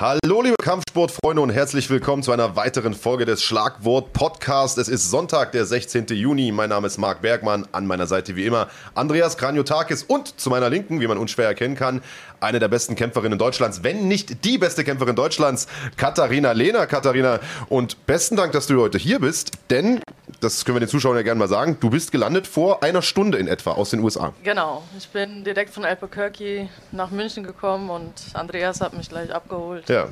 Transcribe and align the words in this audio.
Hallo 0.00 0.42
liebe 0.42 0.54
Kampfsportfreunde 0.62 1.42
und 1.42 1.50
herzlich 1.50 1.90
willkommen 1.90 2.22
zu 2.22 2.30
einer 2.30 2.54
weiteren 2.54 2.94
Folge 2.94 3.24
des 3.24 3.42
Schlagwort 3.42 4.12
Podcast. 4.12 4.78
Es 4.78 4.86
ist 4.86 5.10
Sonntag, 5.10 5.50
der 5.50 5.64
16. 5.66 6.06
Juni. 6.10 6.52
Mein 6.52 6.68
Name 6.68 6.86
ist 6.86 6.98
Marc 6.98 7.20
Bergmann, 7.20 7.66
an 7.72 7.84
meiner 7.84 8.06
Seite 8.06 8.36
wie 8.36 8.46
immer 8.46 8.68
Andreas 8.94 9.36
Kranjotakis 9.36 10.04
und 10.04 10.38
zu 10.38 10.50
meiner 10.50 10.70
Linken, 10.70 11.00
wie 11.00 11.08
man 11.08 11.18
unschwer 11.18 11.46
erkennen 11.46 11.74
kann, 11.74 12.00
eine 12.40 12.58
der 12.58 12.68
besten 12.68 12.94
Kämpferinnen 12.94 13.38
Deutschlands, 13.38 13.82
wenn 13.82 14.08
nicht 14.08 14.44
die 14.44 14.58
beste 14.58 14.84
Kämpferin 14.84 15.16
Deutschlands, 15.16 15.66
Katharina 15.96 16.52
Lehner. 16.52 16.86
Katharina, 16.86 17.40
und 17.68 18.06
besten 18.06 18.36
Dank, 18.36 18.52
dass 18.52 18.66
du 18.66 18.80
heute 18.80 18.98
hier 18.98 19.20
bist, 19.20 19.52
denn 19.70 20.00
das 20.40 20.64
können 20.64 20.76
wir 20.76 20.80
den 20.80 20.88
Zuschauern 20.88 21.16
ja 21.16 21.22
gerne 21.22 21.38
mal 21.38 21.48
sagen, 21.48 21.78
du 21.80 21.90
bist 21.90 22.12
gelandet 22.12 22.46
vor 22.46 22.82
einer 22.82 23.02
Stunde 23.02 23.38
in 23.38 23.48
etwa 23.48 23.72
aus 23.72 23.90
den 23.90 24.00
USA. 24.00 24.32
Genau, 24.44 24.82
ich 24.96 25.08
bin 25.08 25.42
direkt 25.44 25.74
von 25.74 25.84
Albuquerque 25.84 26.68
nach 26.92 27.10
München 27.10 27.44
gekommen 27.44 27.90
und 27.90 28.12
Andreas 28.34 28.80
hat 28.80 28.92
mich 28.94 29.08
gleich 29.08 29.34
abgeholt. 29.34 29.88
Ja. 29.88 30.06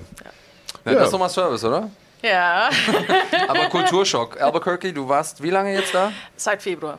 Ja, 0.84 0.92
Ja. 0.92 0.92
Das 0.94 1.04
ist 1.06 1.12
doch 1.12 1.18
mal 1.18 1.28
Service, 1.28 1.64
oder? 1.64 1.90
Ja, 2.22 2.70
Aber 3.48 3.68
Kulturschock. 3.68 4.40
Albuquerque, 4.40 4.92
du 4.92 5.08
warst 5.08 5.42
wie 5.42 5.50
lange 5.50 5.72
jetzt 5.74 5.94
da? 5.94 6.12
seit 6.36 6.62
Februar. 6.62 6.98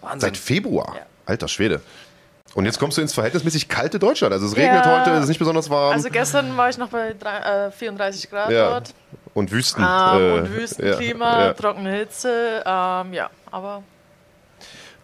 Wahnsinn. 0.00 0.20
Seit 0.20 0.36
Februar. 0.36 0.94
Ja. 0.96 1.02
Alter 1.26 1.48
Schwede. 1.48 1.80
Und 2.54 2.66
jetzt 2.66 2.78
kommst 2.78 2.98
du 2.98 3.02
ins 3.02 3.14
verhältnismäßig 3.14 3.68
kalte 3.68 3.98
Deutschland. 3.98 4.32
Also 4.32 4.46
es 4.46 4.56
regnet 4.56 4.84
Ja. 4.84 5.00
heute, 5.00 5.10
es 5.12 5.22
ist 5.22 5.28
nicht 5.28 5.38
besonders 5.38 5.70
warm. 5.70 5.92
Also 5.92 6.10
gestern 6.10 6.56
war 6.56 6.68
ich 6.68 6.76
noch 6.78 6.88
bei 6.88 7.14
drei, 7.18 7.66
äh, 7.66 7.70
34 7.70 8.30
Grad 8.30 8.50
ja. 8.50 8.70
dort. 8.70 8.94
Und 9.34 9.50
Wüsten. 9.50 9.82
Ähm, 9.82 10.20
äh, 10.20 10.32
und 10.38 10.52
Wüstenklima, 10.54 11.44
ja. 11.46 11.52
trockene 11.54 11.90
Hitze. 11.92 12.62
Ähm, 12.66 13.14
ja, 13.14 13.30
aber 13.50 13.82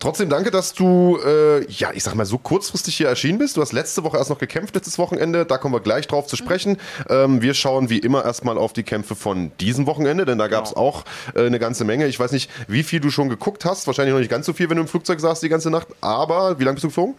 Trotzdem 0.01 0.29
danke, 0.29 0.51
dass 0.53 0.75
du, 0.75 1.19
äh, 1.25 1.65
ja, 1.71 1.91
ich 1.93 2.05
sag 2.05 2.15
mal, 2.15 2.25
so 2.25 2.39
kurzfristig 2.39 2.97
hier 2.97 3.09
erschienen 3.09 3.39
bist. 3.39 3.57
Du 3.57 3.61
hast 3.61 3.73
letzte 3.73 4.05
Woche 4.05 4.17
erst 4.17 4.31
noch 4.31 4.39
gekämpft, 4.39 4.75
letztes 4.77 4.97
Wochenende. 4.99 5.45
Da 5.45 5.59
kommen 5.59 5.75
wir 5.75 5.81
gleich 5.81 6.07
drauf 6.07 6.27
zu 6.29 6.37
sprechen. 6.37 6.77
Ähm, 7.09 7.43
wir 7.43 7.53
schauen 7.55 7.91
wie 7.91 7.99
immer 7.99 8.25
erstmal 8.25 8.59
auf 8.59 8.73
die 8.73 8.85
Kämpfe 8.85 9.17
von 9.17 9.51
diesem 9.59 9.87
Wochenende, 9.87 10.25
denn 10.25 10.39
da 10.39 10.47
gab 10.47 10.67
es 10.67 10.75
auch 10.75 11.05
äh, 11.35 11.47
eine 11.47 11.59
ganze 11.59 11.85
Menge. 11.85 12.07
Ich 12.07 12.21
weiß 12.21 12.31
nicht, 12.31 12.49
wie 12.69 12.85
viel 12.85 13.01
du 13.01 13.11
schon 13.11 13.29
geguckt 13.29 13.65
hast. 13.65 13.87
Wahrscheinlich 13.89 14.13
noch 14.13 14.21
nicht 14.21 14.31
ganz 14.31 14.47
so 14.47 14.53
viel, 14.53 14.71
wenn 14.71 14.77
du 14.77 14.83
im 14.83 14.89
Flugzeug 14.89 15.19
saßt 15.19 15.43
die 15.43 15.49
ganze 15.49 15.71
Nacht. 15.71 15.89
Aber 16.01 16.61
wie 16.61 16.65
lange 16.65 16.75
bist 16.75 16.85
du 16.85 16.89
geflogen? 16.89 17.17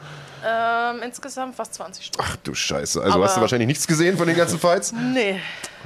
ähm, 0.48 1.02
insgesamt 1.04 1.54
fast 1.56 1.74
20 1.74 2.06
Stunden. 2.06 2.26
Ach 2.32 2.38
du 2.38 2.54
Scheiße. 2.56 3.02
Also 3.02 3.16
Aber- 3.16 3.26
hast 3.26 3.36
du 3.36 3.42
wahrscheinlich 3.42 3.68
nichts 3.68 3.86
gesehen 3.88 4.18
von 4.18 4.26
den 4.26 4.38
ganzen 4.38 4.58
Fights? 4.58 4.94
Nee, 4.94 5.42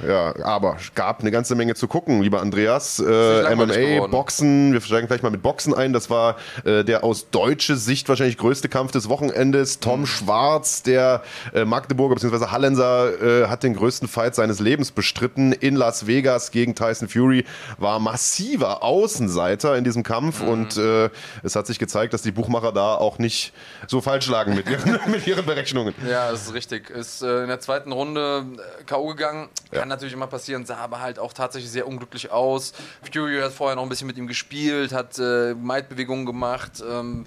Ja, 0.06 0.34
aber 0.44 0.76
es 0.80 0.94
gab 0.94 1.20
eine 1.20 1.30
ganze 1.30 1.54
Menge 1.54 1.74
zu 1.74 1.86
gucken, 1.88 2.20
lieber 2.22 2.40
Andreas. 2.42 2.98
Äh, 2.98 3.54
MMA. 3.54 4.06
Boxen, 4.08 4.72
wir 4.72 4.80
steigen 4.80 5.06
gleich 5.06 5.22
mal 5.22 5.30
mit 5.30 5.42
Boxen 5.42 5.72
ein. 5.74 5.92
Das 5.92 6.10
war 6.10 6.36
äh, 6.64 6.82
der 6.84 7.04
aus 7.04 7.30
deutscher 7.30 7.76
Sicht 7.76 8.08
wahrscheinlich 8.08 8.36
größte 8.36 8.68
Kampf 8.68 8.92
des 8.92 9.08
Wochenendes. 9.08 9.80
Tom 9.80 10.00
Mhm. 10.00 10.06
Schwarz, 10.06 10.82
der 10.82 11.22
äh, 11.54 11.64
Magdeburger 11.64 12.16
bzw. 12.16 12.46
Hallenser, 12.50 13.42
äh, 13.44 13.46
hat 13.48 13.62
den 13.62 13.74
größten 13.74 14.08
Fight 14.08 14.34
seines 14.34 14.58
Lebens 14.60 14.90
bestritten 14.90 15.52
in 15.52 15.76
Las 15.76 16.06
Vegas 16.06 16.50
gegen 16.50 16.74
Tyson 16.74 17.08
Fury. 17.08 17.44
War 17.78 18.00
massiver 18.00 18.82
Außenseiter 18.82 19.76
in 19.76 19.84
diesem 19.84 20.02
Kampf 20.02 20.42
Mhm. 20.42 20.48
und 20.48 20.76
äh, 20.76 21.10
es 21.42 21.54
hat 21.56 21.66
sich 21.66 21.78
gezeigt, 21.78 22.12
dass 22.14 22.22
die 22.22 22.32
Buchmacher 22.32 22.72
da 22.72 22.94
auch 22.96 23.18
nicht 23.18 23.52
so 23.86 24.00
falsch 24.00 24.28
lagen 24.28 24.54
mit 24.54 24.68
ihren, 24.68 24.98
mit 25.10 25.26
ihren 25.26 25.46
Berechnungen. 25.46 25.94
Ja, 26.08 26.30
das 26.30 26.46
ist 26.48 26.54
richtig. 26.54 26.90
Ist 26.90 27.22
äh, 27.22 27.42
in 27.42 27.48
der 27.48 27.60
zweiten 27.60 27.92
Runde 27.92 28.44
K.O. 28.86 29.06
gegangen. 29.08 29.48
Kann 29.84 29.90
natürlich 29.90 30.14
immer 30.14 30.28
passieren, 30.28 30.64
sah 30.64 30.78
aber 30.78 31.02
halt 31.02 31.18
auch 31.18 31.34
tatsächlich 31.34 31.70
sehr 31.70 31.86
unglücklich 31.86 32.30
aus. 32.30 32.72
Fury 33.12 33.38
hat 33.42 33.52
vorher 33.52 33.76
noch 33.76 33.82
ein 33.82 33.90
bisschen 33.90 34.06
mit 34.06 34.16
ihm 34.16 34.26
gespielt, 34.26 34.94
hat 34.94 35.18
äh, 35.18 35.52
Maidbewegungen 35.52 36.24
gemacht. 36.24 36.82
Ähm, 36.90 37.26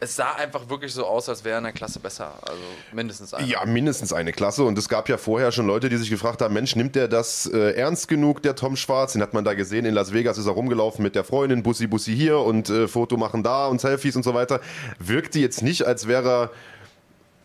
es 0.00 0.16
sah 0.16 0.34
einfach 0.34 0.68
wirklich 0.68 0.92
so 0.92 1.06
aus, 1.06 1.30
als 1.30 1.44
wäre 1.44 1.56
in 1.56 1.64
der 1.64 1.72
Klasse 1.72 2.00
besser. 2.00 2.34
Also 2.42 2.60
mindestens 2.92 3.32
einer. 3.32 3.46
Ja, 3.46 3.64
mindestens 3.64 4.12
eine 4.12 4.32
Klasse. 4.32 4.64
Und 4.64 4.76
es 4.76 4.90
gab 4.90 5.08
ja 5.08 5.16
vorher 5.16 5.50
schon 5.50 5.66
Leute, 5.66 5.88
die 5.88 5.96
sich 5.96 6.10
gefragt 6.10 6.42
haben, 6.42 6.52
Mensch, 6.52 6.76
nimmt 6.76 6.94
der 6.94 7.08
das 7.08 7.46
äh, 7.46 7.70
ernst 7.70 8.06
genug, 8.08 8.42
der 8.42 8.54
Tom 8.54 8.76
Schwarz? 8.76 9.14
Den 9.14 9.22
hat 9.22 9.32
man 9.32 9.44
da 9.44 9.54
gesehen, 9.54 9.86
in 9.86 9.94
Las 9.94 10.12
Vegas 10.12 10.36
ist 10.36 10.44
er 10.44 10.52
rumgelaufen 10.52 11.02
mit 11.02 11.14
der 11.14 11.24
Freundin, 11.24 11.62
Bussi 11.62 11.86
Bussi 11.86 12.14
hier 12.14 12.40
und 12.40 12.68
äh, 12.68 12.86
Foto 12.86 13.16
machen 13.16 13.42
da 13.42 13.66
und 13.66 13.80
Selfies 13.80 14.14
und 14.14 14.24
so 14.24 14.34
weiter. 14.34 14.60
Wirkte 14.98 15.38
jetzt 15.38 15.62
nicht, 15.62 15.86
als 15.86 16.06
wäre 16.06 16.28
er 16.28 16.50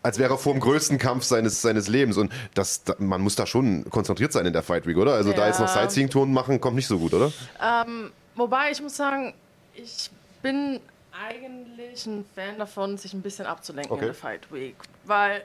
als 0.02 0.18
wäre 0.18 0.34
er 0.34 0.38
vor 0.38 0.52
dem 0.54 0.60
größten 0.60 0.98
Kampf 0.98 1.24
seines, 1.24 1.60
seines 1.62 1.88
Lebens. 1.88 2.16
Und 2.16 2.32
das, 2.54 2.84
da, 2.84 2.94
man 2.98 3.20
muss 3.20 3.36
da 3.36 3.46
schon 3.46 3.84
konzentriert 3.90 4.32
sein 4.32 4.46
in 4.46 4.52
der 4.52 4.62
Fight 4.62 4.86
Week, 4.86 4.96
oder? 4.96 5.14
Also 5.14 5.32
da 5.32 5.42
Ja. 5.42 5.46
jetzt 5.48 5.60
noch 5.60 5.68
Sightseeing-Ton 5.68 6.32
machen, 6.32 6.60
kommt 6.60 6.76
nicht 6.76 6.86
so 6.86 6.98
gut, 6.98 7.12
oder? 7.14 7.32
Ähm, 7.62 8.10
wobei 8.34 8.70
ich 8.70 8.80
muss 8.80 8.96
sagen, 8.96 9.34
ich 9.74 10.10
bin 10.42 10.80
eigentlich 11.12 12.06
ein 12.06 12.24
Fan 12.34 12.58
davon, 12.58 12.96
sich 12.96 13.12
ein 13.12 13.20
bisschen 13.22 13.46
abzulenken 13.46 13.92
Okay. 13.92 14.00
in 14.02 14.06
der 14.06 14.14
Fight 14.14 14.50
Week. 14.52 14.76
Weil 15.04 15.42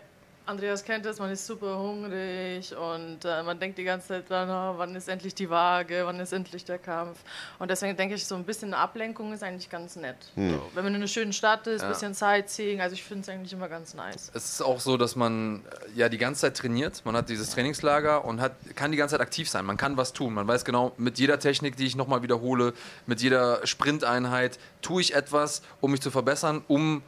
Andreas 0.47 0.83
kennt 0.83 1.05
es, 1.05 1.17
man 1.19 1.31
ist 1.31 1.45
super 1.45 1.77
hungrig 1.79 2.75
und 2.75 3.25
äh, 3.25 3.41
man 3.43 3.59
denkt 3.59 3.77
die 3.77 3.83
ganze 3.83 4.09
Zeit 4.09 4.29
dran, 4.29 4.49
oh, 4.49 4.77
wann 4.77 4.95
ist 4.95 5.09
endlich 5.09 5.33
die 5.33 5.49
Waage, 5.49 6.03
wann 6.05 6.19
ist 6.19 6.33
endlich 6.33 6.63
der 6.65 6.77
Kampf. 6.77 7.17
Und 7.57 7.71
deswegen 7.71 7.97
denke 7.97 8.15
ich, 8.15 8.25
so 8.25 8.35
ein 8.35 8.43
bisschen 8.43 8.73
eine 8.73 8.77
Ablenkung 8.81 9.33
ist 9.33 9.43
eigentlich 9.43 9.69
ganz 9.69 9.95
nett. 9.95 10.17
Hm. 10.35 10.51
So, 10.51 10.61
wenn 10.75 10.83
man 10.83 10.93
in 10.93 11.01
einer 11.01 11.07
schönen 11.07 11.33
Stadt 11.33 11.65
ist, 11.67 11.81
ein 11.81 11.87
Ja. 11.87 11.93
bisschen 11.93 12.13
Sightseeing, 12.13 12.79
also 12.81 12.93
ich 12.93 13.03
finde 13.03 13.23
es 13.23 13.29
eigentlich 13.29 13.53
immer 13.53 13.67
ganz 13.69 13.93
nice. 13.95 14.31
Es 14.33 14.45
ist 14.45 14.61
auch 14.61 14.79
so, 14.79 14.97
dass 14.97 15.15
man 15.15 15.63
äh, 15.95 15.99
ja 15.99 16.09
die 16.09 16.17
ganze 16.19 16.41
Zeit 16.41 16.57
trainiert. 16.57 17.01
Man 17.05 17.15
hat 17.15 17.29
dieses 17.29 17.49
Trainingslager 17.51 18.23
und 18.25 18.39
hat, 18.39 18.53
kann 18.75 18.91
die 18.91 18.97
ganze 18.97 19.13
Zeit 19.13 19.21
aktiv 19.21 19.49
sein. 19.49 19.65
Man 19.65 19.77
kann 19.77 19.97
was 19.97 20.13
tun. 20.13 20.33
Man 20.33 20.47
weiß 20.47 20.63
genau, 20.63 20.91
mit 20.97 21.17
jeder 21.17 21.39
Technik, 21.39 21.75
die 21.75 21.85
ich 21.87 21.95
nochmal 21.95 22.21
wiederhole, 22.21 22.73
mit 23.07 23.21
jeder 23.21 23.65
Sprinteinheit, 23.65 24.59
tue 24.81 25.01
ich 25.01 25.15
etwas, 25.15 25.61
um 25.81 25.91
mich 25.91 26.01
zu 26.01 26.11
verbessern, 26.11 26.63
um 26.67 27.01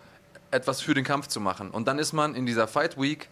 etwas 0.52 0.82
für 0.82 0.94
den 0.94 1.04
Kampf 1.04 1.28
zu 1.28 1.40
machen. 1.40 1.72
Und 1.72 1.88
dann 1.88 2.00
ist 2.00 2.14
man 2.14 2.36
in 2.36 2.46
dieser 2.46 2.68
Fight 2.68 3.00
Week 3.00 3.30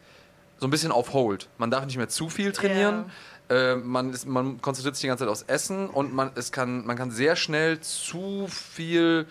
so 0.60 0.68
ein 0.68 0.70
bisschen 0.70 0.92
auf 0.92 1.14
Hold. 1.14 1.50
Man 1.58 1.72
darf 1.72 1.86
nicht 1.86 1.98
mehr 1.98 2.10
zu 2.10 2.30
viel 2.30 2.52
trainieren. 2.52 3.12
Äh, 3.50 3.76
man, 3.76 4.12
ist, 4.12 4.26
man 4.26 4.62
konzentriert 4.62 4.96
sich 4.96 5.02
die 5.02 5.08
ganze 5.08 5.24
Zeit 5.24 5.32
aufs 5.32 5.44
Essen 5.44 5.90
und 5.90 6.14
man, 6.14 6.32
es 6.36 6.52
kann, 6.52 6.86
man 6.86 6.98
kann 6.98 7.12
sehr 7.12 7.36
schnell 7.36 7.80
zu 7.80 8.48
viel 8.48 9.28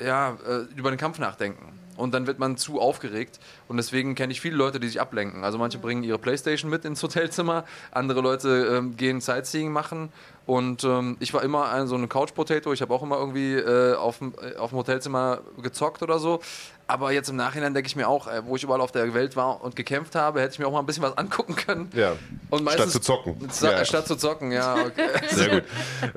ja, 0.00 0.38
äh, 0.46 0.74
über 0.74 0.90
den 0.90 0.98
Kampf 0.98 1.18
nachdenken. 1.18 1.78
Und 1.96 2.12
dann 2.12 2.26
wird 2.26 2.38
man 2.38 2.56
zu 2.56 2.80
aufgeregt. 2.80 3.40
Und 3.68 3.76
deswegen 3.78 4.14
kenne 4.14 4.32
ich 4.32 4.40
viele 4.40 4.56
Leute, 4.56 4.78
die 4.80 4.86
sich 4.88 5.00
ablenken. 5.00 5.42
Also 5.44 5.58
manche 5.58 5.78
bringen 5.78 6.02
ihre 6.04 6.18
Playstation 6.18 6.70
mit 6.70 6.84
ins 6.84 7.02
Hotelzimmer, 7.02 7.64
andere 7.90 8.20
Leute 8.20 8.76
ähm, 8.78 8.96
gehen 8.96 9.20
Sightseeing 9.20 9.72
machen. 9.72 10.10
Und 10.46 10.84
ähm, 10.84 11.16
ich 11.18 11.34
war 11.34 11.42
immer 11.42 11.70
ein, 11.72 11.88
so 11.88 11.96
ein 11.96 12.08
Couch-Potato. 12.08 12.72
Ich 12.72 12.80
habe 12.80 12.94
auch 12.94 13.02
immer 13.02 13.16
irgendwie 13.18 13.54
äh, 13.54 13.94
auf 13.94 14.18
dem 14.18 14.32
äh, 14.40 14.56
auf 14.56 14.70
dem 14.70 14.78
Hotelzimmer 14.78 15.40
gezockt 15.60 16.02
oder 16.02 16.20
so. 16.20 16.40
Aber 16.88 17.10
jetzt 17.10 17.28
im 17.28 17.34
Nachhinein 17.34 17.74
denke 17.74 17.88
ich 17.88 17.96
mir 17.96 18.06
auch, 18.08 18.28
äh, 18.28 18.42
wo 18.46 18.54
ich 18.54 18.62
überall 18.62 18.80
auf 18.80 18.92
der 18.92 19.12
Welt 19.12 19.34
war 19.34 19.60
und 19.64 19.74
gekämpft 19.74 20.14
habe, 20.14 20.40
hätte 20.40 20.52
ich 20.52 20.58
mir 20.60 20.68
auch 20.68 20.72
mal 20.72 20.78
ein 20.78 20.86
bisschen 20.86 21.02
was 21.02 21.18
angucken 21.18 21.56
können. 21.56 21.90
Ja. 21.96 22.12
Und 22.48 22.70
Statt 22.70 22.90
zu 22.90 23.00
zocken. 23.00 23.50
Za- 23.50 23.72
Ja. 23.72 23.84
Statt 23.84 24.06
zu 24.06 24.14
zocken, 24.14 24.52
ja. 24.52 24.74
Okay. 24.76 25.08
Sehr 25.30 25.48
gut. 25.48 25.62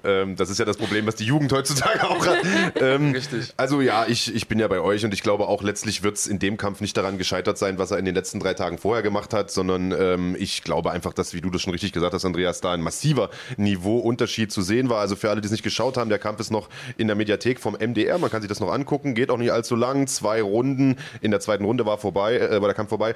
ähm, 0.03 0.35
das 0.35 0.51
ist 0.51 0.59
ja 0.59 0.65
das 0.65 0.77
Problem, 0.77 1.07
was 1.07 1.15
die 1.15 1.25
Jugend 1.25 1.51
heutzutage 1.51 2.07
auch 2.07 2.23
hat. 2.27 2.37
Ähm, 2.75 3.11
Richtig. 3.13 3.51
Also 3.57 3.81
ja, 3.81 4.05
ich, 4.05 4.33
ich 4.33 4.47
bin 4.47 4.59
ja 4.59 4.67
bei 4.67 4.79
euch 4.79 5.03
und 5.03 5.11
ich 5.13 5.23
glaube 5.23 5.47
auch 5.47 5.63
letztlich 5.63 6.03
wird 6.03 6.17
es 6.17 6.27
in 6.27 6.37
dem 6.37 6.55
Kampf 6.57 6.81
nicht 6.81 6.95
daran 6.95 7.17
gescheitert 7.17 7.38
sein, 7.57 7.77
was 7.77 7.91
er 7.91 7.97
in 7.97 8.05
den 8.05 8.15
letzten 8.15 8.39
drei 8.39 8.53
Tagen 8.53 8.77
vorher 8.77 9.03
gemacht 9.03 9.33
hat, 9.33 9.51
sondern 9.51 9.91
ähm, 9.91 10.35
ich 10.39 10.63
glaube 10.63 10.91
einfach, 10.91 11.13
dass, 11.13 11.33
wie 11.33 11.41
du 11.41 11.49
das 11.49 11.61
schon 11.61 11.71
richtig 11.71 11.91
gesagt 11.91 12.13
hast, 12.13 12.25
Andreas, 12.25 12.61
da 12.61 12.73
ein 12.73 12.81
massiver 12.81 13.29
Niveauunterschied 13.57 14.51
zu 14.51 14.61
sehen 14.61 14.89
war. 14.89 14.99
Also 14.99 15.15
für 15.15 15.29
alle, 15.29 15.41
die 15.41 15.45
es 15.45 15.51
nicht 15.51 15.63
geschaut 15.63 15.97
haben, 15.97 16.09
der 16.09 16.19
Kampf 16.19 16.39
ist 16.39 16.51
noch 16.51 16.69
in 16.97 17.07
der 17.07 17.15
Mediathek 17.15 17.59
vom 17.59 17.73
MDR. 17.73 18.17
Man 18.17 18.29
kann 18.29 18.41
sich 18.41 18.49
das 18.49 18.59
noch 18.59 18.71
angucken, 18.71 19.15
geht 19.15 19.29
auch 19.31 19.37
nicht 19.37 19.51
allzu 19.51 19.75
lang. 19.75 20.07
Zwei 20.07 20.41
Runden. 20.41 20.97
In 21.21 21.31
der 21.31 21.39
zweiten 21.39 21.65
Runde 21.65 21.85
war 21.85 21.97
vorbei, 21.97 22.37
äh, 22.37 22.61
war 22.61 22.67
der 22.67 22.75
Kampf 22.75 22.89
vorbei 22.89 23.15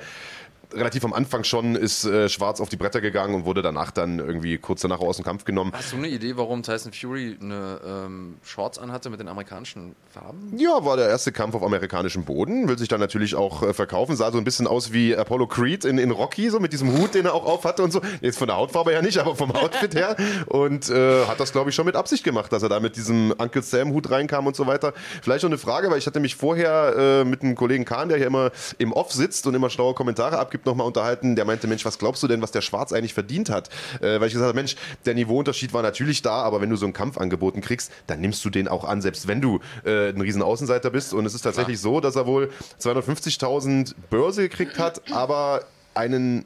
relativ 0.73 1.05
am 1.05 1.13
Anfang 1.13 1.43
schon 1.43 1.75
ist 1.75 2.05
äh, 2.05 2.29
Schwarz 2.29 2.61
auf 2.61 2.69
die 2.69 2.77
Bretter 2.77 3.01
gegangen 3.01 3.35
und 3.35 3.45
wurde 3.45 3.61
danach 3.61 3.91
dann 3.91 4.19
irgendwie 4.19 4.57
kurz 4.57 4.81
danach 4.81 4.99
aus 4.99 5.17
dem 5.17 5.25
Kampf 5.25 5.45
genommen. 5.45 5.71
Hast 5.73 5.91
du 5.91 5.97
eine 5.97 6.07
Idee, 6.07 6.37
warum 6.37 6.63
Tyson 6.63 6.93
Fury 6.93 7.37
eine 7.41 7.79
ähm, 7.85 8.35
Shorts 8.43 8.79
anhatte 8.79 9.09
mit 9.09 9.19
den 9.19 9.27
amerikanischen 9.27 9.95
Farben? 10.09 10.57
Ja, 10.57 10.83
war 10.85 10.97
der 10.97 11.09
erste 11.09 11.31
Kampf 11.31 11.55
auf 11.55 11.63
amerikanischem 11.63 12.23
Boden, 12.23 12.67
will 12.67 12.77
sich 12.77 12.87
dann 12.87 12.99
natürlich 12.99 13.35
auch 13.35 13.63
äh, 13.63 13.73
verkaufen, 13.73 14.15
sah 14.15 14.31
so 14.31 14.37
ein 14.37 14.43
bisschen 14.43 14.67
aus 14.67 14.93
wie 14.93 15.15
Apollo 15.15 15.47
Creed 15.47 15.85
in, 15.85 15.97
in 15.97 16.11
Rocky, 16.11 16.49
so 16.49 16.59
mit 16.59 16.73
diesem 16.73 16.97
Hut, 16.97 17.13
den 17.13 17.25
er 17.25 17.33
auch 17.33 17.45
auf 17.45 17.65
hatte 17.65 17.83
und 17.83 17.91
so. 17.91 18.01
Jetzt 18.21 18.37
von 18.37 18.47
der 18.47 18.57
Hautfarbe 18.57 18.91
her 18.91 19.01
nicht, 19.01 19.17
aber 19.17 19.35
vom 19.35 19.51
Outfit 19.51 19.95
her. 19.95 20.15
Und 20.47 20.89
äh, 20.89 21.25
hat 21.25 21.39
das, 21.39 21.51
glaube 21.51 21.69
ich, 21.69 21.75
schon 21.75 21.85
mit 21.85 21.95
Absicht 21.95 22.23
gemacht, 22.23 22.51
dass 22.51 22.63
er 22.63 22.69
da 22.69 22.79
mit 22.79 22.95
diesem 22.95 23.33
Uncle 23.37 23.61
Sam-Hut 23.61 24.09
reinkam 24.09 24.47
und 24.47 24.55
so 24.55 24.67
weiter. 24.67 24.93
Vielleicht 25.21 25.43
noch 25.43 25.49
eine 25.49 25.57
Frage, 25.57 25.91
weil 25.91 25.97
ich 25.97 26.07
hatte 26.07 26.19
mich 26.19 26.35
vorher 26.35 26.95
äh, 26.97 27.25
mit 27.25 27.41
einem 27.41 27.55
Kollegen 27.55 27.85
Kahn, 27.85 28.09
der 28.09 28.17
hier 28.17 28.27
immer 28.27 28.51
im 28.77 28.93
Off 28.93 29.11
sitzt 29.11 29.47
und 29.47 29.55
immer 29.55 29.69
schlaue 29.69 29.93
Kommentare 29.93 30.37
abgibt, 30.37 30.52
nochmal 30.65 30.87
unterhalten. 30.87 31.35
Der 31.35 31.45
meinte, 31.45 31.67
Mensch, 31.67 31.85
was 31.85 31.99
glaubst 31.99 32.23
du 32.23 32.27
denn, 32.27 32.41
was 32.41 32.51
der 32.51 32.61
Schwarz 32.61 32.93
eigentlich 32.93 33.13
verdient 33.13 33.49
hat? 33.49 33.69
Äh, 34.01 34.19
weil 34.19 34.27
ich 34.27 34.33
gesagt 34.33 34.47
habe, 34.47 34.55
Mensch, 34.55 34.75
der 35.05 35.13
Niveauunterschied 35.15 35.73
war 35.73 35.81
natürlich 35.81 36.21
da, 36.21 36.41
aber 36.43 36.61
wenn 36.61 36.69
du 36.69 36.75
so 36.75 36.85
einen 36.85 36.93
Kampf 36.93 37.17
angeboten 37.17 37.61
kriegst, 37.61 37.91
dann 38.07 38.21
nimmst 38.21 38.43
du 38.45 38.49
den 38.49 38.67
auch 38.67 38.83
an, 38.83 39.01
selbst 39.01 39.27
wenn 39.27 39.41
du 39.41 39.59
äh, 39.85 40.09
ein 40.09 40.21
riesen 40.21 40.41
Außenseiter 40.41 40.89
bist. 40.89 41.13
Und 41.13 41.25
es 41.25 41.33
ist 41.33 41.41
tatsächlich 41.41 41.79
so, 41.79 41.99
dass 41.99 42.15
er 42.15 42.25
wohl 42.25 42.51
250.000 42.79 43.93
Börse 44.09 44.43
gekriegt 44.47 44.79
hat, 44.79 45.11
aber 45.11 45.65
einen 45.93 46.45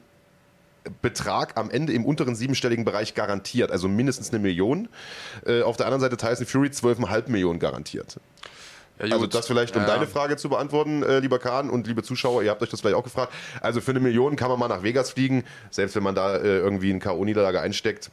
Betrag 1.02 1.56
am 1.56 1.70
Ende 1.70 1.92
im 1.92 2.04
unteren 2.04 2.34
siebenstelligen 2.34 2.84
Bereich 2.84 3.14
garantiert, 3.14 3.70
also 3.70 3.88
mindestens 3.88 4.30
eine 4.30 4.38
Million. 4.38 4.88
Äh, 5.46 5.62
auf 5.62 5.76
der 5.76 5.86
anderen 5.86 6.00
Seite 6.00 6.16
Tyson 6.16 6.46
Fury 6.46 6.68
12,5 6.68 7.30
Millionen 7.30 7.58
garantiert. 7.58 8.18
Ja, 9.02 9.14
also 9.14 9.26
das 9.26 9.46
vielleicht, 9.46 9.76
um 9.76 9.82
Ja, 9.82 9.88
deine 9.88 10.06
Frage 10.06 10.36
zu 10.36 10.48
beantworten, 10.48 11.02
äh, 11.02 11.20
lieber 11.20 11.38
Kahn 11.38 11.70
und 11.70 11.86
liebe 11.86 12.02
Zuschauer, 12.02 12.42
ihr 12.42 12.50
habt 12.50 12.62
euch 12.62 12.70
das 12.70 12.80
vielleicht 12.80 12.96
auch 12.96 13.04
gefragt. 13.04 13.32
Also 13.60 13.80
für 13.80 13.92
eine 13.92 14.00
Million 14.00 14.34
kann 14.36 14.48
man 14.50 14.58
mal 14.58 14.68
nach 14.68 14.82
Vegas 14.82 15.10
fliegen, 15.10 15.44
selbst 15.70 15.94
wenn 15.96 16.02
man 16.02 16.14
da 16.14 16.36
äh, 16.36 16.58
irgendwie 16.58 16.90
eine 16.90 16.98
K.O.-Niederlage 16.98 17.60
einsteckt. 17.60 18.10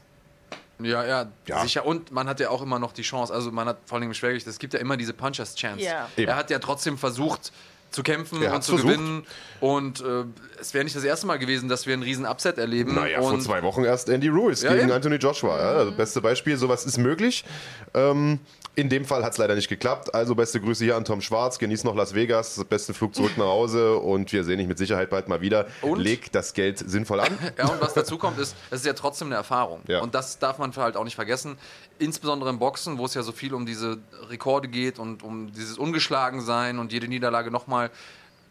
Ja, 0.80 1.06
ja, 1.06 1.32
Ja. 1.48 1.62
sicher. 1.62 1.86
Und 1.86 2.12
man 2.12 2.28
hat 2.28 2.40
ja 2.40 2.50
auch 2.50 2.62
immer 2.62 2.80
noch 2.80 2.92
die 2.92 3.02
Chance, 3.04 3.34
also 3.34 3.52
man 3.52 3.68
hat 3.68 3.78
vor 3.86 3.98
allem 3.98 4.08
im 4.10 4.14
Schwergewicht, 4.14 4.46
es 4.46 4.60
gibt 4.60 4.74
ja 4.74 4.80
immer 4.80 4.98
diese 4.98 5.14
Punchers 5.14 5.56
Chance. 5.56 5.84
Ja. 5.86 6.10
Eben. 6.18 6.28
Er 6.30 6.36
hat 6.36 6.50
ja 6.50 6.60
trotzdem 6.60 6.98
versucht 6.98 7.52
zu 7.92 8.04
kämpfen 8.04 8.42
Er 8.42 8.54
und 8.54 8.62
zu 8.62 8.74
versucht. 8.74 8.92
gewinnen. 8.94 9.26
Und 9.62 10.02
äh, 10.02 10.26
es 10.60 10.74
wäre 10.74 10.84
nicht 10.84 10.98
das 10.98 11.06
erste 11.06 11.28
Mal 11.28 11.40
gewesen, 11.40 11.70
dass 11.70 11.86
wir 11.88 11.94
einen 11.94 12.04
riesen 12.04 12.26
Upset 12.26 12.58
erleben. 12.58 12.94
Naja, 12.94 13.20
und 13.22 13.30
vor 13.30 13.40
zwei 13.40 13.64
Wochen 13.64 13.86
erst 13.86 14.10
Andy 14.10 14.28
Ruiz 14.28 14.64
Ja, 14.64 14.72
gegen 14.74 14.84
eben. 14.84 14.92
Anthony 14.92 15.16
Joshua. 15.16 15.58
Ja, 15.58 15.70
also 15.78 15.94
beste 15.94 16.20
Beispiel, 16.20 16.58
sowas 16.58 16.86
ist 16.86 16.98
möglich. 16.98 17.46
Ähm, 17.94 18.40
in 18.76 18.90
dem 18.90 19.06
Fall 19.06 19.24
hat 19.24 19.32
es 19.32 19.38
leider 19.38 19.56
nicht 19.56 19.70
geklappt. 19.70 20.14
Also 20.14 20.36
beste 20.36 20.60
Grüße 20.60 20.84
hier 20.84 20.98
an 20.98 21.06
Tom 21.06 21.22
Schwarz. 21.22 21.60
Genieß 21.60 21.86
noch 21.86 21.96
Las 21.96 22.14
Vegas. 22.14 22.64
Besten 22.66 22.94
Flug 22.94 23.16
zurück 23.16 23.38
nach 23.38 23.46
Hause. 23.46 23.98
Und 23.98 24.32
wir 24.34 24.44
sehen 24.44 24.58
dich 24.58 24.68
mit 24.68 24.78
Sicherheit 24.78 25.10
bald 25.10 25.30
mal 25.30 25.40
wieder. 25.40 25.68
Und? 25.82 26.00
Leg 26.00 26.32
das 26.34 26.54
Geld 26.54 26.80
sinnvoll 26.80 27.22
an. 27.22 27.38
Ja, 27.58 27.68
und 27.68 27.80
was 27.80 27.94
dazu 27.94 28.18
kommt, 28.18 28.38
ist, 28.38 28.56
es 28.70 28.82
ist 28.82 28.86
ja 28.86 28.94
trotzdem 28.94 29.30
eine 29.30 29.36
Erfahrung. 29.36 29.82
Ja. 29.88 30.02
Und 30.02 30.14
das 30.14 30.40
darf 30.40 30.58
man 30.58 30.76
halt 30.76 30.98
auch 30.98 31.06
nicht 31.06 31.16
vergessen. 31.16 31.58
Insbesondere 32.00 32.50
im 32.50 32.60
Boxen, 32.60 32.98
wo 32.98 33.06
es 33.06 33.14
ja 33.14 33.24
so 33.24 33.32
viel 33.32 33.54
um 33.54 33.66
diese 33.66 33.98
Rekorde 34.30 34.68
geht 34.68 35.00
und 35.00 35.24
um 35.24 35.54
dieses 35.54 35.78
Ungeschlagensein 35.78 36.80
und 36.80 36.92
jede 36.92 37.08
Niederlage 37.08 37.52
nochmal 37.52 37.92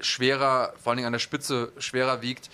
schwerer, 0.00 0.72
vor 0.82 0.90
allen 0.90 0.98
Dingen 0.98 1.06
an 1.06 1.12
der 1.12 1.18
Spitze 1.18 1.72
schwerer 1.78 2.22
wiegt. 2.22 2.48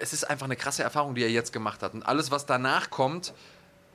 Es 0.00 0.12
ist 0.12 0.24
einfach 0.24 0.46
eine 0.46 0.56
krasse 0.56 0.82
Erfahrung, 0.82 1.14
die 1.14 1.22
er 1.22 1.30
jetzt 1.30 1.52
gemacht 1.52 1.82
hat. 1.82 1.94
Und 1.94 2.02
alles, 2.02 2.32
was 2.32 2.46
danach 2.46 2.90
kommt, 2.90 3.32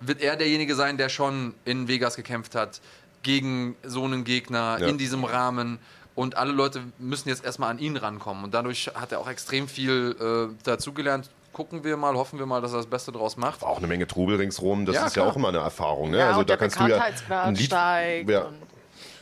wird 0.01 0.21
er 0.21 0.35
derjenige 0.35 0.75
sein, 0.75 0.97
der 0.97 1.09
schon 1.09 1.53
in 1.63 1.87
Vegas 1.87 2.15
gekämpft 2.15 2.55
hat, 2.55 2.81
gegen 3.23 3.75
so 3.83 4.03
einen 4.03 4.23
Gegner, 4.23 4.77
Ja. 4.79 4.87
in 4.87 4.97
diesem 4.97 5.23
Rahmen. 5.23 5.79
Und 6.13 6.35
alle 6.35 6.51
Leute 6.51 6.81
müssen 6.99 7.29
jetzt 7.29 7.43
erstmal 7.45 7.69
an 7.71 7.79
ihn 7.79 7.95
rankommen. 7.97 8.43
Und 8.43 8.53
dadurch 8.53 8.91
hat 8.95 9.11
er 9.11 9.19
auch 9.19 9.29
extrem 9.29 9.67
viel 9.67 10.15
äh, 10.19 10.53
dazugelernt. 10.63 11.29
Gucken 11.53 11.83
wir 11.83 11.97
mal, 11.97 12.13
hoffen 12.15 12.37
wir 12.39 12.45
mal, 12.45 12.61
dass 12.61 12.71
er 12.73 12.77
das 12.77 12.85
Beste 12.87 13.11
draus 13.11 13.37
macht. 13.37 13.63
Auch 13.63 13.77
eine 13.77 13.87
Menge 13.87 14.07
Trubel 14.07 14.35
ringsrum. 14.37 14.85
Das 14.85 14.95
Ja, 14.95 15.05
ist 15.07 15.15
ja 15.15 15.21
klar. 15.23 15.31
auch 15.33 15.37
immer 15.37 15.49
eine 15.49 15.57
Erfahrung. 15.59 16.11
Ne? 16.11 16.19
Ja, 16.19 16.27
also 16.27 16.39
und 16.41 16.49
da 16.49 16.55
der 16.55 16.57
kannst 16.57 16.79
du 16.79 16.87
ja 16.87 17.01
ein 17.43 17.55
Lied, 17.55 17.65
steigt. 17.65 18.29
ja, 18.29 18.49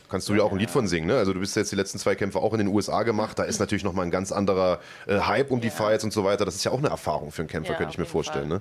kannst 0.08 0.28
du 0.28 0.34
ja 0.34 0.42
auch 0.42 0.52
ein 0.52 0.58
Lied 0.58 0.70
von 0.70 0.86
singen. 0.88 1.06
Ne? 1.08 1.16
Also 1.16 1.32
du 1.32 1.40
bist 1.40 1.54
jetzt 1.56 1.70
die 1.72 1.76
letzten 1.76 1.98
zwei 1.98 2.14
Kämpfe 2.16 2.38
auch 2.40 2.52
in 2.52 2.58
den 2.58 2.68
USA 2.68 3.02
gemacht. 3.04 3.38
Da 3.38 3.44
ist 3.44 3.58
natürlich 3.60 3.84
noch 3.84 3.92
mal 3.92 4.02
ein 4.02 4.10
ganz 4.10 4.30
anderer 4.32 4.80
äh, 5.06 5.18
Hype 5.20 5.50
um 5.50 5.60
die 5.60 5.68
Ja. 5.68 5.74
Fights 5.74 6.02
und 6.04 6.12
so 6.12 6.24
weiter. 6.24 6.44
Das 6.44 6.54
ist 6.56 6.64
ja 6.64 6.70
auch 6.72 6.78
eine 6.78 6.88
Erfahrung 6.88 7.30
für 7.32 7.42
einen 7.42 7.48
Kämpfer, 7.48 7.72
Ja, 7.72 7.78
könnte 7.78 7.92
ich 7.92 7.98
mir 7.98 8.06
vorstellen. 8.06 8.48
Ne? 8.48 8.60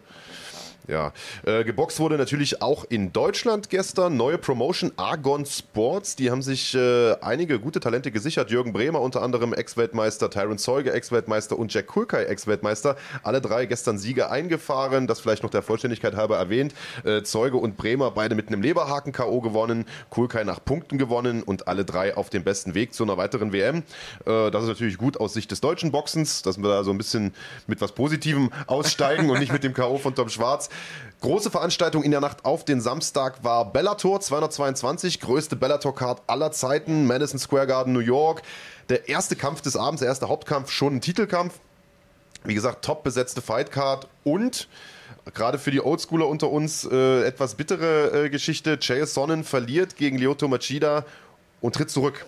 Ja, 0.89 1.13
äh, 1.45 1.63
geboxt 1.63 1.99
wurde 1.99 2.17
natürlich 2.17 2.63
auch 2.63 2.83
in 2.89 3.13
Deutschland 3.13 3.69
gestern. 3.69 4.17
Neue 4.17 4.39
Promotion 4.39 4.91
Argon 4.97 5.45
Sports. 5.45 6.15
Die 6.15 6.31
haben 6.31 6.41
sich 6.41 6.73
äh, 6.73 7.13
einige 7.21 7.59
gute 7.59 7.79
Talente 7.79 8.09
gesichert. 8.09 8.49
Jürgen 8.49 8.73
Bremer 8.73 8.99
unter 8.99 9.21
anderem 9.21 9.53
Ex-Weltmeister, 9.53 10.31
Tyron 10.31 10.57
Zeuge 10.57 10.91
Ex-Weltmeister 10.91 11.59
und 11.59 11.71
Jack 11.71 11.85
Kulkai 11.85 12.23
Ex-Weltmeister. 12.23 12.95
Alle 13.21 13.39
drei 13.39 13.67
gestern 13.67 13.99
Siege 13.99 14.31
eingefahren. 14.31 15.05
Das 15.05 15.19
vielleicht 15.19 15.43
noch 15.43 15.51
der 15.51 15.61
Vollständigkeit 15.61 16.15
halber 16.15 16.37
erwähnt. 16.37 16.73
Äh, 17.03 17.21
Zeuge 17.21 17.57
und 17.57 17.77
Bremer 17.77 18.09
beide 18.09 18.33
mit 18.33 18.47
einem 18.47 18.63
Leberhaken 18.63 19.11
K.O. 19.11 19.41
gewonnen. 19.41 19.85
Kulkai 20.09 20.43
nach 20.43 20.65
Punkten 20.65 20.97
gewonnen 20.97 21.43
und 21.43 21.67
alle 21.67 21.85
drei 21.85 22.17
auf 22.17 22.31
dem 22.31 22.43
besten 22.43 22.73
Weg 22.73 22.95
zu 22.95 23.03
einer 23.03 23.15
weiteren 23.15 23.53
WM. 23.53 23.83
Äh, 24.25 24.49
das 24.49 24.63
ist 24.63 24.69
natürlich 24.69 24.97
gut 24.97 25.19
aus 25.19 25.35
Sicht 25.35 25.51
des 25.51 25.61
deutschen 25.61 25.91
Boxens, 25.91 26.41
dass 26.41 26.57
wir 26.57 26.67
da 26.67 26.83
so 26.83 26.89
ein 26.89 26.97
bisschen 26.97 27.35
mit 27.67 27.79
was 27.79 27.91
Positivem 27.91 28.49
aussteigen 28.65 29.29
und 29.29 29.37
nicht 29.37 29.53
mit 29.53 29.63
dem 29.63 29.75
K.O. 29.75 29.99
von 29.99 30.15
Tom 30.15 30.29
Schwarz. 30.29 30.71
Große 31.21 31.51
Veranstaltung 31.51 32.03
in 32.03 32.11
der 32.11 32.21
Nacht 32.21 32.45
auf 32.45 32.63
den 32.63 32.79
Samstag 32.79 33.43
war 33.43 33.73
Bellator 33.73 34.21
222, 34.21 35.19
größte 35.19 35.57
Bellator-Card 35.57 36.21
aller 36.27 36.51
Zeiten, 36.51 37.07
Madison 37.07 37.39
Square 37.39 37.67
Garden, 37.67 37.91
New 37.91 37.99
York. 37.99 38.41
Der 38.87 39.09
erste 39.09 39.35
Kampf 39.35 39.61
des 39.61 39.75
Abends, 39.75 39.99
der 39.99 40.07
erste 40.07 40.29
Hauptkampf, 40.29 40.71
schon 40.71 40.95
ein 40.95 41.01
Titelkampf. 41.01 41.59
Wie 42.45 42.53
gesagt, 42.53 42.85
top 42.85 43.03
besetzte 43.03 43.41
Fightcard 43.41 44.07
und 44.23 44.69
gerade 45.33 45.59
für 45.59 45.71
die 45.71 45.83
Oldschooler 45.83 46.25
unter 46.27 46.49
uns 46.49 46.85
äh, 46.89 47.23
etwas 47.25 47.55
bittere 47.55 48.25
äh, 48.25 48.29
Geschichte. 48.29 48.77
Jay 48.81 49.05
Sonnen 49.05 49.43
verliert 49.43 49.97
gegen 49.97 50.17
Lyoto 50.17 50.47
Machida 50.47 51.05
und 51.59 51.75
tritt 51.75 51.89
zurück. 51.89 52.25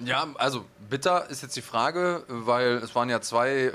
Ja, 0.00 0.26
also 0.38 0.64
bitter 0.88 1.28
ist 1.28 1.42
jetzt 1.42 1.56
die 1.56 1.62
Frage, 1.62 2.22
weil 2.28 2.74
es 2.76 2.94
waren 2.94 3.08
ja 3.10 3.20
zwei 3.20 3.50
äh, 3.50 3.72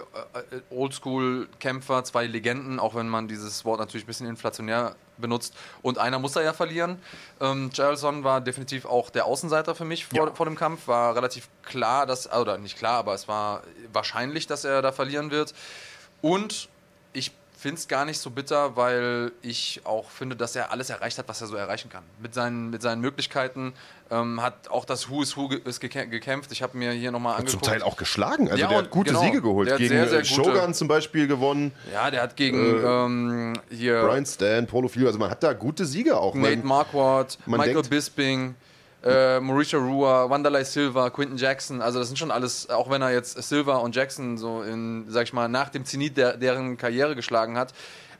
Oldschool-Kämpfer, 0.69 2.03
zwei 2.05 2.27
Legenden, 2.27 2.79
auch 2.79 2.95
wenn 2.95 3.09
man 3.09 3.27
dieses 3.27 3.65
Wort 3.65 3.79
natürlich 3.79 4.05
ein 4.05 4.07
bisschen 4.07 4.27
inflationär 4.27 4.95
benutzt. 5.17 5.53
Und 5.81 5.97
einer 5.97 6.19
muss 6.19 6.31
da 6.31 6.41
ja 6.41 6.53
verlieren. 6.53 6.99
Ähm, 7.41 7.69
Geraldson 7.73 8.23
war 8.23 8.41
definitiv 8.41 8.85
auch 8.85 9.09
der 9.09 9.25
Außenseiter 9.25 9.75
für 9.75 9.85
mich 9.85 10.05
vor, 10.05 10.27
Ja. 10.27 10.33
vor 10.33 10.45
dem 10.45 10.55
Kampf. 10.55 10.87
War 10.87 11.15
relativ 11.15 11.49
klar, 11.63 12.05
dass, 12.05 12.31
oder 12.31 12.57
nicht 12.57 12.77
klar, 12.77 12.99
aber 12.99 13.13
es 13.13 13.27
war 13.27 13.61
wahrscheinlich, 13.91 14.47
dass 14.47 14.63
er 14.63 14.81
da 14.81 14.91
verlieren 14.91 15.29
wird. 15.29 15.53
Und 16.21 16.69
finde 17.63 17.79
es 17.79 17.87
gar 17.87 18.03
nicht 18.05 18.19
so 18.19 18.29
bitter, 18.29 18.75
weil 18.75 19.31
ich 19.41 19.81
auch 19.85 20.09
finde, 20.11 20.35
dass 20.35 20.55
er 20.55 20.71
alles 20.71 20.89
erreicht 20.89 21.17
hat, 21.17 21.27
was 21.29 21.39
er 21.41 21.47
so 21.47 21.55
erreichen 21.55 21.89
kann. 21.89 22.03
Mit 22.21 22.33
seinen, 22.33 22.69
mit 22.69 22.81
seinen 22.81 22.99
Möglichkeiten 23.01 23.73
ähm, 24.11 24.41
hat 24.41 24.69
auch 24.69 24.83
das 24.85 25.09
Who 25.09 25.23
is 25.23 25.35
Who 25.37 25.47
ge 25.47 25.61
ist 25.63 25.81
gekä- 25.81 26.05
gekämpft. 26.07 26.51
Ich 26.51 26.61
habe 26.61 26.77
mir 26.77 26.91
hier 26.91 27.11
nochmal 27.11 27.37
Zum 27.37 27.45
angeguckt. 27.45 27.65
Teil 27.65 27.81
auch 27.81 27.95
geschlagen. 27.97 28.49
Also 28.49 28.61
Ja, 28.61 28.67
der 28.67 28.77
hat 28.79 28.89
gute 28.91 29.11
genau. 29.11 29.23
Siege 29.23 29.41
geholt. 29.41 29.67
Der 29.67 29.75
hat 29.75 29.79
Gegen 29.79 29.89
sehr, 29.95 30.07
sehr 30.09 30.19
äh, 30.19 30.21
gute- 30.23 30.33
Shogun 30.53 30.73
zum 30.73 30.87
Beispiel 30.89 31.25
gewonnen. 31.25 31.71
Ja, 31.91 32.11
der 32.11 32.21
hat 32.21 32.35
gegen 32.35 32.83
ähm, 32.85 33.53
hier 33.71 34.01
Brian 34.03 34.25
Stan, 34.25 34.67
Polo 34.67 34.89
Filho. 34.89 35.07
Also 35.07 35.17
man 35.17 35.31
hat 35.31 35.41
da 35.41 35.53
gute 35.53 35.85
Siege 35.85 36.17
auch. 36.17 36.35
Nate 36.35 36.57
Man- 36.57 36.67
Marquardt, 36.67 37.39
man 37.45 37.59
Michael 37.59 37.75
denkt- 37.75 37.89
Bisping, 37.89 38.55
äh, 39.03 39.39
Mauricio 39.39 39.79
Rua, 39.79 40.29
Wanderlei 40.29 40.63
Silva, 40.63 41.09
Quinton 41.09 41.37
Jackson. 41.37 41.81
Also 41.81 41.99
das 41.99 42.07
sind 42.07 42.17
schon 42.17 42.31
alles, 42.31 42.69
auch 42.69 42.89
wenn 42.89 43.01
er 43.01 43.11
jetzt 43.11 43.41
Silva 43.43 43.77
und 43.77 43.95
Jackson 43.95 44.37
so 44.37 44.61
in, 44.61 45.05
sag 45.09 45.23
ich 45.23 45.33
mal, 45.33 45.49
nach 45.49 45.69
dem 45.69 45.85
Zenit 45.85 46.17
der, 46.17 46.37
deren 46.37 46.77
Karriere 46.77 47.15
geschlagen 47.15 47.57
hat. 47.57 47.73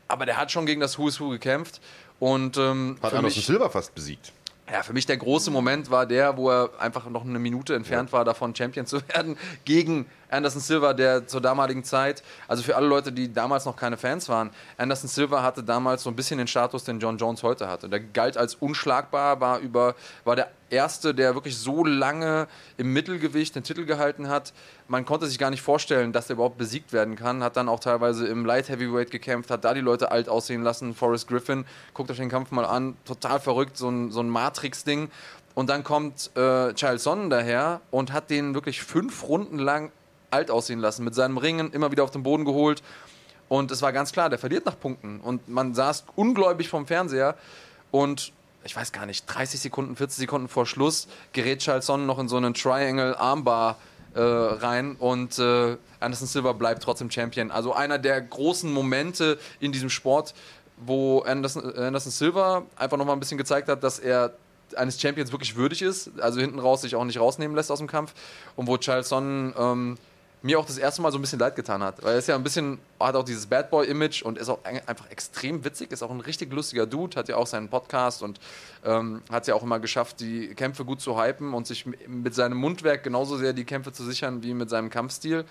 Aber 0.08 0.26
der 0.26 0.36
hat 0.36 0.52
schon 0.52 0.66
gegen 0.66 0.80
das 0.80 0.98
Who 0.98 1.08
is 1.08 1.20
Who 1.20 1.30
gekämpft. 1.30 1.80
Und 2.20 2.56
ähm, 2.56 2.96
hat 3.02 3.14
Anderson 3.14 3.38
mich, 3.38 3.46
Silva 3.46 3.68
fast 3.68 3.94
besiegt. 3.94 4.32
ja, 4.70 4.82
für 4.82 4.92
mich 4.92 5.04
der 5.06 5.16
große 5.16 5.50
Moment 5.50 5.90
war 5.90 6.06
der, 6.06 6.36
wo 6.36 6.50
er 6.50 6.70
einfach 6.78 7.08
noch 7.08 7.24
eine 7.24 7.38
Minute 7.38 7.74
entfernt 7.74 8.12
war, 8.12 8.24
davon 8.24 8.54
Champion 8.54 8.86
zu 8.86 9.00
werden, 9.08 9.36
gegen 9.64 10.06
Anderson 10.30 10.60
Silva, 10.60 10.92
der 10.92 11.26
zur 11.26 11.40
damaligen 11.40 11.84
Zeit, 11.84 12.22
also 12.48 12.62
für 12.62 12.76
alle 12.76 12.86
Leute, 12.86 13.12
die 13.12 13.32
damals 13.32 13.64
noch 13.64 13.76
keine 13.76 13.96
Fans 13.96 14.28
waren, 14.28 14.50
Anderson 14.76 15.08
Silva 15.08 15.42
hatte 15.42 15.62
damals 15.62 16.02
so 16.02 16.10
ein 16.10 16.16
bisschen 16.16 16.38
den 16.38 16.46
Status, 16.46 16.84
den 16.84 17.00
John 17.00 17.18
Jones 17.18 17.42
heute 17.42 17.68
hatte. 17.68 17.88
Der 17.88 18.00
galt 18.00 18.36
als 18.36 18.54
unschlagbar, 18.54 19.40
war 19.40 19.58
über, 19.58 19.94
war 20.24 20.36
der 20.36 20.50
erste, 20.74 21.14
der 21.14 21.34
wirklich 21.34 21.56
so 21.56 21.84
lange 21.84 22.46
im 22.76 22.92
Mittelgewicht 22.92 23.54
den 23.54 23.62
Titel 23.62 23.86
gehalten 23.86 24.28
hat. 24.28 24.52
Man 24.88 25.06
konnte 25.06 25.26
sich 25.26 25.38
gar 25.38 25.50
nicht 25.50 25.62
vorstellen, 25.62 26.12
dass 26.12 26.26
der 26.26 26.34
überhaupt 26.34 26.58
besiegt 26.58 26.92
werden 26.92 27.16
kann. 27.16 27.42
Hat 27.42 27.56
dann 27.56 27.68
auch 27.68 27.80
teilweise 27.80 28.26
im 28.26 28.44
Light 28.44 28.68
Heavyweight 28.68 29.10
gekämpft, 29.10 29.50
hat 29.50 29.64
da 29.64 29.72
die 29.72 29.80
Leute 29.80 30.10
alt 30.10 30.28
aussehen 30.28 30.62
lassen. 30.62 30.94
Forrest 30.94 31.28
Griffin, 31.28 31.64
guckt 31.94 32.10
euch 32.10 32.18
den 32.18 32.28
Kampf 32.28 32.50
mal 32.50 32.66
an, 32.66 32.96
total 33.04 33.40
verrückt, 33.40 33.76
so 33.76 33.88
ein, 33.88 34.10
so 34.10 34.20
ein 34.20 34.28
Matrix-Ding. 34.28 35.10
Und 35.54 35.70
dann 35.70 35.84
kommt 35.84 36.30
äh, 36.36 36.74
Charles 36.74 37.04
Sonnen 37.04 37.30
daher 37.30 37.80
und 37.90 38.12
hat 38.12 38.28
den 38.28 38.54
wirklich 38.54 38.82
fünf 38.82 39.28
Runden 39.28 39.58
lang 39.58 39.92
alt 40.30 40.50
aussehen 40.50 40.80
lassen. 40.80 41.04
Mit 41.04 41.14
seinem 41.14 41.38
Ringen 41.38 41.72
immer 41.72 41.92
wieder 41.92 42.02
auf 42.04 42.10
den 42.10 42.24
Boden 42.24 42.44
geholt. 42.44 42.82
Und 43.48 43.70
es 43.70 43.82
war 43.82 43.92
ganz 43.92 44.12
klar, 44.12 44.28
der 44.28 44.38
verliert 44.38 44.66
nach 44.66 44.78
Punkten. 44.78 45.20
Und 45.20 45.48
man 45.48 45.74
saß 45.74 46.04
ungläubig 46.16 46.68
vom 46.68 46.86
Fernseher. 46.86 47.36
Und 47.90 48.32
ich 48.64 48.74
weiß 48.74 48.92
gar 48.92 49.06
nicht, 49.06 49.24
30 49.26 49.60
Sekunden, 49.60 49.96
40 49.96 50.18
Sekunden 50.18 50.48
vor 50.48 50.66
Schluss 50.66 51.06
gerät 51.32 51.60
Charles 51.60 51.86
Sonnen 51.86 52.06
noch 52.06 52.18
in 52.18 52.28
so 52.28 52.36
einen 52.36 52.54
Triangle 52.54 53.16
Armbar 53.18 53.76
äh, 54.14 54.20
rein 54.20 54.96
und 54.96 55.38
äh, 55.38 55.76
Anderson 56.00 56.26
Silva 56.26 56.52
bleibt 56.52 56.82
trotzdem 56.82 57.10
Champion. 57.10 57.50
Also 57.50 57.72
einer 57.72 57.98
der 57.98 58.20
großen 58.20 58.72
Momente 58.72 59.38
in 59.60 59.72
diesem 59.72 59.90
Sport, 59.90 60.34
wo 60.78 61.20
Anderson, 61.20 61.74
Anderson 61.76 62.12
Silva 62.12 62.62
einfach 62.76 62.96
nochmal 62.96 63.16
ein 63.16 63.20
bisschen 63.20 63.38
gezeigt 63.38 63.68
hat, 63.68 63.82
dass 63.82 63.98
er 63.98 64.34
eines 64.76 65.00
Champions 65.00 65.30
wirklich 65.30 65.56
würdig 65.56 65.82
ist, 65.82 66.10
also 66.20 66.40
hinten 66.40 66.58
raus 66.58 66.82
sich 66.82 66.96
auch 66.96 67.04
nicht 67.04 67.20
rausnehmen 67.20 67.54
lässt 67.54 67.70
aus 67.70 67.78
dem 67.78 67.86
Kampf 67.86 68.14
und 68.56 68.66
wo 68.66 68.76
Charles 68.78 69.08
Sonnen 69.08 69.54
ähm, 69.58 69.98
mir 70.44 70.58
auch 70.58 70.66
das 70.66 70.76
erste 70.76 71.00
Mal 71.00 71.10
so 71.10 71.16
ein 71.16 71.22
bisschen 71.22 71.38
leid 71.38 71.56
getan 71.56 71.82
hat, 71.82 72.02
weil 72.02 72.12
er 72.12 72.18
ist 72.18 72.28
ja 72.28 72.34
ein 72.34 72.42
bisschen, 72.42 72.78
hat 73.00 73.14
auch 73.16 73.24
dieses 73.24 73.46
Bad 73.46 73.70
Boy 73.70 73.86
Image 73.88 74.22
und 74.22 74.36
ist 74.36 74.50
auch 74.50 74.62
ein- 74.64 74.86
einfach 74.86 75.10
extrem 75.10 75.64
witzig, 75.64 75.90
ist 75.90 76.02
auch 76.02 76.10
ein 76.10 76.20
richtig 76.20 76.52
lustiger 76.52 76.84
Dude, 76.84 77.16
hat 77.16 77.28
ja 77.30 77.36
auch 77.36 77.46
seinen 77.46 77.70
Podcast 77.70 78.22
und 78.22 78.38
ähm, 78.84 79.22
hat 79.32 79.46
ja 79.46 79.54
auch 79.54 79.62
immer 79.62 79.80
geschafft, 79.80 80.20
die 80.20 80.48
Kämpfe 80.54 80.84
gut 80.84 81.00
zu 81.00 81.18
hypen 81.18 81.54
und 81.54 81.66
sich 81.66 81.86
mit 82.06 82.34
seinem 82.34 82.58
Mundwerk 82.58 83.02
genauso 83.04 83.38
sehr 83.38 83.54
die 83.54 83.64
Kämpfe 83.64 83.92
zu 83.92 84.04
sichern 84.04 84.42
wie 84.42 84.52
mit 84.52 84.68
seinem 84.68 84.90
Kampfstil. 84.90 85.46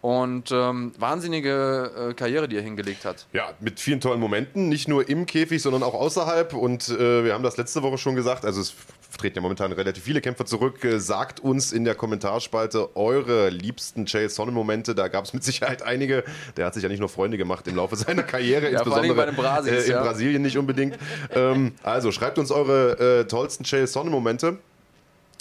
Und 0.00 0.52
ähm, 0.52 0.92
wahnsinnige 0.98 2.10
äh, 2.10 2.14
Karriere, 2.14 2.48
die 2.48 2.56
er 2.56 2.62
hingelegt 2.62 3.04
hat. 3.04 3.26
Ja, 3.32 3.50
mit 3.58 3.80
vielen 3.80 4.00
tollen 4.00 4.20
Momenten, 4.20 4.68
nicht 4.68 4.86
nur 4.86 5.08
im 5.08 5.26
Käfig, 5.26 5.60
sondern 5.60 5.82
auch 5.82 5.94
außerhalb. 5.94 6.54
Und 6.54 6.88
äh, 6.88 7.24
wir 7.24 7.34
haben 7.34 7.42
das 7.42 7.56
letzte 7.56 7.82
Woche 7.82 7.98
schon 7.98 8.14
gesagt, 8.14 8.44
also 8.44 8.60
es 8.60 8.74
treten 9.18 9.36
ja 9.36 9.42
momentan 9.42 9.72
relativ 9.72 10.04
viele 10.04 10.20
Kämpfer 10.20 10.46
zurück. 10.46 10.84
Äh, 10.84 11.00
sagt 11.00 11.40
uns 11.40 11.72
in 11.72 11.84
der 11.84 11.96
Kommentarspalte 11.96 12.96
eure 12.96 13.50
liebsten 13.50 14.04
Jay 14.06 14.28
Sonnen-Momente. 14.28 14.94
Da 14.94 15.08
gab 15.08 15.24
es 15.24 15.32
mit 15.34 15.42
Sicherheit 15.42 15.82
einige. 15.82 16.22
Der 16.56 16.66
hat 16.66 16.74
sich 16.74 16.84
ja 16.84 16.88
nicht 16.88 17.00
nur 17.00 17.08
Freunde 17.08 17.36
gemacht 17.36 17.66
im 17.66 17.74
Laufe 17.74 17.96
seiner 17.96 18.22
Karriere, 18.22 18.66
Ja, 18.70 18.78
insbesondere 18.78 19.14
bei 19.16 19.26
den 19.26 19.34
Brasis, 19.34 19.72
äh, 19.72 19.86
in 19.86 19.90
ja. 19.92 20.02
Brasilien 20.02 20.42
nicht 20.42 20.58
unbedingt. 20.58 20.96
ähm, 21.34 21.72
also 21.82 22.12
schreibt 22.12 22.38
uns 22.38 22.52
eure 22.52 23.20
äh, 23.20 23.24
tollsten 23.24 23.64
Jay 23.64 23.84
Sonnen-Momente. 23.86 24.58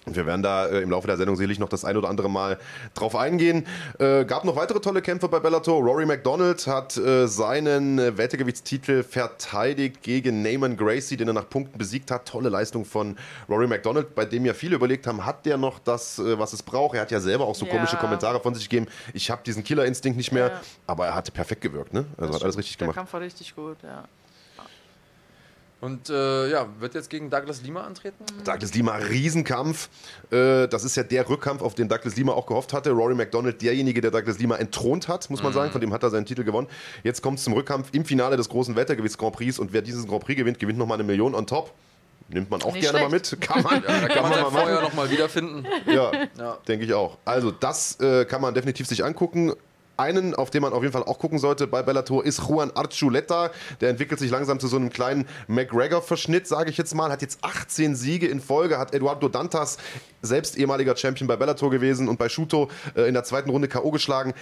Und 0.08 0.16
wir 0.16 0.26
werden 0.26 0.42
da 0.42 0.68
äh, 0.68 0.82
im 0.82 0.90
Laufe 0.90 1.06
der 1.08 1.18
Sendung 1.18 1.36
sicherlich 1.36 1.60
noch 1.60 1.68
das 1.68 1.84
ein 1.84 1.98
oder 1.98 2.08
andere 2.10 2.30
Mal 2.30 2.58
drauf 2.94 3.14
eingehen. 3.16 3.66
Äh, 4.00 4.24
gab 4.26 4.46
noch 4.46 4.56
weitere 4.56 4.80
tolle 4.80 5.02
Kämpfe 5.02 5.28
bei 5.28 5.40
Bellator. 5.40 5.82
Rory 5.84 6.06
McDonald 6.06 6.66
hat 6.66 6.96
äh, 6.98 7.28
seinen 7.28 8.00
äh, 8.00 8.18
Weltergewichtstitel 8.18 9.04
verteidigt 9.04 10.02
gegen 10.02 10.42
Naaman 10.42 10.78
Gracie, 10.78 11.18
den 11.18 11.28
er 11.28 11.34
nach 11.34 11.50
Punkten 11.50 11.78
besiegt 11.78 12.10
hat. 12.10 12.26
Tolle 12.26 12.48
Leistung 12.48 12.86
von 12.86 13.18
Rory 13.50 13.68
McDonald, 13.68 14.16
bei 14.16 14.24
dem 14.24 14.46
ja 14.46 14.54
viele 14.54 14.76
überlegt 14.78 15.06
haben, 15.08 15.26
hat 15.26 15.46
der 15.46 15.58
noch 15.58 15.78
das, 15.80 16.20
äh, 16.20 16.40
was 16.40 16.54
es 16.54 16.64
braucht? 16.64 16.96
Er 16.96 17.02
hat 17.02 17.12
ja 17.12 17.20
selber 17.20 17.46
auch 17.46 17.56
so 17.56 17.66
Ja. 17.66 17.74
komische 17.74 17.98
Kommentare 17.98 18.40
von 18.40 18.56
sich 18.56 18.70
gegeben. 18.70 18.90
Ich 19.14 19.30
habe 19.30 19.42
diesen 19.46 19.64
Killerinstinkt 19.66 20.16
nicht 20.18 20.32
mehr, 20.32 20.48
Ja. 20.48 20.62
aber 20.88 21.08
er 21.08 21.16
hatte 21.16 21.34
perfekt 21.34 21.60
gewirkt, 21.62 21.94
ne? 21.94 22.06
Also 22.18 22.34
hat 22.34 22.44
alles 22.44 22.58
richtig 22.58 22.78
Der 22.78 22.86
gemacht. 22.86 22.96
Kampf 22.96 23.12
war 23.12 23.20
richtig 23.20 23.54
gut, 23.56 23.76
ja. 23.84 24.06
Und 25.80 26.10
äh, 26.10 26.50
ja, 26.50 26.66
wird 26.80 26.96
jetzt 26.96 27.10
gegen 27.10 27.30
Douglas 27.30 27.62
Lima 27.62 27.82
antreten? 27.84 28.26
Douglas 28.44 28.74
Lima, 28.74 28.96
Riesenkampf. 28.96 29.90
Äh, 30.32 30.68
das 30.68 30.84
ist 30.84 30.96
ja 30.98 31.04
der 31.04 31.30
Rückkampf, 31.30 31.62
auf 31.62 31.76
den 31.76 31.88
Douglas 31.88 32.16
Lima 32.16 32.34
auch 32.34 32.48
gehofft 32.48 32.74
hatte. 32.74 32.90
Rory 32.92 33.14
McDonald, 33.14 33.62
derjenige, 33.62 34.02
der 34.02 34.10
Douglas 34.10 34.40
Lima 34.40 34.56
entthront 34.56 35.08
hat, 35.08 35.30
muss 35.30 35.44
man 35.44 35.54
sagen. 35.54 35.72
Von 35.72 35.80
dem 35.82 35.94
hat 35.94 36.02
er 36.02 36.10
seinen 36.10 36.26
Titel 36.26 36.44
gewonnen. 36.44 36.68
Jetzt 37.04 37.22
kommt 37.22 37.38
es 37.38 37.44
zum 37.44 37.54
Rückkampf 37.54 37.90
im 37.92 38.06
Finale 38.06 38.38
des 38.38 38.50
großen 38.50 38.76
Weltergewichts 38.76 39.18
Grand 39.20 39.36
Prix. 39.36 39.60
Und 39.60 39.72
wer 39.72 39.84
diesen 39.84 40.08
Grand 40.08 40.24
Prix 40.24 40.38
gewinnt, 40.40 40.58
gewinnt 40.58 40.80
nochmal 40.80 40.96
eine 40.98 41.04
Million 41.04 41.36
on 41.36 41.46
top. 41.46 41.72
Nimmt 42.30 42.50
man 42.50 42.62
auch 42.64 42.74
Nicht 42.74 42.82
gerne 42.82 43.00
mal 43.00 43.10
mit. 43.10 43.28
schlecht. 43.28 43.42
Kann 43.48 43.62
man, 43.64 43.82
Da 43.88 44.08
kann 44.10 44.24
man 44.24 44.34
sein 44.34 44.46
Feuer 44.52 44.82
nochmal 44.82 45.10
wiederfinden. 45.12 45.66
Ja, 45.86 46.12
Ja. 46.38 46.58
denke 46.68 46.86
ich 46.86 46.94
auch. 46.94 47.18
Also, 47.24 47.52
das 47.52 48.00
äh, 48.02 48.26
kann 48.26 48.42
man 48.42 48.54
definitiv 48.54 48.88
sich 48.88 49.06
angucken. 49.06 49.54
Einen, 49.98 50.36
auf 50.36 50.50
den 50.50 50.62
man 50.62 50.74
auf 50.74 50.82
jeden 50.82 50.94
Fall 50.94 51.04
auch 51.04 51.20
gucken 51.20 51.40
sollte 51.40 51.68
bei 51.68 51.84
Bellator, 51.84 52.24
ist 52.24 52.40
Juan 52.48 52.72
Archuleta. 52.72 53.52
Der 53.82 53.90
entwickelt 53.90 54.20
sich 54.20 54.32
langsam 54.32 54.60
zu 54.60 54.68
so 54.68 54.78
einem 54.78 54.90
kleinen 54.90 55.28
McGregor-Verschnitt, 55.48 56.48
sage 56.48 56.70
ich 56.70 56.78
jetzt 56.78 56.94
mal. 56.94 57.12
Hat 57.12 57.22
jetzt 57.22 57.40
18 57.42 57.96
Siege 57.96 58.28
in 58.28 58.40
Folge, 58.40 58.78
hat 58.78 58.94
Eduardo 58.94 59.28
Dantas, 59.28 59.78
selbst 60.22 60.58
ehemaliger 60.58 60.96
Champion 60.96 61.28
bei 61.28 61.36
Bellator 61.36 61.70
gewesen 61.70 62.08
und 62.08 62.18
bei 62.18 62.30
Shuto 62.30 62.70
äh, 62.96 63.08
in 63.08 63.14
der 63.14 63.24
zweiten 63.24 63.50
Runde 63.50 63.68
K.O. 63.68 63.92
geschlagen. 63.92 64.34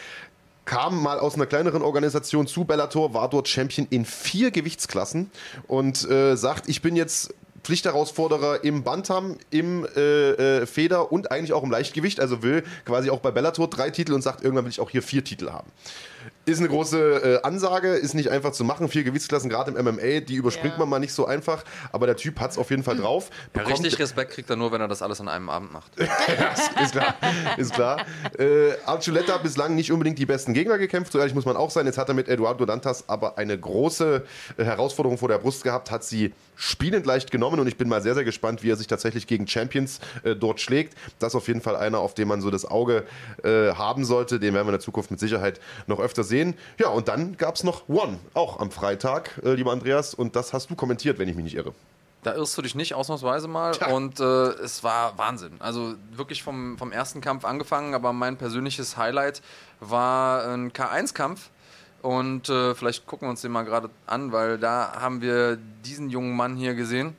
Kam 0.66 1.02
mal 1.02 1.20
aus 1.20 1.36
einer 1.36 1.46
kleineren 1.46 1.84
Organisation 1.84 2.48
zu 2.48 2.66
Bellator, 2.66 3.14
war 3.14 3.30
dort 3.30 3.48
Champion 3.48 3.88
in 3.92 4.04
vier 4.04 4.50
Gewichtsklassen 4.50 5.30
und 5.68 6.10
äh, 6.10 6.36
sagt, 6.36 6.68
ich 6.68 6.82
bin 6.82 6.96
jetzt 6.96 7.34
Pflichtherausforderer 7.65 8.63
im 8.63 8.84
Bantam, 8.84 9.38
im 9.50 9.88
äh, 9.95 10.60
äh, 10.60 10.65
Feder 10.67 11.12
und 11.12 11.31
eigentlich 11.31 11.51
auch 11.51 11.63
im 11.63 11.72
Leichtgewicht. 11.72 12.19
Also 12.19 12.43
will 12.43 12.63
quasi 12.86 13.10
auch 13.10 13.19
bei 13.19 13.31
Bellator 13.31 13.67
drei 13.67 13.89
Titel 13.89 14.13
und 14.13 14.22
sagt, 14.22 14.43
irgendwann 14.43 14.65
will 14.65 14.72
ich 14.72 14.79
auch 14.79 14.91
hier 14.91 15.01
vier 15.01 15.24
Titel 15.24 15.50
haben. 15.50 15.72
Ist 16.46 16.60
eine 16.60 16.68
große 16.70 17.40
äh, 17.40 17.42
Ansage, 17.42 17.90
ist 17.90 18.14
nicht 18.14 18.30
einfach 18.30 18.52
zu 18.52 18.64
machen. 18.64 18.88
Vier 18.88 19.04
Gewichtsklassen, 19.04 19.50
gerade 19.50 19.72
im 19.72 19.84
MMA, 19.84 20.20
die 20.20 20.36
überspringt 20.36 20.75
Ja. 20.75 20.80
man 20.80 20.90
mal 20.90 21.00
nicht 21.00 21.14
so 21.14 21.25
einfach. 21.25 21.64
Aber 21.92 22.06
der 22.06 22.16
Typ 22.18 22.40
hat 22.40 22.52
es 22.52 22.58
auf 22.58 22.70
jeden 22.70 22.84
Fall 22.84 22.98
drauf. 22.98 23.32
Ja, 23.56 23.64
richtig 23.64 23.98
Respekt 23.98 24.32
kriegt 24.34 24.50
er 24.50 24.56
nur, 24.56 24.72
wenn 24.72 24.80
er 24.80 24.88
das 24.88 25.02
alles 25.02 25.20
an 25.20 25.28
einem 25.28 25.50
Abend 25.50 25.74
macht. 25.74 25.92
ist 25.98 26.92
klar, 26.92 27.16
ist 27.58 27.74
klar. 27.74 28.06
Äh, 28.38 28.74
Archuleta 28.86 29.34
hat 29.34 29.44
bislang 29.44 29.74
nicht 29.74 29.92
unbedingt 29.92 30.20
die 30.20 30.25
besten 30.28 30.54
Gegner 30.54 30.78
gekämpft, 30.78 31.12
so 31.14 31.18
ehrlich 31.20 31.34
muss 31.34 31.46
man 31.46 31.58
auch 31.58 31.72
sein. 31.72 31.88
Jetzt 31.88 31.98
hat 31.98 32.10
er 32.10 32.14
mit 32.14 32.28
Eduardo 32.28 32.66
Dantas 32.66 33.06
aber 33.08 33.38
eine 33.40 33.58
große 33.58 34.24
äh, 34.58 34.64
Herausforderung 34.64 35.18
vor 35.18 35.30
der 35.30 35.40
Brust 35.40 35.64
gehabt, 35.64 35.90
hat 35.90 36.04
sie 36.04 36.32
spielend 36.56 37.06
leicht 37.06 37.32
genommen 37.32 37.60
und 37.60 37.68
ich 37.68 37.75
bin 37.75 37.90
mal 37.90 38.02
sehr, 38.02 38.14
sehr 38.14 38.24
gespannt, 38.24 38.64
wie 38.64 38.70
er 38.70 38.78
sich 38.78 38.88
tatsächlich 38.88 39.25
gegen 39.28 39.48
Champions 39.48 40.00
äh, 40.24 40.36
dort 40.36 40.62
schlägt. 40.62 40.94
Das 41.20 41.34
ist 41.34 41.36
auf 41.36 41.48
jeden 41.48 41.62
Fall 41.62 41.75
einer, 41.75 42.00
auf 42.00 42.14
den 42.14 42.28
man 42.28 42.40
so 42.42 42.52
das 42.52 42.66
Auge 42.66 43.04
äh, 43.44 43.74
haben 43.74 44.06
sollte. 44.06 44.40
Den 44.40 44.54
werden 44.54 44.68
wir 44.68 44.70
in 44.70 44.78
der 44.78 44.80
Zukunft 44.80 45.10
mit 45.10 45.20
Sicherheit 45.20 45.60
noch 45.88 46.00
öfter 46.00 46.24
sehen. 46.24 46.35
Ja, 46.80 46.89
und 46.89 47.08
dann 47.08 47.38
gab 47.38 47.56
es 47.56 47.63
noch 47.63 47.88
One, 47.88 48.20
auch 48.34 48.60
am 48.60 48.72
Freitag, 48.72 49.42
äh, 49.44 49.54
lieber 49.54 49.72
Andreas, 49.72 50.13
und 50.13 50.36
das 50.36 50.54
hast 50.54 50.70
du 50.70 50.75
kommentiert, 50.75 51.20
wenn 51.20 51.30
ich 51.30 51.36
mich 51.36 51.46
nicht 51.46 51.56
irre. 51.56 51.74
Da 52.24 52.34
irrst 52.34 52.58
du 52.58 52.63
dich 52.63 52.74
nicht 52.74 52.96
ausnahmsweise 52.96 53.48
mal. 53.48 53.74
Tja. 53.74 53.89
Und 53.89 54.20
äh, 54.20 54.24
es 54.24 54.84
war 54.84 55.15
Wahnsinn. 55.18 55.54
Also 55.60 55.94
wirklich 56.12 56.42
vom, 56.42 56.75
vom 56.77 56.92
ersten 56.92 57.22
Kampf 57.22 57.46
angefangen, 57.46 57.94
aber 57.94 58.13
mein 58.13 58.38
persönliches 58.38 58.98
Highlight 58.98 59.44
war 59.80 60.48
ein 60.48 60.74
K1-Kampf. 60.74 61.51
Und 62.01 62.50
äh, 62.50 62.74
vielleicht 62.74 63.06
gucken 63.06 63.27
wir 63.27 63.32
uns 63.32 63.42
den 63.42 63.51
mal 63.51 63.63
gerade 63.63 63.89
an, 64.08 64.32
weil 64.32 64.58
da 64.58 64.94
haben 65.00 65.22
wir 65.22 65.58
diesen 65.84 66.10
jungen 66.10 66.36
Mann 66.36 66.56
hier 66.56 66.74
gesehen, 66.74 67.15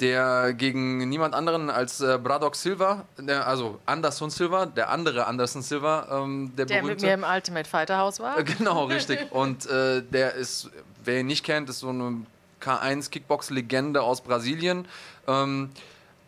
der 0.00 0.52
gegen 0.52 1.08
niemand 1.08 1.34
anderen 1.34 1.70
als 1.70 2.00
äh, 2.00 2.18
Braddock 2.22 2.54
Silva, 2.56 3.04
der, 3.18 3.46
also 3.46 3.80
Anderson 3.86 4.30
Silva, 4.30 4.66
der 4.66 4.90
andere 4.90 5.26
Anderson 5.26 5.62
Silva, 5.62 6.06
ähm, 6.10 6.52
der, 6.56 6.66
Der 6.66 6.82
mit 6.82 6.98
berühmte. 6.98 7.06
mir 7.06 7.14
im 7.14 7.24
Ultimate 7.24 7.68
Fighter 7.68 7.98
Haus 7.98 8.20
war. 8.20 8.38
Äh, 8.38 8.44
Genau, 8.58 8.84
richtig. 8.84 9.26
Und 9.30 9.66
äh, 9.66 10.02
der 10.02 10.34
ist, 10.34 10.70
wer 11.04 11.20
ihn 11.20 11.26
nicht 11.26 11.44
kennt, 11.44 11.68
ist 11.70 11.80
so 11.80 11.88
eine 11.88 12.18
K1 12.60 13.10
Kickbox-Legende 13.10 14.02
aus 14.02 14.20
Brasilien. 14.20 14.86
Ähm, 15.26 15.70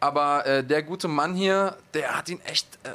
aber 0.00 0.46
äh, 0.46 0.64
der 0.64 0.82
gute 0.82 1.08
Mann 1.08 1.34
hier, 1.34 1.76
der 1.94 2.16
hat 2.16 2.28
ihn 2.28 2.40
echt 2.44 2.66
äh, 2.84 2.90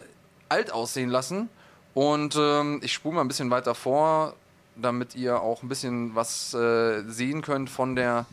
alt 0.49 0.71
aussehen 0.71 1.09
lassen. 1.09 1.49
Und 1.93 2.35
ähm, 2.35 2.79
ich 2.83 2.93
spule 2.93 3.15
mal 3.15 3.21
ein 3.21 3.27
bisschen 3.27 3.51
weiter 3.51 3.75
vor, 3.75 4.33
damit 4.75 5.13
ihr 5.15 5.39
auch 5.41 5.61
ein 5.61 5.69
bisschen 5.69 6.15
was 6.15 6.53
äh, 6.55 7.03
sehen 7.07 7.41
könnt 7.43 7.69
von 7.69 7.95
der. 7.95 8.25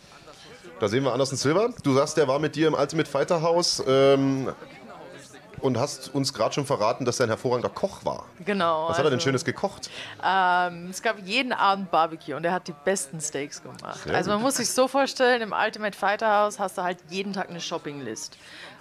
Da 0.81 0.89
sehen 0.89 1.05
wir 1.05 1.13
Anderson 1.13 1.37
Silva. 1.37 1.69
Du 1.83 1.93
sagst, 1.93 2.17
der 2.17 2.27
war 2.27 2.39
mit 2.39 2.57
dir 2.57 2.67
im 2.67 2.73
Ultimate 2.73 3.09
Fighter 3.09 3.43
Haus 3.43 3.83
ähm, 3.87 4.51
und 5.61 5.79
hast 5.79 6.15
uns 6.15 6.33
gerade 6.33 6.55
schon 6.55 6.65
verraten, 6.65 7.05
dass 7.05 7.21
er 7.21 7.27
ein 7.27 7.29
hervorragender 7.29 7.69
Koch 7.69 8.03
war. 8.07 8.25
Genau. 8.47 8.89
Was 8.89 8.97
hat 8.97 9.05
er 9.05 9.11
denn 9.11 9.19
also, 9.19 9.25
Schönes 9.25 9.45
gekocht? 9.45 9.91
Ähm, 10.25 10.89
es 10.89 11.03
gab 11.03 11.19
jeden 11.23 11.53
Abend 11.53 11.91
Barbecue 11.91 12.35
und 12.35 12.47
er 12.47 12.53
hat 12.53 12.67
die 12.67 12.75
besten 12.85 13.21
Steaks 13.21 13.63
gemacht. 13.63 14.01
Sehr 14.05 14.15
also 14.15 14.31
man 14.31 14.39
gut. 14.39 14.47
muss 14.47 14.57
sich 14.57 14.71
so 14.71 14.89
vorstellen, 14.89 15.43
im 15.43 15.53
Ultimate 15.53 15.97
Fighter 15.97 16.33
House 16.33 16.59
hast 16.59 16.79
du 16.79 16.83
halt 16.83 16.97
jeden 17.11 17.35
Tag 17.35 17.51
eine 17.51 17.61
Shoppinglist. 17.61 18.39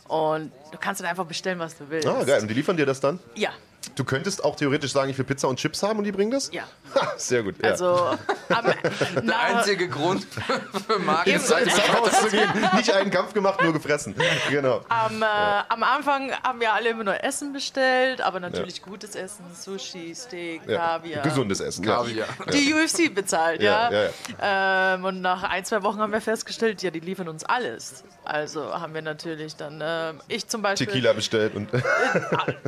Und 0.07 0.53
du 0.71 0.77
kannst 0.79 1.01
dann 1.01 1.07
einfach 1.09 1.25
bestellen, 1.25 1.59
was 1.59 1.77
du 1.77 1.89
willst. 1.89 2.07
Ah, 2.07 2.23
geil. 2.23 2.41
Und 2.41 2.47
die 2.47 2.53
liefern 2.53 2.77
dir 2.77 2.85
das 2.85 3.01
dann? 3.01 3.19
Ja, 3.35 3.51
Du 3.95 4.03
könntest 4.03 4.43
auch 4.43 4.55
theoretisch 4.55 4.91
sagen, 4.91 5.09
ich 5.09 5.17
will 5.17 5.25
Pizza 5.25 5.47
und 5.47 5.57
Chips 5.57 5.83
haben 5.83 5.99
und 5.99 6.05
die 6.05 6.11
bringen 6.11 6.31
das? 6.31 6.51
ja. 6.53 6.63
Sehr 7.17 7.43
gut. 7.43 7.55
Ja. 7.61 7.71
Also 7.71 8.17
am, 8.49 8.65
Der 9.25 9.39
einzige 9.39 9.87
Grund 9.89 10.25
für 10.87 10.95
Eben. 10.95 11.35
ist 11.35 11.51
ins 11.51 11.93
Haus 11.93 12.21
zu 12.21 12.29
gehen. 12.29 12.49
Nicht 12.75 12.91
einen 12.93 13.11
Kampf 13.11 13.33
gemacht, 13.33 13.61
nur 13.61 13.73
gefressen. 13.73 14.15
Genau. 14.49 14.81
am, 14.89 15.21
äh, 15.21 15.25
am 15.25 15.83
Anfang 15.83 16.31
haben 16.43 16.59
wir 16.59 16.73
alle 16.73 16.89
immer 16.89 17.03
nur 17.03 17.23
Essen 17.23 17.53
bestellt, 17.53 18.21
aber 18.21 18.39
natürlich 18.39 18.81
gutes 18.81 19.15
Essen, 19.15 19.43
Sushi, 19.53 20.13
Steak, 20.15 20.61
Ja. 20.67 20.77
Kaviar. 20.97 21.23
Gesundes 21.23 21.59
Essen. 21.59 21.83
ja. 21.83 21.95
Kaviar. 21.97 22.27
Die 22.53 22.73
UFC 22.73 23.13
bezahlt, 23.13 23.61
Ja, 23.61 23.91
ja. 23.91 24.03
ja, 24.03 24.93
Ähm, 24.95 25.05
und 25.05 25.21
nach 25.21 25.43
ein, 25.43 25.63
zwei 25.65 25.83
Wochen 25.83 25.99
haben 25.99 26.11
wir 26.13 26.21
festgestellt, 26.21 26.81
ja, 26.81 26.89
die 26.91 27.01
liefern 27.01 27.27
uns 27.29 27.43
alles. 27.45 28.03
Also 28.23 28.73
haben 28.73 28.93
wir 28.93 29.01
natürlich 29.01 29.55
dann, 29.55 29.79
ähm, 29.83 30.21
ich 30.27 30.47
zum 30.47 30.61
Beispiel, 30.61 30.87
Tequila 30.87 31.13
bestellt 31.13 31.55
und 31.55 31.69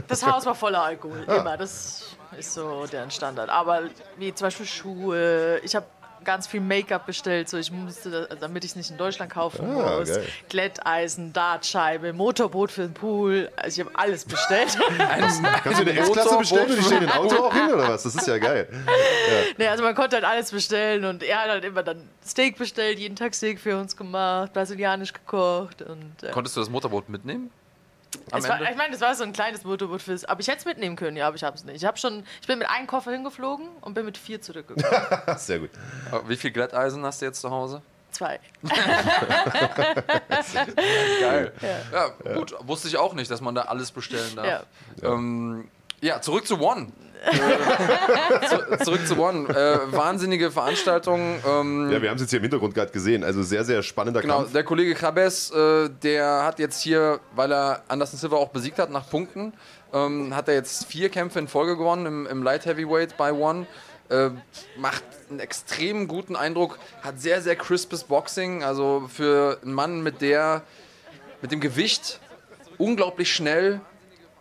das 0.07 0.25
Haus 0.25 0.45
war 0.45 0.55
voller 0.55 0.81
Alkohol, 0.83 1.00
Ah. 1.27 1.35
immer. 1.37 1.57
Das 1.57 2.03
ist 2.37 2.53
so 2.53 2.85
deren 2.91 3.11
Standard. 3.11 3.49
Aber 3.49 3.81
wie 4.17 4.33
zum 4.33 4.47
Beispiel 4.47 4.65
Schuhe, 4.65 5.59
ich 5.63 5.75
habe 5.75 5.85
ganz 6.23 6.45
viel 6.45 6.61
Make-up 6.61 7.07
bestellt, 7.07 7.49
so 7.49 7.57
ich 7.57 7.71
musste, 7.71 8.29
damit 8.39 8.63
ich 8.63 8.69
es 8.71 8.75
nicht 8.75 8.91
in 8.91 8.97
Deutschland 8.97 9.31
kaufen 9.33 9.65
Ah, 9.75 9.97
muss. 9.97 10.07
geil. 10.07 10.23
Glätteisen, 10.49 11.33
Dartscheibe, 11.33 12.13
Motorboot 12.13 12.69
für 12.71 12.81
den 12.81 12.93
Pool. 12.93 13.49
Also 13.55 13.81
ich 13.81 13.87
habe 13.87 13.97
alles 13.97 14.25
bestellt. 14.25 14.77
Kannst 14.99 15.41
du 15.41 15.81
eine 15.81 15.93
S-Klasse 15.99 16.37
bestellen 16.37 16.69
und 16.69 16.77
die 16.77 16.83
stehen 16.83 17.03
im 17.05 17.09
Auto 17.09 17.35
auch 17.37 17.51
hin 17.53 17.73
oder 17.73 17.89
was? 17.89 18.03
Das 18.03 18.13
ist 18.13 18.27
ja 18.27 18.37
geil. 18.37 18.67
nee, 19.57 19.67
also 19.67 19.83
man 19.83 19.95
konnte 19.95 20.15
halt 20.17 20.25
alles 20.25 20.51
bestellen 20.51 21.05
und 21.05 21.23
er 21.23 21.41
hat 21.41 21.49
halt 21.49 21.63
immer 21.65 21.81
dann 21.81 22.07
Steak 22.23 22.55
bestellt, 22.55 22.99
jeden 22.99 23.15
Tag 23.15 23.33
Steak 23.33 23.59
für 23.59 23.75
uns 23.79 23.97
gemacht, 23.97 24.53
brasilianisch 24.53 25.13
gekocht 25.13 25.81
und 25.81 26.21
äh, 26.21 26.29
Konntest 26.29 26.55
du 26.55 26.59
das 26.59 26.69
Motorboot 26.69 27.09
mitnehmen? 27.09 27.49
Am 28.31 28.39
Es 28.39 28.49
war, 28.49 28.61
ich 28.61 28.77
meine, 28.77 28.91
das 28.91 29.01
war 29.01 29.15
so 29.15 29.23
ein 29.23 29.33
kleines 29.33 29.63
Motorboot 29.63 30.01
fürs. 30.01 30.25
Aber 30.25 30.39
ich 30.41 30.47
hätte 30.47 30.59
es 30.59 30.65
mitnehmen 30.65 30.95
können, 30.95 31.17
ja, 31.17 31.27
aber 31.27 31.35
ich 31.35 31.43
habe 31.43 31.55
es 31.55 31.63
nicht. 31.63 31.77
Ich 31.77 31.85
habe 31.85 31.97
schon, 31.97 32.23
ich 32.41 32.47
bin 32.47 32.59
mit 32.59 32.69
einem 32.69 32.87
Koffer 32.87 33.11
hingeflogen 33.11 33.67
und 33.81 33.93
bin 33.93 34.05
mit 34.05 34.17
vier 34.17 34.41
zurückgekommen. 34.41 35.07
Sehr 35.37 35.59
gut. 35.59 35.69
Wie 36.27 36.35
viel 36.35 36.51
Glätteisen 36.51 37.03
hast 37.05 37.21
du 37.21 37.25
jetzt 37.25 37.41
zu 37.41 37.49
Hause? 37.49 37.81
Zwei. 38.11 38.39
Geil. 41.21 41.53
Ja, 41.93 42.09
gut, 42.35 42.53
wusste 42.67 42.89
ich 42.89 42.97
auch 42.97 43.13
nicht, 43.13 43.31
dass 43.31 43.39
man 43.39 43.55
da 43.55 43.61
alles 43.63 43.91
bestellen 43.91 44.35
darf. 44.35 44.45
Ja. 44.45 44.63
Ja, 45.01 45.13
ähm, 45.13 45.69
ja 46.01 46.21
zurück 46.21 46.45
zu 46.45 46.59
One. 46.59 46.91
Zu, 48.49 48.83
zurück 48.83 49.07
zu 49.07 49.17
One. 49.19 49.47
Äh, 49.49 49.91
wahnsinnige 49.91 50.51
Veranstaltung. 50.51 51.39
Ähm, 51.47 51.91
Ja, 51.91 52.01
wir 52.01 52.09
haben 52.09 52.15
es 52.15 52.21
jetzt 52.23 52.31
hier 52.31 52.37
im 52.39 52.43
Hintergrund 52.43 52.73
gerade 52.73 52.91
gesehen. 52.91 53.23
Also 53.23 53.43
sehr, 53.43 53.63
sehr 53.63 53.83
spannender 53.83 54.21
Genau, 54.21 54.37
Kampf. 54.39 54.53
der 54.53 54.63
Kollege 54.63 54.93
Krabes, 54.95 55.51
äh, 55.51 55.89
der 56.01 56.43
hat 56.43 56.59
jetzt 56.59 56.81
hier, 56.81 57.19
weil 57.35 57.51
er 57.51 57.83
Anderson 57.87 58.17
Silva 58.19 58.37
auch 58.37 58.49
besiegt 58.49 58.79
hat 58.79 58.89
nach 58.89 59.09
Punkten, 59.09 59.53
ähm, 59.93 60.35
hat 60.35 60.47
er 60.47 60.55
jetzt 60.55 60.85
vier 60.85 61.09
Kämpfe 61.09 61.39
in 61.39 61.47
Folge 61.47 61.77
gewonnen 61.77 62.05
im, 62.05 62.27
im 62.27 62.43
Light 62.43 62.65
Heavyweight 62.65 63.17
bei 63.17 63.31
One. 63.33 63.67
Äh, 64.09 64.31
macht 64.77 65.03
einen 65.29 65.39
extrem 65.39 66.07
guten 66.07 66.35
Eindruck, 66.35 66.79
hat 67.01 67.21
sehr, 67.21 67.41
sehr 67.41 67.55
crispes 67.55 68.03
Boxing. 68.03 68.63
Also 68.63 69.07
für 69.13 69.59
einen 69.63 69.73
Mann 69.73 70.03
mit 70.03 70.21
der, 70.21 70.63
mit 71.41 71.51
dem 71.53 71.61
Gewicht, 71.61 72.19
unglaublich 72.77 73.33
schnell, 73.33 73.79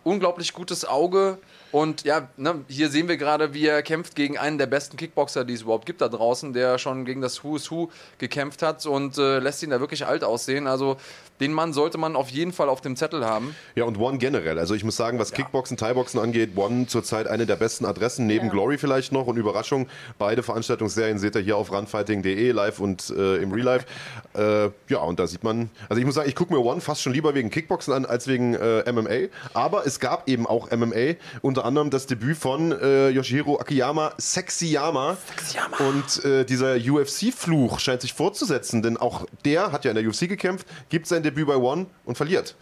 unglaublich 0.03 0.53
gutes 0.53 0.83
Auge. 0.83 1.37
Und 1.71 2.03
ja, 2.03 2.27
ne, 2.37 2.65
hier 2.67 2.89
sehen 2.89 3.07
wir 3.07 3.17
gerade, 3.17 3.53
wie 3.53 3.65
er 3.65 3.81
kämpft 3.81 4.15
gegen 4.15 4.37
einen 4.37 4.57
der 4.57 4.65
besten 4.65 4.97
Kickboxer, 4.97 5.45
die 5.45 5.53
es 5.53 5.61
überhaupt 5.61 5.85
gibt 5.85 6.01
da 6.01 6.09
draußen, 6.09 6.53
der 6.53 6.77
schon 6.77 7.05
gegen 7.05 7.21
das 7.21 7.43
Who 7.43 7.55
is 7.55 7.71
Who 7.71 7.89
gekämpft 8.17 8.61
hat 8.61 8.85
und 8.85 9.17
äh, 9.17 9.39
lässt 9.39 9.63
ihn 9.63 9.69
da 9.69 9.79
wirklich 9.79 10.05
alt 10.05 10.23
aussehen. 10.23 10.67
Also 10.67 10.97
den 11.41 11.51
Mann 11.53 11.73
sollte 11.73 11.97
man 11.97 12.15
auf 12.15 12.29
jeden 12.29 12.53
Fall 12.53 12.69
auf 12.69 12.81
dem 12.81 12.95
Zettel 12.95 13.25
haben. 13.25 13.55
Ja, 13.75 13.83
und 13.85 13.99
One 13.99 14.19
generell. 14.19 14.59
Also 14.59 14.75
ich 14.75 14.83
muss 14.83 14.95
sagen, 14.95 15.19
was 15.19 15.31
Kickboxen, 15.31 15.75
Thai-Boxen 15.75 16.19
angeht, 16.19 16.51
One 16.55 16.87
zurzeit 16.87 17.27
eine 17.27 17.45
der 17.45 17.55
besten 17.55 17.85
Adressen, 17.85 18.27
neben 18.27 18.45
Ja. 18.45 18.51
Glory 18.51 18.77
vielleicht 18.77 19.11
noch. 19.11 19.27
Und 19.27 19.37
Überraschung, 19.37 19.87
beide 20.17 20.43
Veranstaltungsserien 20.43 21.17
seht 21.17 21.35
ihr 21.35 21.41
hier 21.41 21.57
auf 21.57 21.71
runfighting.de, 21.71 22.51
live 22.51 22.79
und 22.79 23.09
äh, 23.09 23.37
im 23.37 23.51
Real 23.51 23.65
Life. 23.65 23.85
Äh, 24.33 24.69
ja, 24.87 24.99
und 24.99 25.19
da 25.19 25.27
sieht 25.27 25.43
man, 25.43 25.69
also 25.89 25.99
ich 25.99 26.05
muss 26.05 26.15
sagen, 26.15 26.29
ich 26.29 26.35
gucke 26.35 26.53
mir 26.53 26.59
One 26.59 26.79
fast 26.79 27.01
schon 27.01 27.13
lieber 27.13 27.33
wegen 27.33 27.49
Kickboxen 27.49 27.93
an, 27.93 28.05
als 28.05 28.27
wegen 28.27 28.53
äh, 28.53 28.91
MMA. 28.91 29.29
Aber 29.53 29.85
es 29.87 29.99
gab 29.99 30.29
eben 30.29 30.45
auch 30.45 30.69
MMA, 30.71 31.15
unter 31.41 31.65
anderem 31.65 31.89
das 31.89 32.05
Debüt 32.05 32.37
von 32.37 32.71
äh, 32.71 33.09
Yoshihiro 33.09 33.59
Akiyama, 33.59 34.13
Sexyama. 34.19 35.17
Sexyama. 35.27 35.77
Und 35.77 36.23
äh, 36.23 36.45
dieser 36.45 36.75
UFC-Fluch 36.75 37.79
scheint 37.79 38.01
sich 38.01 38.13
fortzusetzen, 38.13 38.81
denn 38.83 38.97
auch 38.97 39.25
der 39.43 39.71
hat 39.71 39.85
ja 39.85 39.91
in 39.91 39.95
der 39.95 40.07
UFC 40.07 40.29
gekämpft, 40.29 40.67
gibt 40.89 41.07
sein 41.07 41.23
Debüt 41.23 41.30
bei 41.31 41.55
One 41.55 41.87
und 42.05 42.15
verliert. 42.15 42.55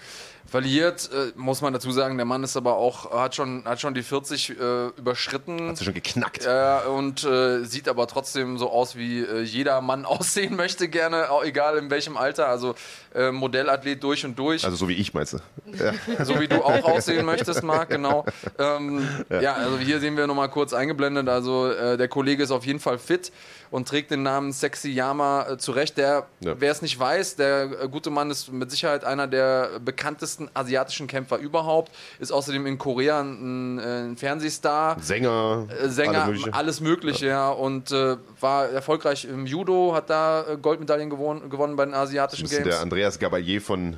Verliert, 0.50 1.12
äh, 1.14 1.32
muss 1.36 1.62
man 1.62 1.74
dazu 1.74 1.92
sagen, 1.92 2.18
der 2.18 2.26
Mann 2.26 2.44
ist 2.44 2.58
aber 2.58 2.76
auch, 2.76 3.12
hat 3.12 3.36
schon, 3.36 3.66
hat 3.66 3.80
schon 3.80 3.94
die 3.94 4.02
40 4.02 4.50
äh, 4.50 4.88
überschritten. 4.98 5.70
Hat 5.70 5.78
sie 5.78 5.86
schon 5.86 5.94
geknackt. 5.94 6.44
Äh, 6.46 6.88
und 6.90 7.28
sieht 7.64 7.88
aber 7.88 8.08
trotzdem 8.08 8.58
so 8.58 8.72
aus, 8.72 8.96
wie 8.96 9.20
äh, 9.20 9.42
jeder 9.42 9.80
Mann 9.82 10.06
aussehen 10.06 10.56
möchte, 10.56 10.88
gerne, 10.88 11.30
auch 11.30 11.44
egal 11.44 11.78
in 11.78 11.92
welchem 11.92 12.18
Alter. 12.18 12.48
Also 12.48 12.74
äh, 13.14 13.32
Modellathlet 13.32 14.02
durch 14.04 14.26
und 14.26 14.40
durch. 14.40 14.66
Also 14.66 14.76
so 14.76 14.90
wie 14.90 14.94
ich 14.94 15.14
meinst 15.14 15.34
du. 15.34 15.38
Ja. 15.78 15.94
so 16.26 16.40
wie 16.40 16.48
du 16.48 16.64
auch 16.64 16.84
aussehen 16.84 17.26
möchtest, 17.26 17.64
Marc, 17.64 17.90
genau. 17.90 18.26
Ähm, 18.58 19.08
ja. 19.30 19.54
also 19.54 19.78
hier 19.78 20.00
sehen 20.00 20.18
wir 20.18 20.26
nochmal 20.26 20.50
kurz 20.50 20.74
eingeblendet. 20.74 21.30
Also 21.30 21.72
äh, 21.72 21.98
der 21.98 22.08
Kollege 22.08 22.44
ist 22.44 22.52
auf 22.52 22.66
jeden 22.66 22.80
Fall 22.80 22.98
fit 22.98 23.32
und 23.72 23.88
trägt 23.88 24.10
den 24.12 24.24
Namen 24.24 24.52
Sexy 24.52 24.90
Yama 24.90 25.46
äh, 25.48 25.58
zurecht. 25.58 25.98
Der, 25.98 26.26
Ja. 26.40 26.56
wer 26.60 26.72
es 26.72 26.82
nicht 26.82 27.00
weiß, 27.00 27.36
der 27.36 27.84
äh, 27.84 27.88
gute 27.90 28.10
Mann 28.10 28.32
ist 28.32 28.52
mit 28.52 28.72
Sicherheit 28.72 29.04
einer 29.06 29.28
der 29.28 29.80
bekanntesten 29.80 30.50
asiatischen 30.54 31.08
Kämpfer 31.08 31.38
überhaupt. 31.38 31.92
Ist 32.20 32.32
außerdem 32.32 32.66
in 32.66 32.78
Korea 32.78 33.22
ein, 33.22 33.80
äh, 33.80 33.82
ein 33.84 34.18
Fernsehstar. 34.18 34.98
Sänger, 35.00 35.68
Äh, 35.70 35.90
Sänger, 35.90 36.24
alles 36.24 36.54
alles 36.54 36.82
Mögliche. 36.82 36.90
Mögliche, 36.90 37.26
ja. 37.28 37.50
Und 37.50 37.92
äh, 37.92 38.18
war 38.40 38.70
erfolgreich 38.70 39.26
im 39.26 39.46
Judo, 39.46 39.94
hat 39.94 40.10
da 40.10 40.46
äh, 40.48 40.58
Goldmedaillen 40.58 41.10
gewonnen, 41.10 41.50
gewonnen 41.50 41.76
bei 41.76 41.86
den 41.86 41.94
asiatischen 41.94 42.48
Games. 42.50 42.64
der 42.64 42.80
Andreas 42.82 43.20
Gabalier 43.20 43.62
von, 43.62 43.98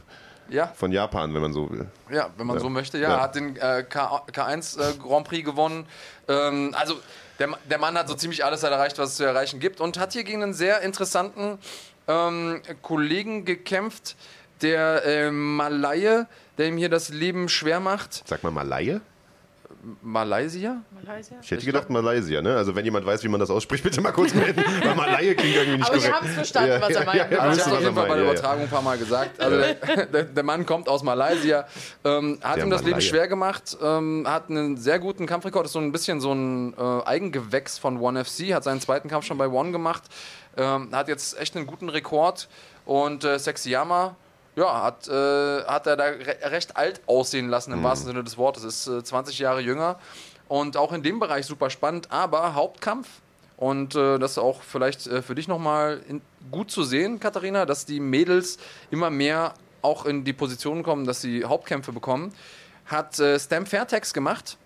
Ja, 0.49 0.67
von 0.75 0.91
Japan, 0.91 1.33
wenn 1.33 1.41
man 1.41 1.53
so 1.53 1.69
will. 1.69 1.87
ja, 2.11 2.29
wenn 2.37 2.45
man 2.47 2.57
Ja. 2.57 2.61
so 2.61 2.69
möchte. 2.69 2.97
Ja, 2.97 3.11
Ja. 3.11 3.21
hat 3.21 3.35
den 3.35 3.55
äh, 3.55 3.83
K 3.87 4.21
K1 4.33 4.77
äh, 4.79 4.93
Grand 4.97 5.25
Prix 5.27 5.45
gewonnen. 5.45 5.85
Ähm, 6.27 6.75
also 6.77 6.95
der, 7.41 7.57
der 7.69 7.79
Mann 7.79 7.97
hat 7.97 8.07
so 8.07 8.13
ziemlich 8.13 8.45
alles 8.45 8.61
erreicht, 8.63 8.99
was 8.99 9.11
es 9.11 9.15
zu 9.17 9.23
erreichen 9.23 9.59
gibt 9.59 9.81
und 9.81 9.97
hat 9.97 10.13
hier 10.13 10.23
gegen 10.23 10.43
einen 10.43 10.53
sehr 10.53 10.81
interessanten 10.81 11.57
ähm, 12.07 12.61
Kollegen 12.83 13.45
gekämpft, 13.45 14.15
der 14.61 15.03
äh, 15.05 15.31
Malaye, 15.31 16.25
der 16.57 16.67
ihm 16.67 16.77
hier 16.77 16.89
das 16.89 17.09
Leben 17.09 17.49
schwer 17.49 17.79
macht. 17.79 18.23
Sag 18.27 18.43
mal 18.43 18.51
Malaye? 18.51 19.01
Malaysia? 20.03 20.81
Malaysia? 21.03 21.37
Ich 21.41 21.49
hätte 21.49 21.65
gedacht 21.65 21.89
Malaysia, 21.89 22.41
ne? 22.41 22.55
Also 22.55 22.75
wenn 22.75 22.85
jemand 22.85 23.05
weiß, 23.05 23.23
wie 23.23 23.27
man 23.29 23.39
das 23.39 23.49
ausspricht, 23.49 23.83
bitte 23.83 23.99
mal 24.01 24.11
kurz 24.11 24.33
melden. 24.33 24.63
Weil 24.83 24.95
Malaye 24.95 25.33
klingt 25.33 25.55
irgendwie 25.55 25.77
nicht 25.79 25.87
Aber 25.89 25.95
wir 25.95 26.01
korrekt. 26.01 26.15
haben 26.21 26.27
es 26.27 26.33
verstanden, 26.35 26.69
Ja, 26.71 26.81
was 26.81 26.89
er 26.89 26.99
ja, 26.99 27.05
meint. 27.05 27.17
ja, 27.17 27.31
ja, 27.31 27.39
Aber 27.39 27.49
wir 27.51 27.57
ich 27.57 27.65
habe 27.65 27.71
auf 27.71 27.77
was 27.77 27.83
jeden 27.83 27.85
er 27.85 27.93
Fall 27.93 28.07
bei 28.09 28.15
der 28.15 28.23
ja, 28.25 28.31
Übertragung 28.31 28.61
ein 28.63 28.69
paar 28.69 28.81
Mal 28.83 28.97
gesagt. 28.97 29.41
Also 29.41 29.57
der, 30.13 30.23
der, 30.25 30.43
Mann 30.43 30.65
kommt 30.65 30.87
aus 30.87 31.01
Malaysia, 31.03 31.65
ähm, 32.03 32.37
hat 32.43 32.57
Der 32.57 32.63
ihm 32.65 32.69
das 32.69 32.81
Leben 32.81 32.91
Malaye. 32.91 33.01
schwer 33.07 33.27
gemacht, 33.27 33.77
ähm, 33.81 34.25
hat 34.27 34.49
einen 34.49 34.77
sehr 34.77 34.99
guten 34.99 35.25
Kampfrekord, 35.25 35.65
ist 35.65 35.73
so 35.73 35.79
ein 35.79 35.91
bisschen 35.91 36.21
so 36.21 36.31
ein 36.33 36.73
äh, 36.77 37.03
Eigengewächs 37.05 37.79
von 37.79 37.99
One 37.99 38.23
FC, 38.23 38.53
hat 38.53 38.63
seinen 38.63 38.81
zweiten 38.81 39.09
Kampf 39.09 39.25
schon 39.25 39.37
bei 39.39 39.47
One 39.47 39.71
gemacht, 39.71 40.03
ähm, 40.57 40.89
hat 40.93 41.07
jetzt 41.07 41.39
echt 41.39 41.55
einen 41.55 41.65
guten 41.65 41.89
Rekord 41.89 42.49
und 42.85 43.23
äh, 43.23 43.39
Sexyama, 43.39 44.15
ja, 44.55 44.83
hat, 44.83 45.07
äh, 45.07 45.63
hat 45.63 45.87
er 45.87 45.95
da 45.97 46.03
re 46.05 46.37
recht 46.43 46.75
alt 46.77 47.01
aussehen 47.07 47.49
lassen, 47.49 47.71
im 47.71 47.79
Mhm. 47.79 47.83
wahrsten 47.83 48.07
Sinne 48.07 48.23
des 48.23 48.37
Wortes, 48.37 48.63
ist 48.63 48.87
äh, 48.87 49.03
20 49.03 49.39
Jahre 49.39 49.61
jünger 49.61 49.99
und 50.47 50.77
auch 50.77 50.91
in 50.91 51.03
dem 51.03 51.19
Bereich 51.19 51.45
super 51.45 51.69
spannend, 51.69 52.11
aber 52.11 52.53
Hauptkampf 52.55 53.07
und 53.57 53.95
äh, 53.95 54.17
das 54.17 54.31
ist 54.31 54.37
auch 54.39 54.61
vielleicht 54.63 55.07
äh, 55.07 55.21
für 55.21 55.35
dich 55.35 55.47
nochmal 55.47 56.01
gut 56.51 56.71
zu 56.71 56.83
sehen, 56.83 57.19
Katharina, 57.19 57.65
dass 57.65 57.85
die 57.85 57.99
Mädels 57.99 58.57
immer 58.89 59.09
mehr 59.09 59.53
auch 59.83 60.05
in 60.05 60.23
die 60.23 60.33
Position 60.33 60.83
kommen, 60.83 61.05
dass 61.05 61.21
sie 61.21 61.45
Hauptkämpfe 61.45 61.91
bekommen. 61.91 62.33
Hat 62.87 63.19
äh, 63.19 63.39
Stam 63.39 63.65
Fairtex 63.65 64.13
gemacht. 64.13 64.57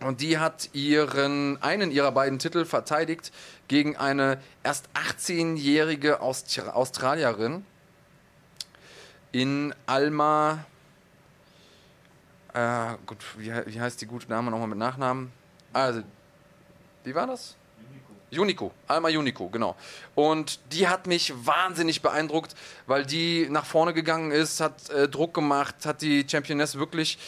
Und 0.00 0.20
die 0.20 0.38
hat 0.38 0.70
ihren, 0.72 1.62
einen 1.62 1.90
ihrer 1.90 2.12
beiden 2.12 2.38
Titel 2.38 2.64
verteidigt 2.64 3.30
gegen 3.68 3.96
eine 3.96 4.40
erst 4.64 4.88
18-jährige 4.94 6.20
Aust 6.20 6.60
Australierin 6.72 7.64
in 9.32 9.74
Alma. 9.86 10.64
Äh, 12.54 12.94
gut, 13.06 13.18
wie, 13.38 13.50
wie 13.66 13.80
heißt 13.80 14.00
die 14.00 14.06
gute 14.06 14.26
Dame 14.26 14.50
nochmal 14.50 14.68
mit 14.68 14.78
Nachnamen? 14.78 15.32
Also, 15.72 16.02
wie 17.04 17.14
war 17.14 17.26
das? 17.26 17.56
Unico, 18.30 18.72
Alma 18.86 19.08
Unico, 19.08 19.48
genau. 19.48 19.76
Und 20.14 20.58
die 20.72 20.88
hat 20.88 21.06
mich 21.06 21.34
wahnsinnig 21.44 22.00
beeindruckt, 22.00 22.54
weil 22.86 23.04
die 23.04 23.46
nach 23.50 23.66
vorne 23.66 23.92
gegangen 23.92 24.30
ist, 24.30 24.60
hat 24.60 24.88
äh, 24.90 25.08
Druck 25.08 25.34
gemacht, 25.34 25.74
hat 25.84 26.00
die 26.00 26.26
Championess 26.26 26.78
wirklich 26.78 27.18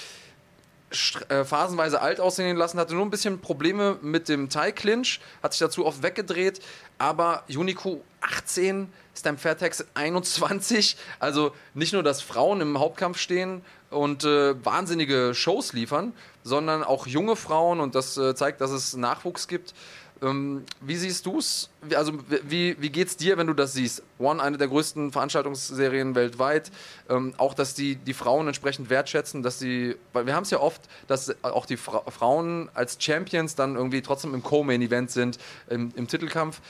äh, 1.28 1.44
phasenweise 1.44 2.00
alt 2.00 2.20
aussehen 2.20 2.56
lassen, 2.56 2.78
hatte 2.78 2.94
nur 2.94 3.04
ein 3.04 3.10
bisschen 3.10 3.40
Probleme 3.40 3.98
mit 4.00 4.28
dem 4.28 4.48
Thai-Clinch, 4.48 5.20
hat 5.42 5.52
sich 5.52 5.60
dazu 5.60 5.84
oft 5.84 6.02
weggedreht, 6.02 6.60
aber 6.98 7.44
Unico 7.48 8.02
18, 8.20 8.90
Stam 9.16 9.38
Fairtex 9.38 9.84
21, 9.94 10.96
also 11.20 11.52
nicht 11.74 11.92
nur, 11.92 12.02
dass 12.02 12.20
Frauen 12.20 12.60
im 12.60 12.78
Hauptkampf 12.78 13.18
stehen 13.18 13.62
und 13.90 14.24
äh, 14.24 14.54
wahnsinnige 14.64 15.34
Shows 15.34 15.72
liefern, 15.72 16.12
sondern 16.42 16.82
auch 16.82 17.06
junge 17.06 17.36
Frauen 17.36 17.80
und 17.80 17.94
das 17.94 18.16
äh, 18.16 18.34
zeigt, 18.34 18.60
dass 18.60 18.70
es 18.70 18.96
Nachwuchs 18.96 19.48
gibt. 19.48 19.74
Ähm, 20.22 20.64
wie 20.80 20.96
siehst 20.96 21.26
du 21.26 21.38
es? 21.38 21.70
Also, 21.94 22.12
wie, 22.44 22.76
wie 22.80 22.90
geht 22.90 23.08
es 23.08 23.16
dir, 23.16 23.36
wenn 23.36 23.46
du 23.46 23.52
das 23.52 23.72
siehst? 23.72 24.02
One, 24.18 24.42
eine 24.42 24.56
der 24.56 24.68
größten 24.68 25.12
Veranstaltungsserien 25.12 26.14
weltweit. 26.14 26.70
Ähm, 27.08 27.34
auch, 27.36 27.54
dass 27.54 27.74
die, 27.74 27.96
die 27.96 28.14
Frauen 28.14 28.46
entsprechend 28.46 28.90
wertschätzen, 28.90 29.42
dass 29.42 29.58
sie, 29.58 29.96
weil 30.12 30.26
wir 30.26 30.34
haben 30.34 30.44
es 30.44 30.50
ja 30.50 30.60
oft, 30.60 30.82
dass 31.08 31.34
auch 31.42 31.66
die 31.66 31.76
Fra 31.76 32.02
Frauen 32.10 32.70
als 32.74 32.96
Champions 33.00 33.54
dann 33.54 33.76
irgendwie 33.76 34.02
trotzdem 34.02 34.34
im 34.34 34.42
Co-Main-Event 34.42 35.10
sind, 35.10 35.38
im, 35.68 35.92
im 35.96 36.06
Titelkampf. 36.06 36.60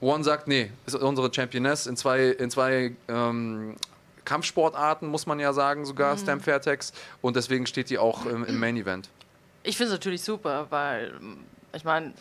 One 0.00 0.22
sagt, 0.24 0.46
nee, 0.48 0.70
ist 0.86 0.94
unsere 0.94 1.32
Championess 1.32 1.86
in 1.86 1.96
zwei, 1.96 2.26
in 2.26 2.50
zwei 2.50 2.92
ähm, 3.08 3.76
Kampfsportarten, 4.24 5.08
muss 5.08 5.26
man 5.26 5.38
ja 5.40 5.52
sagen, 5.52 5.84
sogar, 5.86 6.14
Mhm. 6.14 6.18
Stam 6.18 6.40
Fairtex. 6.40 6.92
Und 7.22 7.36
deswegen 7.36 7.66
steht 7.66 7.90
die 7.90 7.98
auch 7.98 8.26
im, 8.26 8.44
im 8.44 8.58
Main-Event. 8.58 9.08
Ich 9.62 9.76
finde 9.76 9.92
es 9.92 9.98
natürlich 9.98 10.22
super, 10.22 10.66
weil 10.70 11.14
ich 11.74 11.84
meine, 11.84 12.12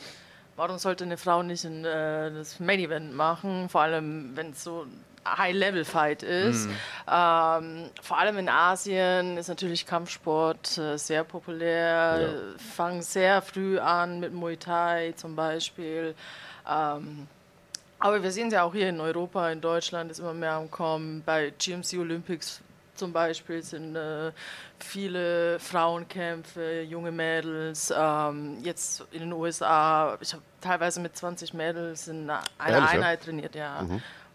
warum 0.56 0.78
sollte 0.78 1.04
eine 1.04 1.18
Frau 1.18 1.44
nicht 1.44 1.64
ein, 1.66 1.84
äh, 1.86 2.32
das 2.32 2.60
Main 2.60 2.80
Event 2.80 3.14
machen, 3.16 3.70
vor 3.70 3.82
allem 3.82 4.32
wenn 4.36 4.52
es 4.52 4.64
so 4.64 4.84
ein 5.26 5.38
High-Level-Fight 5.38 6.22
ist. 6.24 6.70
Ähm, 7.12 7.90
vor 8.02 8.18
allem 8.20 8.38
in 8.38 8.48
Asien 8.48 9.38
ist 9.38 9.48
natürlich 9.48 9.86
Kampfsport 9.88 10.78
äh, 10.78 10.98
sehr 10.98 11.24
populär, 11.24 12.20
Ja. 12.22 12.60
fangen 12.76 13.02
sehr 13.02 13.42
früh 13.42 13.80
an 13.80 14.20
mit 14.20 14.34
Muay 14.34 14.56
Thai 14.58 15.14
zum 15.18 15.36
Beispiel. 15.36 16.14
Ähm, 16.70 17.28
aber 18.00 18.22
wir 18.22 18.32
sehen 18.32 18.48
es 18.48 18.54
ja 18.54 18.64
auch 18.64 18.74
hier 18.74 18.90
in 18.90 19.00
Europa, 19.00 19.50
in 19.50 19.62
Deutschland 19.62 20.12
ist 20.12 20.20
immer 20.20 20.34
mehr 20.34 20.54
am 20.54 20.70
Kommen. 20.70 21.24
Bei 21.26 21.52
GMC 21.58 21.98
Olympics 22.00 22.62
zum 22.96 23.12
Beispiel 23.12 23.62
sind 23.62 23.96
äh, 23.96 24.32
viele 24.80 25.60
Frauenkämpfe, 25.60 26.82
junge 26.82 27.12
Mädels. 27.12 27.94
Ähm, 27.96 28.58
jetzt 28.64 29.06
in 29.12 29.20
den 29.22 29.34
USA, 29.34 30.18
ich 30.22 30.34
habe 30.34 30.44
teilweise 30.62 31.00
mit 31.00 31.16
20 31.16 31.54
Mädels 31.54 32.08
in 32.08 32.30
einer 32.30 32.42
Ehrlich, 32.60 32.76
ja? 32.76 32.86
Einheit 32.86 33.24
trainiert, 33.24 33.56
ja. 33.56 33.86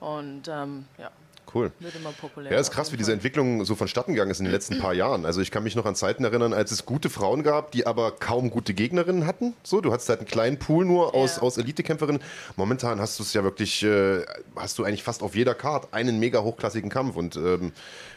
Und 0.00 0.48
ähm, 0.48 0.86
ja, 0.98 1.10
Cool. 1.54 1.72
wird 1.80 1.94
immer 1.96 2.12
populärer. 2.12 2.52
Ja, 2.54 2.60
ist 2.60 2.70
krass, 2.70 2.92
wie 2.92 2.96
diese 2.96 3.12
Entwicklung 3.12 3.64
so 3.64 3.74
vonstatten 3.74 4.12
gegangen 4.12 4.30
ist 4.30 4.38
in 4.38 4.44
den 4.44 4.52
letzten 4.52 4.78
paar 4.78 4.94
Jahren. 4.94 5.24
Also 5.26 5.40
ich 5.40 5.50
kann 5.50 5.62
mich 5.64 5.74
noch 5.76 5.86
an 5.86 5.94
Zeiten 5.96 6.24
erinnern, 6.24 6.52
als 6.52 6.70
es 6.70 6.86
gute 6.86 7.10
Frauen 7.10 7.42
gab, 7.42 7.72
die 7.72 7.86
aber 7.86 8.12
kaum 8.12 8.50
gute 8.50 8.74
Gegnerinnen 8.74 9.26
hatten. 9.26 9.54
So, 9.62 9.80
du 9.80 9.92
hattest 9.92 10.08
halt 10.08 10.20
einen 10.20 10.28
kleinen 10.28 10.58
Pool 10.58 10.84
nur 10.84 11.14
aus, 11.14 11.36
Ja. 11.36 11.42
aus 11.42 11.58
Elitekämpferinnen. 11.58 12.22
Momentan 12.56 13.00
hast 13.00 13.18
du 13.18 13.22
es 13.22 13.32
ja 13.32 13.42
wirklich, 13.44 13.82
äh, 13.82 14.24
hast 14.56 14.78
du 14.78 14.84
eigentlich 14.84 15.02
fast 15.02 15.22
auf 15.22 15.34
jeder 15.34 15.54
Karte 15.54 15.88
einen 15.92 16.18
mega 16.20 16.40
hochklassigen 16.42 16.90
Kampf. 16.90 17.16
Und 17.16 17.36
ähm, 17.36 17.72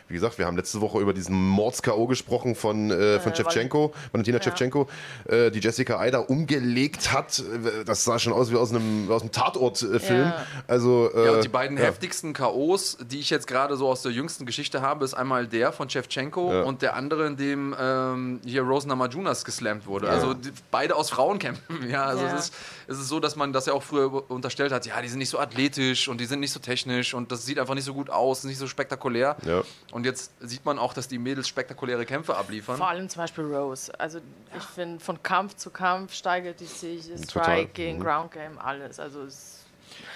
wie 0.07 0.13
gesagt, 0.13 0.37
wir 0.37 0.45
haben 0.45 0.57
letzte 0.57 0.81
Woche 0.81 0.99
über 0.99 1.13
diesen 1.13 1.35
Mords-K.O. 1.35 2.07
gesprochen 2.07 2.55
von, 2.55 2.91
äh, 2.91 3.19
von 3.19 3.31
Äh, 3.31 3.35
Shevchenko, 3.35 3.93
Valentina 4.11 4.39
Ja. 4.39 4.85
Äh, 5.33 5.51
die 5.51 5.59
Jessica 5.59 5.99
Eider 5.99 6.29
umgelegt 6.29 7.11
hat. 7.13 7.39
Äh, 7.39 7.83
Das 7.85 8.03
sah 8.03 8.19
schon 8.19 8.33
aus 8.33 8.51
wie 8.51 8.55
aus 8.55 8.71
einem, 8.71 9.09
aus 9.11 9.21
einem 9.21 9.31
Tatort-Film. 9.31 10.21
Ja. 10.27 10.45
Also, 10.67 11.09
äh, 11.13 11.25
Ja, 11.25 11.31
und 11.33 11.43
die 11.43 11.47
beiden 11.49 11.77
ja. 11.77 11.83
heftigsten 11.85 12.33
K.O.s, 12.33 12.97
die 13.01 13.19
ich 13.19 13.29
jetzt 13.29 13.47
gerade 13.47 13.75
so 13.77 13.87
aus 13.89 14.01
der 14.01 14.11
jüngsten 14.11 14.45
Geschichte 14.45 14.81
habe, 14.81 15.05
ist 15.05 15.13
einmal 15.13 15.47
der 15.47 15.71
von 15.71 15.89
Shevchenko 15.89 16.51
Ja. 16.53 16.61
und 16.63 16.81
der 16.81 16.95
andere, 16.95 17.27
in 17.27 17.37
dem 17.37 17.75
ähm, 17.79 18.41
hier 18.45 18.61
Rose 18.63 18.87
Namajunas 18.87 19.45
geslammt 19.45 19.85
wurde. 19.87 20.09
Also 20.09 20.33
die, 20.33 20.51
beide 20.71 20.95
aus 20.95 21.09
Frauenkämpfen. 21.09 21.63
Ja, 21.89 22.05
also 22.05 22.23
Ja. 22.23 22.35
Es, 22.35 22.45
ist, 22.45 22.53
es 22.87 22.99
ist 22.99 23.07
so, 23.07 23.19
dass 23.19 23.35
man 23.35 23.53
das 23.53 23.65
ja 23.65 23.73
auch 23.73 23.83
früher 23.83 24.29
unterstellt 24.31 24.71
hat, 24.71 24.85
ja, 24.85 25.01
die 25.01 25.07
sind 25.07 25.19
nicht 25.19 25.29
so 25.29 25.39
athletisch 25.39 26.07
und 26.07 26.19
die 26.19 26.25
sind 26.25 26.39
nicht 26.39 26.51
so 26.51 26.59
technisch 26.59 27.13
und 27.13 27.31
das 27.31 27.45
sieht 27.45 27.59
einfach 27.59 27.73
nicht 27.75 27.83
so 27.83 27.93
gut 27.93 28.09
aus, 28.09 28.43
nicht 28.43 28.57
so 28.57 28.67
spektakulär. 28.67 29.35
Ja. 29.45 29.63
Und 29.93 30.05
jetzt 30.05 30.31
sieht 30.39 30.65
man 30.65 30.79
auch, 30.79 30.93
dass 30.93 31.07
die 31.07 31.19
Mädels 31.19 31.47
spektakuläre 31.47 32.05
Kämpfe 32.05 32.35
abliefern. 32.35 32.77
Vor 32.77 32.87
allem 32.89 33.07
zum 33.09 33.21
Beispiel 33.21 33.43
Rose. 33.45 33.91
Also 33.99 34.19
ich 34.57 34.63
finde, 34.63 34.99
von 34.99 35.21
Kampf 35.21 35.55
zu 35.55 35.69
Kampf 35.69 36.13
steigert 36.13 36.59
die 36.59 36.65
sich. 36.65 37.05
Striking, 37.23 37.99
Ground 37.99 38.31
Game, 38.31 38.57
alles. 38.57 38.99
Also 38.99 39.21
es 39.23 39.65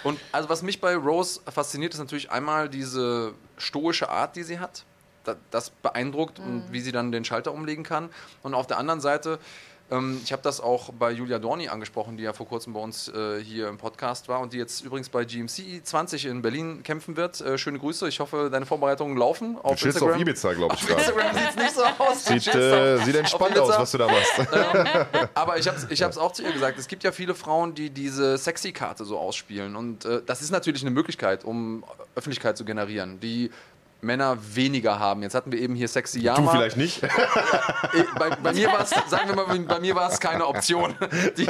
Und 0.04 0.20
also 0.32 0.50
was 0.50 0.64
mich 0.64 0.82
bei 0.82 0.96
Rose 0.96 1.40
fasziniert, 1.52 1.94
ist 1.94 2.00
natürlich 2.00 2.32
einmal 2.32 2.70
diese 2.70 3.34
stoische 3.58 4.10
Art, 4.10 4.36
die 4.36 4.44
sie 4.44 4.60
hat. 4.60 4.84
Da- 5.24 5.36
Das 5.52 5.70
beeindruckt 5.70 6.40
und 6.40 6.72
wie 6.72 6.80
sie 6.82 6.92
dann 6.92 7.12
den 7.12 7.24
Schalter 7.24 7.54
umlegen 7.54 7.84
kann. 7.84 8.10
Und 8.44 8.56
auf 8.56 8.66
der 8.66 8.80
anderen 8.80 9.02
Seite, 9.02 9.38
ich 9.90 10.34
habe 10.34 10.42
das 10.44 10.60
auch 10.60 10.92
bei 10.92 11.12
Julia 11.12 11.40
Dorni 11.40 11.70
angesprochen, 11.70 12.18
die 12.18 12.24
ja 12.24 12.34
vor 12.34 12.46
kurzem 12.46 12.74
bei 12.74 12.80
uns 12.82 13.08
äh, 13.08 13.42
hier 13.42 13.70
im 13.70 13.78
Podcast 13.78 14.28
war 14.28 14.42
und 14.42 14.52
die 14.52 14.58
jetzt 14.58 14.84
übrigens 14.84 15.08
bei 15.08 15.24
GMC 15.24 15.80
20 15.82 16.26
in 16.26 16.42
Berlin 16.42 16.84
kämpfen 16.84 17.16
wird. 17.16 17.40
Äh, 17.40 17.58
schöne 17.58 17.80
Grüße. 17.80 18.06
Ich 18.10 18.20
hoffe, 18.20 18.50
deine 18.52 18.66
Vorbereitungen 18.66 19.16
laufen 19.16 19.58
auf 19.64 19.80
Du 19.80 19.86
Instagram. 19.86 20.16
auf 20.16 20.20
Ibiza, 20.20 20.54
glaube 20.54 20.76
ich, 20.78 20.86
gerade. 20.86 21.02
Instagram 21.02 21.34
sieht 21.38 21.50
es 21.50 21.56
nicht 21.56 21.74
so 21.76 21.84
aus. 21.84 22.26
Sieht, 22.26 22.48
äh, 22.54 22.96
auf- 22.98 23.06
sieht 23.06 23.16
auf 23.16 23.20
entspannt 23.22 23.60
aus, 23.60 23.80
was 23.80 23.92
du 23.92 23.98
da 23.98 24.08
machst. 24.08 24.34
Aber 25.34 25.58
ich 25.58 25.68
habe 25.68 25.78
es 25.78 25.88
ich 25.90 26.04
hab's 26.04 26.18
auch 26.18 26.34
zu 26.34 26.44
ihr 26.44 26.52
gesagt, 26.52 26.78
es 26.78 26.88
gibt 26.90 27.04
ja 27.06 27.14
viele 27.14 27.34
Frauen, 27.34 27.74
die 27.74 27.90
diese 27.90 28.38
Sexy-Karte 28.38 29.06
so 29.06 29.18
ausspielen. 29.18 29.78
Und 29.78 30.04
äh, 30.04 30.22
das 30.26 30.42
ist 30.42 30.52
natürlich 30.52 30.82
eine 30.82 30.92
Möglichkeit, 30.92 31.46
um 31.46 31.86
Öffentlichkeit 32.16 32.58
zu 32.58 32.66
generieren, 32.66 33.20
die 33.22 33.52
Männer 34.08 34.38
weniger 34.56 34.98
haben. 34.98 35.22
Jetzt 35.22 35.36
hatten 35.36 35.52
wir 35.52 35.60
eben 35.60 35.76
hier 35.76 35.88
Sexy 35.88 36.20
Du 36.20 36.26
Yama. 36.26 36.50
vielleicht 36.52 36.78
nicht. 36.78 37.04
Äh, 37.04 37.10
Bei, 38.18 38.30
bei 38.32 38.54
mir 38.54 38.68
war 38.72 38.82
es, 38.82 38.90
sagen 38.90 39.28
wir 39.30 39.36
mal, 39.36 39.60
bei 39.60 39.80
mir 39.80 39.96
war 39.96 40.10
es 40.12 40.20
keine 40.20 40.48
Option, 40.48 40.96
die, 41.38 41.48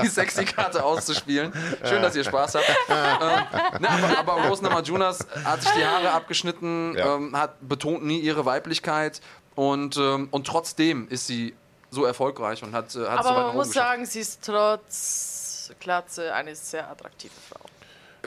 die 0.00 0.06
Sexy-Karte 0.08 0.82
auszuspielen. 0.82 1.52
Schön, 1.84 2.00
dass 2.02 2.16
ihr 2.16 2.24
Spaß 2.24 2.54
habt. 2.54 2.66
Ähm, 2.88 3.80
ne, 3.82 3.88
aber, 3.90 4.18
aber 4.18 4.48
Rose 4.48 4.62
Namajunas 4.62 5.26
hat 5.44 5.62
sich 5.62 5.70
die 5.72 5.84
Haare 5.84 6.10
abgeschnitten, 6.12 6.94
Ja. 6.96 7.16
ähm, 7.16 7.36
hat 7.36 7.56
betont 7.68 8.04
nie 8.04 8.18
ihre 8.20 8.44
Weiblichkeit 8.46 9.20
und, 9.54 9.96
ähm, 9.96 10.28
und 10.30 10.46
trotzdem 10.46 11.06
ist 11.08 11.26
sie 11.26 11.54
so 11.90 12.04
erfolgreich 12.04 12.62
und 12.62 12.72
hat, 12.72 12.94
äh, 12.94 13.06
hat 13.06 13.22
so 13.24 13.28
Aber 13.30 13.38
nach 13.40 13.46
man 13.48 13.56
muss 13.56 13.68
geschafft. 13.68 13.88
sagen, 13.88 14.06
sie 14.06 14.20
ist 14.20 14.40
trotz 14.44 15.72
Glatze 15.80 16.32
eine 16.34 16.54
sehr 16.54 16.90
attraktive 16.90 17.34
Frau. 17.48 17.60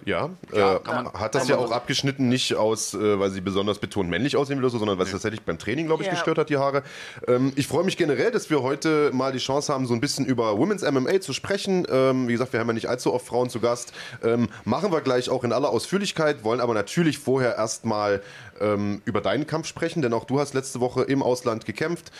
Ja, 0.06 0.29
Ja, 0.53 0.75
äh, 0.77 0.79
man- 0.86 1.13
hat 1.13 1.36
das 1.36 1.47
ja 1.47 1.58
auch 1.58 1.71
abgeschnitten, 1.71 2.27
nicht 2.29 2.56
aus, 2.56 2.93
äh, 2.93 3.19
weil 3.19 3.29
sie 3.32 3.41
besonders 3.41 3.79
betont 3.79 4.10
männlich 4.10 4.36
aussehen 4.36 4.58
will, 4.58 4.63
oder 4.65 4.71
so, 4.71 4.77
sondern 4.79 4.97
weil 4.97 5.06
es 5.06 5.12
tatsächlich 5.12 5.41
beim 5.43 5.58
Training, 5.60 5.86
glaube 5.88 6.03
ich, 6.03 6.08
Ja. 6.08 6.13
gestört 6.13 6.38
hat, 6.38 6.49
die 6.49 6.58
Haare. 6.58 6.84
Ähm, 7.27 7.53
ich 7.56 7.67
freue 7.67 7.84
mich 7.84 7.97
generell, 7.97 8.32
dass 8.32 8.49
wir 8.49 8.62
heute 8.62 9.12
mal 9.13 9.32
die 9.32 9.38
Chance 9.39 9.71
haben, 9.73 9.86
so 9.86 9.93
ein 9.93 10.01
bisschen 10.01 10.25
über 10.25 10.58
Women's 10.58 10.84
MMA 10.84 11.21
zu 11.21 11.34
sprechen. 11.34 11.86
Ähm, 11.89 12.27
wie 12.27 12.34
gesagt, 12.34 12.53
wir 12.53 12.60
haben 12.60 12.67
ja 12.67 12.73
nicht 12.73 12.89
allzu 12.89 13.13
oft 13.13 13.25
Frauen 13.25 13.49
zu 13.49 13.60
Gast. 13.60 13.93
Ähm, 14.23 14.49
machen 14.65 14.91
wir 14.91 15.01
gleich 15.01 15.29
auch 15.29 15.43
in 15.43 15.53
aller 15.53 15.69
Ausführlichkeit, 15.69 16.43
wollen 16.43 16.60
aber 16.60 16.73
natürlich 16.73 17.17
vorher 17.19 17.56
erstmal 17.56 18.21
ähm, 18.62 19.01
über 19.06 19.21
deinen 19.21 19.47
Kampf 19.47 19.67
sprechen, 19.67 20.01
denn 20.01 20.13
auch 20.13 20.25
du 20.25 20.39
hast 20.39 20.53
letzte 20.53 20.79
Woche 20.79 21.03
im 21.03 21.21
Ausland 21.23 21.65
gekämpft. 21.65 22.12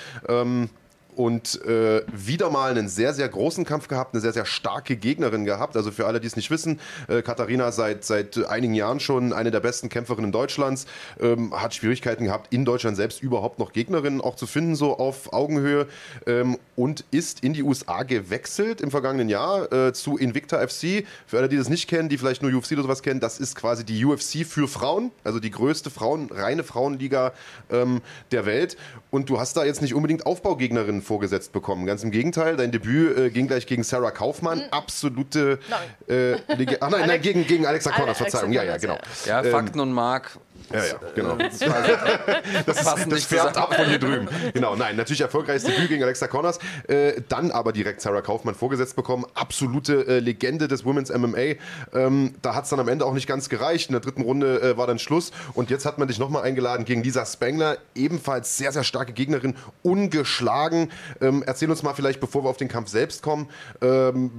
Und 1.16 1.64
äh, 1.66 2.04
wieder 2.12 2.50
mal 2.50 2.72
einen 2.72 2.88
sehr, 2.88 3.14
sehr 3.14 3.30
großen 3.30 3.66
Kampf 3.66 3.88
gehabt, 3.88 4.14
eine 4.14 4.22
sehr, 4.22 4.34
sehr 4.34 4.46
starke 4.46 4.96
Gegnerin 4.96 5.46
gehabt. 5.46 5.76
Also 5.78 5.92
für 5.92 6.06
alle, 6.06 6.20
die 6.20 6.28
es 6.28 6.36
nicht 6.36 6.52
wissen, 6.52 6.80
äh, 7.08 7.22
Katharina 7.22 7.72
seit, 7.72 8.04
seit 8.04 8.46
einigen 8.46 8.74
Jahren 8.74 9.00
schon 9.00 9.34
eine 9.34 9.52
der 9.52 9.60
besten 9.60 9.90
Kämpferinnen 9.90 10.32
Deutschlands, 10.32 10.86
ähm, 11.20 11.54
hat 11.54 11.76
Schwierigkeiten 11.76 12.26
gehabt, 12.26 12.54
in 12.54 12.66
Deutschland 12.66 12.98
selbst 12.98 13.22
überhaupt 13.22 13.60
noch 13.60 13.74
Gegnerinnen 13.74 14.22
auch 14.22 14.36
zu 14.36 14.48
finden, 14.48 14.76
so 14.76 14.98
auf 14.98 15.34
Augenhöhe 15.34 15.88
ähm, 16.26 16.58
und 16.76 17.06
ist 17.12 17.44
in 17.44 17.54
die 17.54 17.64
USA 17.64 18.04
gewechselt 18.04 18.82
im 18.82 18.92
vergangenen 18.92 19.30
Jahr 19.30 19.72
äh, 19.72 19.94
zu 19.94 20.18
Invicta 20.18 20.66
FC. 20.66 21.06
Für 21.28 21.38
alle, 21.38 21.50
die 21.50 21.58
das 21.58 21.70
nicht 21.70 21.88
kennen, 21.88 22.10
die 22.10 22.18
vielleicht 22.18 22.42
nur 22.42 22.52
UFC 22.52 22.72
oder 22.74 22.84
sowas 22.84 23.04
kennen, 23.04 23.20
das 23.20 23.40
ist 23.40 23.56
quasi 23.56 23.84
die 23.84 24.04
UFC 24.04 24.46
für 24.46 24.68
Frauen, 24.68 25.12
also 25.24 25.40
die 25.40 25.52
größte 25.52 25.90
Frauen, 25.90 26.30
reine 26.32 26.64
Frauenliga 26.64 27.34
ähm, 27.70 28.02
der 28.32 28.46
Welt. 28.46 28.78
Und 29.12 29.30
du 29.30 29.40
hast 29.40 29.56
da 29.56 29.64
jetzt 29.64 29.82
nicht 29.82 29.94
unbedingt 29.94 30.26
Aufbaugegnerinnen 30.26 31.03
vorgesetzt 31.04 31.52
bekommen. 31.52 31.86
Ganz 31.86 32.04
im 32.04 32.12
Gegenteil, 32.12 32.56
dein 32.56 32.72
Debüt 32.72 33.18
äh, 33.18 33.30
ging 33.30 33.48
gleich 33.48 33.68
gegen 33.68 33.84
Sarah 33.84 34.12
Kaufmann. 34.12 34.64
Absolute. 34.72 35.60
Äh, 36.08 36.36
Lege- 36.56 36.78
Ach 36.82 36.90
nein, 36.90 37.08
nein, 37.08 37.22
gegen, 37.22 37.46
gegen 37.46 37.66
Alexa 37.66 37.92
Connors, 37.92 38.20
Alexa 38.20 38.38
Verzeihung. 38.40 38.54
Ja, 38.54 38.64
ja, 38.64 38.78
genau. 38.78 38.98
Ja, 39.26 39.44
Fakten 39.44 39.80
und 39.80 39.92
Mark. 39.92 40.38
Ja, 40.72 40.86
ja, 40.86 40.94
genau. 41.16 41.36
Das 41.36 41.60
Das, 42.66 42.84
passen 42.84 43.10
das 43.10 43.20
nicht 43.20 43.28
färbt 43.28 43.56
zusammen. 43.56 43.72
ab 43.72 43.76
von 43.76 43.86
hier 43.86 44.00
drüben. 44.00 44.28
Genau, 44.54 44.76
nein, 44.76 44.96
natürlich 44.96 45.22
erfolgreiches 45.22 45.64
Debüt 45.64 45.90
gegen 45.90 46.04
Alexa 46.04 46.28
Connors. 46.28 46.60
Äh, 46.88 47.22
dann 47.30 47.52
aber 47.52 47.74
direkt 47.74 48.02
Sarah 48.02 48.22
Kaufmann 48.22 48.56
vorgesetzt 48.56 48.96
bekommen. 48.96 49.26
Absolute 49.34 50.06
äh, 50.08 50.20
Legende 50.20 50.68
des 50.68 50.86
Women's 50.86 51.12
MMA. 51.12 51.56
Ähm, 51.94 52.36
da 52.42 52.56
hat 52.56 52.66
es 52.66 52.70
dann 52.70 52.80
am 52.80 52.88
Ende 52.88 53.06
auch 53.06 53.14
nicht 53.14 53.28
ganz 53.28 53.50
gereicht. 53.50 53.90
In 53.90 53.94
der 53.94 54.02
dritten 54.02 54.22
Runde 54.22 54.62
äh, 54.62 54.78
war 54.78 54.88
dann 54.88 55.00
Schluss. 55.00 55.32
Und 55.54 55.70
jetzt 55.70 55.86
hat 55.86 55.98
man 55.98 56.08
dich 56.08 56.20
nochmal 56.20 56.44
eingeladen 56.44 56.86
gegen 56.86 57.04
Lisa 57.04 57.26
Spengler. 57.26 57.78
Ebenfalls 57.96 58.58
sehr, 58.58 58.72
sehr 58.72 58.84
starke 58.84 59.14
Gegnerin. 59.14 59.56
Ungeschlagen. 59.82 60.92
Ähm, 61.22 61.44
erzähl 61.46 61.70
uns 61.70 61.84
mal 61.84 61.94
vielleicht, 61.94 62.20
bevor 62.20 62.44
wir 62.44 62.50
auf 62.50 62.58
den 62.58 62.68
Kampf 62.68 62.90
selbst 62.90 63.22
kommen, 63.22 63.50
ähm, 63.82 64.32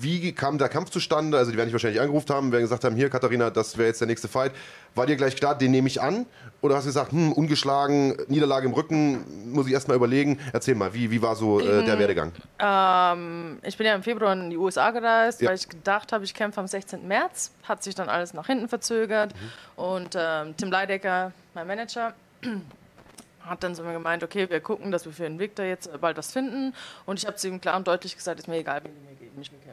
wie 0.00 0.32
kam 0.32 0.58
der 0.58 0.68
Kampf 0.68 0.90
zustande? 0.90 1.36
Also 1.38 1.50
die 1.50 1.56
werden 1.56 1.68
dich 1.68 1.72
wahrscheinlich 1.74 2.00
angerufen 2.00 2.28
haben, 2.34 2.52
werden 2.52 2.62
gesagt 2.62 2.84
haben, 2.84 2.94
hier 2.96 3.10
Katharina, 3.10 3.50
das 3.50 3.76
wäre 3.76 3.88
jetzt 3.88 4.00
der 4.00 4.06
nächste 4.08 4.28
Fight. 4.28 4.52
War 4.94 5.06
dir 5.06 5.16
gleich 5.16 5.36
klar, 5.36 5.56
den 5.56 5.70
nehme 5.70 5.88
ich 5.88 6.00
an? 6.00 6.26
Oder 6.60 6.76
hast 6.76 6.84
du 6.84 6.88
gesagt, 6.88 7.12
hm, 7.12 7.32
ungeschlagen, 7.32 8.16
Niederlage 8.28 8.66
im 8.66 8.72
Rücken, 8.72 9.52
muss 9.52 9.66
ich 9.66 9.72
erstmal 9.72 9.96
überlegen. 9.96 10.38
Erzähl 10.52 10.74
mal, 10.74 10.92
wie, 10.94 11.10
wie 11.10 11.22
war 11.22 11.36
so 11.36 11.60
äh, 11.60 11.84
der 11.84 11.98
Werdegang? 11.98 12.32
Ähm, 12.58 13.58
ich 13.62 13.76
bin 13.76 13.86
ja 13.86 13.94
im 13.94 14.02
Februar 14.02 14.32
in 14.32 14.50
die 14.50 14.56
USA 14.56 14.90
gereist, 14.90 15.40
Ja. 15.40 15.48
weil 15.50 15.56
ich 15.56 15.68
gedacht 15.68 16.12
habe, 16.12 16.24
ich 16.24 16.34
kämpfe 16.34 16.60
am 16.60 16.66
16. 16.66 17.06
März. 17.06 17.52
Hat 17.64 17.82
sich 17.82 17.94
dann 17.94 18.08
alles 18.08 18.34
nach 18.34 18.46
hinten 18.46 18.68
verzögert. 18.68 19.34
Und 19.76 20.16
ähm, 20.18 20.54
Tim 20.56 20.70
Leidecker, 20.70 21.32
mein 21.54 21.66
Manager, 21.66 22.14
hat 23.40 23.62
dann 23.62 23.74
so 23.74 23.82
mir 23.82 23.92
gemeint, 23.94 24.22
okay, 24.22 24.48
wir 24.50 24.60
gucken, 24.60 24.90
dass 24.90 25.04
wir 25.06 25.12
für 25.12 25.22
den 25.22 25.38
Victor 25.38 25.64
jetzt 25.64 25.88
bald 26.00 26.16
was 26.18 26.32
finden. 26.32 26.74
Und 27.06 27.18
ich 27.18 27.26
habe 27.26 27.36
zu 27.36 27.48
ihm 27.48 27.60
klar 27.60 27.76
und 27.76 27.86
deutlich 27.86 28.14
gesagt, 28.16 28.40
ist 28.40 28.48
mir 28.48 28.56
egal, 28.58 28.82
wie 28.84 28.88
die 28.88 29.06
mir 29.08 29.14
gegen 29.18 29.38
mich 29.38 29.50
bekämpfen. 29.50 29.67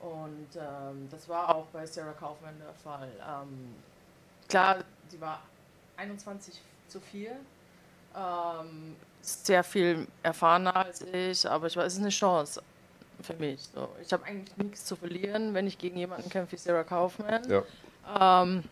Und 0.00 0.48
ähm, 0.56 1.08
das 1.10 1.28
war 1.28 1.54
auch 1.54 1.66
bei 1.66 1.84
Sarah 1.86 2.12
Kaufmann 2.12 2.54
der 2.58 2.72
Fall. 2.74 3.10
Ähm, 3.18 3.74
klar, 4.48 4.78
sie 5.08 5.20
war 5.20 5.42
21 5.96 6.60
zu 6.88 7.00
4. 7.00 7.32
Ähm, 8.16 8.96
sehr 9.20 9.62
viel 9.62 10.06
erfahrener 10.22 10.74
als 10.74 11.02
ich, 11.02 11.48
aber 11.48 11.66
ich 11.66 11.76
weiß, 11.76 11.86
es 11.86 11.94
ist 11.94 12.00
eine 12.00 12.08
Chance 12.08 12.62
für 13.22 13.34
mich. 13.34 13.60
So. 13.74 13.88
Ich 14.02 14.12
habe 14.12 14.24
eigentlich 14.24 14.56
nichts 14.56 14.84
zu 14.86 14.96
verlieren, 14.96 15.52
wenn 15.52 15.66
ich 15.66 15.76
gegen 15.76 15.98
jemanden 15.98 16.30
kämpfe 16.30 16.52
wie 16.52 16.56
Sarah 16.56 16.84
Kaufmann. 16.84 17.42
Ja. 17.48 18.42
Ähm, 18.42 18.64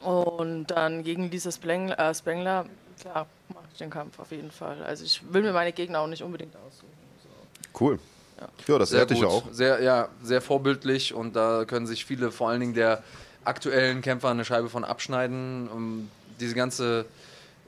und 0.00 0.66
dann 0.66 1.02
gegen 1.02 1.30
Lisa 1.30 1.52
Spengler, 1.52 1.98
äh, 1.98 2.14
Spengler 2.14 2.66
klar, 2.98 3.26
mache 3.48 3.64
ich 3.72 3.78
den 3.78 3.90
Kampf 3.90 4.18
auf 4.18 4.30
jeden 4.30 4.50
Fall. 4.50 4.82
Also 4.82 5.04
ich 5.04 5.32
will 5.32 5.42
mir 5.42 5.52
meine 5.52 5.72
Gegner 5.72 6.00
auch 6.00 6.06
nicht 6.06 6.22
unbedingt 6.22 6.54
aussuchen. 6.56 6.88
So. 7.22 7.84
Cool. 7.84 7.98
Ja, 8.40 8.78
das 8.78 8.90
Sehr 8.90 9.00
ehrt 9.00 9.10
dich 9.10 9.20
gut, 9.20 9.28
ja 9.28 9.34
auch. 9.34 9.42
Sehr, 9.50 9.82
ja, 9.82 10.08
sehr 10.22 10.40
vorbildlich 10.40 11.14
und 11.14 11.34
da 11.34 11.64
können 11.64 11.86
sich 11.86 12.04
viele, 12.04 12.30
vor 12.30 12.50
allen 12.50 12.60
Dingen 12.60 12.74
der 12.74 13.02
aktuellen 13.44 14.02
Kämpfer, 14.02 14.28
eine 14.28 14.44
Scheibe 14.44 14.68
von 14.68 14.84
abschneiden. 14.84 15.68
Um 15.68 16.10
diese 16.38 16.54
ganze, 16.54 17.06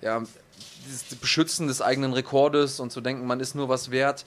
ja, 0.00 0.22
dieses 0.86 1.16
Beschützen 1.16 1.66
des 1.66 1.82
eigenen 1.82 2.12
Rekordes 2.12 2.80
und 2.80 2.92
zu 2.92 3.00
denken, 3.00 3.26
man 3.26 3.40
ist 3.40 3.54
nur 3.54 3.68
was 3.68 3.90
wert. 3.90 4.24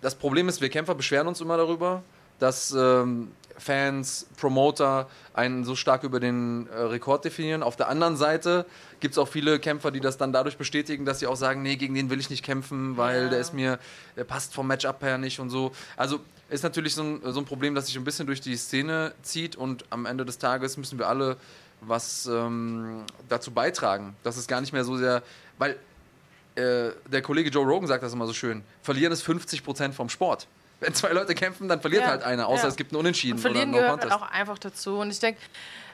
Das 0.00 0.14
Problem 0.14 0.48
ist, 0.48 0.60
wir 0.60 0.68
Kämpfer 0.68 0.94
beschweren 0.94 1.28
uns 1.28 1.40
immer 1.40 1.56
darüber, 1.56 2.02
dass 2.38 2.72
ähm, 2.72 3.30
Fans, 3.58 4.26
Promoter 4.36 5.08
einen 5.34 5.64
so 5.64 5.74
stark 5.76 6.02
über 6.04 6.20
den 6.20 6.68
äh, 6.68 6.76
Rekord 6.76 7.24
definieren. 7.24 7.62
Auf 7.62 7.76
der 7.76 7.88
anderen 7.88 8.16
Seite 8.16 8.66
gibt 9.00 9.12
es 9.12 9.18
auch 9.18 9.28
viele 9.28 9.58
Kämpfer, 9.58 9.90
die 9.90 10.00
das 10.00 10.16
dann 10.18 10.32
dadurch 10.32 10.56
bestätigen, 10.56 11.04
dass 11.04 11.18
sie 11.20 11.26
auch 11.26 11.36
sagen, 11.36 11.62
nee, 11.62 11.76
gegen 11.76 11.94
den 11.94 12.10
will 12.10 12.20
ich 12.20 12.30
nicht 12.30 12.44
kämpfen, 12.44 12.96
weil 12.96 13.24
Ja. 13.24 13.28
der 13.30 13.38
ist 13.40 13.52
mir, 13.54 13.78
der 14.16 14.24
passt 14.24 14.54
vom 14.54 14.66
Matchup 14.66 15.02
her 15.02 15.18
nicht 15.18 15.40
und 15.40 15.50
so. 15.50 15.72
Also 15.96 16.20
ist 16.50 16.62
natürlich 16.62 16.94
so 16.94 17.02
ein, 17.02 17.20
so 17.32 17.40
ein 17.40 17.46
Problem, 17.46 17.74
das 17.74 17.86
sich 17.86 17.96
ein 17.96 18.04
bisschen 18.04 18.26
durch 18.26 18.40
die 18.40 18.56
Szene 18.56 19.12
zieht 19.22 19.56
und 19.56 19.84
am 19.90 20.06
Ende 20.06 20.24
des 20.24 20.38
Tages 20.38 20.76
müssen 20.76 20.98
wir 20.98 21.08
alle 21.08 21.36
was 21.80 22.26
ähm, 22.26 23.02
dazu 23.28 23.50
beitragen, 23.50 24.14
dass 24.22 24.36
es 24.36 24.46
gar 24.46 24.60
nicht 24.60 24.72
mehr 24.72 24.84
so 24.84 24.96
sehr, 24.96 25.22
weil 25.58 25.72
äh, 26.54 26.90
der 27.10 27.22
Kollege 27.22 27.50
Joe 27.50 27.64
Rogan 27.66 27.88
sagt 27.88 28.04
das 28.04 28.12
immer 28.12 28.26
so 28.26 28.32
schön, 28.32 28.62
verlieren 28.82 29.12
ist 29.12 29.24
50% 29.26 29.92
vom 29.92 30.08
Sport. 30.08 30.46
Wenn 30.82 30.94
zwei 30.94 31.12
Leute 31.12 31.34
kämpfen, 31.34 31.68
dann 31.68 31.80
verliert 31.80 32.02
Ja, 32.02 32.08
halt 32.10 32.22
einer, 32.22 32.46
außer 32.48 32.64
ja. 32.64 32.68
es 32.68 32.76
gibt 32.76 32.92
einen 32.92 33.00
Unentschieden 33.00 33.36
Und 33.36 33.40
verlieren 33.40 33.70
oder 33.70 33.80
No 33.80 33.96
gehört 33.96 34.02
halt 34.02 34.12
auch 34.12 34.30
einfach 34.30 34.58
dazu. 34.58 34.98
Und 34.98 35.10
ich 35.10 35.18
denke, 35.20 35.40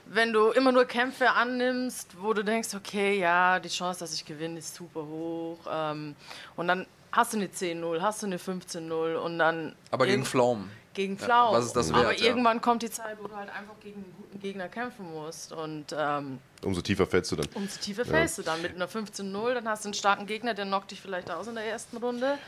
wenn 0.07 0.33
du 0.33 0.49
immer 0.51 0.73
nur 0.73 0.85
Kämpfe 0.87 1.31
annimmst, 1.31 2.09
wo 2.21 2.33
du 2.33 2.43
denkst, 2.43 2.75
okay, 2.75 3.19
ja, 3.19 3.61
die 3.61 3.69
Chance, 3.69 4.01
dass 4.01 4.13
ich 4.15 4.25
gewinne, 4.25 4.59
ist 4.59 4.75
super 4.75 5.01
hoch. 5.03 5.59
Ähm, 5.71 6.17
und 6.57 6.69
dann 6.69 6.87
hast 7.13 7.33
du 7.35 7.37
eine 7.37 7.47
10-0, 7.47 8.01
hast 8.01 8.23
du 8.23 8.27
eine 8.27 8.39
15-0 8.39 9.17
und 9.17 9.39
dann. 9.39 9.75
Aber 9.91 10.07
gegen 10.07 10.25
Pflaumen. 10.25 10.71
gegen 10.95 11.17
Flau. 11.19 11.53
was 11.53 11.67
ist 11.67 11.77
das 11.77 11.93
Aber 11.93 12.09
wert, 12.09 12.21
ja. 12.21 12.27
irgendwann 12.27 12.61
kommt 12.61 12.83
die 12.83 12.91
Zeit, 12.91 13.19
wo 13.23 13.29
du 13.29 13.37
halt 13.37 13.51
einfach 13.51 13.79
gegen 13.81 13.97
einen 14.03 14.15
guten 14.17 14.41
Gegner 14.41 14.69
kämpfen 14.69 15.13
musst. 15.13 15.53
Und 15.53 15.95
ähm, 15.97 16.39
Umso 16.65 16.81
tiefer 16.81 17.07
fällst 17.07 17.31
du 17.33 17.37
dann. 17.37 17.47
umso 17.55 17.79
tiefer 17.79 18.05
fällst 18.05 18.39
du 18.39 18.43
dann. 18.43 18.61
Mit 18.63 18.75
einer 18.75 18.89
15-0, 18.89 19.55
dann 19.55 19.69
hast 19.69 19.85
du 19.85 19.89
einen 19.89 19.95
starken 19.95 20.27
Gegner, 20.27 20.55
der 20.55 20.65
knockt 20.65 20.91
dich 20.91 21.01
vielleicht 21.01 21.31
aus 21.31 21.47
in 21.47 21.55
der 21.55 21.65
ersten 21.67 21.99
Runde. 21.99 22.39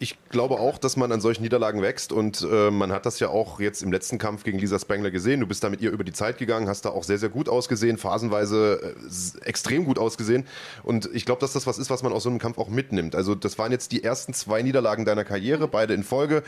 Ich 0.00 0.16
glaube 0.28 0.60
auch, 0.60 0.78
dass 0.78 0.96
man 0.96 1.10
an 1.10 1.20
solchen 1.20 1.42
Niederlagen 1.42 1.82
wächst 1.82 2.12
und 2.12 2.46
äh, 2.48 2.70
man 2.70 2.92
hat 2.92 3.04
das 3.04 3.18
ja 3.18 3.30
auch 3.30 3.58
jetzt 3.58 3.82
im 3.82 3.90
letzten 3.90 4.18
Kampf 4.18 4.44
gegen 4.44 4.58
Lisa 4.58 4.78
Spengler 4.78 5.10
gesehen. 5.10 5.40
Du 5.40 5.46
bist 5.46 5.64
da 5.64 5.70
mit 5.70 5.80
ihr 5.80 5.90
über 5.90 6.04
die 6.04 6.12
Zeit 6.12 6.38
gegangen, 6.38 6.68
hast 6.68 6.84
da 6.84 6.90
auch 6.90 7.02
sehr, 7.02 7.18
sehr 7.18 7.30
gut 7.30 7.48
ausgesehen, 7.48 7.98
phasenweise 7.98 8.94
äh, 8.94 9.44
extrem 9.44 9.84
gut 9.84 9.98
ausgesehen. 9.98 10.46
Und 10.84 11.10
ich 11.12 11.24
glaube, 11.24 11.40
dass 11.40 11.52
das 11.52 11.66
was 11.66 11.78
ist, 11.78 11.90
was 11.90 12.04
man 12.04 12.12
aus 12.12 12.22
so 12.22 12.28
einem 12.28 12.38
Kampf 12.38 12.58
auch 12.58 12.68
mitnimmt. 12.68 13.16
Also 13.16 13.34
das 13.34 13.58
waren 13.58 13.72
jetzt 13.72 13.90
die 13.90 14.04
ersten 14.04 14.34
zwei 14.34 14.62
Niederlagen 14.62 15.04
deiner 15.04 15.24
Karriere, 15.24 15.66
beide 15.66 15.94
in 15.94 16.04
Folge. 16.04 16.44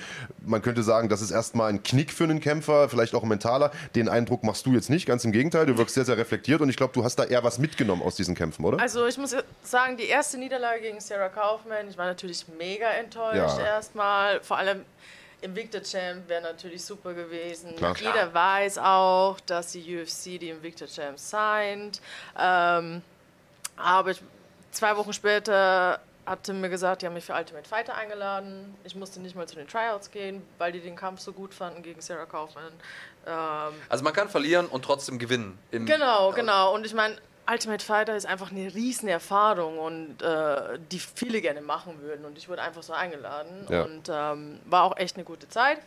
Man 0.46 0.62
könnte 0.62 0.84
sagen, 0.84 1.08
das 1.08 1.20
ist 1.20 1.32
erstmal 1.32 1.70
ein 1.70 1.82
Knick 1.82 2.12
für 2.12 2.24
einen 2.24 2.38
Kämpfer, 2.38 2.88
vielleicht 2.88 3.14
auch 3.16 3.24
ein 3.24 3.28
mentaler. 3.28 3.72
Den 3.96 4.08
Eindruck 4.08 4.44
machst 4.44 4.64
du 4.66 4.74
jetzt 4.74 4.90
nicht, 4.90 5.06
ganz 5.06 5.24
im 5.24 5.32
Gegenteil. 5.32 5.66
Du 5.66 5.76
wirkst 5.76 5.96
sehr, 5.96 6.04
sehr 6.04 6.18
reflektiert 6.18 6.60
und 6.60 6.68
ich 6.68 6.76
glaube, 6.76 6.92
du 6.92 7.02
hast 7.02 7.16
da 7.16 7.24
eher 7.24 7.42
was 7.42 7.58
mitgenommen 7.58 8.02
aus 8.02 8.14
diesen 8.14 8.36
Kämpfen, 8.36 8.64
oder? 8.64 8.78
Also 8.78 9.06
ich 9.06 9.18
muss 9.18 9.34
sagen, 9.64 9.96
die 9.96 10.06
erste 10.06 10.38
Niederlage 10.38 10.82
gegen 10.82 11.00
Sarah 11.00 11.30
Kaufman, 11.30 11.88
ich 11.88 11.98
war 11.98 12.06
natürlich 12.06 12.44
mega 12.56 12.88
enttäuscht 12.90 13.36
Ja. 13.36 13.39
Erstmal. 13.58 14.40
Vor 14.42 14.56
allem 14.58 14.84
im 15.42 15.56
Victor 15.56 15.82
Champ 15.82 16.28
wäre 16.28 16.42
natürlich 16.42 16.84
super 16.84 17.14
gewesen. 17.14 17.74
Klar. 17.76 17.96
Jeder 17.98 18.32
weiß 18.34 18.78
auch, 18.78 19.38
dass 19.46 19.72
die 19.72 20.00
UFC 20.00 20.38
die 20.38 20.50
im 20.50 20.62
Victor 20.62 20.86
Champ 20.88 21.18
signed. 21.18 22.00
Ähm, 22.38 23.02
aber 23.76 24.10
ich, 24.10 24.22
zwei 24.70 24.96
Wochen 24.96 25.12
später 25.12 26.00
hat 26.26 26.44
Tim 26.44 26.60
mir 26.60 26.68
gesagt, 26.68 27.02
die 27.02 27.06
haben 27.06 27.14
mich 27.14 27.24
für 27.24 27.32
Ultimate 27.34 27.66
Fighter 27.68 27.94
eingeladen. 27.94 28.76
Ich 28.84 28.94
musste 28.94 29.18
nicht 29.20 29.34
mal 29.34 29.48
zu 29.48 29.56
den 29.56 29.66
Tryouts 29.66 30.10
gehen, 30.10 30.42
weil 30.58 30.70
die 30.72 30.80
den 30.80 30.94
Kampf 30.94 31.20
so 31.20 31.32
gut 31.32 31.54
fanden 31.54 31.82
gegen 31.82 32.00
Sarah 32.00 32.26
Kaufman. 32.26 32.72
Ähm, 33.26 33.74
Also 33.88 34.04
man 34.04 34.12
kann 34.12 34.28
verlieren 34.28 34.66
und 34.66 34.84
trotzdem 34.84 35.18
gewinnen. 35.18 35.58
Im, 35.70 35.86
Genau, 35.86 36.30
genau. 36.32 36.74
Und 36.74 36.84
ich 36.86 36.94
meine, 36.94 37.16
Ultimate 37.50 37.84
Fighter 37.84 38.16
ist 38.16 38.26
einfach 38.26 38.50
eine 38.50 38.72
riesen 38.74 39.08
Erfahrung 39.08 39.78
und 39.78 40.22
äh, 40.22 40.78
die 40.90 40.98
viele 41.00 41.40
gerne 41.40 41.60
machen 41.60 42.00
würden. 42.00 42.24
Und 42.24 42.38
ich 42.38 42.48
wurde 42.48 42.62
einfach 42.62 42.82
so 42.82 42.92
eingeladen 42.92 43.66
Ja. 43.68 43.82
und 43.82 44.08
ähm, 44.10 44.60
war 44.66 44.84
auch 44.84 44.96
echt 44.96 45.16
eine 45.16 45.24
gute 45.24 45.48
Zeit. 45.48 45.78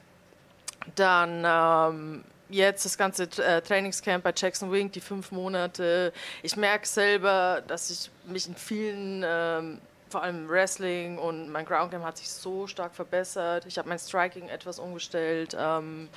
Dann 0.95 1.43
ähm, 1.45 2.23
jetzt 2.49 2.83
das 2.85 2.97
ganze 2.97 3.23
äh, 3.41 3.61
Trainingscamp 3.61 4.23
bei 4.23 4.33
Jackson 4.35 4.71
Wink, 4.71 4.93
die 4.93 4.99
fünf 5.01 5.31
Monate. 5.31 6.11
Ich 6.41 6.55
merke 6.57 6.85
selber, 6.87 7.63
dass 7.67 7.89
ich 7.89 8.09
mich 8.25 8.47
in 8.47 8.55
vielen, 8.55 9.23
ähm, 9.25 9.79
vor 10.09 10.21
allem 10.23 10.49
Wrestling 10.49 11.17
und 11.17 11.49
mein 11.49 11.65
Ground 11.65 11.91
Game 11.91 12.03
hat 12.03 12.17
sich 12.17 12.29
so 12.29 12.67
stark 12.67 12.93
verbessert. 12.93 13.65
Ich 13.65 13.77
habe 13.77 13.87
mein 13.87 13.97
Striking 13.99 14.49
etwas 14.49 14.79
umgestellt. 14.79 15.55
Ähm, 15.57 16.09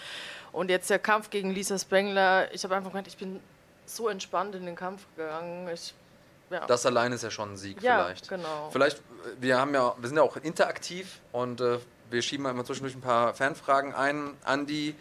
und 0.52 0.70
jetzt 0.70 0.90
der 0.90 0.98
Kampf 0.98 1.30
gegen 1.30 1.50
Lisa 1.52 1.78
Spengler. 1.78 2.52
Ich 2.52 2.64
habe 2.64 2.74
einfach 2.74 2.90
gemeint, 2.90 3.06
ich 3.06 3.16
bin 3.16 3.40
so 3.88 4.08
entspannt 4.08 4.54
in 4.54 4.66
den 4.66 4.76
Kampf 4.76 5.06
gegangen. 5.16 5.68
Ich, 5.72 5.94
ja. 6.50 6.66
Das 6.66 6.86
allein 6.86 7.12
ist 7.12 7.22
ja 7.22 7.30
schon 7.30 7.52
ein 7.52 7.56
Sieg 7.56 7.82
Ja, 7.82 8.04
vielleicht. 8.04 8.28
genau. 8.28 8.68
Vielleicht, 8.70 8.98
äh, 8.98 9.00
wir 9.40 9.58
haben 9.58 9.74
ja, 9.74 9.94
wir 9.98 10.08
sind 10.08 10.16
ja 10.16 10.22
auch 10.22 10.36
interaktiv 10.36 11.20
und 11.32 11.60
äh, 11.60 11.78
wir 12.10 12.22
schieben 12.22 12.44
mal 12.44 12.50
immer 12.50 12.64
zwischendurch 12.64 12.94
ein 12.94 13.00
paar 13.00 13.34
Fanfragen 13.34 13.94
ein. 13.94 14.34
Andi 14.44 14.94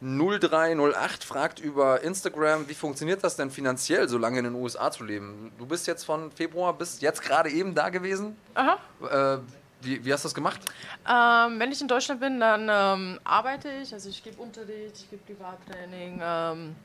0308 0.00 1.24
fragt 1.24 1.58
über 1.60 2.00
Instagram, 2.02 2.68
wie 2.68 2.74
funktioniert 2.74 3.22
das 3.24 3.36
denn 3.36 3.50
finanziell, 3.50 4.08
so 4.08 4.16
lange 4.18 4.38
in 4.38 4.44
den 4.44 4.54
USA 4.54 4.90
zu 4.90 5.04
leben? 5.04 5.52
Du 5.58 5.66
bist 5.66 5.86
jetzt 5.86 6.04
von 6.04 6.30
Februar 6.32 6.72
bis 6.72 7.00
jetzt 7.00 7.22
gerade 7.22 7.50
eben 7.50 7.74
da 7.74 7.88
gewesen. 7.90 8.36
Aha. 8.54 8.78
Äh, 9.34 9.38
wie, 9.80 10.04
wie 10.04 10.12
hast 10.12 10.24
du 10.24 10.28
das 10.28 10.34
gemacht? 10.34 10.60
Ähm, 11.08 11.60
wenn 11.60 11.70
ich 11.70 11.80
in 11.80 11.86
Deutschland 11.88 12.20
bin, 12.20 12.40
dann 12.40 12.68
ähm, 12.70 13.20
arbeite 13.24 13.68
ich. 13.82 13.92
Also 13.92 14.08
ich 14.08 14.22
gebe 14.24 14.40
Unterricht, 14.40 14.96
ich 14.96 15.10
gebe 15.10 15.22
Privattraining, 15.24 16.20
ähm, 16.22 16.76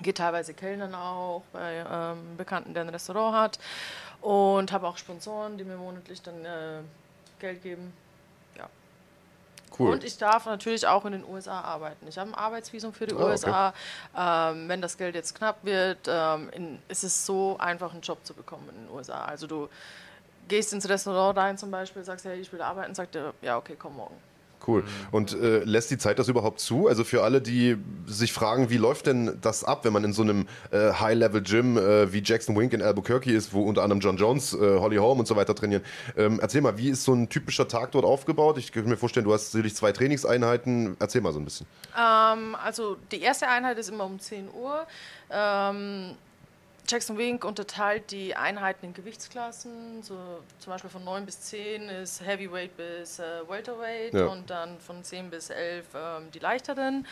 gehe 0.00 0.14
teilweise 0.14 0.54
Kellnern 0.54 0.94
auch 0.94 1.42
bei 1.52 1.84
ähm, 1.90 2.36
Bekannten, 2.36 2.74
der 2.74 2.84
ein 2.84 2.88
Restaurant 2.88 3.34
hat. 3.36 3.58
Und 4.20 4.72
habe 4.72 4.88
auch 4.88 4.96
Sponsoren, 4.96 5.56
die 5.58 5.64
mir 5.64 5.76
monatlich 5.76 6.22
dann 6.22 6.44
äh, 6.44 6.80
Geld 7.38 7.62
geben. 7.62 7.92
Ja. 8.56 8.68
Cool. 9.78 9.92
Und 9.92 10.04
ich 10.04 10.16
darf 10.18 10.46
natürlich 10.46 10.86
auch 10.86 11.04
in 11.04 11.12
den 11.12 11.24
USA 11.24 11.60
arbeiten. 11.60 12.06
Ich 12.08 12.18
habe 12.18 12.30
ein 12.30 12.34
Arbeitsvisum 12.34 12.92
für 12.92 13.06
die 13.06 13.14
Ah, 13.14 13.18
okay. 13.18 13.30
USA. 13.30 13.74
Ähm, 14.16 14.68
wenn 14.68 14.80
das 14.80 14.96
Geld 14.96 15.14
jetzt 15.14 15.34
knapp 15.34 15.58
wird, 15.62 15.98
ähm, 16.08 16.48
in, 16.50 16.82
ist 16.88 17.04
es 17.04 17.26
so 17.26 17.56
einfach, 17.58 17.92
einen 17.92 18.00
Job 18.00 18.24
zu 18.24 18.34
bekommen 18.34 18.68
in 18.70 18.86
den 18.86 18.90
USA. 18.90 19.24
Also 19.26 19.46
du 19.46 19.68
gehst 20.48 20.72
ins 20.72 20.88
Restaurant 20.88 21.36
rein 21.38 21.58
zum 21.58 21.70
Beispiel, 21.70 22.02
sagst, 22.04 22.24
hey, 22.24 22.40
ich 22.40 22.52
will 22.52 22.62
arbeiten, 22.62 22.94
sagt 22.94 23.14
er, 23.16 23.34
ja, 23.42 23.58
okay, 23.58 23.76
komm 23.78 23.96
morgen. 23.96 24.16
Cool. 24.66 24.84
Und 25.12 25.32
äh, 25.32 25.58
lässt 25.64 25.90
die 25.90 25.98
Zeit 25.98 26.18
das 26.18 26.28
überhaupt 26.28 26.60
zu? 26.60 26.88
Also 26.88 27.04
für 27.04 27.22
alle, 27.22 27.40
die 27.40 27.76
sich 28.06 28.32
fragen, 28.32 28.70
wie 28.70 28.76
läuft 28.76 29.06
denn 29.06 29.38
das 29.40 29.64
ab, 29.64 29.84
wenn 29.84 29.92
man 29.92 30.04
in 30.04 30.12
so 30.12 30.22
einem 30.22 30.46
äh, 30.70 30.92
High-Level-Gym 30.92 31.78
äh, 31.78 32.12
wie 32.12 32.22
Jackson 32.24 32.56
Wink 32.56 32.72
in 32.72 32.82
Albuquerque 32.82 33.32
ist, 33.32 33.52
wo 33.52 33.62
unter 33.62 33.82
anderem 33.82 34.00
John 34.00 34.16
Jones, 34.16 34.54
äh, 34.54 34.78
Holly 34.78 34.96
Holm 34.96 35.20
und 35.20 35.26
so 35.26 35.36
weiter 35.36 35.54
trainieren. 35.54 35.82
Ähm, 36.16 36.40
erzähl 36.40 36.60
mal, 36.60 36.78
wie 36.78 36.90
ist 36.90 37.04
so 37.04 37.14
ein 37.14 37.28
typischer 37.28 37.68
Tag 37.68 37.92
dort 37.92 38.04
aufgebaut? 38.04 38.58
Ich 38.58 38.72
kann 38.72 38.88
mir 38.88 38.96
vorstellen, 38.96 39.24
du 39.24 39.32
hast 39.32 39.52
sicherlich 39.52 39.74
zwei 39.74 39.92
Trainingseinheiten. 39.92 40.96
Erzähl 40.98 41.20
mal 41.20 41.32
so 41.32 41.38
ein 41.38 41.44
bisschen. 41.44 41.66
Ähm, 41.96 42.56
also 42.62 42.96
die 43.12 43.20
erste 43.20 43.48
Einheit 43.48 43.78
ist 43.78 43.90
immer 43.90 44.04
um 44.04 44.18
10 44.18 44.48
Uhr. 44.52 44.86
Ähm, 45.30 46.16
Jackson 46.88 47.18
Wink 47.18 47.44
unterteilt 47.44 48.10
die 48.10 48.36
Einheiten 48.36 48.86
in 48.86 48.94
Gewichtsklassen. 48.94 50.02
So 50.02 50.16
zum 50.58 50.72
Beispiel 50.72 50.90
von 50.90 51.04
9 51.04 51.26
bis 51.26 51.40
10 51.40 51.88
ist 51.88 52.24
Heavyweight 52.24 52.76
bis 52.76 53.18
äh, 53.18 53.24
Welterweight 53.48 54.14
Ja. 54.14 54.26
und 54.26 54.48
dann 54.50 54.78
von 54.80 55.02
10 55.02 55.30
bis 55.30 55.50
11 55.50 55.84
ähm, 55.94 56.30
die 56.32 56.38
leichteren. 56.38 57.06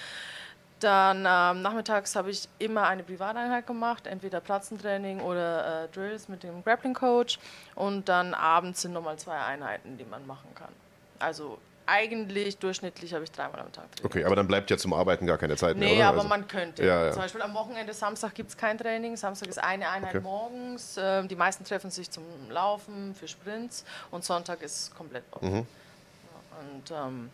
Dann 0.81 1.19
ähm, 1.27 1.63
nachmittags 1.63 2.15
habe 2.15 2.31
ich 2.31 2.49
immer 2.59 2.87
eine 2.89 3.03
Privateinheit 3.03 3.67
gemacht, 3.67 4.07
entweder 4.07 4.41
Platzentraining 4.41 5.21
oder 5.21 5.85
äh, 5.85 5.89
Drills 5.89 6.29
mit 6.29 6.43
dem 6.43 6.63
Grappling 6.63 6.95
Coach. 6.95 7.39
Und 7.75 8.09
dann 8.09 8.35
abends 8.35 8.83
sind 8.83 8.93
nochmal 8.93 9.17
zwei 9.19 9.39
Einheiten, 9.39 9.97
die 9.97 10.05
man 10.05 10.27
machen 10.27 10.49
kann. 10.55 10.73
Also 11.19 11.59
eigentlich 11.87 12.59
durchschnittlich 12.59 13.13
habe 13.15 13.25
ich 13.25 13.31
dreimal 13.33 13.61
am 13.61 13.73
Tag 13.73 13.91
trainiert. 13.93 14.05
Okay, 14.05 14.25
aber 14.25 14.37
dann 14.37 14.47
bleibt 14.47 14.71
ja 14.71 14.77
zum 14.77 14.93
Arbeiten 14.93 15.27
gar 15.27 15.39
keine 15.39 15.57
Zeit 15.57 15.77
mehr, 15.77 15.89
Nee, 15.89 15.97
oder? 15.97 16.07
aber 16.09 16.17
Also- 16.19 16.29
man 16.29 16.49
könnte. 16.49 16.85
Ja, 16.85 17.05
ja. 17.07 17.13
Zum 17.13 17.23
Beispiel 17.23 17.43
am 17.43 17.55
Wochenende, 17.55 17.93
Samstag 17.93 18.35
gibt 18.35 18.51
es 18.51 18.57
kein 18.57 18.79
Training. 18.79 19.17
Samstag 19.17 19.49
ist 19.49 19.59
eine 19.63 19.89
Einheit 19.91 20.15
Okay. 20.15 20.23
morgens. 20.23 20.97
Ähm, 20.99 21.29
die 21.29 21.37
meisten 21.37 21.65
treffen 21.65 21.91
sich 21.91 22.11
zum 22.11 22.25
Laufen 22.51 23.15
für 23.15 23.29
Sprints 23.29 23.85
und 24.11 24.25
Sonntag 24.25 24.63
ist 24.63 24.95
komplett 24.95 25.25
off. 25.33 25.43
Mhm. 25.43 25.55
Ja, 25.57 26.61
und 26.61 26.91
ähm, 27.13 27.31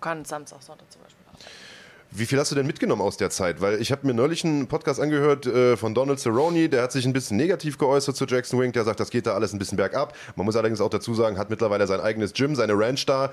kann 0.00 0.24
Samstag, 0.24 0.62
Sonntag 0.62 0.90
zum 0.92 1.02
Beispiel 1.02 1.24
arbeiten. 1.28 1.46
Wie 2.12 2.26
viel 2.26 2.40
hast 2.40 2.50
du 2.50 2.56
denn 2.56 2.66
mitgenommen 2.66 3.02
aus 3.02 3.16
der 3.18 3.30
Zeit? 3.30 3.60
Weil 3.60 3.80
ich 3.80 3.92
habe 3.92 4.04
mir 4.04 4.12
neulich 4.14 4.44
einen 4.44 4.66
Podcast 4.66 4.98
angehört 4.98 5.46
äh, 5.46 5.76
von 5.76 5.94
Donald 5.94 6.18
Cerrone, 6.18 6.68
der 6.68 6.82
hat 6.82 6.90
sich 6.90 7.04
ein 7.06 7.12
bisschen 7.12 7.36
negativ 7.36 7.78
geäußert 7.78 8.16
zu 8.16 8.24
Jackson 8.26 8.58
Wink. 8.58 8.72
Der 8.72 8.82
sagt, 8.82 8.98
das 8.98 9.10
geht 9.10 9.26
da 9.28 9.34
alles 9.34 9.52
ein 9.52 9.60
bisschen 9.60 9.76
bergab. 9.76 10.16
Man 10.34 10.44
muss 10.44 10.56
allerdings 10.56 10.80
auch 10.80 10.88
dazu 10.90 11.14
sagen, 11.14 11.38
hat 11.38 11.50
mittlerweile 11.50 11.86
sein 11.86 12.00
eigenes 12.00 12.32
Gym, 12.32 12.56
seine 12.56 12.72
Ranch 12.76 13.06
da. 13.06 13.32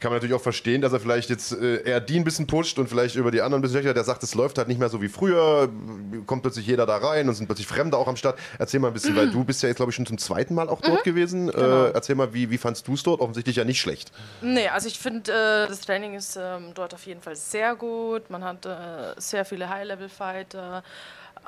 Kann 0.00 0.10
man 0.10 0.18
natürlich 0.18 0.34
auch 0.34 0.42
verstehen, 0.42 0.80
dass 0.80 0.92
er 0.92 1.00
vielleicht 1.00 1.30
jetzt 1.30 1.52
äh, 1.52 1.82
eher 1.82 2.00
die 2.00 2.16
ein 2.16 2.24
bisschen 2.24 2.46
pusht 2.46 2.78
und 2.78 2.88
vielleicht 2.88 3.16
über 3.16 3.30
die 3.30 3.40
anderen 3.40 3.60
ein 3.60 3.62
bisschen 3.62 3.76
schlechter. 3.76 3.94
Der 3.94 4.04
sagt, 4.04 4.22
es 4.22 4.34
läuft 4.34 4.58
halt 4.58 4.68
nicht 4.68 4.78
mehr 4.78 4.88
so 4.88 5.02
wie 5.02 5.08
früher. 5.08 5.68
Kommt 6.26 6.42
plötzlich 6.42 6.66
jeder 6.66 6.86
da 6.86 6.96
rein 6.96 7.28
und 7.28 7.34
sind 7.34 7.46
plötzlich 7.46 7.66
Fremde 7.66 7.96
auch 7.96 8.08
am 8.08 8.16
Start. 8.16 8.38
Erzähl 8.58 8.80
mal 8.80 8.88
ein 8.88 8.94
bisschen, 8.94 9.16
weil 9.16 9.30
du 9.30 9.44
bist 9.44 9.62
ja 9.62 9.68
jetzt, 9.68 9.76
glaube 9.76 9.90
ich, 9.90 9.96
schon 9.96 10.06
zum 10.06 10.18
zweiten 10.18 10.54
Mal 10.54 10.68
auch 10.68 10.80
dort 10.80 11.04
gewesen. 11.04 11.48
Äh, 11.48 11.90
erzähl 11.90 12.14
mal, 12.14 12.32
wie, 12.34 12.50
wie 12.50 12.58
fandst 12.58 12.86
du 12.88 12.94
es 12.94 13.02
dort? 13.02 13.20
Offensichtlich 13.20 13.56
ja 13.56 13.64
nicht 13.64 13.80
schlecht. 13.80 14.12
Nee, 14.40 14.68
also 14.68 14.88
ich 14.88 14.98
finde, 14.98 15.32
äh, 15.32 15.68
das 15.68 15.80
Training 15.80 16.14
ist 16.14 16.36
ähm, 16.36 16.72
dort 16.74 16.94
auf 16.94 17.06
jeden 17.06 17.22
Fall 17.22 17.36
sehr 17.36 17.74
gut. 17.74 18.30
Man 18.30 18.44
hat 18.44 18.66
äh, 18.66 19.14
sehr 19.18 19.44
viele 19.44 19.68
High-Level-Fighter. 19.68 20.82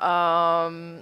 Ähm, 0.01 1.01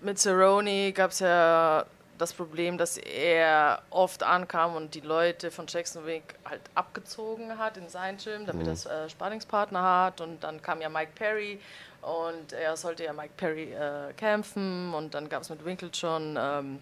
mit 0.00 0.18
Cerrone 0.18 0.92
gab 0.92 1.10
es 1.10 1.20
ja 1.20 1.84
das 2.22 2.32
Problem, 2.32 2.78
dass 2.78 2.96
er 2.96 3.82
oft 3.90 4.22
ankam 4.22 4.76
und 4.76 4.94
die 4.94 5.00
Leute 5.00 5.50
von 5.50 5.66
Jackson 5.66 6.06
Wink 6.06 6.22
halt 6.48 6.60
abgezogen 6.74 7.58
hat 7.58 7.76
in 7.76 7.88
sein 7.88 8.16
Gym, 8.16 8.46
damit 8.46 8.66
er 8.66 9.04
äh, 9.04 9.08
Sparringspartner 9.08 9.82
hat. 9.82 10.20
Und 10.20 10.42
dann 10.44 10.62
kam 10.62 10.80
ja 10.80 10.88
Mike 10.88 11.12
Perry 11.14 11.60
und 12.00 12.52
er 12.52 12.76
sollte 12.76 13.04
ja 13.04 13.12
Mike 13.12 13.34
Perry 13.36 13.72
äh, 13.72 14.12
kämpfen. 14.16 14.94
Und 14.94 15.14
dann 15.14 15.28
gab 15.28 15.42
es 15.42 15.50
mit 15.50 15.64
Winkle 15.64 15.90
schon 15.92 16.38
ähm, 16.40 16.78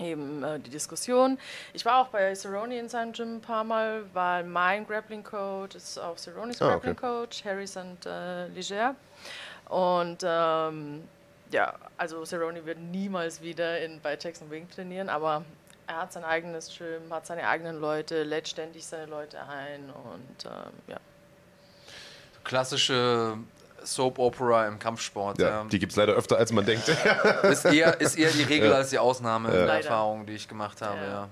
eben 0.00 0.42
äh, 0.42 0.58
die 0.58 0.70
Diskussion. 0.70 1.38
Ich 1.72 1.84
war 1.84 2.02
auch 2.02 2.08
bei 2.08 2.34
Cerrone 2.34 2.76
in 2.76 2.88
seinem 2.88 3.12
Gym 3.12 3.36
ein 3.36 3.40
paar 3.40 3.62
Mal, 3.62 4.04
weil 4.12 4.42
mein 4.42 4.86
Grappling 4.86 5.22
Coach 5.22 5.76
ist 5.76 5.98
auch 5.98 6.16
Cerrones 6.18 6.60
Ah, 6.60 6.66
okay. 6.66 6.72
Grappling 6.74 6.96
Coach, 6.96 7.44
Harry 7.44 7.66
St. 7.66 8.06
Äh, 8.06 8.48
Leger. 8.48 8.96
Und 9.68 10.18
ähm, 10.24 11.04
ja, 11.54 11.72
also 11.96 12.24
Cerrone 12.24 12.66
wird 12.66 12.78
niemals 12.78 13.40
wieder 13.40 13.80
in, 13.80 14.00
bei 14.00 14.18
Jackson 14.20 14.50
Wing 14.50 14.68
trainieren, 14.68 15.08
aber 15.08 15.44
er 15.86 15.96
hat 15.98 16.12
sein 16.12 16.24
eigenes 16.24 16.76
Gym, 16.76 17.12
hat 17.12 17.26
seine 17.26 17.46
eigenen 17.46 17.80
Leute, 17.80 18.24
lädt 18.24 18.48
ständig 18.48 18.84
seine 18.84 19.06
Leute 19.06 19.38
ein 19.40 19.84
und 19.84 20.44
ähm, 20.44 20.72
ja. 20.88 20.96
Klassische 22.42 23.38
Soap 23.84 24.18
Opera 24.18 24.66
im 24.66 24.80
Kampfsport. 24.80 25.38
Ja, 25.38 25.48
ja. 25.48 25.64
die 25.64 25.78
gibt 25.78 25.92
es 25.92 25.96
leider 25.96 26.14
öfter, 26.14 26.38
als 26.38 26.50
man 26.50 26.66
denkt. 26.66 26.88
Ist, 27.44 27.64
eher, 27.66 28.00
ist 28.00 28.16
eher 28.16 28.30
die 28.30 28.42
Regel 28.42 28.72
als 28.72 28.90
die 28.90 28.98
Ausnahme 28.98 29.48
in 29.48 29.54
der 29.54 29.66
Leider. 29.66 29.88
Erfahrung, 29.88 30.26
die 30.26 30.32
ich 30.32 30.48
gemacht 30.48 30.82
habe. 30.82 31.00
Ja. 31.00 31.28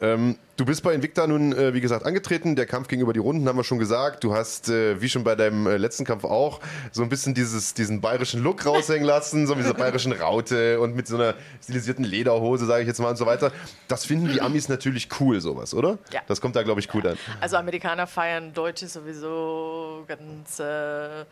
Ja. 0.00 0.06
Ja. 0.06 0.14
Ähm, 0.14 0.36
du 0.56 0.64
bist 0.64 0.82
bei 0.82 0.94
Invicta 0.94 1.26
nun, 1.26 1.52
äh, 1.52 1.74
wie 1.74 1.80
gesagt, 1.80 2.04
angetreten. 2.04 2.56
Der 2.56 2.66
Kampf 2.66 2.88
ging 2.88 3.00
über 3.00 3.12
die 3.12 3.20
Runden, 3.20 3.48
haben 3.48 3.56
wir 3.56 3.64
schon 3.64 3.78
gesagt. 3.78 4.24
Du 4.24 4.34
hast, 4.34 4.68
äh, 4.68 5.00
wie 5.00 5.08
schon 5.08 5.24
bei 5.24 5.34
deinem 5.34 5.66
äh, 5.66 5.76
letzten 5.76 6.04
Kampf 6.04 6.24
auch, 6.24 6.60
so 6.92 7.02
ein 7.02 7.08
bisschen 7.08 7.34
dieses, 7.34 7.74
diesen 7.74 8.00
bayerischen 8.00 8.42
Look 8.42 8.64
raushängen 8.66 9.04
lassen, 9.04 9.46
so 9.46 9.54
mit 9.54 9.64
dieser 9.64 9.74
bayerischen 9.74 10.12
Raute 10.12 10.80
und 10.80 10.94
mit 10.94 11.06
so 11.06 11.16
einer 11.16 11.34
stilisierten 11.62 12.04
Lederhose, 12.04 12.66
sage 12.66 12.82
ich 12.82 12.88
jetzt 12.88 13.00
mal 13.00 13.10
und 13.10 13.16
so 13.16 13.26
weiter. 13.26 13.52
Das 13.88 14.04
finden 14.04 14.32
die 14.32 14.40
Amis 14.40 14.68
natürlich 14.68 15.08
cool, 15.20 15.40
sowas, 15.40 15.74
oder? 15.74 15.98
Ja. 16.12 16.20
Das 16.26 16.40
kommt 16.40 16.56
da, 16.56 16.62
glaube 16.62 16.80
ich, 16.80 16.92
cool 16.94 17.06
an. 17.06 17.18
Also 17.40 17.56
Amerikaner 17.56 18.06
feiern 18.06 18.52
Deutsche 18.52 18.86
sowieso 18.86 20.04
ganz 20.06 20.58
äh, 20.58 21.24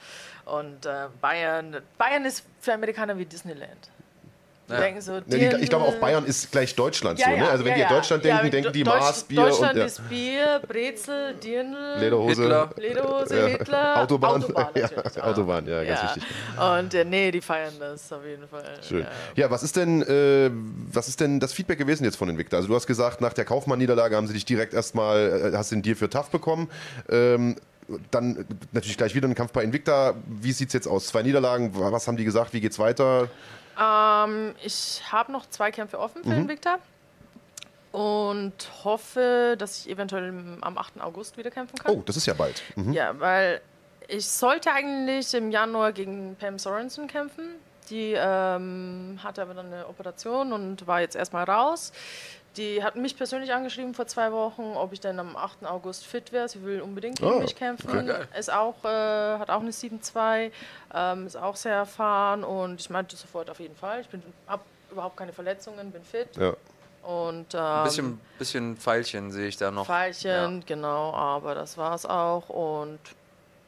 und 0.44 0.86
äh, 0.86 1.08
Bayern. 1.20 1.76
Bayern 1.98 2.24
ist 2.24 2.44
für 2.60 2.72
Amerikaner 2.72 3.16
wie 3.18 3.24
Disneyland. 3.24 3.90
Ja. 4.72 4.80
denken 4.80 5.00
so, 5.00 5.12
Ja, 5.14 5.20
die, 5.26 5.62
ich 5.62 5.68
glaube, 5.70 5.84
auch. 5.86 5.94
Bayern 5.96 6.24
ist 6.26 6.50
gleich 6.50 6.74
Deutschland 6.74 7.18
Ja, 7.18 7.26
so, 7.26 7.30
ne? 7.32 7.36
ja, 7.38 7.48
Also 7.50 7.64
wenn 7.64 7.74
die 7.74 7.84
an 7.84 7.90
ja. 7.90 7.96
Deutschland 7.96 8.24
denken, 8.24 8.50
denken 8.50 8.72
die 8.72 8.82
Deutsch- 8.82 8.98
Maß, 9.00 9.24
Bier 9.24 9.40
Deutschland 9.42 9.72
und 9.74 9.78
ja. 9.78 9.84
ist 9.84 10.08
Bier, 10.08 10.60
Brezel, 10.66 11.34
Dirndl, 11.34 11.76
Lederhose. 12.00 12.42
Hitler. 12.42 12.70
Lederhose, 12.76 13.36
Ja. 13.38 13.46
Hitler, 13.46 14.02
Autobahn. 14.02 14.42
Autobahn 14.42 14.68
Ja, 14.74 14.82
natürlich. 14.94 15.22
Autobahn, 15.22 15.66
ja, 15.68 15.84
ganz 15.84 16.02
wichtig. 16.04 16.22
Und 16.80 16.94
äh, 16.94 17.04
nee, 17.04 17.30
die 17.30 17.40
feiern 17.40 17.74
das 17.78 18.12
auf 18.12 18.24
jeden 18.24 18.48
Fall. 18.48 18.64
Schön. 18.86 19.00
Ja. 19.00 19.08
Ja, 19.44 19.50
was 19.50 19.62
ist 19.62 19.76
denn, 19.76 20.02
äh, 20.02 20.50
was 20.92 21.08
ist 21.08 21.20
denn 21.20 21.40
das 21.40 21.52
Feedback 21.52 21.78
gewesen 21.78 22.04
jetzt 22.04 22.16
von 22.16 22.28
Invicta? 22.28 22.56
Also 22.56 22.68
du 22.68 22.74
hast 22.74 22.86
gesagt, 22.86 23.20
nach 23.20 23.32
der 23.32 23.44
Kaufmann-Niederlage 23.44 24.16
haben 24.16 24.26
sie 24.26 24.34
dich 24.34 24.44
direkt 24.44 24.74
erstmal, 24.74 25.52
äh, 25.52 25.56
hast 25.56 25.72
den 25.72 25.82
Deal 25.82 25.96
für 25.96 26.08
TAF 26.08 26.30
bekommen. 26.30 26.68
Ähm, 27.08 27.56
dann 28.10 28.46
natürlich 28.70 28.96
gleich 28.96 29.14
wieder 29.14 29.26
ein 29.28 29.34
Kampf 29.34 29.52
bei 29.52 29.64
Invicta. 29.64 30.14
Wie 30.26 30.52
sieht's 30.52 30.72
jetzt 30.72 30.86
aus? 30.86 31.08
Zwei 31.08 31.22
Niederlagen, 31.22 31.72
was 31.74 32.06
haben 32.06 32.16
die 32.16 32.24
gesagt? 32.24 32.52
Wie 32.54 32.60
geht's 32.60 32.78
weiter? 32.78 33.28
Ähm, 33.80 34.54
ich 34.64 35.02
habe 35.10 35.32
noch 35.32 35.48
zwei 35.48 35.70
Kämpfe 35.70 35.98
offen 35.98 36.22
für 36.22 36.30
Mhm. 36.30 36.34
den 36.34 36.48
Victor 36.48 36.78
und 37.92 38.52
hoffe, 38.84 39.54
dass 39.58 39.78
ich 39.80 39.90
eventuell 39.90 40.32
am 40.62 40.78
8. 40.78 41.00
August 41.00 41.36
wieder 41.36 41.50
kämpfen 41.50 41.76
kann. 41.78 41.94
Oh, 41.94 42.02
das 42.04 42.16
ist 42.16 42.26
ja 42.26 42.34
bald. 42.34 42.62
Mhm. 42.76 42.92
Ja, 42.92 43.18
weil 43.20 43.60
ich 44.08 44.26
sollte 44.26 44.72
eigentlich 44.72 45.32
im 45.34 45.50
Januar 45.50 45.92
gegen 45.92 46.36
Pam 46.36 46.58
Sorensen 46.58 47.06
kämpfen. 47.06 47.44
Die 47.90 48.14
ähm, 48.16 49.18
hatte 49.22 49.42
aber 49.42 49.54
dann 49.54 49.66
eine 49.66 49.86
Operation 49.88 50.52
und 50.52 50.86
war 50.86 51.00
jetzt 51.00 51.16
erstmal 51.16 51.44
raus. 51.44 51.92
Die 52.56 52.82
hat 52.84 52.96
mich 52.96 53.16
persönlich 53.16 53.52
angeschrieben 53.54 53.94
vor 53.94 54.06
zwei 54.06 54.30
Wochen, 54.30 54.74
ob 54.76 54.92
ich 54.92 55.00
denn 55.00 55.18
am 55.18 55.36
8. 55.36 55.64
August 55.64 56.04
fit 56.04 56.32
wäre. 56.32 56.48
Sie 56.48 56.62
will 56.62 56.82
unbedingt 56.82 57.18
gegen 57.18 57.32
Ah, 57.32 57.38
mich 57.38 57.56
kämpfen. 57.56 57.90
okay. 58.10 58.24
Ist 58.38 58.52
auch, 58.52 58.74
äh, 58.84 59.38
hat 59.38 59.48
auch 59.48 59.60
eine 59.60 59.70
7-2, 59.72 60.50
ähm, 60.94 61.26
ist 61.26 61.36
auch 61.36 61.56
sehr 61.56 61.74
erfahren 61.76 62.44
und 62.44 62.78
ich 62.80 62.90
meinte 62.90 63.16
sofort 63.16 63.48
auf 63.48 63.58
jeden 63.58 63.74
Fall. 63.76 64.02
Ich 64.02 64.08
habe 64.46 64.62
überhaupt 64.90 65.16
keine 65.16 65.32
Verletzungen, 65.32 65.90
bin 65.90 66.04
fit 66.04 66.28
Ja. 66.36 66.52
und 67.08 67.54
ähm, 67.54 67.60
Ein 67.60 67.84
bisschen, 67.84 68.20
bisschen 68.38 68.76
Pfeilchen 68.76 69.30
sehe 69.32 69.48
ich 69.48 69.56
da 69.56 69.70
noch. 69.70 69.86
Pfeilchen, 69.86 70.62
genau, 70.66 71.14
aber 71.14 71.54
das 71.54 71.78
war's 71.78 72.04
auch. 72.04 72.50
Und 72.50 72.98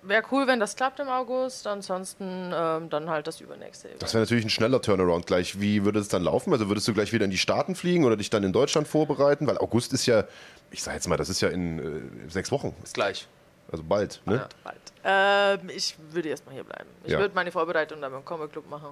wäre 0.07 0.23
cool, 0.31 0.47
wenn 0.47 0.61
das 0.61 0.77
klappt 0.77 1.01
im 1.01 1.09
August. 1.09 1.67
Ansonsten 1.67 2.53
ähm, 2.55 2.91
dann 2.91 3.09
halt 3.11 3.27
das 3.27 3.41
übernächste. 3.41 3.89
Das 3.99 4.15
wäre 4.15 4.23
natürlich 4.25 4.45
ein 4.45 4.51
schneller 4.51 4.81
Turnaround 4.81 5.27
gleich. 5.27 5.61
Wie 5.61 5.85
würde 5.85 5.99
es 6.01 6.09
dann 6.09 6.23
laufen? 6.23 6.53
Also 6.53 6.69
würdest 6.69 6.87
du 6.89 6.95
gleich 6.95 7.13
wieder 7.13 7.25
in 7.25 7.31
die 7.31 7.39
Staaten 7.39 7.75
fliegen 7.75 8.05
oder 8.05 8.17
dich 8.17 8.31
dann 8.31 8.45
in 8.45 8.53
Deutschland 8.53 8.87
vorbereiten? 8.89 9.47
Weil 9.47 9.59
August 9.59 9.93
ist 9.93 10.07
ja, 10.07 10.25
ich 10.71 10.83
sag 10.83 10.95
jetzt 10.95 11.09
mal, 11.09 11.17
das 11.17 11.29
ist 11.29 11.41
ja 11.41 11.49
in 11.49 12.27
äh, 12.27 12.31
sechs 12.31 12.51
Wochen. 12.53 12.75
Ist 12.83 12.95
gleich. 12.95 13.27
Also 13.73 13.83
bald, 13.83 14.21
ne? 14.27 14.37
Ja. 14.37 14.49
bald. 14.63 15.61
Ähm, 15.61 15.71
ich 15.75 15.97
würde 16.11 16.29
erstmal 16.29 16.55
hier 16.55 16.65
bleiben. 16.65 16.89
Ich 17.05 17.11
Ja. 17.13 17.19
Mhm. 17.19 17.23
würde 17.23 17.35
meine 17.35 17.51
Vorbereitung 17.51 18.01
dann 18.01 18.13
beim 18.13 18.25
Comic 18.25 18.53
Club 18.53 18.69
machen 18.69 18.91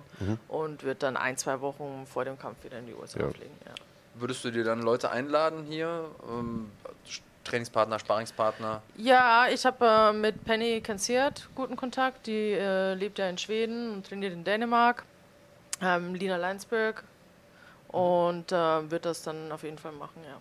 und 0.48 0.82
würde 0.82 0.98
dann 0.98 1.16
ein, 1.16 1.36
zwei 1.36 1.60
Wochen 1.60 2.06
vor 2.06 2.24
dem 2.24 2.38
Kampf 2.38 2.64
wieder 2.64 2.78
in 2.78 2.86
die 2.86 2.94
USA 2.94 3.20
Ja. 3.20 3.28
fliegen. 3.30 3.54
Ja. 3.66 3.74
Würdest 4.14 4.44
du 4.44 4.50
dir 4.50 4.64
dann 4.64 4.82
Leute 4.82 5.10
einladen 5.10 5.64
hier? 5.68 6.06
Ähm, 6.28 6.70
Trainingspartner, 7.44 7.98
Sparingspartner? 7.98 8.82
Ja, 8.96 9.46
ich 9.48 9.64
habe 9.66 9.84
äh, 9.86 10.12
mit 10.12 10.44
Penny 10.44 10.80
Kansiert 10.80 11.48
guten 11.54 11.76
Kontakt. 11.76 12.26
Die 12.26 12.52
äh, 12.52 12.94
lebt 12.94 13.18
ja 13.18 13.28
in 13.28 13.38
Schweden 13.38 13.92
und 13.92 14.06
trainiert 14.06 14.32
in 14.32 14.44
Dänemark. 14.44 15.04
Ähm, 15.80 16.14
Lina 16.14 16.36
Leinsberg. 16.36 17.04
Und 17.88 18.52
äh, 18.52 18.90
wird 18.90 19.04
das 19.04 19.22
dann 19.22 19.52
auf 19.52 19.64
jeden 19.64 19.78
Fall 19.78 19.92
machen, 19.92 20.22
ja. 20.24 20.36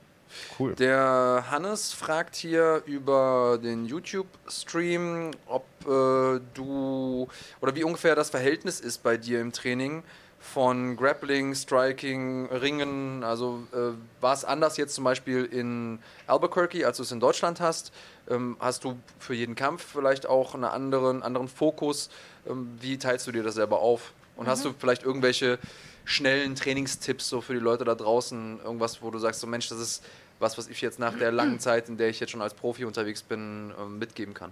Cool. 0.57 0.75
Der 0.75 1.45
Hannes 1.49 1.91
fragt 1.93 2.35
hier 2.35 2.83
über 2.85 3.59
den 3.61 3.85
YouTube-Stream, 3.85 5.31
ob 5.45 5.65
äh, 5.81 6.39
du 6.53 7.27
oder 7.59 7.75
wie 7.75 7.83
ungefähr 7.83 8.15
das 8.15 8.29
Verhältnis 8.29 8.79
ist 8.79 9.03
bei 9.03 9.17
dir 9.17 9.41
im 9.41 9.51
Training 9.51 10.03
von 10.41 10.97
Grappling, 10.97 11.53
Striking, 11.53 12.47
Ringen. 12.47 13.23
Also 13.23 13.63
äh, 13.73 13.93
war 14.21 14.33
es 14.33 14.43
anders 14.43 14.75
jetzt 14.77 14.95
zum 14.95 15.03
Beispiel 15.03 15.45
in 15.45 15.99
Albuquerque, 16.27 16.85
als 16.85 16.97
du 16.97 17.03
es 17.03 17.11
in 17.11 17.19
Deutschland 17.19 17.61
hast? 17.61 17.93
Ähm, 18.29 18.57
hast 18.59 18.83
du 18.83 18.97
für 19.19 19.35
jeden 19.35 19.55
Kampf 19.55 19.85
vielleicht 19.93 20.25
auch 20.25 20.55
einen 20.55 20.65
anderen, 20.65 21.21
anderen 21.23 21.47
Fokus? 21.47 22.09
Ähm, 22.49 22.69
wie 22.81 22.97
teilst 22.97 23.27
du 23.27 23.31
dir 23.31 23.43
das 23.43 23.55
selber 23.55 23.79
auf? 23.79 24.13
Und 24.35 24.47
hast 24.47 24.65
du 24.65 24.73
vielleicht 24.77 25.03
irgendwelche 25.03 25.59
schnellen 26.03 26.55
Trainingstipps 26.55 27.29
so 27.29 27.41
für 27.41 27.53
die 27.53 27.59
Leute 27.59 27.85
da 27.85 27.93
draußen? 27.93 28.59
Irgendwas, 28.63 29.01
wo 29.03 29.11
du 29.11 29.19
sagst, 29.19 29.41
so 29.41 29.47
Mensch, 29.47 29.69
das 29.69 29.79
ist 29.79 30.03
was, 30.39 30.57
was 30.57 30.67
ich 30.67 30.81
jetzt 30.81 30.97
nach 30.97 31.15
der 31.17 31.31
langen 31.31 31.59
Zeit, 31.59 31.87
in 31.87 31.97
der 31.97 32.09
ich 32.09 32.19
jetzt 32.19 32.31
schon 32.31 32.41
als 32.41 32.55
Profi 32.55 32.83
unterwegs 32.85 33.21
bin, 33.21 33.71
ähm, 33.79 33.99
mitgeben 33.99 34.33
kann? 34.33 34.51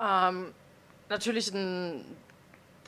Ähm, 0.00 0.52
natürlich 1.08 1.52
ein 1.54 2.04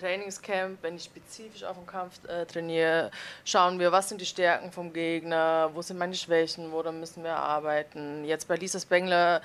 Trainingscamp, 0.01 0.79
wenn 0.83 0.97
ich 0.97 1.05
spezifisch 1.05 1.65
auf 1.65 1.77
den 1.77 1.87
Kampf 1.87 2.25
äh, 2.27 2.47
trainiere, 2.47 3.11
schauen 3.45 3.79
wir, 3.79 3.93
was 3.93 4.09
sind 4.09 4.21
die 4.21 4.27
Stärken 4.27 4.73
vom 4.73 4.93
Gegner, 4.93 5.71
wo 5.75 5.83
sind 5.83 5.99
meine 5.99 6.15
Schwächen, 6.15 6.73
woran 6.73 6.99
müssen 7.01 7.23
wir 7.23 7.37
arbeiten. 7.37 8.25
Jetzt 8.25 8.49
bei 8.49 8.57
Lisa 8.57 8.81
Spengler 8.81 9.43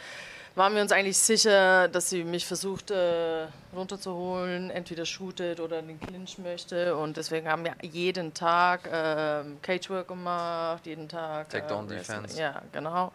waren 0.56 0.74
wir 0.74 0.82
uns 0.82 0.92
eigentlich 0.92 1.18
sicher, 1.18 1.90
dass 1.90 2.10
sie 2.10 2.24
mich 2.24 2.46
versucht 2.46 2.90
äh, 2.90 3.48
runterzuholen, 3.76 4.70
entweder 4.70 5.06
shootet 5.06 5.60
oder 5.60 5.82
den 5.82 6.00
Clinch 6.00 6.38
möchte. 6.38 6.96
Und 6.96 7.18
deswegen 7.18 7.50
haben 7.50 7.66
wir 7.66 7.76
jeden 7.82 8.34
Tag 8.34 8.90
ähm, 8.92 9.58
Cagework 9.62 10.08
gemacht, 10.08 10.86
jeden 10.86 11.10
Tag. 11.10 11.50
Takedown 11.50 11.84
ähm, 11.84 11.90
Defense. 11.90 12.24
Wrestling. 12.24 12.42
Ja, 12.42 12.62
genau. 12.72 13.12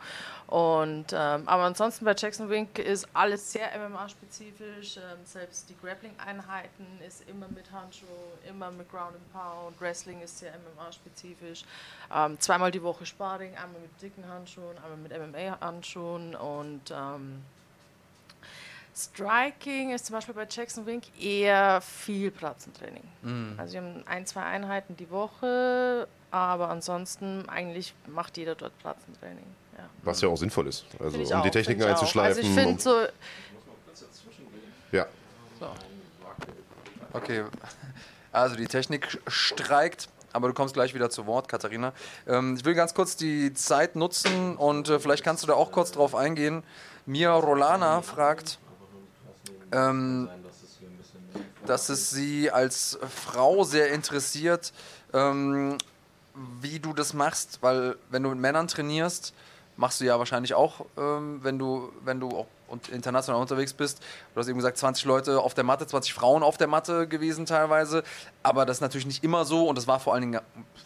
Und 0.50 1.12
ähm, 1.12 1.48
aber 1.48 1.62
ansonsten 1.62 2.04
bei 2.04 2.12
Jackson 2.18 2.50
Wink 2.50 2.80
ist 2.80 3.06
alles 3.14 3.52
sehr 3.52 3.68
MMA-spezifisch. 3.78 4.96
Ähm, 4.96 5.18
selbst 5.24 5.70
die 5.70 5.76
Grappling-Einheiten 5.80 6.86
ist 7.06 7.22
immer 7.28 7.46
mit 7.46 7.70
Handschuh, 7.70 8.04
immer 8.48 8.72
mit 8.72 8.90
Ground 8.90 9.14
and 9.14 9.32
Pound. 9.32 9.80
Wrestling 9.80 10.20
ist 10.22 10.40
sehr 10.40 10.50
MMA-spezifisch. 10.50 11.62
Ähm, 12.12 12.36
zweimal 12.40 12.72
die 12.72 12.82
Woche 12.82 13.06
Sparring, 13.06 13.50
einmal 13.54 13.80
mit 13.80 14.02
dicken 14.02 14.28
Handschuhen, 14.28 14.76
einmal 14.78 14.96
mit 14.96 15.12
MMA-Handschuhen 15.12 16.34
und 16.34 16.82
ähm, 16.92 17.44
Striking 18.96 19.92
ist 19.92 20.06
zum 20.06 20.14
Beispiel 20.14 20.34
bei 20.34 20.48
Jackson 20.50 20.84
Wink 20.84 21.04
eher 21.22 21.80
viel 21.80 22.32
Platzentraining. 22.32 23.04
Also 23.56 23.74
wir 23.74 23.82
haben 23.82 24.02
ein, 24.06 24.26
zwei 24.26 24.42
Einheiten 24.42 24.96
die 24.96 25.10
Woche, 25.10 26.08
aber 26.32 26.70
ansonsten 26.70 27.48
eigentlich 27.48 27.94
macht 28.08 28.36
jeder 28.36 28.56
dort 28.56 28.76
Platzentraining. 28.80 29.46
Ja. 29.80 29.88
Was 30.02 30.20
ja 30.20 30.28
auch 30.28 30.36
sinnvoll 30.36 30.66
ist. 30.66 30.84
Also 30.98 31.18
um 31.18 31.32
auch, 31.32 31.42
die 31.42 31.50
Techniken 31.50 31.82
einzuschleifen. 31.82 32.38
Also 32.38 32.48
ich 32.48 32.54
finde 32.54 32.80
so, 32.80 33.06
ja. 34.92 35.06
Okay. 37.12 37.44
Also 38.32 38.56
die 38.56 38.66
Technik 38.66 39.20
streikt, 39.26 40.08
aber 40.32 40.48
du 40.48 40.54
kommst 40.54 40.74
gleich 40.74 40.94
wieder 40.94 41.10
zu 41.10 41.26
Wort, 41.26 41.48
Katharina. 41.48 41.92
Ähm, 42.26 42.56
ich 42.56 42.64
will 42.64 42.74
ganz 42.74 42.94
kurz 42.94 43.16
die 43.16 43.52
Zeit 43.54 43.96
nutzen 43.96 44.56
und 44.56 44.88
äh, 44.88 45.00
vielleicht 45.00 45.24
kannst 45.24 45.42
du 45.42 45.48
da 45.48 45.54
auch 45.54 45.72
kurz 45.72 45.90
drauf 45.92 46.14
eingehen. 46.14 46.62
Mia 47.06 47.34
Rolana 47.34 48.02
fragt, 48.02 48.58
ähm, 49.72 50.28
dass 51.66 51.88
es 51.88 52.10
sie 52.10 52.50
als 52.50 52.98
Frau 53.14 53.64
sehr 53.64 53.90
interessiert, 53.92 54.72
ähm, 55.12 55.78
wie 56.60 56.78
du 56.78 56.92
das 56.92 57.12
machst, 57.12 57.58
weil 57.60 57.96
wenn 58.10 58.22
du 58.22 58.30
mit 58.30 58.38
Männern 58.38 58.68
trainierst, 58.68 59.34
machst 59.80 60.00
du 60.00 60.04
ja 60.04 60.18
wahrscheinlich 60.18 60.54
auch, 60.54 60.84
ähm, 60.96 61.40
wenn 61.42 61.58
du, 61.58 61.90
wenn 62.04 62.20
du 62.20 62.28
auch 62.28 62.46
und 62.68 62.88
international 62.88 63.40
unterwegs 63.40 63.72
bist. 63.72 64.00
Du 64.32 64.38
hast 64.38 64.46
eben 64.46 64.58
gesagt, 64.58 64.78
20 64.78 65.04
Leute 65.04 65.40
auf 65.40 65.54
der 65.54 65.64
Matte, 65.64 65.88
20 65.88 66.14
Frauen 66.14 66.44
auf 66.44 66.56
der 66.56 66.68
Matte 66.68 67.08
gewesen 67.08 67.44
teilweise. 67.44 68.04
Aber 68.44 68.64
das 68.64 68.76
ist 68.76 68.80
natürlich 68.80 69.06
nicht 69.06 69.24
immer 69.24 69.44
so 69.44 69.66
und 69.66 69.76
das 69.76 69.88
war 69.88 69.98
vor 69.98 70.12
allen 70.14 70.22
Dingen 70.22 70.40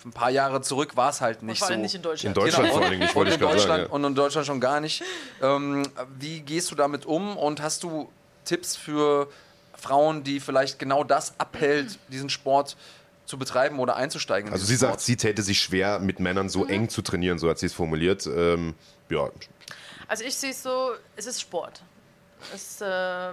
ein 0.06 0.10
paar 0.12 0.30
Jahre 0.30 0.62
zurück, 0.62 0.96
war 0.96 1.10
es 1.10 1.20
halt 1.20 1.42
nicht 1.42 1.58
vor 1.58 1.68
so. 1.68 1.74
allem 1.74 1.82
nicht 1.82 1.94
in 1.94 2.00
Deutschland. 2.00 2.34
In 2.34 2.42
Deutschland 2.42 2.64
Genau. 2.64 2.74
vor 2.76 2.82
allen 2.84 2.92
Dingen, 2.92 3.08
und, 3.08 3.14
wollte 3.14 3.28
in 3.30 3.34
ich 3.34 3.40
gerade 3.40 3.54
Deutschland, 3.56 3.78
sagen. 3.80 3.90
Ja. 3.90 3.94
und 3.94 4.04
in 4.04 4.14
Deutschland 4.14 4.46
schon 4.46 4.60
gar 4.60 4.80
nicht. 4.80 5.02
Ähm, 5.42 5.82
wie 6.18 6.40
gehst 6.40 6.70
du 6.70 6.74
damit 6.74 7.04
um 7.04 7.36
und 7.36 7.60
hast 7.60 7.82
du 7.82 8.08
Tipps 8.46 8.76
für 8.76 9.28
Frauen, 9.76 10.24
die 10.24 10.40
vielleicht 10.40 10.78
genau 10.78 11.04
das 11.04 11.34
abhält, 11.36 11.98
diesen 12.08 12.30
Sport 12.30 12.70
zu 12.70 12.76
betreiben 13.38 13.78
oder 13.78 13.96
einzusteigen? 13.96 14.48
in 14.48 14.52
Also 14.52 14.64
sie 14.66 14.76
sagt, 14.76 14.92
Sport? 14.94 15.00
sie 15.00 15.16
täte 15.16 15.42
sich 15.42 15.60
schwer, 15.60 15.98
mit 15.98 16.20
Männern 16.20 16.48
so 16.48 16.66
eng 16.66 16.88
zu 16.88 17.02
trainieren, 17.02 17.38
so 17.38 17.48
hat 17.48 17.58
sie 17.58 17.66
es 17.66 17.74
formuliert. 17.74 18.26
Ähm, 18.26 18.74
ja, 19.08 19.28
Also 20.08 20.24
ich 20.24 20.34
sehe 20.36 20.50
es 20.50 20.62
so, 20.62 20.92
es 21.16 21.26
ist 21.26 21.40
Sport. 21.40 21.82
Es, 22.54 22.80
äh, 22.80 23.32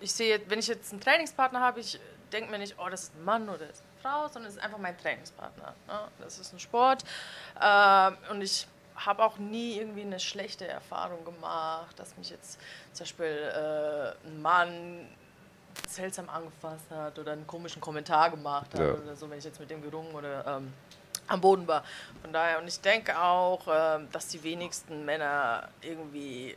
ich 0.00 0.12
sehe, 0.12 0.40
wenn 0.48 0.58
ich 0.58 0.68
jetzt 0.68 0.92
einen 0.92 1.00
Trainingspartner 1.00 1.60
habe, 1.60 1.80
ich 1.80 1.98
denke 2.32 2.50
mir 2.50 2.58
nicht, 2.58 2.76
oh, 2.78 2.88
das 2.88 3.04
ist 3.04 3.16
ein 3.16 3.24
Mann 3.24 3.48
oder 3.48 3.66
das 3.66 3.76
ist 3.78 3.82
eine 3.82 4.02
Frau, 4.02 4.28
sondern 4.28 4.50
es 4.50 4.56
ist 4.56 4.62
einfach 4.62 4.78
mein 4.78 4.96
Trainingspartner. 4.98 5.74
Ne? 5.88 6.00
Das 6.20 6.38
ist 6.38 6.52
ein 6.52 6.60
Sport. 6.60 7.04
Äh, 7.60 8.10
und 8.30 8.42
ich 8.42 8.66
habe 8.94 9.22
auch 9.24 9.38
nie 9.38 9.78
irgendwie 9.78 10.02
eine 10.02 10.20
schlechte 10.20 10.66
Erfahrung 10.66 11.24
gemacht, 11.24 11.98
dass 11.98 12.16
mich 12.16 12.30
jetzt 12.30 12.58
zum 12.92 13.04
Beispiel 13.04 13.26
äh, 13.26 14.26
ein 14.28 14.42
Mann 14.42 15.08
seltsam 15.86 16.28
angefasst 16.28 16.84
hat 16.90 17.18
oder 17.18 17.32
einen 17.32 17.46
komischen 17.46 17.80
Kommentar 17.80 18.30
gemacht 18.30 18.72
hat 18.74 18.80
Ja. 18.80 18.92
oder 18.94 19.16
so, 19.16 19.28
wenn 19.30 19.38
ich 19.38 19.44
jetzt 19.44 19.60
mit 19.60 19.70
dem 19.70 19.82
gerungen 19.82 20.14
oder 20.14 20.46
ähm, 20.46 20.72
am 21.28 21.40
Boden 21.40 21.66
war. 21.68 21.84
Von 22.22 22.32
daher, 22.32 22.58
und 22.58 22.68
ich 22.68 22.80
denke 22.80 23.18
auch, 23.20 23.60
ähm, 23.70 24.08
dass 24.12 24.28
die 24.28 24.42
wenigsten 24.42 25.04
Männer 25.04 25.68
irgendwie 25.82 26.56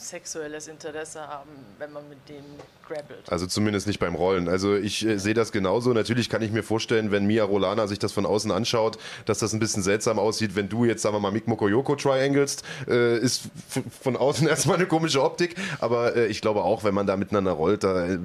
sexuelles 0.00 0.68
Interesse 0.68 1.20
haben, 1.26 1.50
wenn 1.78 1.92
man 1.92 2.08
mit 2.08 2.28
denen 2.28 2.58
grappelt. 2.90 3.30
Also 3.30 3.46
zumindest 3.46 3.86
nicht 3.86 4.00
beim 4.00 4.14
Rollen. 4.14 4.48
Also 4.48 4.74
ich 4.74 5.06
äh, 5.06 5.18
sehe 5.18 5.34
das 5.34 5.52
genauso. 5.52 5.92
Natürlich 5.92 6.28
kann 6.28 6.42
ich 6.42 6.50
mir 6.50 6.62
vorstellen, 6.62 7.10
wenn 7.10 7.26
Mia 7.26 7.44
Rolana 7.44 7.86
sich 7.86 7.98
das 7.98 8.12
von 8.12 8.26
außen 8.26 8.50
anschaut, 8.50 8.98
dass 9.26 9.38
das 9.38 9.52
ein 9.52 9.60
bisschen 9.60 9.82
seltsam 9.82 10.18
aussieht, 10.18 10.56
wenn 10.56 10.68
du 10.68 10.84
jetzt, 10.84 11.02
sagen 11.02 11.14
wir 11.14 11.20
mal, 11.20 11.30
Mick 11.30 11.46
Mokoyoko 11.46 11.94
triangelst, 11.96 12.64
äh, 12.88 13.18
ist 13.18 13.42
von 14.02 14.16
außen 14.16 14.48
erstmal 14.48 14.76
eine 14.76 14.86
komische 14.86 15.22
Optik. 15.22 15.56
Aber 15.80 16.16
äh, 16.16 16.26
ich 16.26 16.40
glaube 16.40 16.62
auch, 16.64 16.84
wenn 16.84 16.94
man 16.94 17.06
da 17.06 17.16
miteinander 17.16 17.52
rollt, 17.52 17.84
da, 17.84 18.06
äh, 18.06 18.18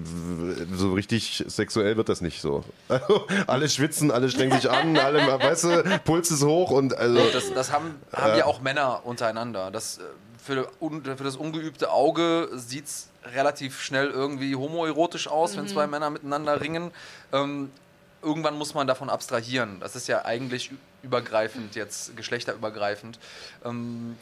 so 0.74 0.94
richtig 0.94 1.44
sexuell 1.48 1.98
wird 1.98 2.10
das 2.10 2.22
nicht 2.22 2.42
so. 2.42 2.64
Also, 2.96 3.28
alle 3.48 3.68
schwitzen, 3.68 4.10
alle 4.10 4.30
strengen 4.30 4.54
sich 4.60 4.70
an, 4.70 4.98
alle, 4.98 5.20
weißt 5.20 5.64
du, 5.66 6.00
Puls 6.06 6.32
ist 6.32 6.44
hoch 6.44 6.72
und 6.72 6.98
also... 6.98 7.20
Das, 7.34 7.54
das 7.54 7.72
haben, 7.72 7.96
haben 8.14 8.38
ja 8.38 8.46
auch 8.46 8.62
Männer 8.62 9.02
untereinander. 9.04 9.70
Das, 9.70 9.98
äh, 9.98 10.02
für, 10.46 10.70
für 10.80 11.24
das 11.24 11.36
ungeübte 11.36 11.91
Auge 11.91 12.50
sieht 12.54 12.86
es 12.86 13.10
relativ 13.34 13.82
schnell 13.82 14.12
irgendwie 14.12 14.56
homoerotisch 14.56 15.28
aus, 15.28 15.58
wenn 15.58 15.68
zwei 15.68 15.88
Männer 15.88 16.12
miteinander 16.12 16.62
ringen. 16.62 16.91
Ähm, 17.34 17.72
irgendwann 18.22 18.58
muss 18.58 18.76
man 18.76 18.86
davon 18.86 19.10
abstrahieren. 19.10 19.80
Das 19.80 19.96
ist 19.96 20.08
ja 20.08 20.24
eigentlich 20.24 20.72
übergreifend, 21.02 21.76
jetzt 21.76 22.16
geschlechterübergreifend. 22.16 23.20
Ähm, 23.64 24.18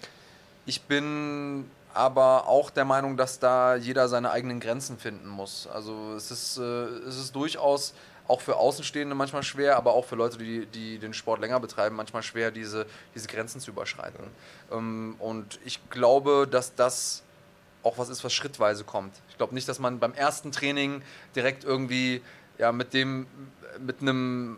ich 0.65 0.81
bin 0.83 1.69
aber 1.93 2.47
auch 2.47 2.69
der 2.69 2.85
Meinung, 2.85 3.17
dass 3.17 3.39
da 3.39 3.75
jeder 3.75 4.07
seine 4.07 4.31
eigenen 4.31 4.61
Grenzen 4.61 4.97
finden 4.97 5.27
muss. 5.27 5.67
Also 5.67 6.13
es 6.15 6.31
ist, 6.31 6.57
äh, 6.57 6.61
es 6.61 7.17
ist 7.17 7.35
durchaus 7.35 7.93
auch 8.27 8.41
für 8.41 8.55
Außenstehende 8.55 9.15
manchmal 9.15 9.43
schwer, 9.43 9.75
aber 9.77 9.93
auch 9.93 10.05
für 10.05 10.15
Leute, 10.15 10.37
die, 10.37 10.65
die 10.65 10.97
den 10.97 11.13
Sport 11.13 11.41
länger 11.41 11.59
betreiben, 11.59 11.95
manchmal 11.95 12.23
schwer, 12.23 12.51
diese, 12.51 12.85
diese 13.13 13.27
Grenzen 13.27 13.59
zu 13.59 13.71
überschreiten. 13.71 14.25
Ähm, 14.71 15.15
und 15.19 15.59
ich 15.65 15.79
glaube, 15.89 16.47
dass 16.49 16.75
das 16.75 17.23
auch 17.83 17.97
was 17.97 18.07
ist, 18.09 18.23
was 18.23 18.33
schrittweise 18.33 18.85
kommt. 18.85 19.13
Ich 19.29 19.37
glaube 19.37 19.53
nicht, 19.53 19.67
dass 19.67 19.79
man 19.79 19.99
beim 19.99 20.13
ersten 20.13 20.51
Training 20.53 21.01
direkt 21.35 21.65
irgendwie 21.65 22.21
ja, 22.57 22.71
mit 22.71 22.93
dem, 22.93 23.27
mit 23.79 24.01
einem, 24.01 24.57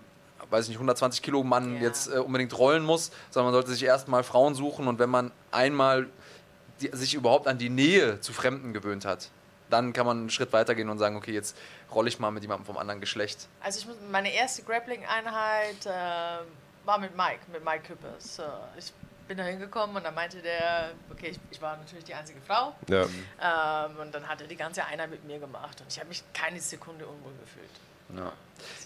weiß 0.52 0.66
ich 0.66 0.70
nicht, 0.70 0.78
120 0.78 1.24
Kilo 1.24 1.44
Mann 1.44 1.78
Ja. 1.78 1.82
jetzt 1.82 2.08
äh, 2.14 2.20
unbedingt 2.20 2.56
rollen 2.58 2.84
muss, 2.84 3.12
sondern 3.32 3.52
man 3.52 3.54
sollte 3.54 3.72
sich 3.72 3.84
erstmal 3.84 4.24
Frauen 4.24 4.54
suchen 4.54 4.88
und 4.88 5.00
wenn 5.00 5.10
man 5.10 5.32
einmal 5.52 6.08
die, 6.82 6.90
sich 6.92 7.16
überhaupt 7.16 7.48
an 7.48 7.58
die 7.58 7.70
Nähe 7.70 8.20
zu 8.22 8.32
Fremden 8.32 8.74
gewöhnt 8.74 9.06
hat, 9.06 9.30
dann 9.76 9.94
kann 9.94 10.06
man 10.06 10.18
einen 10.18 10.30
Schritt 10.30 10.54
weitergehen 10.54 10.90
und 10.90 10.98
sagen, 10.98 11.16
okay, 11.16 11.34
jetzt 11.34 11.58
rolle 11.94 12.08
ich 12.08 12.20
mal 12.20 12.32
mit 12.32 12.44
jemandem 12.44 12.66
vom 12.66 12.78
anderen 12.78 13.02
Geschlecht. 13.02 13.48
Also 13.62 13.80
ich 13.80 13.88
muss, 13.88 13.98
meine 14.12 14.34
erste 14.34 14.64
Grappling-Einheit 14.64 15.86
äh, 15.86 15.90
war 16.86 17.00
mit 17.00 17.16
Mike, 17.16 17.40
mit 17.52 17.64
Mike 17.64 17.84
Küppers. 17.88 18.38
So, 18.38 18.44
ich 18.78 18.94
bin 19.28 19.38
da 19.38 19.44
hingekommen 19.44 19.96
und 19.96 20.04
dann 20.04 20.16
meinte 20.16 20.42
der, 20.42 20.92
okay, 21.12 21.30
ich, 21.32 21.40
ich 21.52 21.62
war 21.62 21.78
natürlich 21.78 22.06
die 22.06 22.14
einzige 22.14 22.40
Frau. 22.42 22.76
Ja. 22.88 23.04
Ähm, 23.04 23.98
und 23.98 24.14
dann 24.14 24.28
hat 24.28 24.42
er 24.42 24.48
die 24.48 24.56
ganze 24.56 24.86
Einheit 24.86 25.10
mit 25.10 25.26
mir 25.26 25.40
gemacht 25.40 25.82
und 25.82 25.92
ich 25.92 26.00
habe 26.00 26.10
mich 26.10 26.24
keine 26.34 26.60
Sekunde 26.60 27.06
unwohl 27.06 27.34
gefühlt. 27.42 27.70
Ja, 28.16 28.32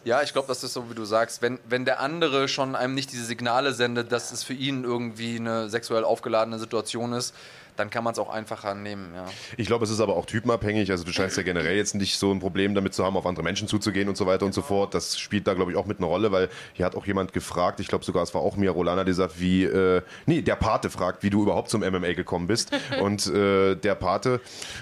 ja 0.04 0.22
ich 0.24 0.32
glaube, 0.32 0.48
das 0.48 0.64
ist 0.64 0.74
so, 0.74 0.90
wie 0.90 0.96
du 0.96 1.06
sagst. 1.06 1.42
Wenn, 1.42 1.60
wenn 1.66 1.86
der 1.86 2.00
andere 2.00 2.48
schon 2.48 2.76
einem 2.76 2.96
nicht 2.96 3.12
diese 3.12 3.26
Signale 3.26 3.74
sendet, 3.74 4.12
dass 4.12 4.32
es 4.32 4.44
für 4.44 4.54
ihn 4.54 4.84
irgendwie 4.84 5.36
eine 5.38 5.70
sexuell 5.70 6.04
aufgeladene 6.04 6.58
Situation 6.58 7.14
ist, 7.14 7.36
dann 7.80 7.90
kann 7.90 8.04
man 8.04 8.12
es 8.14 8.20
auch 8.20 8.30
einfacher 8.30 8.76
nehmen. 8.76 9.14
Ja. 9.16 9.26
Ich 9.58 9.68
glaube, 9.68 9.86
es 9.86 9.92
ist 9.92 10.02
aber 10.02 10.18
auch 10.18 10.26
typenabhängig. 10.26 10.92
Also 10.92 11.06
du 11.06 11.12
scheinst 11.12 11.38
ja 11.38 11.44
generell 11.44 11.78
jetzt 11.78 11.96
nicht 11.96 12.18
so 12.18 12.32
ein 12.32 12.40
Problem 12.40 12.76
damit 12.76 12.94
zu 12.94 13.06
haben, 13.06 13.16
auf 13.16 13.26
andere 13.26 13.44
Menschen 13.44 13.68
zuzugehen 13.68 14.10
und 14.10 14.18
so 14.18 14.26
weiter 14.26 14.46
und 14.46 14.54
so 14.54 14.62
fort. 14.62 14.94
Das 14.94 15.18
spielt 15.18 15.48
da, 15.48 15.54
glaube 15.54 15.72
ich, 15.72 15.78
auch 15.78 15.86
mit 15.86 16.00
einer 16.00 16.08
Rolle, 16.08 16.32
weil 16.32 16.50
hier 16.74 16.86
hat 16.86 16.96
auch 16.96 17.06
jemand 17.06 17.32
gefragt, 17.32 17.80
ich 17.80 17.88
glaube 17.88 18.04
sogar, 18.04 18.24
es 18.24 18.34
war 18.34 18.42
auch 18.42 18.58
Mia 18.58 18.72
Rolana, 18.72 19.06
die 19.06 19.14
sagt, 19.14 19.40
wie, 19.40 19.64
äh, 19.64 20.02
nee, 20.26 20.42
der 20.42 20.56
Pate 20.58 20.90
fragt, 20.90 21.24
wie 21.24 21.30
du 21.30 21.44
überhaupt 21.44 21.70
zum 21.70 21.82
MMA 21.82 22.14
gekommen 22.14 22.48
bist. 22.48 22.72
und 23.02 23.28
äh, 23.28 23.76
der 23.76 23.96
Pate, 23.96 24.42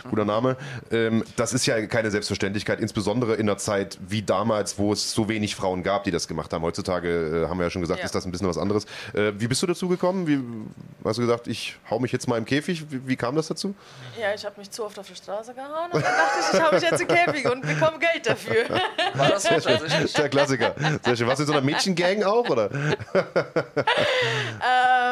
guter 0.09 0.25
Name, 0.25 0.57
ähm, 0.91 1.23
das 1.35 1.53
ist 1.53 1.65
ja 1.67 1.85
keine 1.85 2.09
Selbstverständlichkeit, 2.09 2.79
insbesondere 2.79 3.35
in 3.35 3.41
einer 3.47 3.57
Zeit 3.57 3.99
wie 4.07 4.23
damals, 4.23 4.79
wo 4.79 4.91
es 4.91 5.11
so 5.11 5.29
wenig 5.29 5.55
Frauen 5.55 5.83
gab, 5.83 6.03
die 6.03 6.11
das 6.11 6.27
gemacht 6.27 6.51
haben. 6.51 6.63
Heutzutage, 6.63 7.43
äh, 7.43 7.47
haben 7.47 7.59
wir 7.59 7.65
ja 7.65 7.69
schon 7.69 7.81
gesagt, 7.81 7.99
Ja. 7.99 8.05
ist 8.05 8.15
das 8.15 8.25
ein 8.25 8.31
bisschen 8.31 8.47
was 8.47 8.57
anderes. 8.57 8.85
Äh, 9.13 9.33
wie 9.37 9.47
bist 9.47 9.61
du 9.61 9.67
dazu 9.67 9.87
gekommen? 9.87 10.27
Wie, 10.27 10.39
hast 11.07 11.17
du 11.17 11.21
gesagt, 11.21 11.47
ich 11.47 11.77
hau 11.91 11.99
mich 11.99 12.11
jetzt 12.11 12.27
mal 12.27 12.37
im 12.37 12.45
Käfig? 12.45 12.86
Wie, 12.89 13.07
wie 13.07 13.15
kam 13.15 13.35
das 13.35 13.47
dazu? 13.47 13.75
Ja, 14.19 14.33
ich 14.33 14.45
habe 14.45 14.59
mich 14.59 14.71
zu 14.71 14.85
oft 14.85 14.97
auf 14.99 15.07
der 15.07 15.15
Straße 15.15 15.53
gehauen 15.53 15.91
und 15.91 16.03
dann 16.03 16.13
dachte 16.13 16.39
ich, 16.39 16.53
ich 16.53 16.61
habe 16.61 16.75
mich 16.75 16.83
jetzt 16.83 17.01
im 17.01 17.07
Käfig 17.07 17.51
und 17.51 17.61
bekomme 17.61 17.99
Geld 17.99 18.25
dafür. 18.25 18.69
War 19.13 19.29
das 19.29 19.43
so? 19.43 20.17
Der 20.17 20.29
Klassiker. 20.29 20.75
Sehr 21.03 21.15
schön. 21.15 21.27
Warst 21.27 21.39
du 21.39 21.43
in 21.43 21.47
so 21.47 21.53
einer 21.53 21.61
Mädchengang 21.61 22.23
auch, 22.23 22.49
oder? 22.49 22.69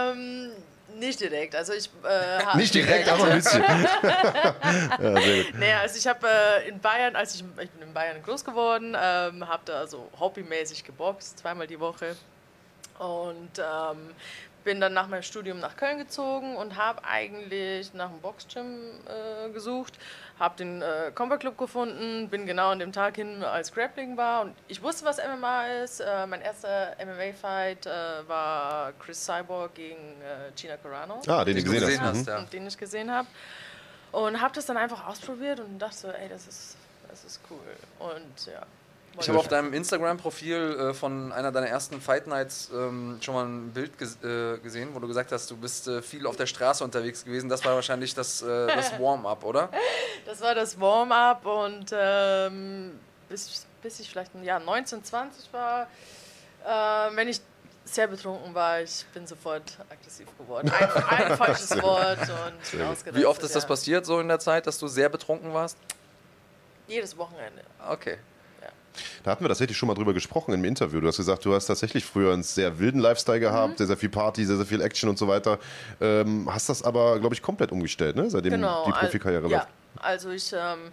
ähm, 0.09 0.51
nicht 0.97 1.19
direkt. 1.19 1.55
Also 1.55 1.73
ich 1.73 1.89
äh, 2.03 2.57
Nicht 2.57 2.73
direkt, 2.73 3.09
aber 3.09 3.25
ein 3.25 3.37
bisschen. 3.37 3.61
ja, 3.63 5.21
sehr 5.21 5.43
gut. 5.43 5.59
Naja, 5.59 5.79
also 5.81 5.97
ich 5.97 6.07
habe 6.07 6.27
äh, 6.27 6.69
in 6.69 6.79
Bayern, 6.79 7.15
als 7.15 7.35
ich, 7.35 7.43
ich 7.61 7.69
bin 7.69 7.87
in 7.87 7.93
Bayern 7.93 8.21
groß 8.23 8.45
geworden, 8.45 8.95
ähm, 8.99 9.47
habe 9.47 9.63
da 9.65 9.87
so 9.87 10.09
hobbymäßig 10.19 10.83
geboxt, 10.83 11.39
zweimal 11.39 11.67
die 11.67 11.79
Woche. 11.79 12.15
Und 12.97 13.59
ähm, 13.59 14.11
bin 14.65 14.81
dann 14.81 14.93
nach 14.93 15.07
meinem 15.07 15.21
Studium 15.23 15.59
nach 15.59 15.77
Köln 15.77 15.97
gezogen 15.99 16.57
und 16.57 16.75
habe 16.75 17.01
eigentlich 17.05 17.93
nach 17.93 18.09
einem 18.09 18.19
Boxgym 18.19 18.65
äh, 19.07 19.49
gesucht, 19.51 19.93
habe 20.39 20.57
den 20.57 20.81
äh, 20.81 21.11
Combat 21.15 21.39
Club 21.39 21.57
gefunden, 21.57 22.27
bin 22.29 22.45
genau 22.45 22.69
an 22.71 22.79
dem 22.79 22.91
Tag 22.91 23.15
hin, 23.15 23.43
als 23.43 23.71
Grappling 23.71 24.17
war 24.17 24.41
und 24.41 24.55
ich 24.67 24.81
wusste, 24.81 25.05
was 25.05 25.17
MMA 25.17 25.67
ist. 25.83 26.01
Äh, 26.01 26.27
mein 26.27 26.41
erster 26.41 26.95
MMA-Fight 26.99 27.85
äh, 27.85 28.27
war 28.27 28.91
Chris 28.99 29.23
Cyborg 29.23 29.75
gegen 29.75 29.95
äh, 30.21 30.51
Gina 30.59 30.75
Carano 30.77 31.21
Ah, 31.27 31.45
den 31.45 31.55
du 31.55 31.61
Den 31.61 31.65
du 31.65 31.71
gesehen, 31.71 31.79
gesehen 31.87 32.01
hast. 32.01 32.09
hast. 32.17 32.25
Mhm. 32.25 32.27
Ja. 32.33 32.37
und 32.39 32.53
den 32.53 32.67
ich 32.67 32.77
gesehen 32.77 33.11
habe. 33.11 33.27
Und 34.11 34.41
habe 34.41 34.53
das 34.55 34.65
dann 34.65 34.77
einfach 34.77 35.05
ausprobiert 35.07 35.59
und 35.59 35.77
dachte 35.79 35.95
so, 35.95 36.07
ey, 36.09 36.27
das 36.29 36.47
ist, 36.47 36.75
das 37.09 37.23
ist 37.23 37.39
cool. 37.49 37.59
Und 37.99 38.45
ja. 38.47 38.61
Ich 39.19 39.29
habe 39.29 39.39
auf 39.39 39.47
deinem 39.47 39.73
Instagram-Profil 39.73 40.55
äh, 40.91 40.93
von 40.93 41.31
einer 41.31 41.51
deiner 41.51 41.67
ersten 41.67 42.01
Fight 42.01 42.27
Nights 42.27 42.69
ähm, 42.73 43.17
schon 43.21 43.33
mal 43.33 43.45
ein 43.45 43.71
Bild 43.71 43.97
ges 43.97 44.17
äh, 44.23 44.57
gesehen, 44.57 44.89
wo 44.93 44.99
du 44.99 45.07
gesagt 45.07 45.31
hast, 45.31 45.49
du 45.49 45.57
bist 45.57 45.87
äh, 45.87 46.01
viel 46.01 46.27
auf 46.27 46.35
der 46.35 46.45
Straße 46.45 46.83
unterwegs 46.83 47.23
gewesen. 47.23 47.49
Das 47.49 47.63
war 47.63 47.75
wahrscheinlich 47.75 48.13
das, 48.13 48.41
äh, 48.41 48.67
das 48.67 48.91
Warm-up, 48.99 49.43
oder? 49.43 49.69
Das 50.25 50.41
war 50.41 50.53
das 50.55 50.79
Warm-up 50.79 51.45
und 51.45 51.85
ähm, 51.93 52.99
bis, 53.29 53.65
bis 53.81 53.99
ich 53.99 54.09
vielleicht 54.09 54.35
ein 54.35 54.43
Jahr 54.43 54.59
19, 54.59 55.03
20 55.03 55.53
war, 55.53 55.87
äh, 56.65 57.15
wenn 57.15 57.27
ich 57.27 57.39
sehr 57.85 58.07
betrunken 58.07 58.53
war, 58.53 58.81
ich 58.81 59.05
bin 59.13 59.27
sofort 59.27 59.77
aggressiv 59.89 60.27
geworden. 60.37 60.71
Ein, 60.71 61.31
ein 61.31 61.37
falsches 61.37 61.81
Wort 61.81 62.19
und 62.19 62.71
bin 62.71 62.81
ausgerastet, 62.81 63.15
Wie 63.15 63.25
oft 63.25 63.41
ist 63.43 63.55
das 63.55 63.63
ja. 63.63 63.67
passiert 63.67 64.05
so 64.05 64.19
in 64.19 64.27
der 64.27 64.39
Zeit, 64.39 64.67
dass 64.67 64.79
du 64.79 64.87
sehr 64.87 65.07
betrunken 65.07 65.53
warst? 65.53 65.77
Jedes 66.87 67.15
Wochenende. 67.17 67.63
Okay. 67.87 68.17
Da 69.23 69.31
hatten 69.31 69.43
wir 69.43 69.47
tatsächlich 69.49 69.77
schon 69.77 69.87
mal 69.87 69.93
drüber 69.95 70.13
gesprochen 70.13 70.53
im 70.53 70.63
Interview. 70.65 70.99
Du 71.01 71.07
hast 71.07 71.17
gesagt, 71.17 71.43
du 71.45 71.53
hast 71.53 71.65
tatsächlich 71.67 72.05
früher 72.05 72.33
einen 72.33 72.43
sehr 72.43 72.79
wilden 72.79 72.99
Lifestyle 72.99 73.39
gehabt, 73.39 73.73
Mhm. 73.73 73.77
sehr, 73.77 73.87
sehr 73.87 73.97
viel 73.97 74.09
Party, 74.09 74.45
sehr, 74.45 74.57
sehr 74.57 74.65
viel 74.65 74.81
Action 74.81 75.09
und 75.09 75.17
so 75.17 75.27
weiter. 75.27 75.59
Ähm, 76.01 76.47
hast 76.51 76.69
das 76.69 76.83
aber, 76.83 77.19
glaube 77.19 77.35
ich, 77.35 77.41
komplett 77.41 77.71
umgestellt, 77.71 78.15
ne? 78.15 78.29
seitdem 78.29 78.53
Genau. 78.53 78.85
die 78.85 78.91
Profikarriere 78.91 79.47
ja, 79.49 79.57
läuft. 79.57 79.67
also 79.99 80.29
ich, 80.31 80.51
ähm, 80.53 80.91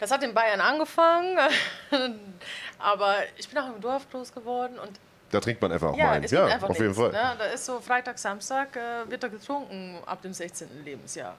das 0.00 0.10
hat 0.10 0.22
in 0.22 0.34
Bayern 0.34 0.60
angefangen, 0.60 1.38
aber 2.78 3.14
ich 3.36 3.48
bin 3.48 3.58
auch 3.58 3.74
im 3.74 3.80
Dorf 3.80 4.10
groß 4.10 4.32
geworden 4.32 4.78
und 4.78 4.90
Da 5.30 5.40
trinkt 5.40 5.60
man 5.62 5.72
einfach 5.72 5.88
auch 5.92 5.96
ja, 5.96 6.04
mal 6.06 6.12
ein. 6.12 6.24
es 6.24 6.30
gibt 6.30 6.42
Ja, 6.48 6.56
auf 6.56 6.68
jeden 6.78 6.86
nichts, 6.88 6.98
Fall. 6.98 7.10
Ne? 7.12 7.34
Da 7.38 7.44
ist 7.46 7.64
so 7.64 7.80
Freitag, 7.80 8.18
Samstag 8.18 8.76
äh, 8.76 9.10
wird 9.10 9.22
da 9.22 9.28
getrunken 9.28 9.98
ab 10.06 10.22
dem 10.22 10.32
16. 10.32 10.68
Lebensjahr. 10.84 11.34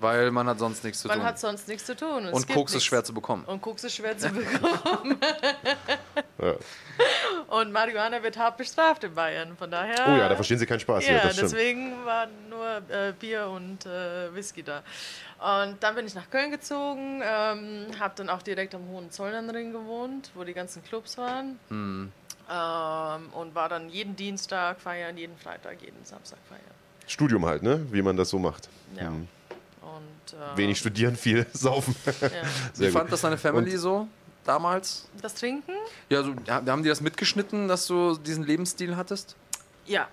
Weil 0.00 0.30
man 0.30 0.46
hat 0.46 0.58
sonst 0.58 0.84
nichts 0.84 1.00
zu 1.00 1.08
Man 1.08 1.18
tun. 1.18 1.26
hat 1.26 1.38
sonst 1.38 1.66
nichts 1.68 1.84
zu 1.86 1.96
tun. 1.96 2.26
es 2.26 2.32
Und 2.32 2.46
gibt 2.46 2.56
Koks 2.56 2.70
ist 2.72 2.74
nichts. 2.76 2.86
schwer 2.86 3.02
zu 3.04 3.12
bekommen. 3.14 3.44
Und 3.46 3.60
Koks 3.60 3.84
ist 3.84 3.94
schwer 3.96 4.16
zu 4.16 4.30
bekommen. 4.32 5.18
Ja. 6.40 6.54
Und 7.48 7.72
Marihuana 7.72 8.22
wird 8.22 8.36
hart 8.36 8.56
bestraft 8.56 9.04
in 9.04 9.14
Bayern. 9.14 9.56
Von 9.56 9.70
daher. 9.70 10.06
Oh 10.08 10.16
ja, 10.16 10.28
da 10.28 10.34
verstehen 10.36 10.58
sie 10.58 10.66
keinen 10.66 10.80
Spaß 10.80 11.04
hier, 11.04 11.14
Ja, 11.16 11.22
das 11.24 11.32
stimmt. 11.34 11.52
deswegen 11.52 12.04
war 12.04 12.26
nur 12.48 12.82
äh, 12.94 13.12
Bier 13.18 13.46
und 13.48 13.86
äh, 13.86 14.32
Whisky 14.34 14.62
da. 14.62 14.82
Und 15.64 15.82
dann 15.82 15.94
bin 15.94 16.06
ich 16.06 16.14
nach 16.14 16.28
Köln 16.30 16.50
gezogen, 16.50 17.22
ähm, 17.24 17.86
habe 17.98 18.14
dann 18.16 18.28
auch 18.28 18.42
direkt 18.42 18.74
am 18.74 18.86
Hohenzollernring 18.88 19.72
gewohnt, 19.72 20.30
wo 20.34 20.44
die 20.44 20.54
ganzen 20.54 20.82
Clubs 20.84 21.16
waren. 21.18 21.58
Hm. 21.68 22.12
Ähm, 22.50 23.28
und 23.32 23.54
war 23.54 23.68
dann 23.68 23.88
jeden 23.88 24.16
Dienstag 24.16 24.80
feiern, 24.80 25.16
jeden 25.16 25.36
Freitag, 25.38 25.80
jeden 25.82 26.04
Samstag 26.04 26.38
feiern. 26.48 26.60
Studium 27.06 27.44
halt, 27.46 27.62
ne? 27.62 27.86
wie 27.90 28.02
man 28.02 28.16
das 28.16 28.30
so 28.30 28.38
macht. 28.38 28.68
Ja. 28.96 29.10
Mhm. 29.10 29.28
Und, 29.96 30.38
äh, 30.38 30.56
Wenig 30.56 30.78
studieren, 30.78 31.16
viel 31.16 31.46
saufen. 31.52 31.94
Ja. 32.06 32.28
Sehr 32.28 32.30
Wie 32.74 32.84
gut. 32.84 32.92
fand 32.92 33.12
das 33.12 33.20
deine 33.20 33.38
Family 33.38 33.76
so 33.76 34.08
damals? 34.44 35.08
Das 35.20 35.34
Trinken? 35.34 35.72
Ja, 36.08 36.22
so, 36.22 36.34
ja, 36.46 36.62
haben 36.66 36.82
die 36.82 36.88
das 36.88 37.00
mitgeschnitten, 37.00 37.68
dass 37.68 37.86
du 37.86 38.16
diesen 38.16 38.44
Lebensstil 38.44 38.96
hattest? 38.96 39.36
Ja. 39.86 40.08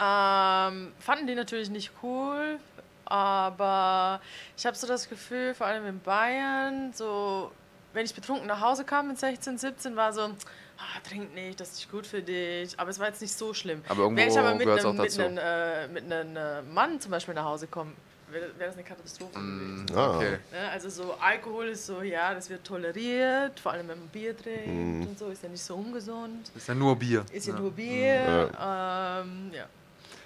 Ähm, 0.00 0.92
fanden 1.00 1.26
die 1.26 1.34
natürlich 1.34 1.70
nicht 1.70 1.90
cool, 2.02 2.58
aber 3.04 4.20
ich 4.56 4.64
habe 4.66 4.76
so 4.76 4.86
das 4.86 5.08
Gefühl, 5.08 5.54
vor 5.54 5.66
allem 5.66 5.86
in 5.86 6.00
Bayern, 6.00 6.92
so 6.92 7.50
wenn 7.92 8.04
ich 8.04 8.14
betrunken 8.14 8.46
nach 8.46 8.60
Hause 8.60 8.84
kam 8.84 9.08
mit 9.08 9.18
16, 9.18 9.58
17, 9.58 9.96
war 9.96 10.12
so, 10.12 10.22
ah, 10.22 11.00
trink 11.08 11.34
nicht, 11.34 11.58
das 11.58 11.70
ist 11.70 11.76
nicht 11.78 11.90
gut 11.90 12.06
für 12.06 12.22
dich. 12.22 12.78
Aber 12.78 12.90
es 12.90 12.98
war 12.98 13.08
jetzt 13.08 13.20
nicht 13.20 13.32
so 13.36 13.54
schlimm. 13.54 13.82
Aber 13.88 14.02
irgendwo 14.02 14.22
wenn 14.22 14.28
ich 14.28 14.38
aber 14.38 14.54
mit 14.54 14.68
einem, 14.68 14.86
auch 14.86 14.92
mit 14.92 15.18
einem, 15.18 15.38
äh, 15.38 15.88
mit 15.88 16.12
einem 16.12 16.36
äh, 16.36 16.62
Mann 16.62 17.00
zum 17.00 17.10
Beispiel 17.10 17.34
nach 17.34 17.44
Hause 17.44 17.66
komme, 17.66 17.92
wäre 18.30 18.50
wär 18.58 18.66
das 18.68 18.76
eine 18.76 18.84
Katastrophe 18.84 19.38
Mm. 19.38 19.86
gewesen. 19.86 19.98
Ah. 19.98 20.16
Okay. 20.16 20.38
Ne? 20.52 20.70
Also 20.70 20.88
so 20.88 21.14
Alkohol 21.14 21.68
ist 21.68 21.86
so, 21.86 22.02
ja, 22.02 22.34
das 22.34 22.48
wird 22.50 22.64
toleriert, 22.64 23.58
vor 23.60 23.72
allem 23.72 23.88
wenn 23.88 23.98
man 23.98 24.08
Bier 24.08 24.36
trinkt 24.36 24.66
Mhm. 24.68 25.06
und 25.08 25.18
so, 25.18 25.28
ist 25.28 25.42
ja 25.42 25.48
nicht 25.48 25.62
so 25.62 25.74
ungesund. 25.76 26.50
Ist 26.54 26.68
ja 26.68 26.74
nur 26.74 26.96
Bier. 26.96 27.24
Ist 27.32 27.46
ja, 27.46 27.54
Ja. 27.54 27.60
nur 27.60 27.70
Bier. 27.72 28.50
Ähm, 28.60 29.50
ja. 29.52 29.66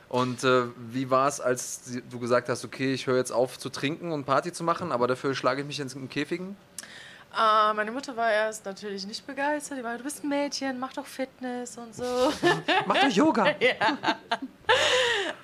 Und 0.09 0.44
äh, 0.44 0.64
wie 0.90 1.09
war 1.09 1.26
es, 1.28 1.40
als 1.40 1.80
du 2.11 2.18
gesagt 2.18 2.50
hast, 2.50 2.64
okay, 2.66 2.92
ich 2.92 3.07
höre 3.07 3.16
jetzt 3.16 3.30
auf 3.32 3.59
zu 3.59 3.70
trinken 3.70 4.12
und 4.12 4.26
Party 4.26 4.53
zu 4.53 4.62
machen, 4.62 4.92
aber 4.92 5.07
dafür 5.07 5.34
schlage 5.34 5.62
ich 5.62 5.66
mich 5.66 5.80
ins 5.80 5.94
in 5.94 6.09
Käfigen? 6.11 6.55
Äh, 7.35 7.72
meine 7.74 7.91
Mutter 7.91 8.14
war 8.16 8.30
erst 8.30 8.64
natürlich 8.66 9.07
nicht 9.07 9.26
begeistert. 9.26 9.78
Die 9.78 9.85
war, 9.85 9.97
du 9.97 10.05
bist 10.05 10.22
ein 10.22 10.28
Mädchen, 10.28 10.78
mach 10.78 10.93
doch 10.93 11.07
Fitness 11.07 11.78
und 11.78 11.95
so. 11.95 12.05
Mach 12.87 12.97
doch 12.99 13.09
Yoga. 13.09 13.47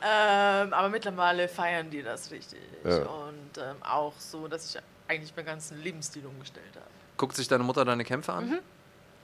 ähm, 0.02 0.72
aber 0.72 0.88
mittlerweile 0.90 1.48
feiern 1.48 1.88
die 1.90 2.02
das 2.02 2.30
richtig. 2.30 2.60
Ja. 2.84 2.98
Und 2.98 3.58
ähm, 3.58 3.76
auch 3.82 4.12
so, 4.18 4.48
dass 4.48 4.74
ich 4.74 4.82
eigentlich 5.08 5.34
meinen 5.34 5.46
ganzen 5.46 5.82
Lebensstil 5.82 6.26
umgestellt 6.26 6.74
habe. 6.74 6.86
Guckt 7.16 7.36
sich 7.36 7.48
deine 7.48 7.64
Mutter 7.64 7.84
deine 7.84 8.04
Kämpfe 8.04 8.32
an? 8.34 8.58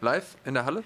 Live 0.01 0.37
in 0.45 0.55
der 0.55 0.65
Halle? 0.65 0.83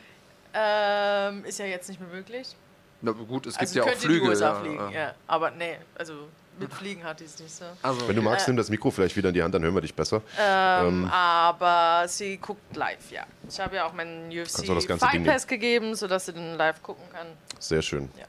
Ähm, 0.54 1.44
ist 1.44 1.58
ja 1.58 1.66
jetzt 1.66 1.88
nicht 1.88 2.00
mehr 2.00 2.10
möglich. 2.10 2.56
Na 3.00 3.12
gut, 3.12 3.46
es 3.46 3.54
gibt 3.56 3.68
Also 3.68 3.78
ja 3.78 3.84
auch 3.84 3.88
in 3.88 3.94
die 3.94 3.98
Flüge. 4.06 4.26
USA 4.26 4.48
ja, 4.48 4.54
fliegen, 4.56 4.90
ja. 4.90 5.00
ja. 5.00 5.14
Aber 5.28 5.52
nee, 5.52 5.78
also 5.96 6.28
mit 6.58 6.72
Fliegen 6.72 7.04
hat 7.04 7.20
die 7.20 7.24
es 7.24 7.38
nicht 7.38 7.54
so. 7.54 7.64
Also, 7.82 8.08
Wenn 8.08 8.16
du 8.16 8.22
magst, 8.22 8.46
Äh, 8.46 8.50
nimm 8.50 8.56
das 8.56 8.68
Mikro 8.70 8.90
vielleicht 8.90 9.16
wieder 9.16 9.28
in 9.28 9.34
die 9.34 9.42
Hand, 9.42 9.54
dann 9.54 9.62
hören 9.62 9.74
wir 9.74 9.80
dich 9.80 9.94
besser. 9.94 10.22
Ähm, 10.38 11.04
Ähm. 11.04 11.10
aber 11.10 12.06
sie 12.08 12.36
guckt 12.38 12.76
live, 12.76 13.10
ja. 13.10 13.24
Ich 13.48 13.58
habe 13.60 13.76
ja 13.76 13.86
auch 13.86 13.92
meinen 13.92 14.28
UFC 14.28 14.66
ganze 14.86 15.06
Fight 15.06 15.24
Pass 15.24 15.46
gegeben, 15.46 15.94
sodass 15.94 16.26
sie 16.26 16.32
den 16.32 16.56
live 16.56 16.82
gucken 16.82 17.04
kann. 17.12 17.26
Sehr 17.58 17.82
schön. 17.82 18.08
Ja. 18.18 18.24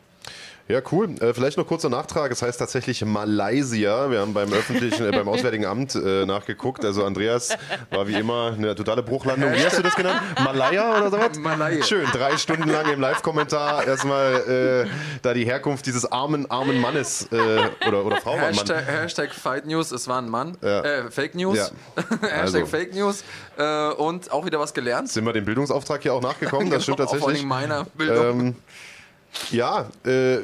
Ja, 0.71 0.81
cool. 0.91 1.09
Äh, 1.19 1.33
vielleicht 1.33 1.57
noch 1.57 1.65
kurzer 1.65 1.89
Nachtrag. 1.89 2.31
Es 2.31 2.43
heißt 2.43 2.59
tatsächlich 2.59 3.03
Malaysia. 3.03 4.11
Wir 4.11 4.19
haben 4.19 4.35
beim 4.35 4.53
öffentlichen, 4.53 5.07
äh, 5.07 5.09
beim 5.11 5.27
Auswärtigen 5.27 5.65
Amt 5.65 5.95
äh, 5.95 6.27
nachgeguckt. 6.27 6.85
Also 6.85 7.03
Andreas 7.05 7.57
war 7.89 8.07
wie 8.07 8.13
immer 8.13 8.53
eine 8.55 8.75
totale 8.75 9.01
Bruchlandung. 9.01 9.51
Wie 9.51 9.65
hast 9.65 9.79
du 9.79 9.81
das 9.81 9.95
genannt? 9.95 10.21
Malaya 10.43 10.99
oder 10.99 11.09
sowas? 11.09 11.39
Malaya. 11.39 11.83
Schön. 11.83 12.05
Drei 12.13 12.37
Stunden 12.37 12.69
lang 12.69 12.87
im 12.93 13.01
Live-Kommentar 13.01 13.87
erstmal 13.87 14.85
äh, 14.85 14.89
da 15.23 15.33
die 15.33 15.43
Herkunft 15.43 15.87
dieses 15.87 16.05
armen, 16.11 16.49
armen 16.51 16.79
Mannes 16.79 17.27
äh, 17.31 17.87
oder, 17.87 18.05
oder 18.05 18.17
Frau 18.17 18.33
war 18.33 18.43
ein 18.45 18.55
Mann. 18.55 18.67
Hashtag, 18.67 18.85
Hashtag 18.87 19.33
Fight 19.33 19.65
News, 19.65 19.91
es 19.91 20.07
war 20.07 20.21
ein 20.21 20.29
Mann. 20.29 20.55
Ja. 20.61 20.81
Äh, 20.81 21.09
Fake 21.09 21.33
News. 21.33 21.57
Ja. 21.57 21.69
Hashtag 22.21 22.41
Also. 22.41 22.65
Fake 22.67 22.93
News. 22.93 23.23
Und 23.97 24.31
auch 24.31 24.45
wieder 24.45 24.59
was 24.59 24.73
gelernt. 24.75 25.09
Sind 25.09 25.25
wir 25.25 25.33
dem 25.33 25.45
Bildungsauftrag 25.45 26.03
hier 26.03 26.13
auch 26.13 26.21
nachgekommen? 26.21 26.69
Das 26.69 26.83
stimmt 26.83 26.99
Vor 26.99 27.07
tatsächlich. 27.07 27.39
allem 27.39 27.47
meiner 27.47 27.85
Bildung. 27.85 28.39
Ähm, 28.39 28.55
ja, 29.51 29.89
äh, 30.05 30.39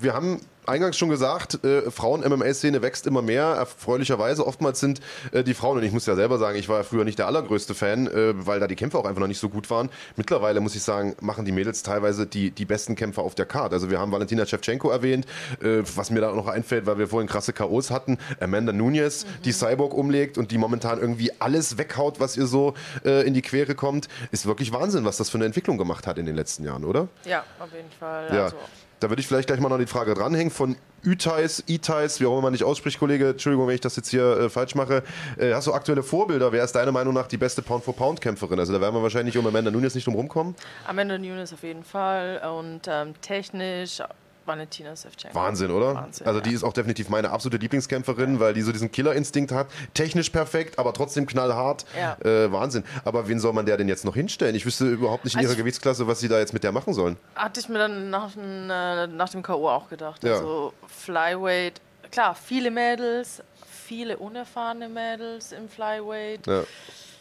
wir 0.00 0.14
haben 0.14 0.40
eingangs 0.66 0.98
schon 0.98 1.08
gesagt, 1.08 1.64
äh, 1.64 1.90
Frauen-MMA-Szene 1.90 2.82
wächst 2.82 3.06
immer 3.06 3.22
mehr, 3.22 3.44
erfreulicherweise. 3.44 4.46
Oftmals 4.46 4.80
sind 4.80 5.00
äh, 5.32 5.42
die 5.42 5.54
Frauen, 5.54 5.78
und 5.78 5.84
ich 5.84 5.92
muss 5.92 6.04
ja 6.04 6.14
selber 6.14 6.36
sagen, 6.38 6.58
ich 6.58 6.68
war 6.68 6.84
früher 6.84 7.04
nicht 7.04 7.18
der 7.18 7.26
allergrößte 7.26 7.74
Fan, 7.74 8.06
äh, 8.06 8.34
weil 8.46 8.60
da 8.60 8.66
die 8.66 8.76
Kämpfe 8.76 8.98
auch 8.98 9.06
einfach 9.06 9.20
noch 9.20 9.28
nicht 9.28 9.38
so 9.38 9.48
gut 9.48 9.70
waren. 9.70 9.88
Mittlerweile, 10.16 10.60
muss 10.60 10.74
ich 10.74 10.82
sagen, 10.82 11.16
machen 11.20 11.46
die 11.46 11.52
Mädels 11.52 11.82
teilweise 11.82 12.26
die, 12.26 12.50
die 12.50 12.66
besten 12.66 12.96
Kämpfer 12.96 13.22
auf 13.22 13.34
der 13.34 13.46
Card. 13.46 13.72
Also 13.72 13.90
wir 13.90 13.98
haben 13.98 14.12
Valentina 14.12 14.44
Shevchenko 14.44 14.90
erwähnt, 14.90 15.26
äh, 15.62 15.82
was 15.96 16.10
mir 16.10 16.20
da 16.20 16.30
auch 16.30 16.36
noch 16.36 16.48
einfällt, 16.48 16.84
weil 16.84 16.98
wir 16.98 17.08
vorhin 17.08 17.28
krasse 17.28 17.54
K.O.s 17.54 17.90
hatten. 17.90 18.18
Amanda 18.38 18.72
Nunez, 18.74 19.24
die 19.46 19.52
Cyborg 19.52 19.94
umlegt 19.94 20.36
und 20.36 20.50
die 20.50 20.58
momentan 20.58 21.00
irgendwie 21.00 21.32
alles 21.38 21.78
weghaut, 21.78 22.20
was 22.20 22.36
ihr 22.36 22.46
so 22.46 22.74
äh, 23.06 23.26
in 23.26 23.32
die 23.32 23.42
Quere 23.42 23.74
kommt. 23.74 24.08
Ist 24.32 24.44
wirklich 24.44 24.70
Wahnsinn, 24.72 25.06
was 25.06 25.16
das 25.16 25.30
für 25.30 25.38
eine 25.38 25.46
Entwicklung 25.46 25.78
gemacht 25.78 26.06
hat 26.06 26.18
in 26.18 26.26
den 26.26 26.36
letzten 26.36 26.64
Jahren, 26.64 26.84
oder? 26.84 27.08
Ja, 27.24 27.44
auf 27.58 27.72
jeden 27.72 27.90
Fall. 27.98 28.28
Ja, 28.34 28.44
Also, 28.44 28.56
da 29.00 29.08
würde 29.08 29.20
ich 29.20 29.26
vielleicht 29.26 29.48
gleich 29.48 29.60
mal 29.60 29.68
noch 29.68 29.78
die 29.78 29.86
Frage 29.86 30.14
dranhängen 30.14 30.50
von 30.50 30.76
Üteis, 31.04 31.62
Itais, 31.66 32.20
wie 32.20 32.26
auch 32.26 32.32
immer 32.32 32.42
man 32.42 32.52
dich 32.52 32.64
ausspricht, 32.64 32.98
Kollege. 32.98 33.30
Entschuldigung, 33.30 33.68
wenn 33.68 33.74
ich 33.74 33.80
das 33.80 33.96
jetzt 33.96 34.08
hier 34.08 34.24
äh, 34.38 34.50
falsch 34.50 34.74
mache. 34.74 35.02
Äh, 35.36 35.52
hast 35.54 35.66
du 35.66 35.72
aktuelle 35.72 36.02
Vorbilder? 36.02 36.50
Wer 36.52 36.64
ist 36.64 36.72
deiner 36.72 36.92
Meinung 36.92 37.14
nach 37.14 37.28
die 37.28 37.36
beste 37.36 37.62
Pound-for-Pound-Kämpferin? 37.62 38.58
Also 38.58 38.72
da 38.72 38.80
werden 38.80 38.94
wir 38.94 39.02
wahrscheinlich 39.02 39.38
um 39.38 39.46
Amanda 39.46 39.70
Nunes 39.70 39.94
nicht 39.94 40.06
drum 40.06 40.16
rumkommen. 40.16 40.56
Amanda 40.86 41.16
Nunes 41.16 41.52
auf 41.52 41.62
jeden 41.62 41.84
Fall 41.84 42.42
und 42.58 42.82
ähm, 42.88 43.14
technisch 43.20 44.00
Valentina 44.48 44.96
Shevchenko. 44.96 45.34
Wahnsinn, 45.38 45.70
oder? 45.70 45.94
Wahnsinn, 45.94 46.26
also 46.26 46.40
ja. 46.40 46.44
die 46.44 46.52
ist 46.54 46.64
auch 46.64 46.72
definitiv 46.72 47.08
meine 47.10 47.30
absolute 47.30 47.58
Lieblingskämpferin, 47.58 48.40
weil 48.40 48.54
die 48.54 48.62
so 48.62 48.72
diesen 48.72 48.90
Killerinstinkt 48.90 49.52
hat. 49.52 49.68
Technisch 49.94 50.30
perfekt, 50.30 50.78
aber 50.78 50.92
trotzdem 50.92 51.26
knallhart. 51.26 51.84
Ja. 51.96 52.16
Äh, 52.28 52.50
Wahnsinn. 52.50 52.82
Aber 53.04 53.28
wen 53.28 53.38
soll 53.38 53.52
man 53.52 53.66
der 53.66 53.76
denn 53.76 53.86
jetzt 53.88 54.04
noch 54.04 54.14
hinstellen? 54.14 54.56
Ich 54.56 54.66
wüsste 54.66 54.86
überhaupt 54.88 55.24
nicht 55.24 55.34
in 55.34 55.38
Also 55.38 55.48
ihrer 55.48 55.52
ich- 55.52 55.58
Gewichtsklasse, 55.58 56.06
was 56.08 56.18
sie 56.20 56.28
da 56.28 56.38
jetzt 56.38 56.52
mit 56.52 56.64
der 56.64 56.72
machen 56.72 56.94
sollen. 56.94 57.16
Hatte 57.36 57.60
ich 57.60 57.68
mir 57.68 57.78
dann 57.78 58.10
nach, 58.10 58.32
dem, 58.32 58.70
äh, 58.70 59.06
nach 59.06 59.28
dem 59.28 59.42
K.O. 59.42 59.68
auch 59.68 59.88
gedacht. 59.88 60.24
Ja. 60.24 60.32
Also 60.36 60.72
Flyweight, 60.86 61.80
klar, 62.10 62.34
viele 62.34 62.70
Mädels, 62.70 63.42
viele 63.70 64.16
unerfahrene 64.18 64.88
Mädels 64.88 65.52
im 65.52 65.68
Flyweight. 65.68 66.46
Ja. 66.46 66.64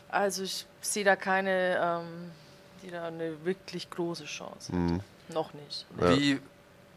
Also 0.09 0.43
ich 0.43 0.65
sehe 0.81 1.03
da 1.03 1.15
keine, 1.17 1.77
ähm, 1.81 2.31
die 2.83 2.89
da 2.91 3.07
eine 3.07 3.43
wirklich 3.43 3.89
große 3.89 4.23
Chance 4.25 4.71
hat. 4.71 4.79
Mhm. 4.79 5.01
Noch 5.33 5.53
nicht. 5.53 5.85
Wie, 5.97 6.39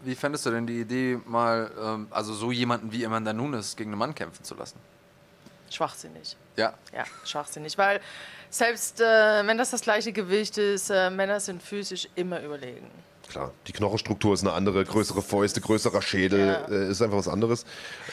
wie 0.03 0.15
fändest 0.15 0.47
du 0.47 0.51
denn 0.51 0.67
die 0.67 0.81
Idee, 0.81 1.19
mal 1.27 1.71
ähm, 1.81 2.07
also 2.11 2.33
so 2.35 2.51
jemanden 2.53 2.91
wie 2.93 3.05
Amanda 3.05 3.33
Nunes 3.33 3.77
gegen 3.77 3.91
einen 3.91 3.99
Mann 3.99 4.15
kämpfen 4.15 4.45
zu 4.45 4.55
lassen? 4.55 4.79
Schwachsinnig. 5.71 6.37
Ja. 6.57 6.75
Ja, 6.93 7.05
schwachsinnig. 7.25 7.79
Weil 7.79 8.01
selbst 8.51 9.01
äh, 9.01 9.47
wenn 9.47 9.57
das 9.59 9.71
das 9.71 9.83
gleiche 9.83 10.13
Gewicht 10.13 10.59
ist, 10.59 10.91
äh, 10.91 11.11
Männer 11.11 11.39
sind 11.41 11.63
physisch 11.63 12.09
immer 12.17 12.41
überlegen. 12.43 12.91
Klar, 13.29 13.53
die 13.69 13.73
Knochenstruktur 13.73 14.35
ist 14.35 14.41
eine 14.41 14.53
andere, 14.53 14.85
größere 14.85 15.23
Fäuste, 15.23 15.61
größerer 15.61 16.03
Schädel, 16.03 16.49
Ja. 16.69 16.75
äh, 16.75 16.89
ist 16.91 17.01
einfach 17.01 17.19
was 17.19 17.29
anderes. 17.29 17.65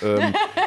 Ähm, 0.03 0.35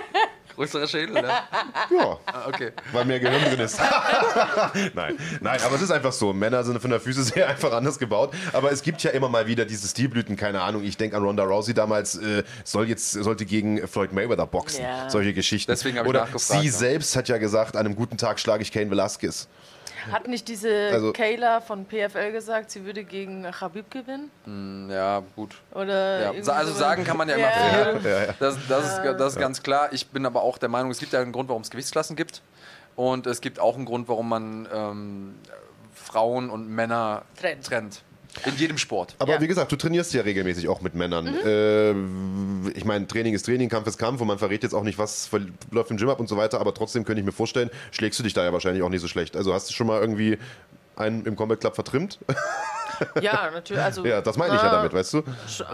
Größerer 0.60 0.86
Schädel, 0.86 1.14
ne? 1.14 1.22
ja, 1.28 2.18
Ah, 2.26 2.46
okay. 2.48 2.72
weil 2.92 3.06
mehr 3.06 3.18
Gehirn 3.18 3.42
drin 3.44 3.60
ist. 3.60 3.80
nein, 4.94 5.16
nein, 5.40 5.58
aber 5.64 5.74
es 5.76 5.80
ist 5.80 5.90
einfach 5.90 6.12
so. 6.12 6.34
Männer 6.34 6.62
sind 6.64 6.78
von 6.82 6.90
der 6.90 7.00
Füße 7.00 7.22
sehr 7.24 7.48
einfach 7.48 7.72
anders 7.72 7.98
gebaut. 7.98 8.34
Aber 8.52 8.70
es 8.70 8.82
gibt 8.82 9.02
ja 9.02 9.10
immer 9.12 9.30
mal 9.30 9.46
wieder 9.46 9.64
diese 9.64 9.88
Stilblüten, 9.88 10.36
keine 10.36 10.60
Ahnung. 10.60 10.84
Ich 10.84 10.98
denke 10.98 11.16
an 11.16 11.22
Ronda 11.22 11.44
Rousey 11.44 11.72
damals, 11.72 12.16
äh, 12.18 12.42
soll 12.62 12.90
jetzt, 12.90 13.12
sollte 13.12 13.46
gegen 13.46 13.88
Floyd 13.88 14.12
Mayweather 14.12 14.46
boxen. 14.46 14.84
Ja. 14.84 15.08
Solche 15.08 15.32
Geschichten. 15.32 15.72
Deswegen 15.72 15.96
hab 15.96 16.04
ich 16.04 16.10
Oder 16.10 16.20
nachgefragt, 16.26 16.60
sie 16.60 16.66
ja. 16.66 16.72
selbst 16.72 17.16
hat 17.16 17.28
ja 17.30 17.38
gesagt, 17.38 17.74
an 17.74 17.86
einem 17.86 17.96
guten 17.96 18.18
Tag 18.18 18.38
schlage 18.38 18.62
ich 18.62 18.70
Kane 18.70 18.90
Velasquez. 18.90 19.48
Hat 20.10 20.28
nicht 20.28 20.48
diese 20.48 20.90
Also- 20.92 21.12
Kayla 21.12 21.60
von 21.60 21.86
PFL 21.86 22.32
gesagt, 22.32 22.70
sie 22.70 22.84
würde 22.84 23.04
gegen 23.04 23.42
Khabib 23.50 23.90
gewinnen? 23.90 24.88
Ja, 24.90 25.22
gut. 25.36 25.56
Oder 25.74 26.32
Ja. 26.34 26.52
Also 26.52 26.72
sagen 26.72 27.04
kann 27.04 27.16
man 27.16 27.28
ja 27.28 27.34
immer 27.36 27.44
Ja. 27.46 27.98
viel. 27.98 28.10
Ja, 28.10 28.24
ja. 28.26 28.34
Das, 28.38 28.56
das, 28.68 28.84
ist, 28.98 29.02
das 29.18 29.32
ist 29.34 29.38
ganz 29.38 29.62
klar. 29.62 29.88
Ich 29.92 30.06
bin 30.08 30.24
aber 30.26 30.42
auch 30.42 30.58
der 30.58 30.68
Meinung, 30.68 30.90
es 30.90 30.98
gibt 30.98 31.12
ja 31.12 31.20
einen 31.20 31.32
Grund, 31.32 31.48
warum 31.48 31.62
es 31.62 31.70
Gewichtsklassen 31.70 32.16
gibt. 32.16 32.42
Und 32.96 33.26
es 33.26 33.40
gibt 33.40 33.60
auch 33.60 33.76
einen 33.76 33.84
Grund, 33.86 34.08
warum 34.08 34.28
man 34.28 34.68
ähm, 34.72 35.34
Frauen 35.94 36.50
und 36.50 36.68
Männer 36.68 37.22
Trennt. 37.40 37.64
trennt. 37.66 38.02
In 38.46 38.56
jedem 38.56 38.78
Sport. 38.78 39.14
Aber 39.18 39.32
Ja. 39.34 39.40
wie 39.40 39.46
gesagt, 39.48 39.72
du 39.72 39.76
trainierst 39.76 40.14
ja 40.14 40.22
regelmäßig 40.22 40.68
auch 40.68 40.80
mit 40.80 40.94
Männern. 40.94 41.26
Äh, 41.26 41.90
ich 42.78 42.84
meine, 42.84 43.06
Training 43.06 43.34
ist 43.34 43.44
Training, 43.46 43.68
Kampf 43.68 43.86
ist 43.88 43.98
Kampf 43.98 44.20
und 44.20 44.28
man 44.28 44.38
verrät 44.38 44.62
jetzt 44.62 44.72
auch 44.74 44.84
nicht, 44.84 44.98
was 44.98 45.28
läuft 45.70 45.90
im 45.90 45.96
Gym 45.96 46.08
ab 46.08 46.20
und 46.20 46.28
so 46.28 46.36
weiter, 46.36 46.60
aber 46.60 46.72
trotzdem 46.72 47.04
könnte 47.04 47.20
ich 47.20 47.26
mir 47.26 47.32
vorstellen, 47.32 47.70
schlägst 47.90 48.18
du 48.18 48.22
dich 48.22 48.32
da 48.32 48.44
ja 48.44 48.52
wahrscheinlich 48.52 48.82
auch 48.82 48.88
nicht 48.88 49.00
so 49.00 49.08
schlecht. 49.08 49.36
Also 49.36 49.52
hast 49.52 49.68
du 49.68 49.74
schon 49.74 49.86
mal 49.86 50.00
irgendwie 50.00 50.38
einen 50.96 51.24
im 51.26 51.34
Combat 51.36 51.60
Club 51.60 51.74
vertrimmt? 51.74 52.18
Ja, 53.20 53.50
natürlich. 53.52 53.82
Also, 53.82 54.04
ja, 54.06 54.20
das 54.20 54.36
meine 54.36 54.54
ich 54.56 54.62
ja 54.62 54.68
äh, 54.68 54.72
damit, 54.72 54.92
weißt 54.92 55.14
du? 55.14 55.22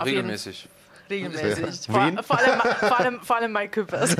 Regelmäßig. 0.05 0.69
Regelmäßig. 1.09 1.87
Ja. 1.87 1.95
Vor, 1.95 2.23
vor, 2.23 2.39
allem, 2.39 2.61
vor, 2.61 2.99
allem, 2.99 3.21
vor 3.21 3.37
allem 3.37 3.53
Mike 3.53 3.71
Küppers. 3.71 4.11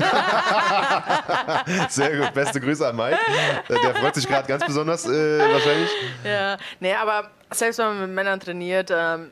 Sehr 1.89 2.17
gut, 2.17 2.33
beste 2.33 2.61
Grüße 2.61 2.87
an 2.87 2.95
Mike. 2.95 3.17
Der 3.69 3.95
freut 3.95 4.15
sich 4.15 4.27
gerade 4.27 4.47
ganz 4.47 4.65
besonders 4.65 5.05
äh, 5.05 5.39
wahrscheinlich. 5.39 5.89
ja. 6.23 6.57
Nee, 6.79 6.93
aber 6.93 7.29
selbst 7.51 7.79
wenn 7.79 7.87
man 7.87 7.99
mit 8.01 8.11
Männern 8.11 8.39
trainiert, 8.39 8.89
ähm, 8.91 9.31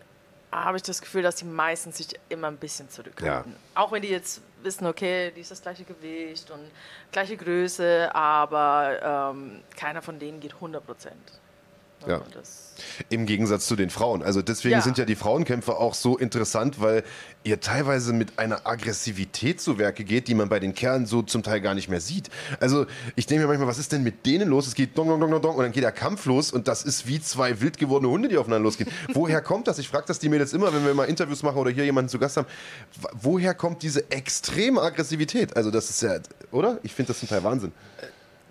habe 0.52 0.78
ich 0.78 0.84
das 0.84 1.02
Gefühl, 1.02 1.22
dass 1.24 1.36
die 1.36 1.46
meisten 1.46 1.92
sich 1.92 2.08
immer 2.30 2.48
ein 2.48 2.58
bisschen 2.58 2.90
zurückhalten. 2.90 3.56
Auch 3.74 3.92
wenn 3.92 4.02
die 4.02 4.10
jetzt 4.10 4.42
wissen, 4.64 4.88
okay, 4.88 5.32
die 5.36 5.42
ist 5.42 5.52
das 5.52 5.62
gleiche 5.62 5.84
Gewicht 5.84 6.50
und 6.52 6.72
gleiche 7.12 7.38
Größe, 7.38 8.10
aber 8.14 9.34
ähm, 9.34 9.62
keiner 9.76 10.02
von 10.02 10.18
denen 10.20 10.40
geht 10.40 10.54
100 10.56 10.86
Prozent. 10.86 11.40
Ja. 12.08 12.22
Das, 12.34 12.74
Im 13.10 13.26
Gegensatz 13.26 13.68
zu 13.68 13.76
den 13.78 13.90
Frauen. 13.90 14.22
Also 14.22 14.42
deswegen 14.42 14.74
Ja. 14.76 14.82
sind 14.82 14.98
ja 14.98 15.06
die 15.06 15.16
Frauenkämpfe 15.16 15.78
auch 15.78 15.94
so 15.94 16.18
interessant, 16.18 16.82
weil 16.82 17.04
ihr 17.44 17.62
teilweise 17.62 18.12
mit 18.12 18.38
einer 18.38 18.68
Aggressivität 18.68 19.62
zu 19.62 19.78
Werke 19.78 20.04
geht, 20.04 20.28
die 20.28 20.34
man 20.36 20.50
bei 20.50 20.60
den 20.60 20.74
Kerlen 20.74 21.06
so 21.06 21.22
zum 21.22 21.42
Teil 21.42 21.62
gar 21.62 21.74
nicht 21.74 21.88
mehr 21.90 22.02
sieht. 22.02 22.30
Also 22.60 22.86
ich 23.16 23.28
denke 23.28 23.44
mir 23.44 23.48
manchmal, 23.48 23.68
was 23.70 23.78
ist 23.78 23.92
denn 23.94 24.04
mit 24.04 24.26
denen 24.26 24.50
los? 24.50 24.68
Es 24.68 24.76
geht 24.76 24.98
dong, 24.98 25.08
dong, 25.08 25.20
dong, 25.22 25.32
dong, 25.32 25.42
dong 25.42 25.56
und 25.56 25.64
dann 25.64 25.72
geht 25.72 25.84
der 25.84 25.92
Kampf 25.94 26.26
los 26.26 26.52
und 26.52 26.68
das 26.68 26.84
ist 26.84 27.08
wie 27.08 27.22
zwei 27.22 27.62
wild 27.62 27.78
gewordene 27.78 28.12
Hunde, 28.12 28.28
die 28.28 28.38
aufeinander 28.38 28.64
losgehen. 28.66 28.90
Woher 29.14 29.42
kommt 29.42 29.68
das? 29.68 29.80
Ich 29.80 29.88
frage 29.88 30.06
das 30.08 30.20
die 30.20 30.28
Mädels 30.30 30.52
immer, 30.54 30.74
wenn 30.74 30.86
wir 30.86 30.94
mal 30.94 31.06
Interviews 31.06 31.44
machen 31.44 31.58
oder 31.58 31.72
hier 31.72 31.86
jemanden 31.86 32.10
zu 32.10 32.20
Gast 32.20 32.36
haben. 32.38 32.48
Woher 33.14 33.54
kommt 33.54 33.84
diese 33.84 34.12
extreme 34.12 34.82
Aggressivität? 34.82 35.56
Also 35.56 35.72
das 35.72 35.90
ist 35.90 36.02
ja, 36.02 36.18
oder? 36.52 36.80
Ich 36.84 36.94
finde 36.94 37.14
das 37.14 37.20
zum 37.20 37.30
Teil 37.30 37.44
Wahnsinn. 37.44 37.72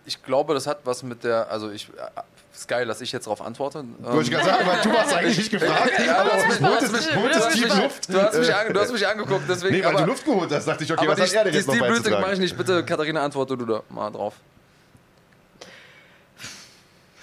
Ich 0.06 0.22
glaube, 0.22 0.54
das 0.54 0.66
hat 0.66 0.80
was 0.84 1.02
mit 1.02 1.24
der, 1.24 1.50
also 1.50 1.70
ich, 1.70 1.88
äh, 1.88 2.20
ist 2.54 2.68
geil, 2.68 2.86
dass 2.86 3.00
ich 3.00 3.10
jetzt 3.12 3.26
darauf 3.26 3.40
antworte. 3.42 3.78
Ähm, 3.80 3.94
Wollte 4.00 4.22
ich 4.22 4.30
gerade 4.30 4.44
sagen, 4.46 4.66
weil 4.66 4.80
du 4.82 4.92
warst 4.92 5.14
eigentlich 5.14 5.38
nicht 5.38 5.50
gefragt. 5.50 5.92
Ja, 6.06 6.18
aber 6.18 6.30
du 6.30 6.36
hast 6.36 6.48
mich- 6.48 6.58
du 6.58 6.66
holt 6.66 6.74
hast 6.76 6.82
es- 6.84 6.92
mich- 7.06 7.16
holt 7.16 7.34
du 7.34 7.38
es 7.38 7.44
hast 7.46 7.54
tief 7.54 7.64
mich- 7.64 7.82
Luft. 7.82 8.08
Du 8.14 8.22
hast 8.22 8.38
mich, 8.38 8.54
ange, 8.54 8.72
du 8.72 8.80
hast 8.80 8.92
mich 8.92 9.06
angeguckt, 9.06 9.42
deswegen. 9.48 9.74
Nee, 9.76 9.84
weil 9.84 9.90
aber, 9.90 10.00
du 10.02 10.06
Luft 10.06 10.24
geholt 10.24 10.50
hast, 10.52 10.66
dachte 10.68 10.84
ich, 10.84 10.92
okay, 10.92 11.00
aber 11.06 11.18
was 11.18 11.30
die, 11.30 11.36
hat 11.38 11.44
er 11.44 11.44
denn 11.44 11.52
die 11.52 11.58
jetzt 11.58 11.66
noch 11.66 11.74
Stilblüte 11.74 12.10
mache 12.20 12.32
ich 12.34 12.38
nicht. 12.38 12.56
Bitte, 12.56 12.84
Katharina, 12.84 13.22
antworte 13.24 13.56
du 13.56 13.66
da 13.66 13.82
mal 13.90 14.10
drauf. 14.10 14.34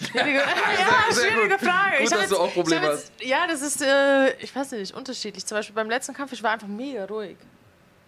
schwierige, 0.01 0.37
ja, 0.39 0.43
sehr 1.13 1.31
schwierige 1.31 1.57
gut. 1.57 1.59
Frage. 1.67 1.97
Gut, 1.97 2.03
ich 2.03 2.09
dass 2.17 2.29
du 2.29 2.37
auch 2.37 2.53
Probleme 2.53 2.81
ich 2.81 2.87
hab 2.87 2.93
jetzt, 2.97 3.11
Ja, 3.21 3.47
das 3.47 3.61
ist, 3.61 3.81
äh, 3.81 4.31
ich 4.39 4.55
weiß 4.55 4.71
nicht, 4.71 4.93
unterschiedlich. 4.93 5.45
Zum 5.45 5.57
Beispiel 5.57 5.75
beim 5.75 5.89
letzten 5.89 6.13
Kampf, 6.13 6.31
ich 6.33 6.41
war 6.43 6.51
einfach 6.51 6.67
mega 6.67 7.05
ruhig. 7.05 7.37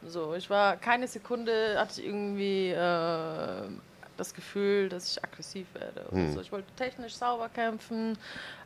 So, 0.07 0.33
ich 0.35 0.49
war 0.49 0.75
keine 0.77 1.07
Sekunde, 1.07 1.75
hatte 1.77 2.01
ich 2.01 2.07
irgendwie 2.07 2.71
äh, 2.71 3.69
das 4.17 4.33
Gefühl, 4.33 4.89
dass 4.89 5.11
ich 5.11 5.23
aggressiv 5.23 5.67
werde. 5.73 6.05
Hm. 6.11 6.33
so. 6.33 6.41
Ich 6.41 6.51
wollte 6.51 6.71
technisch 6.75 7.15
sauber 7.15 7.49
kämpfen, 7.49 8.17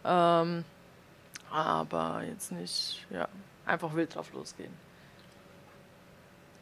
ähm, 0.04 0.64
aber 1.52 2.24
jetzt 2.28 2.52
nicht, 2.52 3.06
ja, 3.10 3.28
einfach 3.66 3.94
wild 3.96 4.16
drauf 4.16 4.32
losgehen. 4.34 4.74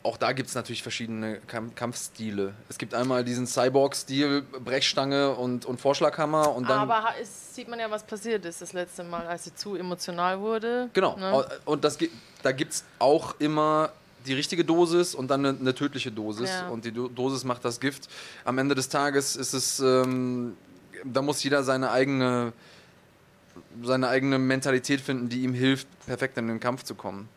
Auch 0.05 0.17
da 0.17 0.33
gibt 0.33 0.49
es 0.49 0.53
natürlich 0.53 0.83
verschiedene 0.83 1.39
Kamp 1.47 1.75
Kampfstile. 1.75 2.53
Es 2.69 2.77
gibt 2.77 2.93
einmal 2.93 3.23
diesen 3.23 3.47
Cyborg-Stil, 3.47 4.43
Brechstange 4.43 5.31
und, 5.31 5.65
und 5.65 5.81
Vorschlaghammer 5.81 6.53
und 6.53 6.69
dann. 6.69 6.81
aber 6.81 7.05
es 7.19 7.55
sieht 7.55 7.67
man 7.67 7.79
ja, 7.79 7.89
was 7.89 8.03
passiert 8.03 8.45
ist 8.45 8.61
das 8.61 8.73
letzte 8.73 9.03
Mal, 9.03 9.25
als 9.25 9.45
sie 9.45 9.55
zu 9.55 9.75
emotional 9.75 10.39
wurde. 10.41 10.91
Genau. 10.93 11.17
Ne? 11.17 11.47
Und 11.65 11.83
das, 11.83 11.97
da 12.43 12.51
gibt 12.51 12.73
es 12.73 12.85
auch 12.99 13.33
immer 13.39 13.93
die 14.25 14.33
richtige 14.33 14.65
Dosis 14.65 15.15
und 15.15 15.29
dann 15.29 15.45
eine, 15.45 15.57
eine 15.57 15.75
tödliche 15.75 16.11
Dosis. 16.11 16.49
Ja. 16.49 16.69
Und 16.69 16.85
die 16.85 16.91
Do 16.91 17.07
Dosis 17.07 17.43
macht 17.43 17.65
das 17.65 17.79
Gift. 17.79 18.09
Am 18.43 18.57
Ende 18.57 18.75
des 18.75 18.89
Tages 18.89 19.35
ist 19.35 19.53
es, 19.53 19.79
ähm, 19.79 20.55
da 21.03 21.21
muss 21.21 21.43
jeder 21.43 21.63
seine 21.63 21.91
eigene, 21.91 22.53
seine 23.83 24.07
eigene 24.07 24.39
Mentalität 24.39 25.01
finden, 25.01 25.29
die 25.29 25.41
ihm 25.41 25.53
hilft, 25.53 25.87
perfekt 26.05 26.37
in 26.37 26.47
den 26.47 26.59
Kampf 26.59 26.83
zu 26.83 26.95
kommen. 26.95 27.29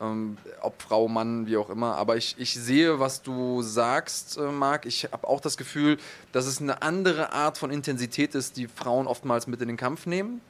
Ähm, 0.00 0.38
ob 0.62 0.80
Frau, 0.80 1.08
Mann, 1.08 1.46
wie 1.46 1.58
auch 1.58 1.68
immer. 1.68 1.96
Aber 1.96 2.16
ich, 2.16 2.34
ich 2.38 2.54
sehe, 2.54 2.98
was 3.00 3.22
du 3.22 3.60
sagst, 3.60 4.38
äh, 4.38 4.50
Marc. 4.50 4.86
Ich 4.86 5.04
habe 5.04 5.28
auch 5.28 5.40
das 5.40 5.58
Gefühl, 5.58 5.98
dass 6.32 6.46
es 6.46 6.60
eine 6.60 6.80
andere 6.80 7.32
Art 7.32 7.58
von 7.58 7.70
Intensität 7.70 8.34
ist, 8.34 8.56
die 8.56 8.66
Frauen 8.66 9.06
oftmals 9.06 9.46
mit 9.46 9.60
in 9.60 9.68
den 9.68 9.76
Kampf 9.76 10.06
nehmen. 10.06 10.40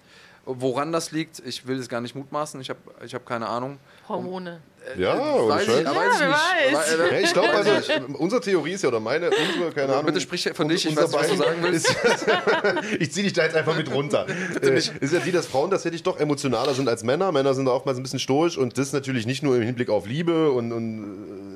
Woran 0.59 0.92
das 0.92 1.12
liegt, 1.12 1.38
ich 1.44 1.66
will 1.66 1.78
es 1.78 1.88
gar 1.88 2.01
nicht 2.01 2.14
mutmaßen. 2.14 2.61
Ich 2.61 2.70
habe 2.70 2.78
ich 3.05 3.14
hab 3.14 3.24
keine 3.26 3.48
Ahnung. 3.48 3.78
Hormone. 4.09 4.61
Ja, 4.96 5.14
ohne 5.14 5.48
weiß 5.55 5.62
ich, 5.62 5.68
Scheiß. 5.68 5.84
weiß 5.84 5.94
Ja, 5.94 6.12
ich 6.14 6.20
nicht. 6.20 6.78
weiß. 6.78 6.98
Weil, 6.98 7.01
äh, 7.01 7.14
Ja, 7.14 7.20
ich 7.20 7.32
glaube, 7.34 7.51
also, 7.51 7.70
unsere 8.18 8.40
Theorie 8.40 8.72
ist 8.72 8.82
ja, 8.82 8.88
oder 8.88 8.98
meine, 9.01 9.28
unsere, 9.30 9.72
keine 9.72 9.92
Ahnung. 9.92 10.07
Bitte 10.07 10.20
sprich 10.22 10.48
von 10.55 10.68
dich, 10.68 10.86
ich 10.86 10.96
weiß 10.96 11.11
nicht, 11.12 11.20
was 11.20 11.28
du 11.28 11.36
sagen 11.36 11.59
willst. 11.62 11.94
Ich 12.98 13.12
ziehe 13.12 13.24
dich 13.24 13.32
da 13.34 13.44
jetzt 13.44 13.57
einfach 13.57 13.76
mit 13.76 13.92
runter. 13.92 14.26
Äh, 14.62 14.76
ist 14.78 14.92
ja 15.12 15.20
die, 15.20 15.32
dass 15.32 15.46
Frauen 15.46 15.70
tatsächlich 15.70 16.03
doch 16.03 16.18
emotionaler 16.18 16.72
sind 16.74 16.88
als 16.88 17.03
Männer. 17.05 17.30
Männer 17.30 17.53
sind 17.55 17.66
da 17.66 17.72
oftmals 17.72 17.98
ein 17.98 18.03
bisschen 18.03 18.18
stoisch 18.18 18.57
und 18.57 18.78
das 18.78 18.92
natürlich 18.92 19.26
nicht 19.26 19.42
nur 19.42 19.57
im 19.57 19.62
Hinblick 19.62 19.90
auf 19.90 20.07
Liebe 20.07 20.51
und, 20.51 20.72
und 20.72 21.05
äh, 21.05 21.49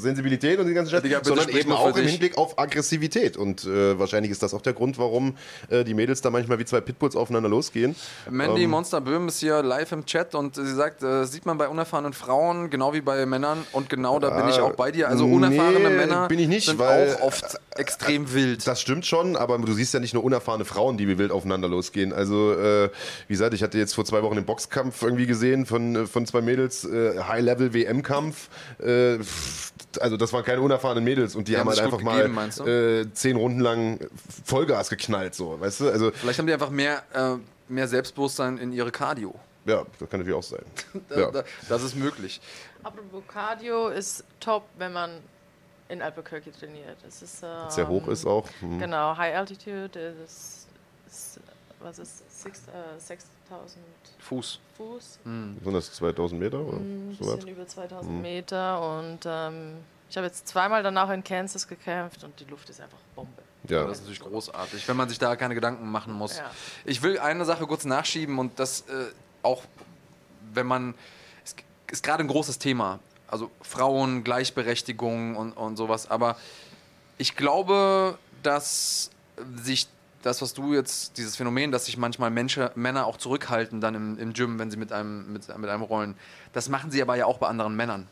Sensibilität 0.00 0.58
und 0.58 0.66
die 0.66 0.74
ganze 0.74 0.90
Scheiße, 0.90 1.02
bitte 1.02 1.20
sondern 1.24 1.48
eben 1.50 1.72
auch 1.72 1.96
im. 1.96 2.06
Hinblick 2.06 2.36
auf 2.36 2.58
Aggressivität. 2.58 3.36
Und 3.36 3.64
äh, 3.64 3.98
wahrscheinlich 3.98 4.30
ist 4.32 4.42
das 4.42 4.54
auch 4.54 4.62
der 4.62 4.72
Grund, 4.72 4.98
warum 4.98 5.36
äh, 5.68 5.84
die 5.84 5.94
Mädels 5.94 6.20
da 6.20 6.30
manchmal 6.30 6.58
wie 6.58 6.64
zwei 6.64 6.80
Pitbulls 6.80 7.16
aufeinander 7.16 7.48
losgehen. 7.48 7.94
Mandy 8.30 8.64
Ähm. 8.64 8.70
Monster 8.70 9.00
Böhm 9.00 9.28
ist 9.28 9.40
hier 9.40 9.62
live 9.62 9.92
im 9.92 10.06
Chat 10.06 10.34
und 10.34 10.56
sie 10.56 10.74
sagt, 10.74 11.02
äh, 11.02 11.24
sieht 11.24 11.46
man 11.46 11.58
bei 11.58 11.68
unerfahrenen 11.68 12.12
Frauen 12.12 12.70
genau 12.70 12.92
wie 12.92 13.00
bei 13.00 13.24
Männern 13.26 13.64
und 13.72 13.88
genau 13.88 14.18
da 14.18 14.30
bin 14.30 14.48
ich 14.48 14.58
auch 14.60 14.72
bei 14.72 14.90
dir. 14.90 15.08
Also 15.08 15.26
nee, 15.26 15.34
unerfahrene 15.34 15.90
Männer 15.90 16.28
bin 16.28 16.38
ich 16.38 16.48
nicht, 16.48 16.66
sind 16.66 16.78
weil, 16.78 17.14
auch 17.16 17.22
oft 17.22 17.58
extrem 17.76 18.32
wild. 18.32 18.66
Das 18.66 18.80
stimmt 18.80 19.06
schon, 19.06 19.36
aber 19.36 19.58
du 19.58 19.72
siehst 19.72 19.94
ja 19.94 20.00
nicht 20.00 20.14
nur 20.14 20.24
unerfahrene 20.24 20.64
Frauen, 20.64 20.96
die 20.96 21.08
wie 21.08 21.18
wild 21.18 21.30
aufeinander 21.30 21.68
losgehen. 21.68 22.12
Also, 22.12 22.52
äh, 22.52 22.90
wie 23.28 23.34
gesagt, 23.34 23.54
ich 23.54 23.62
hatte 23.62 23.78
jetzt 23.78 23.94
vor 23.94 24.04
zwei 24.04 24.22
Wochen 24.22 24.36
den 24.36 24.44
Boxkampf 24.44 25.02
irgendwie 25.02 25.26
gesehen 25.26 25.66
von, 25.66 25.96
äh, 25.96 26.06
von 26.06 26.26
zwei 26.26 26.40
Mädels, 26.40 26.84
äh, 26.84 27.20
High-Level-WM-Kampf. 27.20 28.48
Also, 29.98 30.16
das 30.16 30.32
waren 30.32 30.44
keine 30.44 30.60
unerfahrenen 30.60 31.02
Mädels 31.02 31.34
und 31.34 31.48
die, 31.48 31.52
Die 31.52 31.58
haben 31.58 31.68
haben 31.68 31.76
halt 31.76 31.80
einfach 31.84 32.00
mal 32.02 32.22
gegeben, 32.22 32.50
du? 32.56 32.64
äh, 32.66 33.12
zehn 33.12 33.36
Runden 33.36 33.60
lang 33.60 33.98
Vollgas 34.44 34.88
geknallt, 34.90 35.34
so, 35.34 35.58
weißt 35.60 35.80
du? 35.80 35.90
Also, 35.90 36.10
Vielleicht 36.12 36.38
haben 36.38 36.46
die 36.46 36.52
einfach 36.52 36.70
mehr, 36.70 37.02
äh, 37.12 37.36
mehr 37.72 37.88
Selbstbewusstsein 37.88 38.58
in 38.58 38.72
ihre 38.72 38.92
Cardio. 38.92 39.34
ja, 39.64 39.84
das 39.98 40.08
kann 40.08 40.20
natürlich 40.20 40.38
auch 40.38 40.42
sein. 40.42 40.64
Da, 41.08 41.20
Ja. 41.20 41.30
da, 41.30 41.42
das 41.68 41.82
ist 41.82 41.96
möglich. 41.96 42.40
Apropos 42.82 43.22
Cardio 43.26 43.88
ist 43.88 44.24
top, 44.38 44.64
wenn 44.78 44.92
man 44.92 45.10
in 45.88 46.00
Albuquerque 46.02 46.52
trainiert. 46.52 46.96
Das 47.04 47.20
ist 47.20 47.42
ähm, 47.42 47.68
Sehr 47.68 47.88
hoch 47.88 48.06
ist 48.08 48.24
auch. 48.26 48.48
Hm. 48.60 48.78
Genau, 48.78 49.16
High 49.16 49.34
Altitude 49.36 49.98
ist, 50.24 50.68
ist 51.08 51.40
was 51.80 51.98
ist 51.98 52.42
six- 52.42 52.62
äh, 52.68 52.98
6000 53.50 53.84
Fuß. 54.20 54.60
Fuß, 54.76 55.18
Sind 55.24 55.72
das 55.72 55.92
2000 55.92 56.40
Meter 56.40 56.60
oder 56.60 56.78
ein 56.78 57.16
so 57.18 57.26
was? 57.26 57.36
bisschen 57.36 57.50
über 57.50 57.66
2000 57.66 58.22
Meter 58.22 58.98
und 58.98 59.18
ähm, 59.26 59.78
ich 60.08 60.16
habe 60.16 60.26
jetzt 60.26 60.46
zweimal 60.46 60.82
danach 60.82 61.10
in 61.10 61.24
Kansas 61.24 61.66
gekämpft 61.66 62.22
und 62.24 62.38
die 62.38 62.44
Luft 62.44 62.68
ist 62.70 62.80
einfach 62.80 62.98
Bombe. 63.14 63.42
Ja. 63.68 63.84
Das 63.84 63.98
ist 63.98 64.04
natürlich 64.04 64.20
großartig, 64.20 64.86
wenn 64.88 64.96
man 64.96 65.08
sich 65.08 65.18
da 65.18 65.36
keine 65.36 65.54
Gedanken 65.54 65.90
machen 65.90 66.12
muss. 66.12 66.38
Ja. 66.38 66.50
Ich 66.84 67.02
will 67.02 67.18
eine 67.18 67.44
Sache 67.44 67.66
kurz 67.66 67.84
nachschieben 67.84 68.38
und 68.38 68.58
das 68.58 68.82
äh, 68.82 69.06
auch, 69.42 69.64
wenn 70.52 70.66
man, 70.66 70.94
es 71.44 71.54
ist 71.90 72.02
gerade 72.02 72.22
ein 72.22 72.28
großes 72.28 72.58
Thema, 72.58 73.00
also 73.28 73.50
Frauen, 73.62 74.24
Gleichberechtigung 74.24 75.36
und, 75.36 75.52
und 75.52 75.76
sowas, 75.76 76.10
aber 76.10 76.36
ich 77.18 77.36
glaube, 77.36 78.16
dass 78.42 79.10
sich 79.56 79.88
das, 80.22 80.42
was 80.42 80.54
du 80.54 80.74
jetzt, 80.74 81.16
dieses 81.16 81.36
Phänomen, 81.36 81.72
dass 81.72 81.86
sich 81.86 81.96
manchmal 81.96 82.30
Menschen, 82.30 82.68
Männer 82.74 83.06
auch 83.06 83.16
zurückhalten 83.16 83.80
dann 83.80 83.94
im, 83.94 84.18
im 84.18 84.32
Gym, 84.32 84.58
wenn 84.58 84.70
sie 84.70 84.76
mit 84.76 84.92
einem, 84.92 85.32
mit, 85.32 85.48
mit 85.56 85.70
einem 85.70 85.82
rollen, 85.82 86.14
das 86.52 86.68
machen 86.68 86.90
sie 86.90 87.00
aber 87.00 87.16
ja 87.16 87.26
auch 87.26 87.38
bei 87.38 87.48
anderen 87.48 87.74
Männern. 87.76 88.06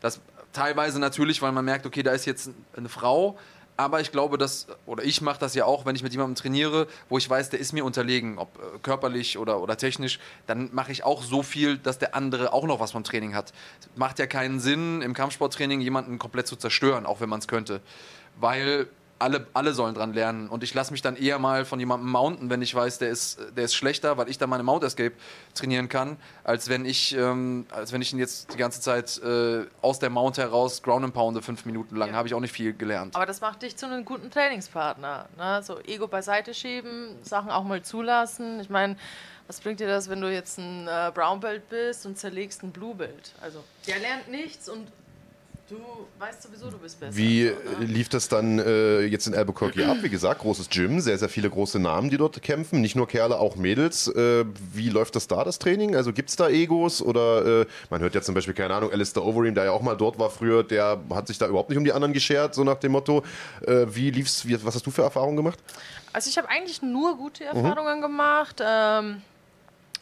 Das 0.00 0.20
teilweise 0.52 0.98
natürlich, 0.98 1.40
weil 1.42 1.52
man 1.52 1.64
merkt, 1.64 1.86
okay, 1.86 2.02
da 2.02 2.12
ist 2.12 2.24
jetzt 2.24 2.50
eine 2.76 2.88
Frau, 2.88 3.38
aber 3.76 4.00
ich 4.00 4.12
glaube, 4.12 4.36
dass, 4.38 4.66
oder 4.86 5.02
ich 5.02 5.22
mache 5.22 5.40
das 5.40 5.54
ja 5.54 5.64
auch, 5.64 5.86
wenn 5.86 5.96
ich 5.96 6.02
mit 6.02 6.12
jemandem 6.12 6.34
trainiere, 6.34 6.86
wo 7.08 7.16
ich 7.16 7.28
weiß, 7.28 7.50
der 7.50 7.58
ist 7.58 7.72
mir 7.72 7.84
unterlegen, 7.84 8.38
ob 8.38 8.58
äh, 8.58 8.78
körperlich 8.82 9.38
oder, 9.38 9.60
oder 9.60 9.76
technisch, 9.76 10.18
dann 10.46 10.70
mache 10.72 10.92
ich 10.92 11.04
auch 11.04 11.22
so 11.22 11.42
viel, 11.42 11.78
dass 11.78 11.98
der 11.98 12.14
andere 12.14 12.52
auch 12.52 12.64
noch 12.64 12.80
was 12.80 12.92
vom 12.92 13.02
Training 13.02 13.34
hat. 13.34 13.52
Macht 13.96 14.18
ja 14.18 14.26
keinen 14.26 14.60
Sinn, 14.60 15.00
im 15.00 15.14
Kampfsporttraining 15.14 15.80
jemanden 15.80 16.18
komplett 16.18 16.46
zu 16.46 16.56
zerstören, 16.56 17.06
auch 17.06 17.20
wenn 17.20 17.30
man 17.30 17.40
es 17.40 17.48
könnte. 17.48 17.80
Weil 18.38 18.88
alle, 19.22 19.46
alle 19.54 19.72
sollen 19.72 19.94
dran 19.94 20.12
lernen. 20.12 20.48
Und 20.48 20.62
ich 20.62 20.74
lasse 20.74 20.92
mich 20.92 21.00
dann 21.00 21.16
eher 21.16 21.38
mal 21.38 21.64
von 21.64 21.78
jemandem 21.78 22.10
mounten, 22.10 22.50
wenn 22.50 22.60
ich 22.60 22.74
weiß, 22.74 22.98
der 22.98 23.10
ist, 23.10 23.38
der 23.56 23.64
ist 23.64 23.74
schlechter, 23.74 24.16
weil 24.18 24.28
ich 24.28 24.36
dann 24.36 24.50
meine 24.50 24.62
Mount 24.62 24.82
Escape 24.82 25.12
trainieren 25.54 25.88
kann, 25.88 26.16
als 26.44 26.68
wenn 26.68 26.84
ich, 26.84 27.16
ähm, 27.16 27.66
als 27.70 27.92
wenn 27.92 28.02
ich 28.02 28.12
ihn 28.12 28.18
jetzt 28.18 28.52
die 28.52 28.58
ganze 28.58 28.80
Zeit 28.80 29.20
äh, 29.22 29.64
aus 29.80 29.98
der 30.00 30.10
Mount 30.10 30.38
heraus 30.38 30.82
Ground 30.82 31.04
and 31.04 31.14
Pounde 31.14 31.40
fünf 31.40 31.64
Minuten 31.64 31.96
lang. 31.96 32.10
Ja. 32.10 32.16
Habe 32.16 32.28
ich 32.28 32.34
auch 32.34 32.40
nicht 32.40 32.52
viel 32.52 32.74
gelernt. 32.74 33.14
Aber 33.14 33.26
das 33.26 33.40
macht 33.40 33.62
dich 33.62 33.76
zu 33.76 33.86
einem 33.86 34.04
guten 34.04 34.30
Trainingspartner. 34.30 35.28
Ne? 35.38 35.62
So 35.62 35.78
Ego 35.80 36.08
beiseite 36.08 36.52
schieben, 36.52 37.16
Sachen 37.22 37.50
auch 37.50 37.64
mal 37.64 37.82
zulassen. 37.82 38.60
Ich 38.60 38.70
meine, 38.70 38.96
was 39.46 39.60
bringt 39.60 39.80
dir 39.80 39.88
das, 39.88 40.08
wenn 40.08 40.20
du 40.20 40.32
jetzt 40.32 40.58
ein 40.58 40.88
äh, 40.88 41.12
Brown 41.14 41.40
Belt 41.40 41.68
bist 41.68 42.06
und 42.06 42.18
zerlegst 42.18 42.62
ein 42.62 42.72
Blue 42.72 42.94
Belt? 42.94 43.32
Also, 43.40 43.62
der 43.86 43.98
lernt 43.98 44.28
nichts 44.28 44.68
und 44.68 44.88
du 45.68 45.76
weißt 46.18 46.42
sowieso, 46.42 46.70
du 46.70 46.78
bist 46.78 46.98
besser. 47.00 47.16
Wie 47.16 47.48
So, 47.48 47.82
äh, 47.82 47.84
lief 47.84 48.08
das 48.08 48.28
dann 48.28 48.58
äh, 48.58 49.02
jetzt 49.02 49.26
in 49.26 49.34
Albuquerque 49.34 49.86
ab? 49.86 49.98
Wie 50.02 50.08
gesagt, 50.08 50.40
großes 50.40 50.68
Gym, 50.68 51.00
sehr, 51.00 51.18
sehr 51.18 51.28
viele 51.28 51.50
große 51.50 51.78
Namen, 51.78 52.10
die 52.10 52.16
dort 52.16 52.40
kämpfen. 52.42 52.80
Nicht 52.80 52.96
nur 52.96 53.08
Kerle, 53.08 53.38
auch 53.38 53.56
Mädels. 53.56 54.08
Äh, 54.08 54.44
wie 54.72 54.88
läuft 54.88 55.16
das 55.16 55.28
da, 55.28 55.44
das 55.44 55.58
Training? 55.58 55.96
Also 55.96 56.12
gibt 56.12 56.30
es 56.30 56.36
da 56.36 56.48
Egos? 56.48 57.02
Oder 57.02 57.62
äh, 57.62 57.66
man 57.90 58.00
hört 58.00 58.14
ja 58.14 58.22
zum 58.22 58.34
Beispiel, 58.34 58.54
keine 58.54 58.74
Ahnung, 58.74 58.92
Alistair 58.92 59.24
Overeem, 59.24 59.54
der 59.54 59.64
ja 59.64 59.72
auch 59.72 59.82
mal 59.82 59.96
dort 59.96 60.18
war 60.18 60.30
früher, 60.30 60.62
der 60.64 61.00
hat 61.10 61.26
sich 61.28 61.38
da 61.38 61.46
überhaupt 61.46 61.70
nicht 61.70 61.78
um 61.78 61.84
die 61.84 61.92
anderen 61.92 62.12
geschert, 62.12 62.54
so 62.54 62.64
nach 62.64 62.76
dem 62.78 62.92
Motto. 62.92 63.22
Äh, 63.66 63.86
wie 63.88 64.10
lief's? 64.10 64.46
Wie, 64.46 64.62
was 64.64 64.74
hast 64.74 64.86
du 64.86 64.90
für 64.90 65.02
Erfahrungen 65.02 65.36
gemacht? 65.36 65.58
Also 66.12 66.28
ich 66.28 66.36
habe 66.36 66.48
eigentlich 66.48 66.82
nur 66.82 67.16
gute 67.16 67.44
Erfahrungen 67.44 68.00
gemacht. 68.02 68.60
Ähm, 68.62 69.22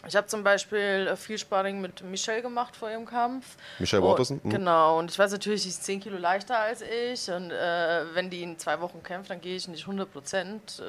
Ich 0.06 0.16
habe 0.16 0.26
zum 0.26 0.42
Beispiel 0.42 1.08
äh, 1.10 1.16
viel 1.16 1.36
Sparring 1.36 1.80
mit 1.80 2.02
Michelle 2.02 2.40
gemacht 2.40 2.74
vor 2.74 2.90
ihrem 2.90 3.04
Kampf. 3.04 3.56
Michelle 3.78 4.02
Waterson? 4.02 4.40
Mhm. 4.42 4.50
Genau, 4.50 4.98
und 4.98 5.10
ich 5.10 5.18
weiß 5.18 5.30
natürlich, 5.32 5.62
sie 5.62 5.68
ist 5.68 5.84
10 5.84 6.00
Kilo 6.00 6.16
leichter 6.16 6.58
als 6.58 6.80
ich. 6.82 7.30
Und 7.30 7.50
äh, 7.50 8.04
wenn 8.14 8.30
die 8.30 8.42
in 8.42 8.58
zwei 8.58 8.80
Wochen 8.80 9.02
kämpft, 9.02 9.30
dann 9.30 9.40
gehe 9.40 9.56
ich 9.56 9.68
nicht 9.68 9.82
100 9.82 10.10
Prozent. 10.10 10.80
Äh, 10.80 10.84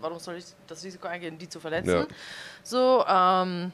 warum 0.00 0.18
soll 0.18 0.36
ich 0.36 0.46
das 0.66 0.82
Risiko 0.82 1.08
eingehen, 1.08 1.36
die 1.38 1.48
zu 1.48 1.60
verletzen? 1.60 1.90
Ja. 1.90 2.06
So, 2.62 3.04
ähm, 3.06 3.72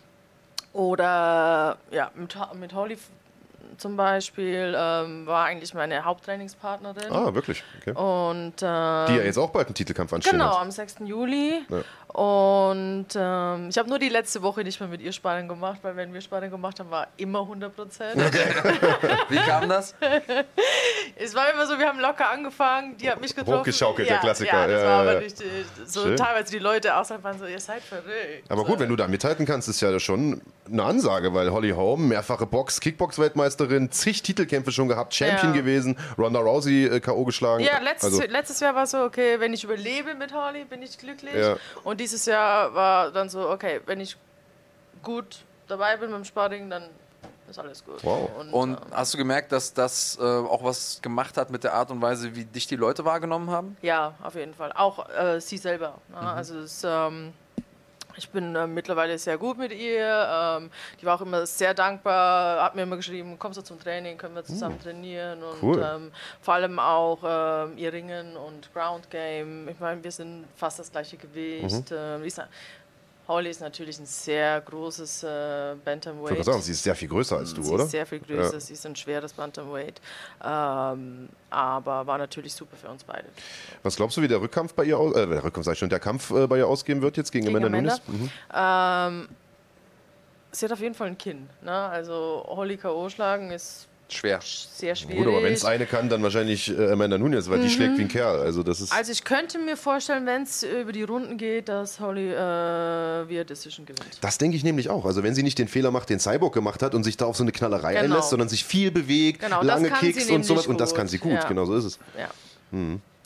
oder 0.72 1.78
ja, 1.92 2.10
mit, 2.14 2.36
mit 2.54 2.74
Holly 2.74 2.98
zum 3.78 3.96
Beispiel 3.96 4.74
ähm, 4.76 5.26
war 5.26 5.46
eigentlich 5.46 5.74
meine 5.74 6.04
Haupttrainingspartnerin. 6.04 7.12
Ah, 7.12 7.34
wirklich? 7.34 7.62
Okay. 7.80 7.90
Und 7.92 8.54
ähm, 8.62 9.06
Die 9.08 9.16
ja 9.16 9.22
jetzt 9.24 9.38
auch 9.38 9.50
bald 9.50 9.66
einen 9.68 9.74
Titelkampf 9.74 10.12
anstehen 10.12 10.32
Genau, 10.32 10.50
hat. 10.54 10.60
am 10.62 10.70
6. 10.70 10.96
Juli. 11.04 11.64
Ja. 11.68 11.82
Und 12.14 13.06
ähm, 13.16 13.68
ich 13.70 13.76
habe 13.76 13.88
nur 13.88 13.98
die 13.98 14.08
letzte 14.08 14.40
Woche 14.40 14.62
nicht 14.62 14.78
mehr 14.78 14.88
mit 14.88 15.00
ihr 15.00 15.10
Sparring 15.10 15.48
gemacht, 15.48 15.80
weil 15.82 15.96
wenn 15.96 16.14
wir 16.14 16.20
Sparring 16.20 16.48
gemacht 16.48 16.78
haben, 16.78 16.88
war 16.88 17.08
immer 17.16 17.40
100 17.40 17.74
Prozent. 17.74 18.14
Wie 19.28 19.36
kam 19.38 19.68
das? 19.68 19.96
es 21.16 21.34
war 21.34 21.52
immer 21.52 21.66
so, 21.66 21.76
wir 21.76 21.88
haben 21.88 21.98
locker 21.98 22.30
angefangen, 22.30 22.96
die 22.98 23.10
hat 23.10 23.20
mich 23.20 23.34
getroffen. 23.34 23.58
Hochgeschaukelt, 23.58 24.08
der 24.08 24.16
ja, 24.16 24.22
Klassiker. 24.22 24.52
Ja, 24.52 24.66
das 24.68 24.80
Ja, 24.80 24.86
war 24.86 25.04
ja, 25.04 25.10
aber 25.10 25.20
richtig. 25.22 25.46
So 25.86 26.04
Schön. 26.04 26.16
teilweise 26.16 26.52
die 26.52 26.60
Leute 26.60 26.94
außerhalb 26.96 27.24
waren 27.24 27.36
so, 27.36 27.46
ihr 27.46 27.58
seid 27.58 27.82
verrückt. 27.82 28.44
Aber 28.48 28.64
gut, 28.64 28.78
wenn 28.78 28.88
du 28.88 28.94
da 28.94 29.08
mithalten 29.08 29.44
kannst, 29.44 29.68
ist 29.68 29.80
ja 29.80 29.98
schon 29.98 30.40
eine 30.70 30.84
Ansage, 30.84 31.34
weil 31.34 31.50
Holly 31.50 31.70
Holm, 31.70 32.06
mehrfache 32.06 32.46
Box, 32.46 32.80
Kickbox-Weltmeisterin, 32.80 33.90
zig 33.90 34.22
Titelkämpfe 34.22 34.70
schon 34.70 34.86
gehabt, 34.86 35.14
Champion 35.14 35.52
gewesen, 35.52 35.98
Ronda 36.16 36.38
Rousey 36.38 36.86
äh, 36.86 37.00
K.O. 37.00 37.24
geschlagen. 37.24 37.64
Ja, 37.64 37.80
letztes, 37.80 38.20
also, 38.20 38.32
letztes 38.32 38.60
Jahr 38.60 38.76
war 38.76 38.86
so, 38.86 38.98
okay, 38.98 39.40
wenn 39.40 39.52
ich 39.52 39.64
überlebe 39.64 40.14
mit 40.14 40.32
Holly, 40.32 40.64
bin 40.64 40.80
ich 40.80 40.96
glücklich. 40.96 41.34
Und 41.82 42.03
dieses 42.04 42.26
Jahr 42.26 42.74
war 42.74 43.10
dann 43.10 43.30
so, 43.30 43.48
okay, 43.48 43.80
wenn 43.86 43.98
ich 43.98 44.14
gut 45.02 45.42
dabei 45.66 45.96
bin 45.96 46.10
beim 46.10 46.24
Sparring, 46.24 46.68
dann 46.68 46.90
ist 47.48 47.58
alles 47.58 47.82
gut. 47.82 48.04
Wow. 48.04 48.30
Und 48.52 48.72
ähm, 48.72 48.78
hast 48.92 49.14
du 49.14 49.18
gemerkt, 49.18 49.52
dass 49.52 49.72
das 49.72 50.18
äh, 50.20 50.22
auch 50.22 50.62
was 50.62 51.00
gemacht 51.00 51.38
hat 51.38 51.48
mit 51.48 51.64
der 51.64 51.72
Art 51.72 51.90
und 51.90 52.02
Weise, 52.02 52.36
wie 52.36 52.44
dich 52.44 52.66
die 52.66 52.76
Leute 52.76 53.06
wahrgenommen 53.06 53.50
haben? 53.50 53.78
Ja, 53.80 54.14
auf 54.22 54.34
jeden 54.34 54.52
Fall. 54.52 54.72
Auch 54.74 55.08
äh, 55.08 55.40
sie 55.40 55.56
selber. 55.56 55.94
Ne? 56.10 56.20
Mhm. 56.20 56.26
Also 56.26 56.58
es, 56.58 56.82
ähm, 56.84 57.32
ich 58.16 58.28
bin 58.30 58.54
äh, 58.54 58.66
mittlerweile 58.66 59.18
sehr 59.18 59.38
gut 59.38 59.58
mit 59.58 59.72
ihr. 59.72 60.28
Ähm, 60.30 60.70
die 61.00 61.06
war 61.06 61.16
auch 61.16 61.20
immer 61.20 61.46
sehr 61.46 61.74
dankbar, 61.74 62.62
hat 62.62 62.74
mir 62.74 62.82
immer 62.82 62.96
geschrieben, 62.96 63.38
kommst 63.38 63.58
du 63.58 63.62
zum 63.62 63.78
Training, 63.80 64.16
können 64.18 64.34
wir 64.34 64.44
zusammen 64.44 64.80
trainieren. 64.80 65.42
Und. 65.42 65.62
Cool. 65.62 65.82
ähm, 65.82 66.12
vor 66.40 66.54
allem 66.54 66.78
auch 66.78 67.18
ähm, 67.24 67.78
ihr 67.78 67.92
Ringen 67.92 68.36
und 68.36 68.72
Ground 68.72 69.10
Game. 69.10 69.68
Ich 69.68 69.80
meine, 69.80 70.02
wir 70.02 70.12
sind 70.12 70.44
fast 70.56 70.78
das 70.78 70.90
gleiche 70.90 71.16
Gewicht. 71.16 71.90
Mhm. 71.90 71.96
Ähm, 71.96 72.24
ich 73.24 73.28
Holly 73.28 73.50
ist 73.50 73.60
natürlich 73.60 73.98
ein 73.98 74.06
sehr 74.06 74.60
großes 74.60 75.22
äh, 75.22 75.72
ich 75.74 75.80
Bantamweight. 75.84 76.28
gerade 76.34 76.44
sagen, 76.44 76.60
sie 76.62 76.72
ist 76.72 76.82
sehr 76.82 76.94
viel 76.94 77.08
größer 77.08 77.38
als 77.38 77.54
du, 77.54 77.62
sie 77.62 77.72
oder? 77.72 77.84
ist 77.84 77.90
sehr 77.90 78.04
viel 78.06 78.20
größer, 78.20 78.52
Ja. 78.54 78.60
sie 78.60 78.72
ist 78.74 78.84
ein 78.86 78.94
schweres 78.96 79.32
Bantamweight. 79.32 80.00
Ähm, 80.44 81.28
aber 81.50 82.06
war 82.06 82.18
natürlich 82.18 82.52
super 82.54 82.76
für 82.76 82.88
uns 82.88 83.02
beide. 83.04 83.24
Was 83.82 83.96
glaubst 83.96 84.16
du, 84.16 84.22
wie 84.22 84.28
der 84.28 84.40
Rückkampf 84.40 84.74
bei 84.74 84.84
ihr 84.84 84.98
aus, 84.98 85.14
äh, 85.16 85.26
der 85.26 85.42
Rückkampf 85.42 85.68
ich 85.68 85.78
schon, 85.78 85.88
der 85.88 86.00
Kampf 86.00 86.30
äh, 86.32 86.46
bei 86.46 86.58
ihr 86.58 86.68
ausgehen 86.68 87.00
wird 87.02 87.16
jetzt 87.16 87.32
gegen, 87.32 87.46
Gegen 87.46 87.56
Amanda 87.56 87.78
Amanda? 87.78 87.98
Nunes? 88.06 88.20
Mhm. 88.20 88.30
Ähm, 88.54 89.28
sie 90.52 90.64
hat 90.66 90.72
auf 90.72 90.80
jeden 90.80 90.94
Fall 90.94 91.06
ein 91.08 91.18
Kinn. 91.18 91.48
Ne? 91.62 91.72
Also 91.72 92.44
Holly 92.48 92.76
K.O. 92.76 93.08
schlagen 93.08 93.50
ist 93.50 93.88
Schwer. 94.08 94.40
sehr 94.42 94.94
schwierig. 94.94 95.18
Gut, 95.24 95.26
aber 95.28 95.42
wenn 95.42 95.52
es 95.54 95.64
eine 95.64 95.86
kann, 95.86 96.08
dann 96.08 96.22
wahrscheinlich 96.22 96.70
äh, 96.76 96.90
Amanda 96.92 97.16
Nunes, 97.18 97.48
weil 97.50 97.60
die 97.60 97.70
schlägt 97.70 97.96
wie 97.98 98.02
ein 98.02 98.08
Kerl. 98.08 98.40
Also 98.40 98.62
das 98.62 98.80
ist. 98.80 98.92
also 98.92 99.10
ich 99.10 99.24
könnte 99.24 99.58
mir 99.58 99.76
vorstellen, 99.76 100.26
wenn 100.26 100.42
es 100.42 100.62
über 100.62 100.92
die 100.92 101.02
Runden 101.02 101.36
geht, 101.38 101.68
dass 101.68 102.00
Holly 102.00 102.30
äh, 102.30 102.36
via 103.28 103.44
Decision 103.44 103.86
gewinnt. 103.86 104.18
Das 104.20 104.38
denke 104.38 104.56
ich 104.56 104.62
nämlich 104.64 104.90
auch. 104.90 105.04
Also 105.06 105.22
wenn 105.22 105.34
sie 105.34 105.42
nicht 105.42 105.58
den 105.58 105.68
Fehler 105.68 105.90
macht, 105.90 106.10
den 106.10 106.20
Cyborg 106.20 106.52
gemacht 106.54 106.82
hat 106.82 106.94
und 106.94 107.02
sich 107.04 107.16
da 107.16 107.24
auf 107.24 107.36
so 107.36 107.44
eine 107.44 107.52
Knallerei 107.52 107.92
Genau. 107.94 108.04
einlässt, 108.04 108.30
sondern 108.30 108.48
sich 108.48 108.64
viel 108.64 108.90
bewegt, 108.90 109.40
Genau, 109.40 109.62
lange 109.62 109.90
Kicks 109.90 110.30
und 110.30 110.44
sowas. 110.44 110.66
Und 110.66 110.80
das 110.80 110.94
kann 110.94 111.08
sie 111.08 111.18
gut, 111.18 111.32
Ja. 111.32 111.48
genau 111.48 111.64
so 111.64 111.74
ist 111.74 111.84
es. 111.84 111.98
Ja. 112.18 112.28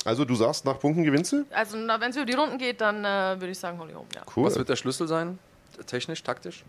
Also 0.04 0.24
du 0.24 0.34
sagst, 0.36 0.64
nach 0.64 0.78
Punkten 0.78 1.02
gewinnst 1.04 1.32
du? 1.32 1.44
Also 1.50 1.76
wenn 1.76 2.10
es 2.10 2.16
über 2.16 2.24
die 2.26 2.34
Runden 2.34 2.56
geht, 2.58 2.80
dann 2.80 3.04
äh, 3.04 3.40
würde 3.40 3.50
ich 3.50 3.58
sagen 3.58 3.78
Holly 3.78 3.92
Holm. 3.94 4.06
Ja. 4.14 4.22
Cool. 4.36 4.44
Was 4.46 4.56
wird 4.56 4.68
der 4.68 4.76
Schlüssel 4.76 5.08
sein? 5.08 5.38
Technisch, 5.86 6.22
taktisch? 6.22 6.64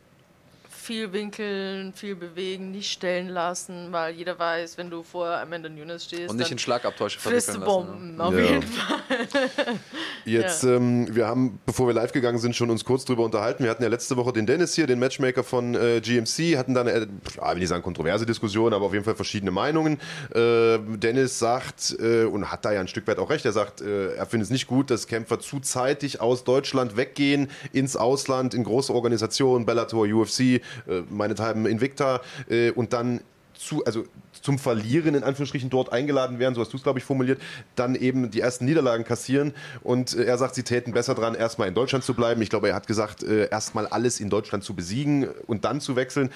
Viel 0.90 1.14
winkeln, 1.14 1.94
viel 1.94 2.16
bewegen, 2.16 2.72
nicht 2.72 2.92
stellen 2.92 3.28
lassen, 3.30 3.90
weil 3.92 4.16
jeder 4.16 4.40
weiß, 4.40 4.76
wenn 4.80 4.90
du 4.90 5.04
vor 5.04 5.28
Amanda 5.28 5.70
Nunes 5.70 6.06
stehst, 6.06 6.32
Und 6.32 6.38
nicht 6.38 6.48
dann 6.50 6.54
in 6.54 6.58
Schlagabtäusche 6.58 7.20
verwickeln 7.20 7.60
du 7.60 7.60
lassen. 7.60 7.86
ne? 8.10 8.18
Bomben, 8.18 8.22
auf 8.22 8.34
Ja. 8.34 8.40
jeden 8.40 8.64
Fall. 8.64 8.98
Jetzt, 10.26 10.64
ähm, 10.64 11.16
wir 11.16 11.28
haben, 11.28 11.60
bevor 11.68 11.86
wir 11.86 11.94
live 11.94 12.12
gegangen 12.12 12.40
sind, 12.40 12.56
schon 12.56 12.72
uns 12.72 12.84
kurz 12.84 13.06
drüber 13.06 13.24
unterhalten. 13.24 13.64
Wir 13.64 13.70
hatten 13.70 13.84
ja 13.84 13.90
letzte 13.90 14.18
Woche 14.18 14.34
den 14.34 14.48
Dennis 14.48 14.74
hier, 14.74 14.88
den 14.88 14.98
Matchmaker 14.98 15.44
von 15.44 15.76
äh, 15.76 16.02
GMC, 16.02 16.58
hatten 16.58 16.74
da 16.74 16.82
eine, 16.82 16.92
äh, 16.92 17.08
ja, 17.38 17.52
will 17.52 17.60
nicht 17.60 17.70
sagen 17.70 17.84
kontroverse 17.84 18.26
Diskussion, 18.26 18.74
aber 18.74 18.88
auf 18.88 18.94
jeden 18.94 19.06
Fall 19.06 19.16
verschiedene 19.16 19.52
Meinungen. 19.52 20.00
Äh, 20.34 20.80
Dennis 20.98 21.38
sagt, 21.38 21.96
äh, 22.00 22.24
und 22.24 22.52
hat 22.52 22.66
da 22.66 22.72
ja 22.72 22.80
ein 22.80 22.88
Stück 22.88 23.06
weit 23.06 23.20
auch 23.20 23.30
recht, 23.30 23.46
er 23.46 23.52
sagt, 23.52 23.82
äh, 23.82 24.16
er 24.16 24.26
findet 24.26 24.48
es 24.48 24.52
nicht 24.52 24.66
gut, 24.66 24.90
dass 24.90 25.06
Kämpfer 25.06 25.40
zu 25.40 25.60
zeitig 25.60 26.20
aus 26.20 26.44
Deutschland 26.46 26.98
weggehen 26.98 27.52
ins 27.74 27.96
Ausland, 27.96 28.56
in 28.56 28.64
große 28.64 28.92
Organisationen, 28.92 29.68
Bellator, 29.68 30.08
UFC, 30.08 30.62
äh, 30.88 31.02
meinethalben 31.10 31.66
Invicta, 31.66 32.22
äh, 32.50 32.72
und 32.72 32.94
dann 32.94 33.22
zu, 33.60 33.84
also 33.86 34.06
zum 34.42 34.58
Verlieren 34.58 35.16
in 35.16 35.24
Anführungsstrichen 35.24 35.70
dort 35.70 35.92
eingeladen 35.92 36.40
werden, 36.40 36.56
so 36.56 36.62
hast 36.62 36.72
du 36.72 36.78
es, 36.78 36.84
glaube 36.84 37.00
ich, 37.00 37.06
formuliert, 37.06 37.42
dann 37.76 37.94
eben 37.96 38.32
die 38.32 38.40
ersten 38.40 38.66
Niederlagen 38.66 39.04
kassieren. 39.04 39.54
Und 39.84 40.16
äh, 40.16 40.24
er 40.24 40.38
sagt, 40.38 40.56
sie 40.56 40.64
täten 40.64 40.94
besser 40.94 41.14
dran, 41.14 41.36
erstmal 41.36 41.68
in 41.68 41.74
Deutschland 41.74 42.06
zu 42.06 42.14
bleiben. 42.14 42.42
Ich 42.42 42.50
glaube, 42.50 42.70
er 42.70 42.76
hat 42.76 42.88
gesagt, 42.88 43.22
äh, 43.22 43.50
erstmal 43.50 43.86
alles 43.88 44.20
in 44.20 44.30
Deutschland 44.30 44.64
zu 44.64 44.74
besiegen 44.74 45.28
und 45.46 45.66
dann 45.66 45.82
zu 45.82 45.96
wechseln. 45.96 46.32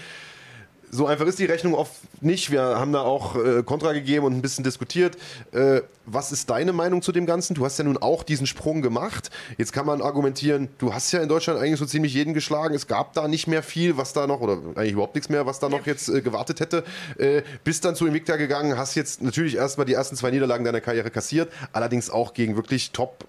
So 0.94 1.08
einfach 1.08 1.26
ist 1.26 1.40
die 1.40 1.46
Rechnung 1.46 1.74
oft 1.74 1.92
nicht. 2.22 2.52
Wir 2.52 2.62
haben 2.62 2.94
da 2.94 3.02
auch 3.02 3.36
äh, 3.36 3.64
Kontra 3.64 3.94
gegeben 3.94 4.28
und 4.28 4.34
ein 4.34 4.44
bisschen 4.44 4.64
diskutiert. 4.64 5.18
Äh, 5.52 5.82
was 6.06 6.32
ist 6.32 6.52
deine 6.52 6.72
Meinung 6.72 7.02
zu 7.02 7.12
dem 7.12 7.26
Ganzen? 7.26 7.56
Du 7.56 7.66
hast 7.66 7.80
ja 7.80 7.84
nun 7.84 7.98
auch 7.98 8.22
diesen 8.22 8.46
Sprung 8.46 8.84
gemacht. 8.84 9.32
Jetzt 9.58 9.74
kann 9.74 9.88
man 9.88 10.04
argumentieren, 10.04 10.70
du 10.78 10.94
hast 10.94 11.12
ja 11.12 11.20
in 11.22 11.30
Deutschland 11.30 11.60
eigentlich 11.60 11.80
so 11.80 11.88
ziemlich 11.88 12.14
jeden 12.14 12.36
geschlagen. 12.36 12.76
Es 12.76 12.86
gab 12.86 13.14
da 13.14 13.28
nicht 13.28 13.48
mehr 13.48 13.64
viel, 13.64 13.98
was 13.98 14.14
da 14.14 14.28
noch, 14.28 14.40
oder 14.40 14.60
eigentlich 14.76 14.92
überhaupt 14.92 15.16
nichts 15.16 15.30
mehr, 15.30 15.48
was 15.48 15.60
da 15.60 15.68
noch 15.68 15.88
jetzt 15.88 16.10
äh, 16.10 16.22
gewartet 16.22 16.60
hätte. 16.60 16.84
Äh, 17.18 17.42
bist 17.64 17.86
dann 17.86 17.96
zu 17.96 18.06
Invicta 18.06 18.36
gegangen, 18.36 18.78
hast 18.78 18.94
jetzt 18.94 19.24
natürlich 19.24 19.56
erstmal 19.56 19.88
die 19.88 19.94
ersten 19.94 20.16
zwei 20.16 20.30
Niederlagen 20.30 20.64
deiner 20.64 20.82
Karriere 20.82 21.10
kassiert, 21.10 21.52
allerdings 21.72 22.12
auch 22.12 22.36
gegen 22.36 22.56
wirklich 22.56 22.92
top 22.92 23.26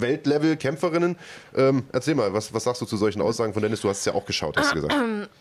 Weltlevel-Kämpferinnen. 0.00 1.16
Ähm, 1.56 1.84
erzähl 1.92 2.14
mal, 2.14 2.32
was, 2.32 2.52
was 2.52 2.64
sagst 2.64 2.82
du 2.82 2.86
zu 2.86 2.96
solchen 2.96 3.20
Aussagen 3.20 3.52
von 3.52 3.62
Dennis? 3.62 3.80
Du 3.80 3.88
hast 3.88 4.00
es 4.00 4.04
ja 4.04 4.14
auch 4.14 4.26
geschaut, 4.26 4.56
hast 4.56 4.72
du 4.72 4.82
gesagt. 4.82 4.94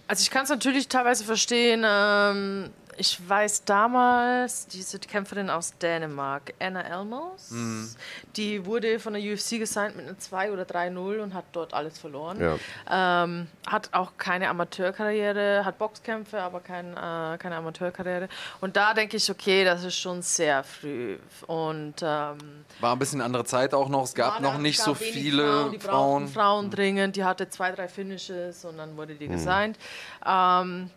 Also 0.08 0.22
ich 0.22 0.30
kann 0.32 0.44
es 0.44 0.50
natürlich 0.50 0.88
teilweise 0.88 1.24
verstehen. 1.24 1.84
Ähm, 1.86 2.70
ich 2.98 3.20
weiß 3.28 3.66
damals, 3.66 4.68
diese 4.68 5.00
Kämpferin 5.00 5.50
aus 5.50 5.78
Dänemark, 5.78 6.54
Anna 6.60 6.82
Elmos, 6.82 7.52
Mhm. 7.52 7.90
die 8.36 8.66
wurde 8.66 9.00
von 9.00 9.14
der 9.14 9.22
UFC 9.22 9.60
gesigned 9.60 9.96
mit 9.96 10.08
einer 10.08 10.18
2 10.18 10.52
oder 10.52 10.64
3-0 10.66 11.20
und 11.20 11.34
hat 11.34 11.46
dort 11.52 11.74
alles 11.74 11.98
verloren. 12.00 12.40
Ja. 12.40 13.24
Ähm, 13.24 13.48
hat 13.68 13.90
auch 13.94 14.14
keine 14.18 14.48
Amateurkarriere, 14.50 15.64
hat 15.66 15.78
Boxkämpfe, 15.78 16.40
aber 16.42 16.60
kein, 16.60 16.94
äh, 16.94 17.38
keine 17.38 17.56
Amateurkarriere. 17.58 18.30
Und 18.62 18.76
da 18.78 18.94
denke 18.94 19.18
ich, 19.18 19.30
okay, 19.30 19.66
das 19.66 19.84
ist 19.84 19.98
schon 19.98 20.22
sehr 20.22 20.64
früh. 20.64 21.18
Und 21.48 21.96
ähm, 22.02 22.38
War 22.80 22.94
ein 22.96 23.00
bisschen 23.00 23.22
andere 23.22 23.46
Zeit 23.46 23.74
auch 23.74 23.90
noch. 23.90 24.04
Es 24.04 24.14
gab 24.16 24.40
noch 24.42 24.58
nicht 24.58 24.78
gab 24.78 24.86
so 24.86 24.94
viele 24.96 25.44
Frauen, 25.44 25.72
die 25.72 25.80
Frauen. 25.80 26.28
Frauen 26.28 26.72
dringend. 26.72 27.16
Die 27.16 27.24
hatte 27.24 27.50
zwei, 27.50 27.72
drei 27.72 27.88
Finishes 27.88 28.64
und 28.66 28.78
dann 28.78 28.96
wurde 28.98 29.14
Mhm. 29.14 29.20
die 29.20 29.28
gesigned. 29.28 29.78
Ähm, 30.26 30.90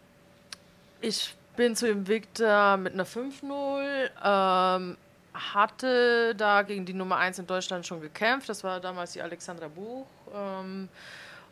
ich 1.01 1.35
bin 1.59 1.75
zu 1.77 1.89
Invicta 1.89 2.77
mit 2.77 2.95
einer 2.95 3.05
5-0. 3.05 4.11
Ähm, 4.25 4.97
hatte 5.35 6.35
da 6.37 6.63
gegen 6.63 6.87
die 6.87 6.95
Nummer 6.95 7.17
1 7.17 7.41
in 7.41 7.47
Deutschland 7.47 7.85
schon 7.87 8.01
gekämpft. 8.01 8.49
Das 8.49 8.63
war 8.65 8.81
damals 8.81 9.13
die 9.13 9.21
Alexandra 9.21 9.67
Buch. 9.69 10.07
Ähm, 10.35 10.89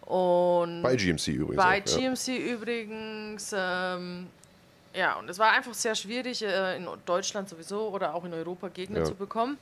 und 0.06 0.82
Bei 0.82 0.94
GMC 0.94 1.28
übrigens. 1.28 1.56
bei 1.56 1.82
auch, 1.82 1.86
ja. 1.88 1.98
GMC 1.98 2.36
übrigens. 2.52 3.52
Ähm, 3.56 4.28
ja, 4.94 5.14
und 5.14 5.28
es 5.28 5.38
war 5.40 5.50
einfach 5.52 5.74
sehr 5.74 5.94
schwierig, 5.96 6.42
äh, 6.42 6.76
in 6.76 6.86
Deutschland 7.04 7.48
sowieso 7.48 7.88
oder 7.88 8.14
auch 8.14 8.24
in 8.24 8.32
Europa 8.32 8.68
Gegner 8.68 9.00
Ja. 9.00 9.04
zu 9.04 9.14
bekommen. 9.16 9.58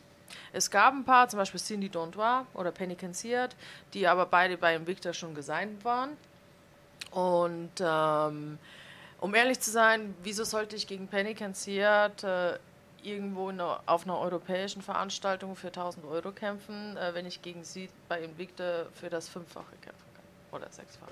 Es 0.53 0.71
gab 0.71 0.93
ein 0.93 1.05
paar, 1.05 1.29
zum 1.29 1.39
Beispiel 1.39 1.61
Cindy 1.61 1.89
Dondois 1.89 2.45
oder 2.53 2.71
Penny 2.71 2.95
Kensiert, 2.97 3.57
die 3.95 4.07
aber 4.07 4.27
beide 4.27 4.57
bei 4.59 4.75
Invicta 4.77 5.13
schon 5.15 5.35
gesigned 5.35 5.85
waren. 5.85 6.11
Und 7.13 7.71
ähm, 7.81 8.59
um 9.25 9.35
ehrlich 9.35 9.59
zu 9.59 9.71
sein, 9.71 10.15
wieso 10.23 10.45
sollte 10.45 10.77
ich 10.77 10.87
gegen 10.87 11.09
Penny 11.09 11.33
Kensiert 11.35 12.23
äh, 12.25 12.59
irgendwo 13.03 13.49
einer, 13.49 13.81
auf 13.87 14.05
einer 14.05 14.19
europäischen 14.19 14.83
Veranstaltung 14.83 15.57
für 15.57 15.69
1000 15.69 16.05
Euro 16.05 16.31
kämpfen, 16.31 16.97
äh, 16.99 17.15
wenn 17.15 17.25
ich 17.25 17.41
gegen 17.41 17.65
sie 17.65 17.89
bei 18.07 18.21
Invicta 18.21 18.85
für 19.01 19.09
das 19.09 19.29
Fünffache 19.29 19.73
kämpfen 19.81 20.05
kann? 20.15 20.61
Oder 20.61 20.71
Sechsfache 20.71 21.11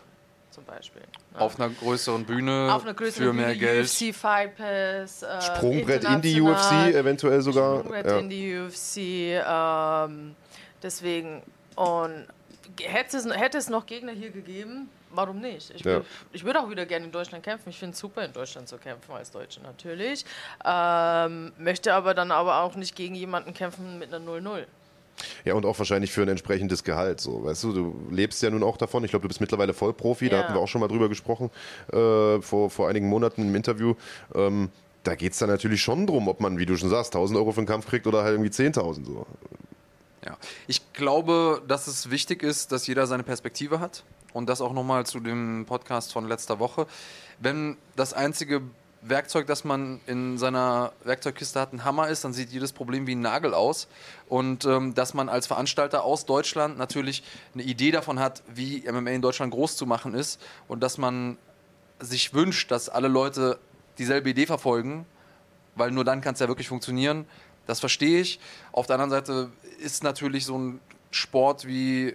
zum 0.51 0.65
Beispiel. 0.65 1.01
ne? 1.33 1.41
Auf 1.41 1.59
einer 1.59 1.71
größeren 1.71 2.27
Bühne 2.27 2.71
auf 2.75 2.83
einer 2.83 2.93
größeren 2.93 3.29
für 3.29 3.33
mehr 3.33 3.47
Bühne, 3.55 3.59
Geld. 3.59 3.87
UFC 3.87 4.15
Fight 4.15 4.57
Pass, 4.57 5.23
äh, 5.23 5.41
Sprungbrett 5.41 6.05
in 6.05 6.21
die 6.21 6.39
UFC, 6.39 6.95
eventuell 6.95 7.41
sogar. 7.41 7.79
Sprungbrett 7.79 8.07
Ja. 8.07 8.19
in 8.19 8.29
die 8.29 8.59
UFC. 8.59 9.41
Ähm, 9.49 10.37
deswegen. 10.83 11.43
Und 11.77 12.27
hätte 12.83 13.17
es, 13.17 13.25
hätte 13.27 13.57
es 13.57 13.71
noch 13.71 13.87
Gegner 13.87 14.13
hier 14.13 14.31
gegeben, 14.31 14.91
warum 15.15 15.41
nicht? 15.41 15.71
Ich, 15.75 15.85
Ja. 15.85 16.03
würde 16.33 16.61
auch 16.61 16.71
wieder 16.71 16.87
gerne 16.87 17.07
in 17.07 17.13
Deutschland 17.13 17.45
kämpfen. 17.45 17.69
Ich 17.71 17.79
finde 17.79 17.93
es 17.95 17.99
super, 17.99 18.25
in 18.25 18.33
Deutschland 18.33 18.69
zu 18.69 18.79
kämpfen 18.79 19.13
als 19.13 19.31
Deutsche 19.31 19.61
natürlich. 19.63 20.25
Ähm, 20.65 21.53
möchte 21.59 21.95
aber 21.95 22.15
dann 22.15 22.31
aber 22.31 22.63
auch 22.63 22.75
nicht 22.77 22.97
gegen 22.97 23.15
jemanden 23.15 23.55
kämpfen 23.55 23.99
mit 23.99 24.13
einer 24.13 24.25
0-0. 24.25 24.65
Ja, 25.45 25.55
und 25.55 25.67
auch 25.67 25.79
wahrscheinlich 25.79 26.11
für 26.11 26.23
ein 26.23 26.29
entsprechendes 26.29 26.83
Gehalt. 26.85 27.21
So, 27.21 27.45
weißt 27.45 27.65
du, 27.65 27.73
du 27.73 28.07
lebst 28.11 28.43
ja 28.43 28.51
nun 28.51 28.63
auch 28.63 28.77
davon. 28.77 29.05
Ich 29.05 29.11
glaube, 29.11 29.23
du 29.23 29.29
bist 29.29 29.41
mittlerweile 29.41 29.73
Vollprofi. 29.75 30.29
Da 30.29 30.37
Ja. 30.37 30.43
hatten 30.43 30.55
wir 30.55 30.61
auch 30.61 30.69
schon 30.69 30.81
mal 30.81 30.89
drüber 30.89 31.09
gesprochen 31.09 31.51
äh, 31.93 32.41
vor, 32.41 32.71
vor 32.71 32.89
einigen 32.89 33.09
Monaten 33.09 33.43
im 33.43 33.55
Interview. 33.55 33.95
Ähm, 34.35 34.71
da 35.05 35.15
geht 35.15 35.33
es 35.33 35.39
dann 35.39 35.49
natürlich 35.51 35.83
schon 35.83 36.07
drum, 36.07 36.29
ob 36.29 36.41
man, 36.41 36.59
wie 36.59 36.67
du 36.67 36.77
schon 36.77 36.89
sagst, 36.89 37.15
1000 37.15 37.37
Euro 37.39 37.53
für 37.53 37.59
einen 37.59 37.67
Kampf 37.67 37.87
kriegt 37.87 38.07
oder 38.07 38.23
halt 38.23 38.33
irgendwie 38.35 38.51
10.000. 38.51 39.05
So. 39.05 39.27
Ja. 40.25 40.37
Ich 40.67 40.93
glaube, 40.93 41.63
dass 41.67 41.87
es 41.87 42.11
wichtig 42.11 42.43
ist, 42.43 42.73
dass 42.73 42.87
jeder 42.87 43.07
seine 43.07 43.23
Perspektive 43.23 43.81
hat. 43.81 44.05
Und 44.33 44.49
das 44.49 44.61
auch 44.61 44.73
nochmal 44.73 45.05
zu 45.05 45.21
dem 45.21 45.67
Podcast 45.67 46.13
von 46.13 46.27
letzter 46.27 46.59
Woche. 46.59 46.87
Wenn 47.39 47.77
das 47.97 48.15
einzige 48.15 48.63
Werkzeug, 49.03 49.47
das 49.47 49.65
man 49.65 50.01
in 50.07 50.39
seiner 50.39 50.93
Werkzeugkiste 51.05 51.61
hat, 51.61 51.73
ein 51.73 51.85
Hammer 51.85 52.09
ist, 52.09 52.25
dann 52.25 52.33
sieht 52.33 52.51
jedes 52.51 52.73
Problem 52.73 53.07
wie 53.07 53.15
ein 53.15 53.21
Nagel 53.21 53.53
aus. 53.53 53.89
Und 54.29 54.65
ähm, 54.65 54.95
dass 54.95 55.13
man 55.13 55.29
als 55.29 55.47
Veranstalter 55.47 56.05
aus 56.05 56.25
Deutschland 56.25 56.79
natürlich 56.79 57.25
eine 57.53 57.65
Idee 57.65 57.91
davon 57.91 58.21
hat, 58.21 58.43
wie 58.47 58.85
MMA 58.91 59.11
in 59.11 59.23
Deutschland 59.23 59.53
groß 59.53 59.77
zu 59.77 59.87
machen 59.87 60.15
ist. 60.15 60.41
Und 60.69 60.83
dass 60.83 60.99
man 60.99 61.37
sich 61.99 62.33
wünscht, 62.33 62.71
dass 62.71 62.89
alle 62.89 63.09
Leute 63.09 63.59
dieselbe 63.99 64.31
Idee 64.31 64.47
verfolgen, 64.47 65.05
weil 65.75 65.91
nur 65.91 66.05
dann 66.05 66.21
kann 66.21 66.35
es 66.35 66.41
ja 66.41 66.49
wirklich 66.49 66.69
funktionieren. 66.69 67.27
Das 67.67 67.81
verstehe 67.81 68.21
ich. 68.21 68.41
Auf 68.73 68.87
der 68.87 68.95
anderen 68.95 69.11
Seite 69.11 69.51
ist 69.79 70.03
natürlich 70.03 70.45
so 70.45 70.59
ein 70.59 70.81
Sport 71.11 71.67
wie 71.67 72.09
äh, 72.09 72.15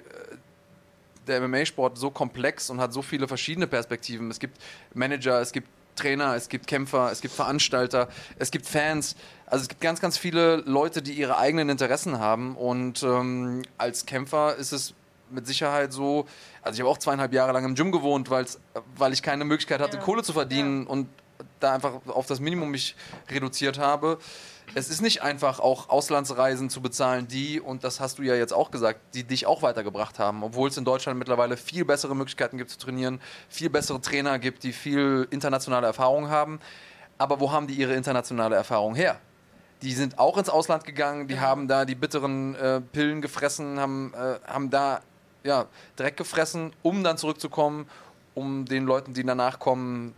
der 1.27 1.45
MMA-Sport 1.47 1.97
so 1.97 2.09
komplex 2.09 2.69
und 2.69 2.79
hat 2.79 2.93
so 2.93 3.01
viele 3.01 3.27
verschiedene 3.27 3.67
Perspektiven. 3.67 4.31
Es 4.31 4.39
gibt 4.39 4.57
Manager, 4.93 5.41
es 5.41 5.51
gibt 5.51 5.67
Trainer, 5.95 6.35
es 6.35 6.47
gibt 6.47 6.67
Kämpfer, 6.67 7.11
es 7.11 7.21
gibt 7.21 7.33
Veranstalter, 7.33 8.07
es 8.39 8.51
gibt 8.51 8.65
Fans. 8.65 9.15
Also 9.45 9.63
es 9.63 9.69
gibt 9.69 9.81
ganz, 9.81 9.99
ganz 9.99 10.17
viele 10.17 10.57
Leute, 10.57 11.01
die 11.01 11.13
ihre 11.13 11.37
eigenen 11.37 11.69
Interessen 11.69 12.19
haben. 12.19 12.55
Und 12.55 13.03
ähm, 13.03 13.63
als 13.77 14.05
Kämpfer 14.05 14.55
ist 14.55 14.71
es 14.71 14.93
mit 15.29 15.47
Sicherheit 15.47 15.91
so, 15.91 16.25
also 16.61 16.75
ich 16.75 16.79
habe 16.81 16.89
auch 16.89 16.97
zweieinhalb 16.97 17.33
Jahre 17.33 17.51
lang 17.51 17.65
im 17.65 17.75
Gym 17.75 17.91
gewohnt, 17.91 18.29
weil 18.29 19.13
ich 19.13 19.21
keine 19.21 19.43
Möglichkeit 19.43 19.81
hatte, 19.81 19.97
Ja. 19.97 20.03
Kohle 20.03 20.23
zu 20.23 20.33
verdienen 20.33 20.87
und 20.87 21.09
da 21.59 21.73
einfach 21.73 21.93
auf 22.07 22.27
das 22.27 22.39
Minimum 22.39 22.69
mich 22.69 22.95
reduziert 23.29 23.77
habe. 23.77 24.19
Es 24.75 24.89
ist 24.89 25.01
nicht 25.01 25.23
einfach, 25.23 25.59
auch 25.59 25.89
Auslandsreisen 25.89 26.69
zu 26.69 26.81
bezahlen, 26.81 27.27
die, 27.27 27.59
und 27.59 27.83
das 27.83 27.99
hast 27.99 28.19
du 28.19 28.23
ja 28.23 28.35
jetzt 28.35 28.53
auch 28.53 28.69
gesagt, 28.69 28.99
die 29.15 29.23
dich 29.23 29.45
auch 29.45 29.61
weitergebracht 29.61 30.19
haben. 30.19 30.43
Obwohl 30.43 30.69
es 30.69 30.77
in 30.77 30.85
Deutschland 30.85 31.17
mittlerweile 31.17 31.57
viel 31.57 31.85
bessere 31.85 32.15
Möglichkeiten 32.15 32.57
gibt 32.57 32.69
zu 32.69 32.77
trainieren, 32.77 33.19
viel 33.49 33.69
bessere 33.69 34.01
Trainer 34.01 34.39
gibt, 34.39 34.63
die 34.63 34.73
viel 34.73 35.27
internationale 35.31 35.87
Erfahrung 35.87 36.29
haben. 36.29 36.59
Aber 37.17 37.39
wo 37.39 37.51
haben 37.51 37.67
die 37.67 37.73
ihre 37.73 37.93
internationale 37.93 38.55
Erfahrung 38.55 38.93
her? 38.93 39.19
Die 39.81 39.93
sind 39.93 40.19
auch 40.19 40.37
ins 40.37 40.49
Ausland 40.49 40.83
gegangen, 40.83 41.27
die 41.27 41.39
haben 41.39 41.67
da 41.67 41.85
die 41.85 41.95
bitteren 41.95 42.55
äh, 42.55 42.81
Pillen 42.81 43.21
gefressen, 43.21 43.79
haben, 43.79 44.13
äh, 44.13 44.39
haben 44.47 44.69
da 44.69 45.01
ja, 45.43 45.67
Dreck 45.95 46.17
gefressen, 46.17 46.73
um 46.83 47.03
dann 47.03 47.17
zurückzukommen, 47.17 47.87
um 48.33 48.65
den 48.65 48.85
Leuten, 48.85 49.13
die 49.13 49.23
danach 49.23 49.59
kommen, 49.59 50.13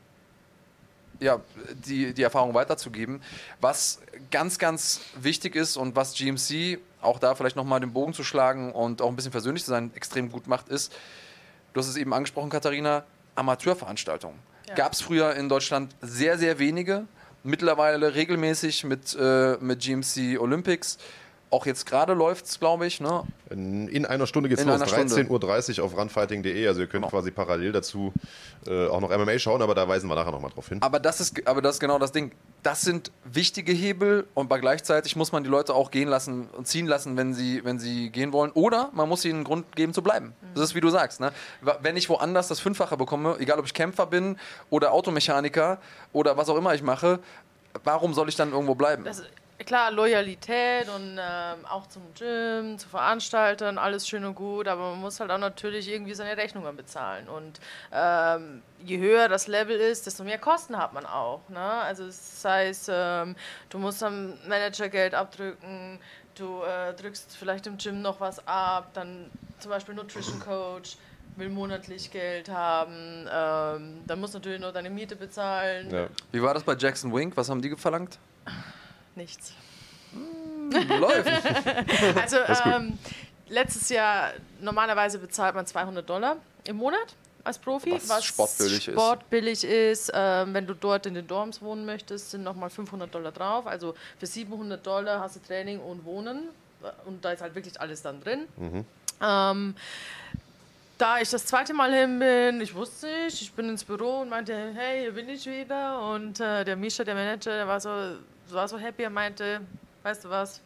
ja, 1.19 1.39
die, 1.85 2.13
die 2.13 2.23
Erfahrung 2.23 2.53
weiterzugeben. 2.53 3.21
Was 3.61 3.99
ganz, 4.31 4.57
ganz 4.57 5.01
wichtig 5.19 5.55
ist 5.55 5.77
und 5.77 5.95
was 5.95 6.13
GMC, 6.13 6.79
auch 7.01 7.19
da 7.19 7.35
vielleicht 7.35 7.55
nochmal 7.55 7.79
den 7.79 7.93
Bogen 7.93 8.13
zu 8.13 8.23
schlagen 8.23 8.71
und 8.71 9.01
auch 9.01 9.09
ein 9.09 9.15
bisschen 9.15 9.31
persönlich 9.31 9.63
zu 9.63 9.71
sein, 9.71 9.91
extrem 9.95 10.31
gut 10.31 10.47
macht, 10.47 10.69
ist, 10.69 10.93
du 11.73 11.79
hast 11.79 11.87
es 11.87 11.97
eben 11.97 12.13
angesprochen, 12.13 12.49
Katharina, 12.49 13.03
Amateurveranstaltungen. 13.35 14.37
Ja. 14.67 14.75
Gab 14.75 14.93
es 14.93 15.01
früher 15.01 15.35
in 15.35 15.49
Deutschland 15.49 15.95
sehr, 16.01 16.37
sehr 16.37 16.59
wenige. 16.59 17.05
Mittlerweile 17.43 18.15
regelmäßig 18.15 18.83
mit, 18.83 19.15
äh, 19.19 19.57
mit 19.59 19.79
GMC 19.79 20.39
Olympics. 20.39 20.97
Auch 21.51 21.65
jetzt 21.65 21.85
gerade 21.87 22.13
läuft 22.13 22.45
es, 22.45 22.59
glaube 22.59 22.85
ich. 22.85 23.01
Ne? 23.01 23.23
In, 23.49 23.87
in 23.87 24.05
einer 24.05 24.27
Stunde 24.27 24.49
geht 24.49 24.59
es 24.59 24.65
los, 24.65 24.75
einer 24.75 24.85
Stunde. 24.87 25.15
13.30 25.15 25.79
Uhr 25.79 25.85
auf 25.85 25.97
runfighting.de. 25.97 26.67
Also 26.67 26.81
ihr 26.81 26.87
könnt 26.87 26.99
Genau. 27.03 27.09
quasi 27.09 27.31
parallel 27.31 27.71
dazu 27.71 28.13
äh, 28.67 28.87
auch 28.87 28.99
noch 28.99 29.09
MMA 29.09 29.39
schauen, 29.39 29.61
aber 29.61 29.73
da 29.73 29.87
weisen 29.87 30.07
wir 30.09 30.15
nachher 30.15 30.31
nochmal 30.31 30.51
drauf 30.51 30.69
hin. 30.69 30.79
Aber 30.81 30.99
das, 30.99 31.19
ist, 31.19 31.47
aber 31.47 31.61
das 31.61 31.75
ist 31.75 31.79
genau 31.79 31.97
das 31.97 32.11
Ding. 32.11 32.31
Das 32.61 32.81
sind 32.81 33.11
wichtige 33.23 33.71
Hebel 33.71 34.27
und 34.33 34.47
bei 34.49 34.59
gleichzeitig 34.59 35.15
muss 35.15 35.31
man 35.31 35.43
die 35.43 35.49
Leute 35.49 35.73
auch 35.73 35.91
gehen 35.91 36.09
lassen 36.09 36.49
und 36.55 36.67
ziehen 36.67 36.85
lassen, 36.85 37.17
wenn 37.17 37.33
sie, 37.33 37.63
wenn 37.63 37.79
sie 37.79 38.09
gehen 38.11 38.31
wollen. 38.33 38.51
Oder 38.51 38.89
man 38.93 39.09
muss 39.09 39.25
ihnen 39.25 39.35
einen 39.35 39.43
Grund 39.45 39.75
geben 39.75 39.93
zu 39.93 40.03
bleiben. 40.03 40.33
Das 40.53 40.65
ist 40.65 40.75
wie 40.75 40.81
du 40.81 40.89
sagst. 40.89 41.19
Ne? 41.19 41.31
Wenn 41.81 41.97
ich 41.97 42.09
woanders 42.09 42.47
das 42.49 42.59
Fünffache 42.59 42.97
bekomme, 42.97 43.37
egal 43.39 43.57
ob 43.59 43.65
ich 43.65 43.73
Kämpfer 43.73 44.05
bin 44.05 44.37
oder 44.69 44.91
Automechaniker 44.91 45.79
oder 46.13 46.37
was 46.37 46.49
auch 46.49 46.57
immer 46.57 46.75
ich 46.75 46.83
mache, 46.83 47.19
warum 47.83 48.13
soll 48.13 48.29
ich 48.29 48.35
dann 48.35 48.51
irgendwo 48.51 48.75
bleiben? 48.75 49.03
Das, 49.05 49.23
klar, 49.65 49.91
Loyalität 49.91 50.87
und 50.89 51.19
ähm, 51.19 51.65
auch 51.65 51.87
zum 51.87 52.01
Gym, 52.13 52.77
zu 52.77 52.87
Veranstaltern, 52.87 53.77
alles 53.77 54.07
schön 54.07 54.23
und 54.25 54.35
gut, 54.35 54.67
aber 54.67 54.91
man 54.91 55.01
muss 55.01 55.19
halt 55.19 55.31
auch 55.31 55.37
natürlich 55.37 55.89
irgendwie 55.89 56.13
seine 56.13 56.37
Rechnungen 56.37 56.75
bezahlen. 56.75 57.27
Und 57.27 57.59
ähm, 57.91 58.61
je 58.83 58.97
höher 58.97 59.27
das 59.27 59.47
Level 59.47 59.77
ist, 59.77 60.05
desto 60.05 60.23
mehr 60.23 60.37
Kosten 60.37 60.77
hat 60.77 60.93
man 60.93 61.05
auch. 61.05 61.41
Ne? 61.49 61.59
Also 61.59 62.05
das 62.05 62.43
heißt, 62.43 62.89
ähm, 62.93 63.35
du 63.69 63.79
musst 63.79 64.01
am 64.03 64.33
Manager 64.47 64.89
Geld 64.89 65.13
abdrücken, 65.13 65.99
du 66.35 66.61
äh, 66.63 66.93
drückst 66.93 67.35
vielleicht 67.37 67.67
im 67.67 67.77
Gym 67.77 68.01
noch 68.01 68.19
was 68.19 68.45
ab, 68.47 68.91
dann 68.93 69.29
zum 69.59 69.71
Beispiel 69.71 69.93
Nutrition 69.93 70.39
Coach 70.39 70.97
will 71.35 71.49
monatlich 71.49 72.11
Geld 72.11 72.49
haben, 72.49 73.27
ähm, 73.31 74.01
dann 74.05 74.19
musst 74.19 74.33
du 74.33 74.39
natürlich 74.39 74.59
noch 74.59 74.73
deine 74.73 74.89
Miete 74.89 75.15
bezahlen. 75.15 75.89
Ja. 75.89 76.07
Wie 76.31 76.41
war 76.41 76.53
das 76.53 76.63
bei 76.63 76.75
Jackson 76.75 77.13
Wink? 77.13 77.35
Was 77.37 77.49
haben 77.49 77.61
die 77.61 77.75
verlangt? 77.75 78.19
Nichts. 79.19 79.53
Läuft. 80.71 81.29
Also 82.21 82.37
ist 82.37 82.63
ähm, 82.65 82.97
letztes 83.49 83.89
Jahr 83.89 84.31
normalerweise 84.61 85.19
bezahlt 85.19 85.55
man 85.55 85.65
200 85.65 86.09
Dollar 86.09 86.37
im 86.63 86.77
Monat 86.77 87.15
als 87.43 87.57
Profi, 87.57 87.99
Was 88.07 88.23
sportbillig 88.23 88.87
ist. 88.87 88.93
sportbillig 88.93 89.63
ist. 89.65 90.11
Ähm, 90.13 90.53
wenn 90.53 90.65
du 90.67 90.73
dort 90.73 91.05
in 91.05 91.15
den 91.15 91.27
Dorms 91.27 91.61
wohnen 91.61 91.85
möchtest, 91.85 92.31
sind 92.31 92.43
nochmal 92.43 92.69
500 92.69 93.13
Dollar 93.13 93.31
drauf. 93.33 93.67
Also 93.67 93.93
für 94.17 94.25
700 94.25 94.85
Dollar 94.85 95.19
hast 95.19 95.35
du 95.35 95.39
Training 95.41 95.79
und 95.79 96.05
Wohnen 96.05 96.47
und 97.05 97.25
da 97.25 97.31
ist 97.33 97.41
halt 97.41 97.55
wirklich 97.55 97.79
alles 97.79 98.01
dann 98.01 98.21
drin. 98.23 98.47
Mhm. 98.55 98.85
Ähm, 99.21 99.75
da 100.97 101.19
ich 101.19 101.29
das 101.29 101.45
zweite 101.45 101.73
Mal 101.73 101.93
hin 101.93 102.19
bin, 102.19 102.61
ich 102.61 102.73
wusste 102.73 103.07
nicht, 103.07 103.41
ich 103.41 103.51
bin 103.51 103.67
ins 103.69 103.83
Büro 103.83 104.21
und 104.21 104.29
meinte, 104.29 104.53
hey, 104.75 105.01
hier 105.01 105.11
bin 105.13 105.27
ich 105.29 105.45
wieder. 105.45 106.01
Und 106.09 106.39
äh, 106.39 106.63
der 106.63 106.75
Misha, 106.75 107.03
der 107.03 107.15
Manager, 107.15 107.51
der 107.51 107.67
war 107.67 107.79
so, 107.79 107.89
war 108.53 108.67
so 108.67 108.77
happy, 108.77 109.03
er 109.03 109.09
meinte, 109.09 109.61
weißt 110.03 110.25
du 110.25 110.29
was, 110.29 110.61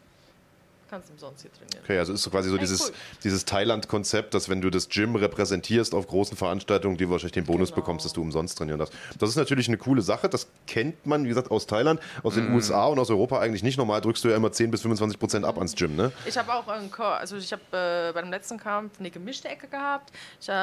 kannst 0.90 1.10
umsonst 1.12 1.42
hier 1.42 1.52
trainieren. 1.52 1.82
Okay, 1.84 1.98
also 1.98 2.14
ist 2.14 2.22
so 2.24 2.30
quasi 2.30 2.50
so 2.50 2.56
Echt 2.56 2.64
dieses, 2.64 2.90
cool. 2.90 2.96
dieses 3.24 3.46
Thailand-Konzept, 3.46 4.34
dass 4.34 4.50
wenn 4.50 4.62
du 4.62 4.70
das 4.70 4.90
Gym 4.90 5.16
repräsentierst 5.16 5.94
auf 5.96 6.08
großen 6.08 6.38
Veranstaltungen, 6.38 6.98
die 6.98 7.10
wahrscheinlich 7.10 7.34
den 7.34 7.46
Bonus 7.46 7.70
Genau. 7.70 7.82
bekommst, 7.82 8.06
dass 8.06 8.14
du 8.14 8.22
umsonst 8.22 8.58
trainieren 8.58 8.80
darfst. 8.80 8.94
Das 9.20 9.30
ist 9.30 9.36
natürlich 9.36 9.68
eine 9.68 9.78
coole 9.78 10.02
Sache. 10.02 10.30
Das 10.30 10.48
kennt 10.68 11.06
man, 11.06 11.24
wie 11.26 11.30
gesagt, 11.30 11.52
aus 11.52 11.68
Thailand, 11.68 12.00
aus 12.24 12.36
den 12.36 12.54
USA 12.54 12.86
und 12.88 13.00
aus 13.00 13.10
Europa 13.10 13.40
eigentlich 13.40 13.64
nicht. 13.64 13.78
Normal 13.78 14.02
drückst 14.02 14.24
du 14.24 14.30
ja 14.30 14.36
immer 14.36 14.52
10 14.52 14.72
bis 14.72 14.82
25 14.82 15.20
Prozent 15.20 15.46
ab 15.46 15.58
ans 15.58 15.76
Gym, 15.76 15.96
ne? 15.96 16.12
Ich 16.26 16.38
habe 16.38 16.54
auch 16.54 16.68
einen 16.68 16.92
Ko 16.92 17.04
also 17.04 17.38
ich 17.38 17.52
habe 17.52 17.62
äh, 17.72 18.12
beim 18.14 18.30
letzten 18.30 18.58
Kampf 18.58 19.00
eine 19.00 19.10
gemischte 19.12 19.48
Ecke 19.48 19.68
gehabt. 19.68 20.12
Ich 20.40 20.48
ähm, 20.50 20.54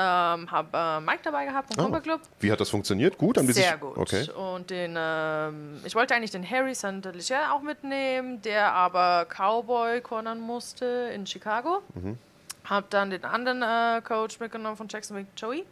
habe 0.50 0.68
äh, 0.72 1.00
Mike 1.00 1.20
dabei 1.24 1.44
gehabt 1.46 1.68
vom 1.74 1.80
Oh. 1.80 1.84
Combat 1.84 2.02
Club. 2.02 2.20
Wie 2.40 2.50
hat 2.52 2.60
das 2.60 2.68
funktioniert? 2.70 3.16
Gut? 3.18 3.36
Haben 3.38 3.46
die 3.46 3.52
Sehr 3.52 3.72
sich, 3.72 3.80
gut. 3.80 3.96
Okay. 3.96 4.28
Und 4.32 4.70
den, 4.70 4.94
ähm, 4.98 5.80
ich 5.84 5.94
wollte 5.94 6.14
eigentlich 6.14 6.30
den 6.30 6.48
Harry 6.48 6.74
Sandelicher 6.74 7.54
auch 7.54 7.62
mitnehmen, 7.62 8.42
der 8.42 8.72
aber 8.72 9.26
Cowboy 9.26 10.00
cornern 10.10 10.40
musste 10.40 10.84
in 11.14 11.24
Chicago. 11.24 11.82
Mhm. 11.94 12.18
Hab 12.64 12.90
dann 12.90 13.10
den 13.10 13.24
anderen 13.24 13.62
äh, 13.62 14.02
Coach 14.02 14.40
mitgenommen 14.40 14.76
von 14.76 14.88
Jacksonville, 14.88 15.26
Joey, 15.36 15.64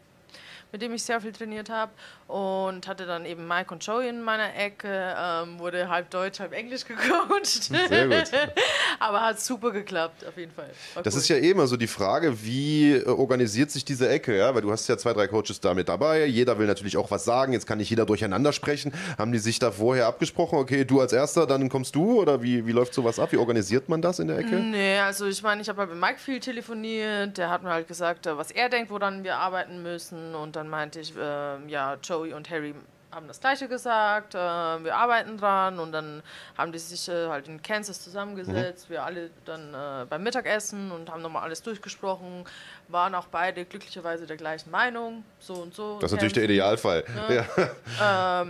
mit 0.72 0.80
dem 0.80 0.94
ich 0.94 1.02
sehr 1.02 1.20
viel 1.20 1.32
trainiert 1.32 1.68
habe. 1.68 1.92
Und 2.28 2.86
hatte 2.86 3.06
dann 3.06 3.24
eben 3.24 3.48
Mike 3.48 3.72
und 3.72 3.84
Joey 3.84 4.08
in 4.10 4.20
meiner 4.22 4.54
Ecke. 4.54 5.14
Ähm, 5.18 5.58
wurde 5.58 5.88
halb 5.88 6.10
Deutsch, 6.10 6.40
halb 6.40 6.52
Englisch 6.52 6.84
gecoacht. 6.86 7.46
Sehr 7.46 8.06
gut. 8.06 8.30
aber 9.00 9.22
hat 9.22 9.40
super 9.40 9.70
geklappt, 9.70 10.26
auf 10.26 10.36
jeden 10.36 10.52
Fall. 10.52 10.68
War 10.94 11.02
Das 11.02 11.14
cool. 11.14 11.20
ist 11.20 11.28
ja 11.28 11.36
eh 11.36 11.50
immer 11.50 11.66
so 11.66 11.78
die 11.78 11.86
Frage, 11.86 12.44
wie 12.44 12.92
äh, 12.92 13.06
organisiert 13.06 13.70
sich 13.70 13.82
diese 13.82 14.10
Ecke, 14.10 14.36
ja? 14.36 14.54
Weil 14.54 14.60
du 14.60 14.70
hast 14.70 14.86
ja 14.88 14.98
zwei, 14.98 15.14
drei 15.14 15.26
Coaches 15.26 15.58
da 15.60 15.72
mit 15.72 15.88
dabei. 15.88 16.26
Jeder 16.26 16.58
will 16.58 16.66
natürlich 16.66 16.98
auch 16.98 17.10
was 17.10 17.24
sagen. 17.24 17.54
Jetzt 17.54 17.66
kann 17.66 17.78
nicht 17.78 17.88
jeder 17.88 18.04
durcheinander 18.04 18.52
sprechen. 18.52 18.92
Haben 19.16 19.32
die 19.32 19.38
sich 19.38 19.58
da 19.58 19.70
vorher 19.70 20.06
abgesprochen? 20.06 20.58
Okay, 20.58 20.84
du 20.84 21.00
als 21.00 21.14
Erster, 21.14 21.46
dann 21.46 21.70
kommst 21.70 21.94
du? 21.94 22.20
Oder 22.20 22.42
wie, 22.42 22.66
wie 22.66 22.72
läuft 22.72 22.92
sowas 22.92 23.18
ab? 23.18 23.32
Wie 23.32 23.38
organisiert 23.38 23.88
man 23.88 24.02
das 24.02 24.18
in 24.18 24.28
der 24.28 24.36
Ecke? 24.36 24.56
Nee, 24.56 24.98
also 24.98 25.26
ich 25.26 25.42
meine, 25.42 25.62
ich 25.62 25.68
habe 25.70 25.80
halt 25.80 25.90
mit 25.90 25.98
Mike 25.98 26.18
viel 26.18 26.40
telefoniert. 26.40 27.38
Der 27.38 27.48
hat 27.48 27.62
mir 27.62 27.70
halt 27.70 27.88
gesagt, 27.88 28.26
äh, 28.26 28.36
was 28.36 28.50
er 28.50 28.68
denkt, 28.68 28.90
woran 28.90 29.24
wir 29.24 29.36
arbeiten 29.36 29.82
müssen. 29.82 30.34
Und 30.34 30.56
dann 30.56 30.68
meinte 30.68 31.00
ich, 31.00 31.14
ähm, 31.18 31.70
ja, 31.70 31.96
Joey 32.02 32.17
und 32.20 32.50
Harry 32.50 32.74
haben 33.10 33.26
das 33.26 33.40
Gleiche 33.40 33.68
gesagt, 33.68 34.34
äh, 34.34 34.38
wir 34.38 34.94
arbeiten 34.94 35.38
dran 35.38 35.78
und 35.78 35.92
dann 35.92 36.22
haben 36.56 36.72
die 36.72 36.78
sich 36.78 37.08
äh, 37.08 37.28
halt 37.28 37.48
in 37.48 37.62
Kansas 37.62 38.02
zusammengesetzt, 38.02 38.90
wir 38.90 39.02
alle 39.02 39.30
dann 39.44 39.72
äh, 39.72 40.06
beim 40.06 40.22
Mittagessen 40.22 40.90
und 40.90 41.10
haben 41.10 41.22
nochmal 41.22 41.42
alles 41.42 41.62
durchgesprochen, 41.62 42.44
waren 42.88 43.14
auch 43.14 43.26
beide 43.26 43.64
glücklicherweise 43.64 44.26
der 44.26 44.36
gleichen 44.36 44.70
Meinung, 44.70 45.24
so 45.40 45.54
und 45.54 45.74
so. 45.74 45.98
Das 46.00 46.12
ist 46.12 46.16
natürlich 46.16 46.34
der. 46.34 46.44
Idealfall. 46.44 47.04
Ja. 47.98 48.44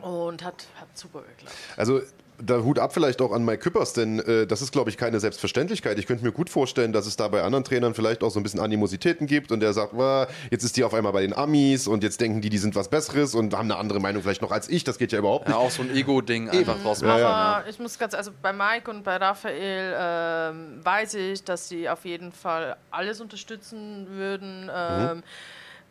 Und 0.00 0.44
hat, 0.44 0.66
hat 0.78 0.88
super 0.94 1.22
geklappt. 1.22 1.56
Also 1.76 2.02
da 2.38 2.58
Hut 2.62 2.78
ab 2.78 2.92
vielleicht 2.92 3.20
auch 3.22 3.32
an 3.32 3.44
Mike 3.44 3.58
Küppers, 3.58 3.92
denn 3.92 4.18
äh, 4.20 4.46
das 4.46 4.60
ist, 4.62 4.72
glaube 4.72 4.90
ich, 4.90 4.96
keine 4.96 5.20
Selbstverständlichkeit. 5.20 5.98
Ich 5.98 6.06
könnte 6.06 6.24
mir 6.24 6.32
gut 6.32 6.50
vorstellen, 6.50 6.92
dass 6.92 7.06
es 7.06 7.16
da 7.16 7.28
bei 7.28 7.42
anderen 7.42 7.64
Trainern 7.64 7.94
vielleicht 7.94 8.22
auch 8.24 8.30
so 8.30 8.40
ein 8.40 8.42
bisschen 8.42 8.60
Animositäten 8.60 9.26
gibt 9.26 9.52
und 9.52 9.60
der 9.60 9.72
sagt, 9.72 9.96
"Wa, 9.96 10.26
jetzt 10.50 10.64
ist 10.64 10.76
die 10.76 10.84
auf 10.84 10.94
einmal 10.94 11.12
bei 11.12 11.22
den 11.22 11.32
Amis 11.32 11.86
und 11.86 12.02
jetzt 12.02 12.20
denken 12.20 12.40
die, 12.40 12.48
die 12.50 12.58
sind 12.58 12.74
was 12.74 12.88
Besseres 12.88 13.34
und 13.34 13.54
haben 13.54 13.70
eine 13.70 13.76
andere 13.78 14.00
Meinung 14.00 14.22
vielleicht 14.22 14.42
noch 14.42 14.50
als 14.50 14.68
ich. 14.68 14.84
Das 14.84 14.98
geht 14.98 15.12
ja 15.12 15.18
überhaupt 15.20 15.48
Ja, 15.48 15.54
nicht. 15.56 15.64
auch 15.66 15.70
so 15.70 15.82
ein 15.82 15.94
Ego-Ding 15.94 16.50
einfach 16.50 16.80
draus 16.82 17.00
Ja, 17.02 17.06
machen. 17.08 17.20
ja. 17.20 17.30
Aber 17.58 17.68
ich 17.68 17.78
muss 17.78 17.98
ganz, 17.98 18.14
also 18.14 18.32
bei 18.42 18.52
Mike 18.52 18.90
und 18.90 19.04
bei 19.04 19.16
Raphael 19.16 19.94
ähm, 19.98 20.80
weiß 20.84 21.14
ich, 21.14 21.44
dass 21.44 21.68
sie 21.68 21.88
auf 21.88 22.04
jeden 22.04 22.32
Fall 22.32 22.76
alles 22.90 23.20
unterstützen 23.20 24.06
würden, 24.10 24.70
ähm, 24.74 25.22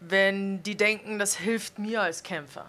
wenn 0.02 0.62
die 0.64 0.76
denken, 0.76 1.20
das 1.20 1.36
hilft 1.38 1.80
mir 1.80 2.02
als 2.02 2.22
Kämpfer. 2.24 2.66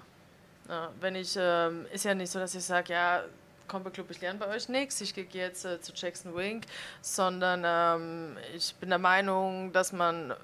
Ja, 0.69 0.91
wenn 1.01 1.15
ich, 1.17 1.37
ähm, 1.39 1.87
ist 1.93 2.05
ja 2.05 2.15
nicht 2.15 2.31
so, 2.31 2.39
dass 2.39 2.55
ich 2.55 2.63
sage, 2.65 2.93
ja, 2.93 3.23
Combat 3.69 3.95
Club, 3.95 4.11
ich 4.11 4.21
lerne 4.21 4.39
bei 4.39 4.49
euch 4.49 4.69
nichts, 4.69 5.01
ich 5.01 5.15
gehe 5.15 5.27
jetzt 5.33 5.65
äh, 5.65 5.81
zu 5.81 5.93
Jackson 5.95 6.35
Wink, 6.37 6.65
sondern 7.01 7.63
ähm, 7.65 8.37
ich 8.55 8.75
bin 8.77 8.91
der 8.91 8.99
Meinung, 8.99 9.73
dass 9.73 9.93
man 9.93 10.35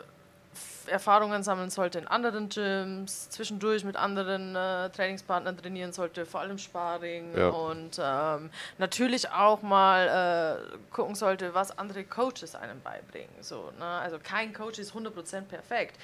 Erfahrungen 0.86 1.42
sammeln 1.42 1.70
sollte 1.70 1.98
in 1.98 2.08
anderen 2.08 2.48
Gyms, 2.48 3.30
zwischendurch 3.30 3.84
mit 3.84 3.96
anderen 3.96 4.56
äh, 4.56 4.90
Trainingspartnern 4.90 5.56
trainieren 5.56 5.92
sollte, 5.92 6.26
vor 6.26 6.40
allem 6.40 6.58
Sparring 6.58 7.36
Ja. 7.36 7.48
und 7.50 8.00
ähm, 8.02 8.50
natürlich 8.78 9.30
auch 9.30 9.62
mal 9.62 10.58
äh, 10.72 10.76
gucken 10.92 11.14
sollte, 11.14 11.54
was 11.54 11.76
andere 11.78 12.04
Coaches 12.04 12.54
einem 12.54 12.80
beibringen. 12.80 13.30
So, 13.40 13.70
ne? 13.78 13.84
Also 13.84 14.18
kein 14.22 14.52
Coach 14.52 14.78
ist 14.78 14.92
100% 14.94 15.42
perfekt. 15.42 15.96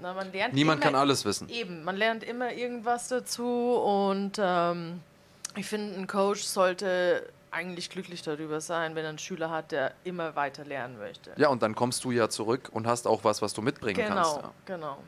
Na, 0.00 0.20
lernt 0.22 0.54
Niemand 0.54 0.80
kann 0.80 0.94
alles 0.94 1.24
wissen. 1.24 1.48
Eben, 1.48 1.84
man 1.84 1.96
lernt 1.96 2.24
immer 2.24 2.52
irgendwas 2.52 3.08
dazu 3.08 3.74
und 3.76 4.32
ähm, 4.40 5.00
ich 5.56 5.66
finde, 5.66 5.98
ein 5.98 6.06
Coach 6.06 6.42
sollte 6.42 7.28
eigentlich 7.50 7.90
glücklich 7.90 8.22
darüber 8.22 8.60
sein, 8.60 8.94
wenn 8.94 9.04
er 9.04 9.10
einen 9.10 9.18
Schüler 9.18 9.50
hat, 9.50 9.72
der 9.72 9.92
immer 10.04 10.34
weiter 10.36 10.64
lernen 10.64 10.98
möchte. 10.98 11.32
Ja, 11.36 11.48
und 11.48 11.62
dann 11.62 11.74
kommst 11.74 12.02
du 12.04 12.10
ja 12.10 12.28
zurück 12.28 12.70
und 12.72 12.86
hast 12.86 13.06
auch 13.06 13.24
was, 13.24 13.42
was 13.42 13.52
du 13.52 13.60
mitbringen 13.60 13.96
genau, 13.96 14.14
kannst. 14.14 14.36
Ja. 14.36 14.52
genau. 14.64 14.98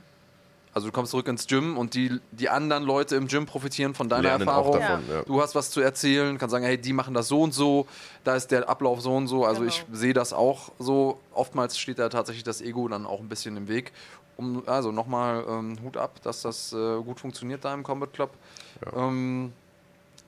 Also 0.74 0.88
du 0.88 0.92
kommst 0.92 1.12
zurück 1.12 1.28
ins 1.28 1.46
Gym 1.46 1.78
und 1.78 1.94
die, 1.94 2.20
die 2.32 2.48
anderen 2.48 2.82
Leute 2.82 3.14
im 3.14 3.28
Gym 3.28 3.46
profitieren 3.46 3.94
von 3.94 4.08
deiner 4.08 4.24
Lernen 4.24 4.48
auch 4.48 4.74
Erfahrung. 4.74 4.80
davon, 4.80 5.04
ja. 5.08 5.22
Du 5.22 5.40
hast 5.40 5.54
was 5.54 5.70
zu 5.70 5.80
erzählen, 5.80 6.36
kannst 6.36 6.50
sagen, 6.50 6.64
hey, 6.64 6.76
die 6.76 6.92
machen 6.92 7.14
das 7.14 7.28
so 7.28 7.42
und 7.42 7.54
so, 7.54 7.86
da 8.24 8.34
ist 8.34 8.50
der 8.50 8.68
Ablauf 8.68 9.00
so 9.00 9.14
und 9.14 9.28
so. 9.28 9.44
Also 9.44 9.60
Genau. 9.60 9.72
ich 9.72 9.84
sehe 9.92 10.12
das 10.12 10.32
auch 10.32 10.72
so. 10.80 11.20
Oftmals 11.32 11.78
steht 11.78 12.00
da 12.00 12.08
tatsächlich 12.08 12.42
das 12.42 12.60
Ego 12.60 12.88
dann 12.88 13.06
auch 13.06 13.20
ein 13.20 13.28
bisschen 13.28 13.56
im 13.56 13.68
Weg. 13.68 13.92
Um, 14.36 14.64
also 14.66 14.90
nochmal 14.90 15.44
ähm, 15.48 15.78
Hut 15.84 15.96
ab, 15.96 16.20
dass 16.24 16.42
das 16.42 16.72
äh, 16.72 16.96
gut 17.02 17.20
funktioniert 17.20 17.64
da 17.64 17.72
im 17.72 17.84
Combat 17.84 18.12
Club. 18.12 18.30
Ähm, 18.96 19.52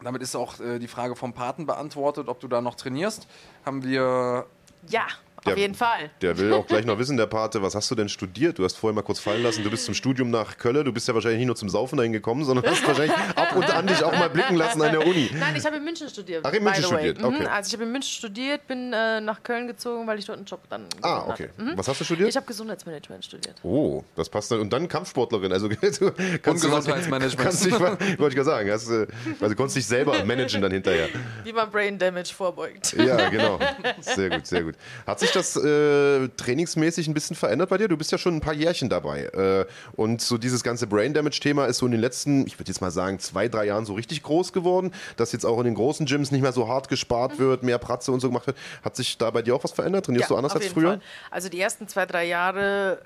damit 0.02 0.22
ist 0.22 0.36
auch 0.36 0.60
äh, 0.60 0.78
die 0.78 0.88
Frage 0.88 1.16
vom 1.16 1.32
Paten 1.32 1.66
beantwortet, 1.66 2.28
ob 2.28 2.40
du 2.40 2.48
da 2.48 2.60
noch 2.60 2.74
trainierst. 2.74 3.26
Haben 3.64 3.82
wir 3.82 4.46
Ja, 4.88 5.06
Der- 5.46 5.54
auf 5.54 5.58
jeden 5.58 5.74
Fall. 5.74 6.10
Der 6.22 6.36
will 6.38 6.52
auch 6.52 6.66
gleich 6.66 6.84
noch 6.84 6.98
wissen, 6.98 7.16
der 7.16 7.26
Pate, 7.26 7.62
was 7.62 7.74
hast 7.74 7.90
du 7.90 7.94
denn 7.94 8.08
studiert? 8.08 8.58
Du 8.58 8.64
hast 8.64 8.76
vorher 8.76 8.94
mal 8.94 9.02
kurz 9.02 9.18
fallen 9.20 9.42
lassen, 9.42 9.64
du 9.64 9.70
bist 9.70 9.84
zum 9.84 9.94
Studium 9.94 10.30
nach 10.30 10.58
Köln, 10.58 10.84
du 10.84 10.92
bist 10.92 11.08
ja 11.08 11.14
wahrscheinlich 11.14 11.38
nicht 11.38 11.46
nur 11.46 11.56
zum 11.56 11.68
Saufen 11.68 11.96
dahin 11.96 12.12
gekommen, 12.12 12.44
sondern 12.44 12.64
hast 12.70 12.86
wahrscheinlich 12.86 13.16
ab 13.16 13.54
und 13.56 13.70
an 13.70 13.86
dich 13.86 14.02
auch 14.04 14.12
mal 14.12 14.28
blicken 14.30 14.56
lassen 14.56 14.82
an 14.82 14.92
der 14.92 15.06
Uni. 15.06 15.30
Nein, 15.38 15.54
ich 15.56 15.64
habe 15.64 15.76
in 15.76 15.84
München 15.84 16.08
studiert. 16.08 16.44
Ach, 16.44 16.52
in 16.52 16.62
München 16.64 16.84
studiert, 16.84 17.22
okay. 17.22 17.40
Mhm, 17.42 17.46
also 17.46 17.68
ich 17.68 17.72
habe 17.74 17.84
in 17.84 17.92
München 17.92 18.10
studiert, 18.12 18.66
bin 18.66 18.92
äh, 18.92 19.20
nach 19.20 19.42
Köln 19.42 19.66
gezogen, 19.66 20.06
weil 20.06 20.18
ich 20.18 20.26
dort 20.26 20.38
einen 20.38 20.46
Job 20.46 20.60
dann 20.68 20.84
Ah, 21.02 21.24
okay. 21.28 21.48
Mhm. 21.56 21.72
Was 21.76 21.88
hast 21.88 22.00
du 22.00 22.04
studiert? 22.04 22.28
Ich 22.28 22.36
habe 22.36 22.46
Gesundheitsmanagement 22.46 23.24
studiert. 23.24 23.56
Oh, 23.62 24.02
das 24.16 24.28
passt 24.28 24.50
dann. 24.50 24.60
Und 24.60 24.72
dann 24.72 24.88
Kampfsportlerin. 24.88 25.52
Also 25.52 25.68
du 25.68 25.76
kannst 26.42 26.64
du- 26.64 26.68
Gesundheitsmanagement. 26.68 27.38
Kannst 27.38 27.64
dich, 27.64 27.72
wollte 27.78 28.00
ich 28.28 28.34
gerade 28.34 28.44
sagen. 28.44 28.70
Hast, 28.70 28.88
äh, 28.90 29.06
also 29.40 29.48
du 29.48 29.54
konntest 29.56 29.76
dich 29.76 29.86
selber 29.86 30.24
managen 30.24 30.60
dann 30.62 30.72
hinterher. 30.72 31.08
Wie 31.44 31.52
man 31.52 31.70
Brain 31.70 31.98
Damage 31.98 32.32
vorbeugt. 32.34 32.94
Ja, 32.98 33.28
genau. 33.28 33.58
Sehr 34.00 34.30
gut, 34.30 34.46
sehr 34.46 34.62
gut. 34.62 34.74
Hat 35.06 35.20
sich 35.20 35.30
das 35.36 35.56
äh, 35.56 36.28
trainingsmäßig 36.36 37.08
ein 37.08 37.14
bisschen 37.14 37.36
verändert 37.36 37.68
bei 37.68 37.78
dir? 37.78 37.88
Du 37.88 37.96
bist 37.96 38.12
ja 38.12 38.18
schon 38.18 38.36
ein 38.36 38.40
paar 38.40 38.54
Jährchen 38.54 38.88
dabei. 38.88 39.24
Äh, 39.24 39.66
und 39.94 40.20
so 40.20 40.38
dieses 40.38 40.62
ganze 40.62 40.86
Brain 40.86 41.14
Damage-Thema 41.14 41.66
ist 41.66 41.78
so 41.78 41.86
in 41.86 41.92
den 41.92 42.00
letzten, 42.00 42.46
ich 42.46 42.58
würde 42.58 42.70
jetzt 42.70 42.80
mal 42.80 42.90
sagen, 42.90 43.18
zwei, 43.18 43.48
drei 43.48 43.66
Jahren 43.66 43.84
so 43.84 43.94
richtig 43.94 44.22
groß 44.22 44.52
geworden, 44.52 44.92
dass 45.16 45.32
jetzt 45.32 45.44
auch 45.44 45.58
in 45.58 45.64
den 45.64 45.74
großen 45.74 46.06
Gyms 46.06 46.30
nicht 46.30 46.42
mehr 46.42 46.52
so 46.52 46.68
hart 46.68 46.88
gespart 46.88 47.38
wird, 47.38 47.62
mehr 47.62 47.78
Pratze 47.78 48.12
und 48.12 48.20
so 48.20 48.28
gemacht 48.28 48.46
wird. 48.46 48.56
Hat 48.82 48.96
sich 48.96 49.18
da 49.18 49.30
bei 49.30 49.42
dir 49.42 49.54
auch 49.54 49.64
was 49.64 49.72
verändert? 49.72 50.06
Trainierst 50.06 50.30
du 50.30 50.36
anders 50.36 50.54
als 50.54 50.66
früher? 50.68 50.88
Fall. 50.88 51.00
Also 51.30 51.48
die 51.48 51.60
ersten 51.60 51.86
zwei, 51.88 52.06
drei 52.06 52.24
Jahre 52.24 52.98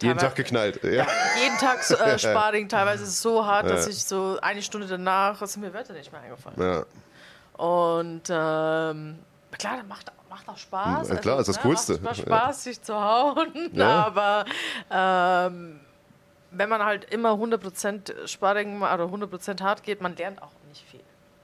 Jeden 0.00 0.18
Tag 0.18 0.36
geknallt. 0.36 0.82
Ja. 0.84 1.06
jeden 1.42 1.58
Tag 1.58 1.78
äh, 1.90 2.18
Sparring, 2.18 2.68
teilweise 2.68 3.02
ist 3.02 3.10
es 3.10 3.22
so 3.22 3.44
hart, 3.44 3.68
dass 3.68 3.88
ich 3.88 4.04
so 4.04 4.38
eine 4.40 4.62
Stunde 4.62 4.86
danach, 4.86 5.44
sind 5.46 5.62
mir 5.62 5.74
Wörter 5.74 5.92
nicht 5.92 6.12
mehr 6.12 6.20
eingefallen. 6.20 6.60
Ja. 6.60 6.84
Und 7.58 8.22
ähm, 8.28 9.18
klar, 9.58 9.76
das 9.78 9.86
macht, 9.88 10.12
macht 10.38 10.48
auch 10.48 10.56
Spaß. 10.58 11.08
Ja, 11.08 11.16
klar, 11.16 11.40
ist 11.40 11.48
das 11.48 11.56
ne, 11.56 11.62
Coolste. 11.62 11.98
Macht 12.00 12.16
Spaß, 12.18 12.64
sich 12.64 12.80
zu 12.82 12.94
hauen. 12.94 13.70
Ja. 13.72 14.04
Aber 14.06 14.44
ähm, 14.90 15.80
wenn 16.50 16.68
man 16.68 16.84
halt 16.84 17.04
immer 17.12 17.30
100% 17.32 18.26
Sparring 18.26 18.78
oder 18.78 19.04
100% 19.04 19.60
hart 19.62 19.82
geht, 19.82 20.00
man 20.00 20.16
lernt 20.16 20.40
auch 20.42 20.50
nicht 20.68 20.84
viel. 20.90 21.00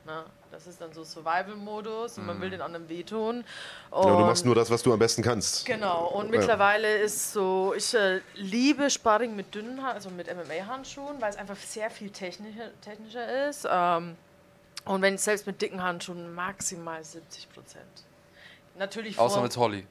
Ne? 0.07 0.25
Das 0.51 0.67
ist 0.69 0.81
dann 0.81 0.93
so 0.93 1.03
Survival-Modus 1.03 2.17
und 2.19 2.27
man 2.27 2.41
will 2.41 2.49
den 2.51 2.61
anderen 2.61 2.89
wehtun. 2.89 3.39
Mhm. 3.39 3.45
Ja, 3.93 4.03
du 4.03 4.09
Und- 4.09 4.27
machst 4.27 4.45
nur 4.45 4.55
das, 4.55 4.71
was 4.71 4.83
du 4.85 4.93
am 4.93 4.99
besten 5.01 5.21
kannst. 5.23 5.67
Genau, 5.67 6.07
und 6.07 6.27
Ja. 6.33 6.39
mittlerweile 6.39 6.99
ist 6.99 7.33
so, 7.33 7.75
ich 7.77 7.93
äh, 7.95 8.21
liebe 8.35 8.89
Sparring 8.89 9.35
mit 9.35 9.53
dünnen, 9.55 9.83
Han- 9.83 9.95
also 9.95 10.11
mit 10.11 10.29
MMA-Handschuhen, 10.29 11.21
weil 11.21 11.31
es 11.31 11.37
einfach 11.37 11.57
sehr 11.57 11.91
viel 11.91 12.11
technischer, 12.11 12.71
technischer 12.83 13.49
ist. 13.49 13.67
Ähm, 13.69 14.17
und 14.85 15.03
wenn 15.03 15.19
selbst 15.19 15.47
mit 15.47 15.61
dicken 15.61 15.83
Handschuhen 15.83 16.33
maximal 16.35 17.03
70 17.03 17.53
Prozent. 17.53 17.83
Natürlich 18.77 19.19
Außer 19.19 19.41
mit 19.41 19.57
Holly. 19.57 19.87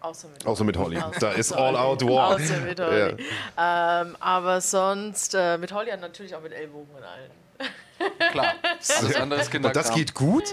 außer 0.00 0.28
mit 0.28 0.46
Außer 0.46 0.64
mit 0.64 0.76
Holly. 0.76 0.98
Außer 0.98 1.18
Da 1.20 1.32
ist 1.32 1.52
all 1.52 1.76
out 1.76 2.02
war. 2.06 2.34
Außer 2.36 2.56
mit 2.58 2.80
Holly. 2.80 3.16
Ähm, 3.58 4.16
aber 4.20 4.60
sonst 4.60 5.34
äh, 5.34 5.58
mit 5.58 5.72
Holly 5.72 5.92
und 5.92 6.00
natürlich 6.00 6.34
auch 6.34 6.42
mit 6.42 6.52
Ellbogen 6.52 6.94
und 6.94 7.02
allen. 7.02 7.30
Klar. 8.32 8.54
Alles 8.98 9.16
andere 9.16 9.40
ist 9.40 9.46
Und 9.46 9.52
Kinderkram. 9.52 9.82
das 9.82 9.94
geht 9.94 10.14
gut? 10.14 10.44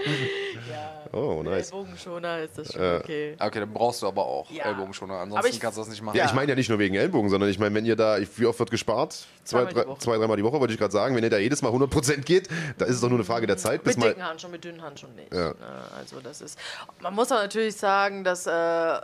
Ja, 0.70 0.94
Oh, 1.14 1.42
nice. 1.42 1.72
Ellbogenschoner 1.72 2.40
ist 2.42 2.58
das 2.58 2.74
schon 2.74 2.82
Äh, 2.82 2.98
okay. 2.98 3.36
Okay, 3.40 3.60
dann 3.62 3.74
brauchst 3.74 4.02
du 4.02 4.08
aber 4.08 4.26
auch 4.26 4.52
Ja. 4.52 4.66
Ellbogenschoner. 4.66 5.16
Ansonsten 5.20 5.54
ich- 5.54 5.60
kannst 5.60 5.78
du 5.78 5.82
das 5.82 5.90
nicht 5.90 6.02
machen. 6.02 6.18
Ja, 6.18 6.26
ich 6.26 6.34
meine 6.34 6.50
ja 6.50 6.56
nicht 6.56 6.70
nur 6.70 6.80
wegen 6.80 6.96
Ellbogen, 6.96 7.30
sondern 7.30 7.50
ich 7.50 7.58
meine, 7.58 7.74
wenn 7.76 7.86
ihr 7.86 7.96
da, 7.96 8.18
wie 8.36 8.46
oft 8.46 8.60
wird 8.60 8.70
gespart? 8.72 9.26
Zwei, 9.46 9.66
drei, 9.66 9.88
Woche. 9.88 10.00
zwei 10.00 10.18
dreimal 10.18 10.36
die 10.38 10.44
Woche, 10.44 10.60
wollte 10.60 10.74
ich 10.74 10.80
gerade 10.80 10.92
sagen. 10.92 11.16
Wenn 11.16 11.24
ihr 11.24 11.30
da 11.30 11.38
jedes 11.38 11.62
Mal 11.62 11.72
100% 11.72 12.24
geht, 12.26 12.50
da 12.78 12.86
ist 12.86 12.96
es 12.96 13.02
doch 13.02 13.08
nur 13.10 13.18
eine 13.18 13.26
Frage 13.26 13.48
der 13.48 13.58
Zeit, 13.58 13.84
bis 13.84 13.96
Mit 13.96 14.04
mal. 14.06 14.10
dicken 14.10 14.26
Handschuhen, 14.28 14.52
mit 14.52 14.64
dünnen 14.66 14.82
Handschuhen 14.82 15.16
nicht. 15.16 15.34
Ja. 15.34 15.50
Ne? 15.50 15.56
Also 15.98 16.20
das 16.20 16.42
ist. 16.42 16.60
Man 17.00 17.14
muss 17.16 17.32
auch 17.32 17.38
natürlich 17.38 17.78
sagen, 17.78 18.24
dass 18.26 18.46
äh, 18.46 19.00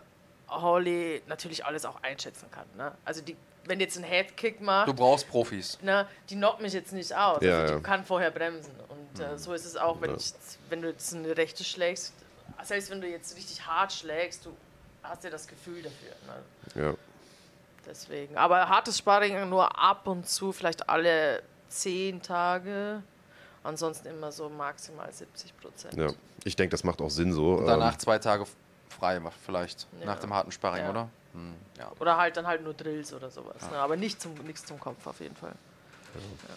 Holly 0.49 1.21
natürlich 1.27 1.65
alles 1.65 1.85
auch 1.85 2.03
einschätzen 2.03 2.47
kann. 2.51 2.65
Ne? 2.77 2.91
Also 3.05 3.21
die, 3.21 3.35
wenn 3.65 3.79
jetzt 3.79 3.97
ein 3.97 4.03
Headkick 4.03 4.59
macht, 4.61 4.87
Du 4.89 4.93
brauchst 4.93 5.27
Profis. 5.29 5.77
ne, 5.81 6.07
die 6.29 6.35
knockt 6.35 6.61
mich 6.61 6.73
jetzt 6.73 6.91
nicht 6.93 7.15
aus. 7.15 7.41
Ja, 7.41 7.61
also 7.61 7.73
die 7.75 7.79
ja. 7.79 7.79
kann 7.79 8.03
vorher 8.03 8.31
bremsen. 8.31 8.73
Und 8.89 9.19
äh, 9.19 9.37
so 9.37 9.53
ist 9.53 9.65
es 9.65 9.75
auch, 9.77 10.01
wenn, 10.01 10.15
ich, 10.15 10.33
wenn 10.69 10.81
du 10.81 10.89
jetzt 10.89 11.13
eine 11.13 11.35
rechte 11.37 11.63
schlägst, 11.63 12.13
selbst 12.63 12.89
wenn 12.91 13.01
du 13.01 13.07
jetzt 13.07 13.35
richtig 13.35 13.65
hart 13.65 13.91
schlägst, 13.93 14.45
du 14.45 14.51
hast 15.01 15.23
ja 15.23 15.29
das 15.29 15.47
Gefühl 15.47 15.81
dafür. 15.81 16.11
Ne? 16.75 16.81
Ja. 16.83 16.93
Deswegen. 17.85 18.37
Aber 18.37 18.69
hartes 18.69 18.97
Sparring 18.97 19.49
nur 19.49 19.77
ab 19.77 20.07
und 20.07 20.27
zu, 20.27 20.51
vielleicht 20.51 20.87
alle 20.89 21.43
zehn 21.69 22.21
Tage. 22.21 23.01
Ansonsten 23.63 24.07
immer 24.07 24.31
so 24.31 24.49
maximal 24.49 25.11
70 25.11 25.57
Prozent. 25.57 25.93
ja. 25.95 26.07
Ich 26.45 26.57
denke, 26.57 26.71
das 26.71 26.83
macht 26.83 27.01
auch 27.01 27.09
Sinn 27.09 27.31
so. 27.31 27.53
Und 27.55 27.65
danach 27.65 27.93
Ähm, 27.93 27.99
zwei 27.99 28.19
Tage 28.19 28.45
frei, 28.89 29.21
vielleicht. 29.45 29.87
Ja. 29.99 30.05
Nach 30.07 30.19
dem 30.19 30.33
harten 30.33 30.51
Sparring, 30.51 30.83
Ja. 30.83 30.89
oder? 30.89 31.09
Hm, 31.33 31.55
ja. 31.77 31.91
Oder 31.99 32.17
halt 32.17 32.37
dann 32.37 32.47
halt 32.47 32.63
nur 32.63 32.73
Drills 32.73 33.13
oder 33.13 33.29
sowas. 33.29 33.69
Ne? 33.69 33.77
Aber 33.77 33.95
nicht 33.95 34.21
zum, 34.21 34.33
nichts 34.45 34.65
zum 34.65 34.79
Kopf 34.79 35.05
auf 35.07 35.19
jeden 35.19 35.35
Fall. 35.35 35.55
Ja, 36.13 36.55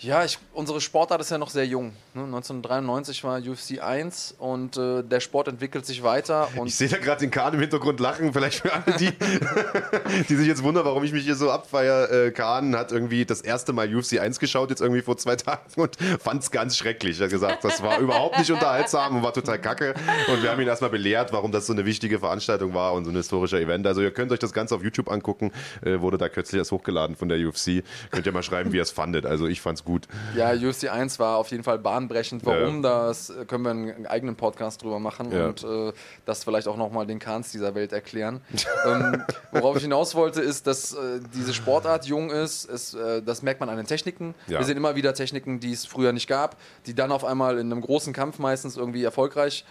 ich, 0.00 0.38
unsere 0.52 0.80
Sportart 0.80 1.20
ist 1.20 1.30
ja 1.30 1.38
noch 1.38 1.50
sehr 1.50 1.66
jung. 1.66 1.92
Ne? 2.14 2.22
1993 2.24 3.24
war 3.24 3.38
UFC 3.38 3.82
1 3.82 4.36
und 4.38 4.76
äh, 4.76 5.02
der 5.02 5.20
Sport 5.20 5.48
entwickelt 5.48 5.86
sich 5.86 6.02
weiter. 6.02 6.48
Ich 6.64 6.76
sehe 6.76 6.88
da 6.88 6.96
gerade 6.96 7.20
den 7.20 7.30
Kahn 7.30 7.52
im 7.54 7.60
Hintergrund 7.60 8.00
lachen. 8.00 8.32
Vielleicht 8.32 8.60
für 8.60 8.72
alle, 8.72 8.96
die, 8.98 9.12
die 10.28 10.34
sich 10.34 10.46
jetzt 10.46 10.62
wundern, 10.62 10.84
warum 10.84 11.04
ich 11.04 11.12
mich 11.12 11.24
hier 11.24 11.34
so 11.34 11.50
abfeier. 11.50 12.10
Äh, 12.10 12.30
Kahn 12.30 12.74
hat 12.74 12.90
irgendwie 12.90 13.24
das 13.24 13.42
erste 13.42 13.72
Mal 13.72 13.94
UFC 13.94 14.18
1 14.18 14.38
geschaut, 14.38 14.70
jetzt 14.70 14.80
irgendwie 14.80 15.02
vor 15.02 15.16
zwei 15.16 15.36
Tagen 15.36 15.80
und 15.80 15.96
fand 16.20 16.42
es 16.42 16.50
ganz 16.50 16.76
schrecklich. 16.76 17.20
Er 17.20 17.24
hat 17.24 17.30
gesagt, 17.30 17.64
das 17.64 17.82
war 17.82 17.98
überhaupt 17.98 18.38
nicht 18.38 18.50
unterhaltsam 18.50 19.16
und 19.16 19.22
war 19.22 19.32
total 19.32 19.60
kacke. 19.60 19.94
Und 20.32 20.42
wir 20.42 20.50
haben 20.50 20.60
ihn 20.60 20.68
erstmal 20.68 20.90
belehrt, 20.90 21.32
warum 21.32 21.52
das 21.52 21.66
so 21.66 21.72
eine 21.72 21.84
wichtige 21.84 22.18
Veranstaltung 22.18 22.74
war 22.74 22.94
und 22.94 23.04
so 23.04 23.10
ein 23.10 23.16
historischer 23.16 23.60
Event. 23.60 23.86
Also 23.86 24.00
ihr 24.00 24.10
könnt 24.10 24.32
euch 24.32 24.38
das 24.38 24.52
Ganze 24.52 24.74
auf 24.74 24.82
YouTube 24.82 25.10
angucken. 25.10 25.52
Äh, 25.84 26.00
wurde 26.00 26.18
da 26.18 26.28
kürzlich 26.28 26.58
erst 26.58 26.72
hochgeladen 26.72 27.16
von 27.16 27.28
der 27.28 27.38
UFC. 27.38 27.84
Könnt 28.10 28.26
ihr 28.26 28.32
mal 28.32 28.42
schreiben, 28.42 28.72
wie 28.72 28.76
ihr 28.76 28.82
es 28.82 28.90
fandet. 28.90 29.26
Also 29.26 29.46
ich 29.46 29.60
fand's 29.60 29.83
ganz 29.84 30.08
gut. 30.08 30.08
Ja, 30.36 30.52
UFC 30.52 30.90
1 30.90 31.18
war 31.18 31.36
auf 31.36 31.50
jeden 31.50 31.62
Fall 31.62 31.78
bahnbrechend. 31.78 32.44
Warum, 32.44 32.82
ja. 32.82 33.06
das 33.06 33.30
äh, 33.30 33.44
können 33.44 33.64
wir 33.64 33.70
einen 33.70 34.06
eigenen 34.06 34.36
Podcast 34.36 34.82
drüber 34.82 34.98
machen 34.98 35.30
ja. 35.32 35.46
und 35.46 35.64
äh, 35.64 35.92
das 36.24 36.44
vielleicht 36.44 36.68
auch 36.68 36.76
nochmal 36.76 37.06
den 37.06 37.18
Kahns 37.18 37.52
dieser 37.52 37.74
Welt 37.74 37.92
erklären. 37.92 38.40
ähm, 38.86 39.22
worauf 39.52 39.76
ich 39.76 39.82
hinaus 39.82 40.14
wollte, 40.14 40.40
ist, 40.40 40.66
dass 40.66 40.94
äh, 40.94 41.20
diese 41.34 41.54
Sportart 41.54 42.06
jung 42.06 42.30
ist. 42.30 42.68
Es, 42.68 42.94
äh, 42.94 43.22
das 43.22 43.42
merkt 43.42 43.60
man 43.60 43.68
an 43.68 43.76
den 43.76 43.86
Techniken. 43.86 44.34
Ja. 44.46 44.58
Wir 44.58 44.66
sehen 44.66 44.76
immer 44.76 44.96
wieder 44.96 45.14
Techniken, 45.14 45.60
die 45.60 45.72
es 45.72 45.86
früher 45.86 46.12
nicht 46.12 46.28
gab, 46.28 46.56
die 46.86 46.94
dann 46.94 47.12
auf 47.12 47.24
einmal 47.24 47.58
in 47.58 47.70
einem 47.70 47.80
großen 47.80 48.12
Kampf 48.12 48.38
meistens 48.38 48.76
irgendwie 48.76 49.04
erfolgreich 49.04 49.64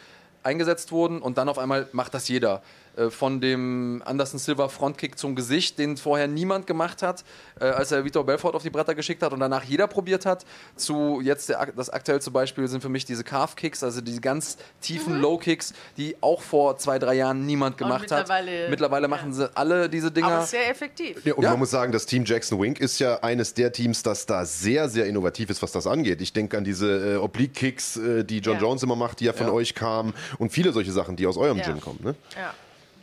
eingesetzt 0.44 0.92
wurden 0.92 1.22
und 1.22 1.38
dann 1.38 1.50
auf 1.50 1.58
einmal 1.58 1.88
macht 1.94 2.14
das 2.14 2.28
jeder. 2.28 2.62
Äh, 2.96 3.10
von 3.10 3.42
dem 3.42 4.02
Anderson 4.06 4.40
Silver 4.40 4.70
Frontkick 4.70 5.18
zum 5.18 5.36
Gesicht, 5.36 5.80
den 5.80 5.98
vorher 5.98 6.28
niemand 6.28 6.68
gemacht 6.68 7.02
hat, 7.02 7.24
äh, 7.60 7.66
als 7.66 7.92
er 7.92 8.06
Vitor 8.06 8.26
Belfort 8.26 8.54
auf 8.54 8.64
die 8.64 8.70
Bretter 8.70 8.94
geschickt 8.94 9.24
hat 9.24 9.34
und 9.34 9.40
danach 9.40 9.64
jeder 9.64 9.88
probiert 9.88 10.26
hat, 10.26 10.46
zu 10.76 11.20
jetzt 11.22 11.50
der, 11.50 11.68
das 11.76 11.90
aktuellste 11.90 12.30
Beispiel 12.30 12.68
sind 12.68 12.82
für 12.82 12.90
mich 12.90 13.06
diese 13.06 13.24
Calf 13.24 13.56
Kicks, 13.56 13.84
also 13.84 14.02
diese 14.02 14.22
ganz 14.22 14.58
tiefen 14.82 15.16
mhm. 15.16 15.22
Low 15.22 15.38
Kicks, 15.38 15.74
die 15.98 16.16
auch 16.22 16.42
vor 16.42 16.78
zwei, 16.78 17.00
drei 17.00 17.16
Jahren 17.16 17.46
niemand 17.46 17.78
gemacht 17.78 18.02
mittlerweile, 18.02 18.64
hat. 18.64 18.70
Mittlerweile 18.70 19.08
machen 19.08 19.30
ja. 19.30 19.36
sie 19.36 19.58
alle 19.58 19.90
diese 19.90 20.12
Dinger. 20.12 20.28
Aber 20.28 20.46
sehr 20.46 20.70
effektiv. 20.70 21.26
Ja, 21.26 21.34
und 21.34 21.44
ja. 21.44 21.52
man 21.52 21.60
muss 21.60 21.72
sagen, 21.72 21.92
das 21.92 22.06
Team 22.06 22.26
Jackson 22.26 22.62
Wink 22.62 22.80
ist 22.80 23.00
ja 23.00 23.24
eines 23.24 23.54
der 23.54 23.72
Teams, 23.72 24.04
das 24.04 24.26
da 24.26 24.46
sehr, 24.46 24.88
sehr 24.90 25.08
innovativ 25.08 25.50
ist, 25.50 25.62
was 25.64 25.72
das 25.72 25.88
angeht. 25.88 26.22
Ich 26.22 26.34
denke 26.34 26.58
an 26.58 26.64
diese 26.64 27.16
äh, 27.16 27.18
Oblique 27.18 27.54
Kicks, 27.54 27.98
äh, 27.98 28.24
die 28.24 28.40
John 28.40 28.56
ja. 28.56 28.62
Jones 28.62 28.84
immer 28.84 28.96
macht, 28.96 29.20
die 29.20 29.26
ja 29.26 29.34
von 29.34 29.50
euch 29.50 29.74
kamen 29.74 30.14
und 30.38 30.52
viele 30.52 30.72
solche 30.74 30.92
Sachen, 30.92 31.16
die 31.16 31.26
aus 31.26 31.38
eurem 31.38 31.60
Gym 31.62 31.82
kommen. 31.82 32.00
Ne? 32.04 32.16
Ja. 32.36 32.54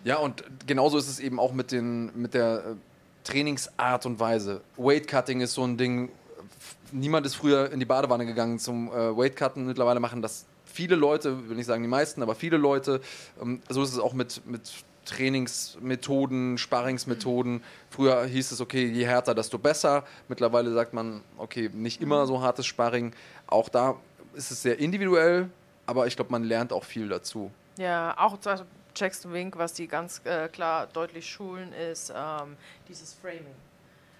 Ja, 0.05 0.16
und 0.16 0.44
genauso 0.66 0.98
ist 0.98 1.09
es 1.09 1.20
eben 1.20 1.38
auch 1.38 1.53
mit, 1.53 1.72
den, 1.72 2.11
mit 2.14 2.34
der 2.34 2.59
äh, 2.59 2.74
Trainingsart 3.24 4.07
und 4.07 4.18
Weise. 4.18 4.62
Weight 4.76 5.09
Cutting 5.09 5.40
ist 5.40 5.55
so 5.55 5.64
ein 5.64 5.76
Ding. 5.76 6.11
Niemand 6.92 7.26
ist 7.26 7.34
früher 7.34 7.70
in 7.70 7.80
die 7.80 7.86
Badewanne 7.86 8.26
gegangen 8.26 8.59
zum 8.59 8.88
äh, 8.88 9.16
Weight 9.16 9.36
Cutten. 9.36 9.66
Mittlerweile 9.66 10.01
machen 10.01 10.22
das 10.22 10.46
viele 10.64 10.96
Leute, 10.96 11.48
will 11.48 11.57
nicht 11.57 11.66
sagen 11.66 11.82
die 11.82 11.88
meisten, 11.88 12.22
aber 12.22 12.34
viele 12.34 12.57
Leute. 12.57 13.01
Ähm, 13.40 13.61
so 13.68 13.82
ist 13.82 13.92
es 13.92 13.98
auch 13.98 14.14
mit, 14.14 14.46
mit 14.46 14.72
Trainingsmethoden, 15.05 16.57
Sparringsmethoden. 16.59 17.62
Früher 17.90 18.24
hieß 18.24 18.53
es, 18.53 18.61
okay, 18.61 18.86
je 18.86 19.05
härter, 19.05 19.34
desto 19.34 19.59
besser. 19.59 20.05
Mittlerweile 20.28 20.72
sagt 20.72 20.94
man, 20.94 21.22
okay, 21.36 21.70
nicht 21.72 22.01
immer 22.01 22.26
so 22.26 22.40
hartes 22.40 22.66
Sparring. 22.66 23.12
Auch 23.46 23.68
da 23.68 23.96
ist 24.34 24.51
es 24.51 24.62
sehr 24.62 24.78
individuell, 24.78 25.51
aber 25.86 26.07
ich 26.07 26.16
glaube, 26.16 26.30
man 26.30 26.44
lernt 26.44 26.72
auch 26.72 26.84
viel 26.84 27.09
dazu. 27.09 27.51
Ja, 27.76 28.14
auch 28.18 28.36
Jackson 29.01 29.32
Wink, 29.32 29.57
was 29.57 29.72
die 29.72 29.86
ganz 29.86 30.20
äh, 30.24 30.48
klar 30.48 30.86
deutlich 30.86 31.28
schulen, 31.28 31.72
ist 31.72 32.12
ähm, 32.14 32.57
dieses 32.88 33.14
Framing. 33.14 33.55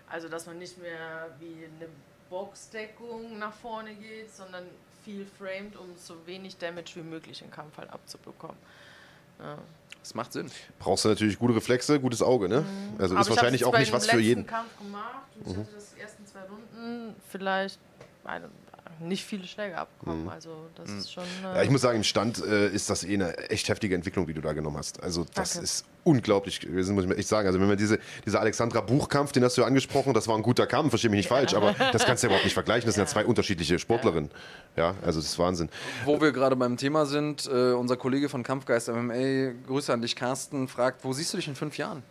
Also, 0.09 0.29
dass 0.29 0.47
man 0.47 0.59
nicht 0.59 0.81
mehr 0.81 1.29
wie 1.39 1.67
eine 1.67 1.89
Boxdeckung 2.31 3.39
nach 3.39 3.53
vorne 3.53 3.95
geht, 3.95 4.35
sondern 4.35 4.65
viel 5.05 5.27
framed, 5.39 5.77
um 5.77 5.97
so 5.97 6.15
wenig 6.27 6.57
Damage 6.57 6.93
wie 6.97 7.03
möglich 7.03 7.43
im 7.43 7.51
Kampf 7.51 7.77
halt 7.77 7.91
abzubekommen. 7.91 8.57
Ja. 9.39 9.59
Das 10.01 10.15
macht 10.15 10.33
Sinn. 10.33 10.51
Brauchst 10.79 11.05
du 11.05 11.11
natürlich 11.11 11.39
gute 11.39 11.55
Reflexe, 11.55 12.01
gutes 12.01 12.23
Auge, 12.23 12.49
ne? 12.49 12.63
Mhm. 12.63 13.01
Also 13.01 13.15
Aber 13.15 13.23
ist 13.23 13.31
wahrscheinlich 13.31 13.65
auch 13.67 13.79
nicht 13.79 13.93
was 13.93 14.07
für 14.07 14.19
jeden. 14.19 14.47
Ich 14.47 14.53
habe 14.53 14.63
Kampf 14.63 14.79
gemacht 14.79 15.27
und 15.37 15.47
mhm. 15.47 15.53
ich 15.53 15.59
hatte 15.59 15.75
das 15.75 15.93
ersten 15.95 16.27
zwei 16.27 16.41
Runden 16.41 17.15
vielleicht 17.29 17.79
nicht 19.01 19.25
viele 19.25 19.47
Schläge 19.47 19.77
abbekommen. 19.77 20.25
Mhm. 20.25 20.29
Also 20.29 20.51
das 20.75 20.91
mhm. 20.91 20.99
ist 20.99 21.13
schon. 21.13 21.25
Äh 21.45 21.57
ja, 21.57 21.63
ich 21.63 21.71
muss 21.71 21.81
sagen, 21.81 21.97
im 21.97 22.05
Stand 22.05 22.45
äh, 22.45 22.69
ist 22.69 22.91
das 22.91 23.05
eh 23.05 23.15
eine 23.15 23.37
echt 23.51 23.69
heftige 23.69 23.95
Entwicklung, 23.95 24.27
die 24.27 24.35
du 24.35 24.41
da 24.41 24.53
genommen 24.53 24.77
hast. 24.77 25.03
Also 25.03 25.25
das 25.35 25.55
Danke. 25.55 25.65
ist 25.65 25.85
unglaublich 26.05 26.61
gewesen, 26.61 26.95
muss 26.95 27.05
ich 27.05 27.11
echt 27.11 27.29
sagen. 27.29 27.47
Also 27.47 27.61
wenn 27.61 27.69
man 27.69 27.77
diese, 27.77 27.99
dieser 28.25 28.41
Alexandra 28.41 28.81
Buchkampf, 28.81 29.33
den 29.33 29.45
hast 29.45 29.57
du 29.57 29.63
ja 29.63 29.67
angesprochen, 29.67 30.15
das 30.15 30.29
war 30.29 30.37
ein 30.37 30.43
guter 30.43 30.67
Kampf, 30.67 30.91
verstehe 30.91 31.11
mich 31.11 31.19
nicht 31.19 31.31
ja. 31.31 31.37
falsch, 31.37 31.55
aber 31.55 31.73
das 31.93 32.05
kannst 32.05 32.23
du 32.23 32.27
ja 32.27 32.31
überhaupt 32.31 32.45
nicht 32.45 32.55
vergleichen. 32.55 32.87
Das 32.87 32.95
sind 32.95 33.03
ja 33.03 33.09
zwei 33.09 33.25
unterschiedliche 33.25 33.79
Sportlerinnen. 33.79 34.31
Ja, 34.77 34.95
also 35.03 35.21
das 35.21 35.31
ist 35.31 35.39
Wahnsinn. 35.39 35.69
Wo 36.05 36.21
wir 36.21 36.33
gerade 36.33 36.57
beim 36.57 36.77
Thema 36.77 37.07
sind, 37.07 37.47
äh, 37.47 37.73
unser 37.73 37.97
Kollege 37.97 38.29
von 38.29 38.43
Kampfgeist 38.43 38.89
MMA, 38.89 39.53
Grüße 39.67 39.93
an 39.93 40.03
dich, 40.03 40.17
Carsten, 40.17 40.69
fragt, 40.69 41.05
wo 41.05 41.13
siehst 41.13 41.33
du 41.33 41.37
dich 41.37 41.49
in 41.49 41.55
fünf 41.55 41.77
Jahren? 41.77 42.03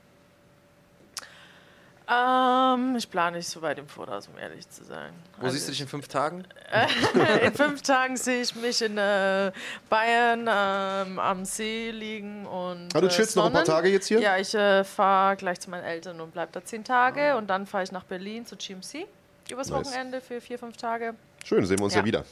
Ähm, 2.12 2.95
ich 2.95 3.07
plane 3.07 3.38
nicht 3.38 3.47
so 3.47 3.62
weit 3.62 3.78
im 3.78 3.88
Voraus, 3.88 4.28
um 4.28 4.38
ehrlich 4.39 4.68
zu 4.68 4.84
sein. 4.84 5.14
Wo 5.38 5.45
also 5.45 5.53
siehst 5.53 5.68
du 5.68 5.72
dich 5.72 5.82
in 5.82 5.88
fünf 5.88 6.07
Tagen? 6.07 6.43
in 7.43 7.53
fünf 7.53 7.84
Tagen 7.84 8.18
sehe 8.18 8.41
ich 8.41 8.55
mich 8.55 8.82
in 8.82 8.97
äh, 8.97 9.51
Bayern 9.89 10.49
ähm, 10.49 11.20
am 11.20 11.45
See 11.45 11.91
liegen 11.91 12.47
und. 12.47 12.95
Ah, 12.95 13.01
du 13.01 13.10
chillst 13.10 13.36
äh, 13.36 13.39
noch 13.39 13.45
ein 13.45 13.53
paar 13.53 13.64
Tage 13.64 13.89
jetzt 13.89 14.07
hier? 14.07 14.20
Ja, 14.20 14.38
ich 14.38 14.55
äh, 14.55 14.84
fahre 14.84 15.36
gleich 15.36 15.60
zu 15.60 15.70
meinen 15.70 15.84
Eltern 15.84 16.20
und 16.20 16.34
bleibe 16.34 16.51
da 16.51 16.66
zehn 16.66 16.84
Tage 16.84 17.34
ah. 17.34 17.38
und 17.38 17.47
dann 17.47 17.68
fahre 17.68 17.84
ich 17.84 17.91
nach 17.91 18.05
Berlin 18.05 18.43
zu 18.43 18.55
GMC 18.55 19.05
übers 19.51 19.70
nice. 19.70 19.86
Wochenende 19.86 20.20
für 20.20 20.41
vier, 20.41 20.57
fünf 20.57 20.78
Tage. 20.78 21.14
Schön, 21.43 21.64
sehen 21.66 21.78
wir 21.78 21.86
uns 21.86 21.93
ja, 21.93 21.99
ja 21.99 22.05
wieder. 22.05 22.26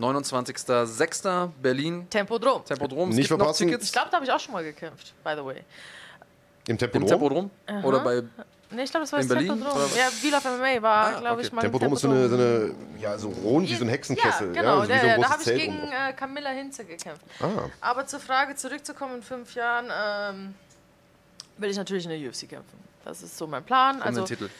29.06. 0.00 1.50
Berlin. 1.62 2.08
Tempodrom. 2.10 2.64
Tempodrom. 2.64 3.10
Nicht 3.10 3.28
verpassen. 3.28 3.68
Ich 3.68 3.92
glaube, 3.92 4.08
da 4.10 4.16
habe 4.16 4.24
ich 4.24 4.32
auch 4.32 4.40
schon 4.40 4.52
mal 4.52 4.64
gekämpft, 4.64 5.12
by 5.22 5.34
the 5.36 5.44
way. 5.44 5.62
Im 6.66 6.78
Tempodrom? 6.78 7.02
Im 7.02 7.08
Tempodrom? 7.08 7.50
Oder 7.84 8.00
bei 8.00 8.22
Nee, 8.74 8.84
ich 8.84 8.90
glaube, 8.90 9.04
das 9.04 9.12
war 9.12 9.20
in 9.20 9.28
das 9.28 9.36
Berlin? 9.36 9.52
Tempodrom. 9.52 9.90
Ja, 9.96 10.08
Wheel 10.22 10.34
of 10.34 10.44
MMA 10.44 10.82
war, 10.82 11.06
ah, 11.06 11.20
glaube 11.20 11.36
okay. 11.36 11.46
ich, 11.46 11.52
mal 11.52 11.62
Tempodrom 11.62 11.92
ist 11.92 12.00
so 12.00 12.10
eine, 12.10 12.28
so 12.28 12.34
eine, 12.36 12.74
ja, 12.98 13.18
so 13.18 13.28
rund 13.28 13.68
wie 13.68 13.74
so 13.74 13.84
ein 13.84 13.88
Hexenkessel. 13.88 14.54
Ja, 14.54 14.62
genau. 14.62 14.80
Ja, 14.80 14.86
der, 14.86 15.14
so 15.16 15.22
da 15.22 15.30
habe 15.30 15.42
ich 15.42 15.48
gegen 15.48 15.92
äh, 15.92 16.12
Camilla 16.14 16.50
Hinze 16.50 16.84
gekämpft. 16.84 17.22
Ah. 17.40 17.68
Aber 17.80 18.06
zur 18.06 18.20
Frage 18.20 18.54
zurückzukommen, 18.54 19.16
in 19.16 19.22
fünf 19.22 19.54
Jahren 19.54 19.86
ähm, 19.90 20.54
will 21.58 21.70
ich 21.70 21.76
natürlich 21.76 22.04
in 22.04 22.10
der 22.10 22.28
UFC 22.28 22.48
kämpfen. 22.48 22.78
Das 23.04 23.22
ist 23.22 23.36
so 23.36 23.46
mein 23.46 23.64
Plan. 23.64 23.96
Um 23.96 24.02
also, 24.02 24.20
den 24.20 24.26
Titel. 24.26 24.50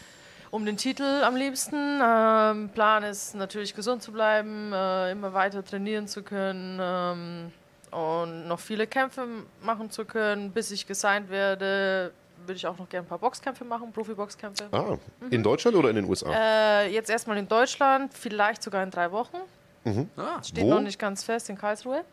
Um 0.51 0.67
den 0.67 0.77
Titel 0.77 1.23
am 1.25 1.37
liebsten. 1.37 2.01
Ähm, 2.03 2.69
Plan 2.71 3.03
ist 3.05 3.35
natürlich 3.35 3.75
gesund 3.75 4.03
zu 4.03 4.13
bleiben, 4.13 4.73
äh, 4.73 5.13
immer 5.13 5.33
weiter 5.33 5.65
trainieren 5.65 6.07
zu 6.07 6.23
können. 6.23 6.79
Ähm, 6.81 7.53
und 7.93 8.49
noch 8.49 8.59
viele 8.59 8.87
Kämpfe 8.87 9.27
machen 9.63 9.91
zu 9.91 10.05
können, 10.05 10.51
bis 10.51 10.71
ich 10.71 10.87
gesigned 10.87 11.29
werde, 11.31 12.13
würde 12.43 12.55
ich 12.55 12.67
auch 12.67 12.79
noch 12.79 12.89
gerne 12.89 13.07
ein 13.07 13.09
paar 13.09 13.19
Boxkämpfe 13.19 13.65
machen, 13.65 13.93
Profi-Boxkämpfe. 13.93 14.69
Ah, 14.71 14.97
mhm. 15.21 15.31
in 15.31 15.43
Deutschland 15.43 15.77
oder 15.77 15.91
in 15.91 15.97
den 15.97 16.05
USA? 16.09 16.31
Äh, 16.33 16.93
jetzt 16.93 17.11
erstmal 17.11 17.37
in 17.39 17.49
Deutschland, 17.49 18.13
vielleicht 18.15 18.63
sogar 18.63 18.83
in 18.83 18.91
drei 18.91 19.11
Wochen. 19.11 19.37
Mhm. 19.85 20.09
Ah, 20.17 20.43
Steht 20.43 20.65
Wo? 20.65 20.71
noch 20.71 20.81
nicht 20.81 20.99
ganz 20.99 21.25
fest, 21.25 21.49
in 21.49 21.59
Karlsruhe. 21.59 22.05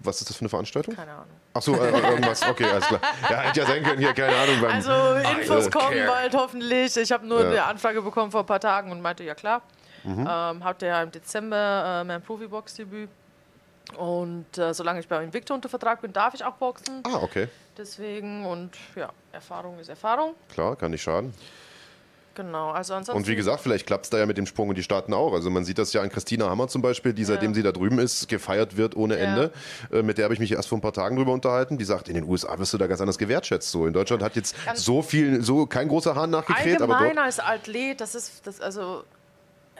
Was 0.00 0.20
ist 0.20 0.30
das 0.30 0.36
für 0.36 0.42
eine 0.42 0.48
Veranstaltung? 0.48 0.94
Keine 0.94 1.12
Ahnung. 1.12 1.26
Ach 1.54 1.62
so, 1.62 1.74
äh, 1.74 1.90
irgendwas. 1.90 2.42
Okay, 2.48 2.64
alles 2.64 2.86
klar. 2.86 3.00
Ja, 3.28 3.40
hätte 3.40 3.60
ja 3.60 3.66
sein 3.66 3.82
können, 3.82 3.98
hier, 3.98 4.12
keine 4.12 4.36
Ahnung. 4.36 4.60
Beim 4.60 4.72
also, 4.72 5.38
Infos 5.40 5.66
I 5.66 5.70
kommen 5.70 6.06
bald 6.06 6.34
hoffentlich. 6.34 6.96
Ich 6.96 7.10
habe 7.10 7.26
nur 7.26 7.40
ja. 7.42 7.48
eine 7.48 7.64
Anfrage 7.64 8.00
bekommen 8.00 8.30
vor 8.30 8.40
ein 8.40 8.46
paar 8.46 8.60
Tagen 8.60 8.92
und 8.92 9.00
meinte, 9.02 9.24
ja 9.24 9.34
klar. 9.34 9.62
Mhm. 10.04 10.20
Ähm, 10.20 10.64
hatte 10.64 10.86
ja 10.86 11.02
im 11.02 11.10
Dezember 11.10 12.00
äh, 12.00 12.04
mein 12.04 12.22
Profi-Box-Debüt. 12.22 13.10
Und 13.96 14.58
äh, 14.58 14.72
solange 14.74 15.00
ich 15.00 15.08
bei 15.08 15.22
Invicto 15.24 15.54
unter 15.54 15.68
Vertrag 15.68 16.00
bin, 16.00 16.12
darf 16.12 16.34
ich 16.34 16.44
auch 16.44 16.54
boxen. 16.54 17.02
Ah, 17.04 17.18
okay. 17.22 17.48
Deswegen 17.78 18.44
und 18.44 18.72
ja, 18.96 19.10
Erfahrung 19.32 19.78
ist 19.78 19.88
Erfahrung. 19.88 20.34
Klar, 20.52 20.74
kann 20.76 20.90
nicht 20.90 21.02
schaden. 21.02 21.32
Genau, 22.34 22.70
also 22.70 22.94
ansonsten. 22.94 23.16
Und 23.16 23.26
wie 23.26 23.34
gesagt, 23.34 23.60
vielleicht 23.62 23.86
klappt 23.86 24.04
es 24.04 24.10
da 24.10 24.18
ja 24.18 24.26
mit 24.26 24.36
dem 24.36 24.46
Sprung 24.46 24.68
in 24.68 24.76
die 24.76 24.82
Staaten 24.82 25.12
auch. 25.12 25.32
Also 25.32 25.50
man 25.50 25.64
sieht 25.64 25.78
das 25.78 25.92
ja 25.92 26.02
an 26.02 26.08
Christina 26.08 26.48
Hammer 26.48 26.68
zum 26.68 26.82
Beispiel, 26.82 27.12
die 27.12 27.24
seitdem 27.24 27.50
ja. 27.50 27.54
sie 27.56 27.62
da 27.64 27.72
drüben 27.72 27.98
ist, 27.98 28.28
gefeiert 28.28 28.76
wird 28.76 28.96
ohne 28.96 29.18
ja. 29.18 29.24
Ende. 29.24 29.52
Äh, 29.92 30.02
mit 30.02 30.18
der 30.18 30.24
habe 30.24 30.34
ich 30.34 30.40
mich 30.40 30.52
erst 30.52 30.68
vor 30.68 30.78
ein 30.78 30.80
paar 30.80 30.92
Tagen 30.92 31.16
drüber 31.16 31.32
unterhalten. 31.32 31.78
Die 31.78 31.84
sagt, 31.84 32.08
in 32.08 32.14
den 32.14 32.22
USA 32.22 32.56
wirst 32.58 32.72
du 32.72 32.78
da 32.78 32.86
ganz 32.86 33.00
anders 33.00 33.18
gewertschätzt. 33.18 33.70
So 33.70 33.86
in 33.86 33.92
Deutschland 33.92 34.22
hat 34.22 34.36
jetzt 34.36 34.54
ganz 34.64 34.84
so 34.84 35.02
viel, 35.02 35.42
so 35.42 35.66
kein 35.66 35.88
großer 35.88 36.14
Hahn 36.14 36.30
nachgekräht. 36.30 36.80
Allgemein 36.80 36.96
aber 36.96 37.14
dort 37.14 37.18
als 37.18 37.40
Athlet, 37.40 38.00
das 38.00 38.14
ist 38.14 38.46
das 38.46 38.60
also 38.60 39.02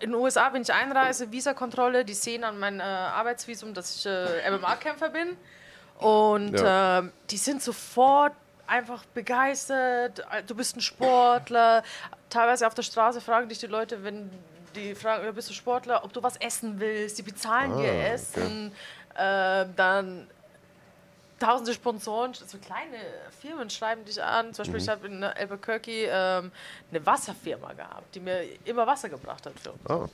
in 0.01 0.11
den 0.11 0.21
USA 0.21 0.49
bin 0.49 0.63
ich 0.63 0.73
Einreise, 0.73 1.31
Visakontrolle, 1.33 2.05
die 2.05 2.15
sehen 2.15 2.45
an 2.45 2.59
meinem 2.59 2.81
äh, 2.81 2.83
Arbeitsvisum, 2.83 3.75
dass 3.75 3.97
ich 3.97 4.07
äh, 4.07 4.51
MMA-Kämpfer 4.51 5.11
bin. 5.11 5.37
Und 5.99 6.59
ja. 6.59 7.01
äh, 7.01 7.03
die 7.31 7.37
sind 7.37 7.63
sofort 7.63 8.33
einfach 8.67 9.05
begeistert. 9.07 10.25
Du 10.47 10.55
bist 10.55 10.77
ein 10.77 10.81
Sportler. 10.81 11.83
Teilweise 12.31 12.67
auf 12.67 12.75
der 12.75 12.83
Straße 12.83 13.21
fragen 13.21 13.49
dich 13.49 13.59
die 13.59 13.67
Leute, 13.67 14.05
wenn 14.05 14.31
die 14.75 14.95
fragen, 14.95 15.35
bist 15.35 15.51
du 15.51 15.55
Sportler, 15.55 16.05
ob 16.05 16.13
du 16.13 16.23
was 16.23 16.37
essen 16.37 16.79
willst. 16.79 17.19
Die 17.19 17.23
bezahlen 17.23 17.73
ah, 17.73 17.81
dir 17.81 17.93
Essen. 17.93 18.73
Okay. 19.15 19.63
Äh, 19.63 19.67
dann 19.75 20.29
tausende 21.39 21.73
Sponsoren, 21.73 22.35
so 22.35 22.59
kleine 22.59 22.97
Firmen 23.41 23.71
schreiben 23.71 24.05
dich 24.05 24.23
an. 24.23 24.53
Zum 24.53 24.65
Beispiel, 24.65 24.81
mhm. 24.81 24.85
ich 24.85 24.89
habe 24.89 25.07
in 25.07 25.25
Albuquerque 25.25 26.09
ähm, 26.11 26.53
eine 26.91 27.07
Wasserfirma 27.07 27.73
gehabt, 27.73 28.15
die 28.15 28.21
mir 28.21 28.43
immer 28.65 28.87
Wasser 28.87 29.09
gebracht 29.09 29.47
hat. 29.47 29.59
Für 29.59 29.73
uns. 29.73 29.81
Ah. 29.89 30.09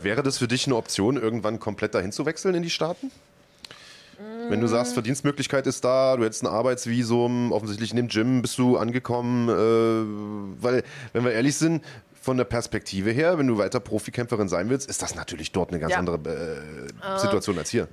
Wäre 0.00 0.22
das 0.22 0.38
für 0.38 0.48
dich 0.48 0.66
eine 0.66 0.76
Option, 0.76 1.16
irgendwann 1.16 1.58
komplett 1.58 1.94
dahin 1.94 2.12
zu 2.12 2.26
wechseln 2.26 2.54
in 2.54 2.62
die 2.62 2.70
Staaten? 2.70 3.10
Wenn 4.48 4.60
du 4.60 4.66
sagst, 4.66 4.94
Verdienstmöglichkeit 4.94 5.66
ist 5.66 5.84
da, 5.84 6.16
du 6.16 6.24
hättest 6.24 6.42
ein 6.42 6.48
Arbeitsvisum, 6.48 7.52
offensichtlich 7.52 7.90
in 7.90 7.96
dem 7.96 8.08
Gym 8.08 8.42
bist 8.42 8.58
du 8.58 8.76
angekommen, 8.76 9.48
äh, 9.48 10.62
weil, 10.62 10.82
wenn 11.12 11.24
wir 11.24 11.32
ehrlich 11.32 11.56
sind, 11.56 11.84
von 12.20 12.36
der 12.36 12.44
Perspektive 12.44 13.10
her, 13.10 13.38
wenn 13.38 13.46
du 13.46 13.58
weiter 13.58 13.80
Profikämpferin 13.80 14.48
sein 14.48 14.68
willst, 14.68 14.88
ist 14.88 15.02
das 15.02 15.14
natürlich 15.14 15.52
dort 15.52 15.70
eine 15.70 15.78
ganz 15.78 15.92
ja. 15.92 15.98
andere 15.98 16.16
äh, 16.16 17.18
Situation 17.18 17.56
äh, 17.56 17.60
als 17.60 17.70
hier. 17.70 17.88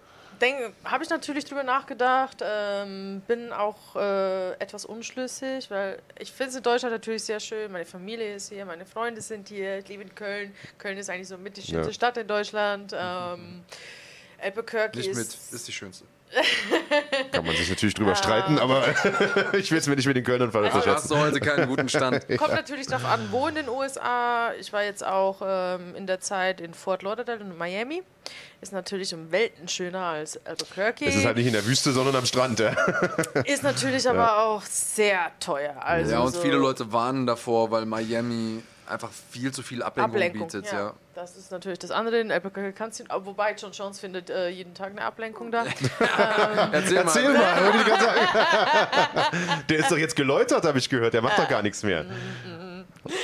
habe 0.83 1.03
ich 1.03 1.09
natürlich 1.09 1.45
drüber 1.45 1.63
nachgedacht, 1.63 2.43
ähm, 2.43 3.21
bin 3.27 3.53
auch 3.53 3.95
äh, 3.95 4.53
etwas 4.53 4.83
unschlüssig, 4.85 5.69
weil 5.69 5.99
ich 6.19 6.31
finde 6.31 6.49
es 6.49 6.55
in 6.57 6.63
Deutschland 6.63 6.93
natürlich 6.93 7.23
sehr 7.23 7.39
schön. 7.39 7.71
Meine 7.71 7.85
Familie 7.85 8.35
ist 8.35 8.49
hier, 8.49 8.65
meine 8.65 8.85
Freunde 8.85 9.21
sind 9.21 9.47
hier, 9.47 9.77
ich 9.77 9.87
lebe 9.87 10.03
in 10.03 10.15
Köln. 10.15 10.51
Köln 10.79 10.97
ist 10.97 11.09
eigentlich 11.09 11.27
so 11.27 11.37
mit 11.37 11.55
die 11.57 11.61
schönste 11.61 11.91
Ja. 11.91 11.93
Stadt 11.93 12.17
in 12.17 12.27
Deutschland. 12.27 12.93
Ähm, 12.97 13.61
Albuquerque 14.41 14.97
Nicht 14.97 15.09
ist 15.09 15.17
mit, 15.17 15.27
ist 15.53 15.67
die 15.67 15.71
schönste. 15.71 16.05
Kann 17.31 17.45
man 17.45 17.55
sich 17.55 17.69
natürlich 17.69 17.93
drüber 17.93 18.15
streiten, 18.15 18.57
aber 18.59 18.83
ich 19.53 19.71
will 19.71 19.77
es 19.77 19.87
mir 19.87 19.95
nicht 19.95 20.07
mit 20.07 20.17
den 20.17 20.23
Kölnern 20.23 20.51
ver- 20.51 20.63
Da 20.63 20.73
hast 20.73 20.83
verschätzen. 20.83 21.09
du 21.09 21.17
heute 21.17 21.39
keinen 21.39 21.67
guten 21.67 21.87
Stand. 21.87 22.27
Kommt 22.37 22.51
natürlich 22.53 22.87
darauf 22.87 23.05
an, 23.05 23.27
wo 23.31 23.47
in 23.47 23.55
den 23.55 23.69
USA. 23.69 24.51
Ich 24.59 24.73
war 24.73 24.83
jetzt 24.83 25.05
auch 25.05 25.41
ähm, 25.45 25.95
in 25.95 26.07
der 26.07 26.19
Zeit 26.19 26.59
in 26.61 26.73
Fort 26.73 27.03
Lauderdale 27.03 27.39
und 27.41 27.57
Miami. 27.57 28.01
Ist 28.59 28.73
natürlich 28.73 29.13
um 29.13 29.31
Welten 29.31 29.67
schöner 29.67 30.01
als 30.03 30.43
Albuquerque. 30.45 31.05
Es 31.05 31.15
ist 31.15 31.25
halt 31.25 31.37
nicht 31.37 31.45
in 31.47 31.53
der 31.53 31.65
Wüste, 31.65 31.91
sondern 31.93 32.15
am 32.15 32.25
Strand. 32.25 32.59
Ja. 32.59 32.71
Ist 33.45 33.63
natürlich 33.63 34.09
aber 34.09 34.39
auch 34.39 34.63
sehr 34.63 35.31
teuer. 35.39 35.75
Also 35.79 36.11
Ja, 36.11 36.19
und 36.21 36.33
so 36.33 36.41
viele 36.41 36.57
Leute 36.57 36.91
warnen 36.91 37.27
davor, 37.27 37.69
weil 37.71 37.85
Miami 37.85 38.63
einfach 38.87 39.09
viel 39.31 39.51
zu 39.51 39.61
viel 39.63 39.83
Ablenkung, 39.83 40.13
Ablenkung. 40.15 40.47
bietet. 40.47 40.71
ja. 40.71 40.79
Ja. 40.79 40.93
Das 41.15 41.37
ist 41.37 41.49
natürlich 41.49 41.79
das 41.79 41.91
andere. 41.91 42.19
In 42.19 42.29
Albuquerque 42.29 42.73
kannst 42.73 42.99
du, 42.99 43.05
wobei 43.09 43.53
John 43.53 43.71
Jones 43.71 44.01
findet 44.01 44.29
äh, 44.29 44.49
jeden 44.49 44.73
Tag 44.73 44.91
eine 44.91 45.01
Ablenkung 45.01 45.49
da. 45.49 45.63
Erzähl, 46.73 46.97
Erzähl 46.97 47.33
mal. 47.33 47.61
mal. 47.61 47.73
Der 49.69 49.79
ist 49.79 49.89
doch 49.89 49.97
jetzt 49.97 50.17
geläutert, 50.17 50.65
habe 50.65 50.77
ich 50.77 50.89
gehört. 50.89 51.13
Der 51.13 51.21
macht 51.21 51.39
doch 51.39 51.47
gar 51.47 51.61
nichts 51.61 51.83
mehr. 51.83 52.05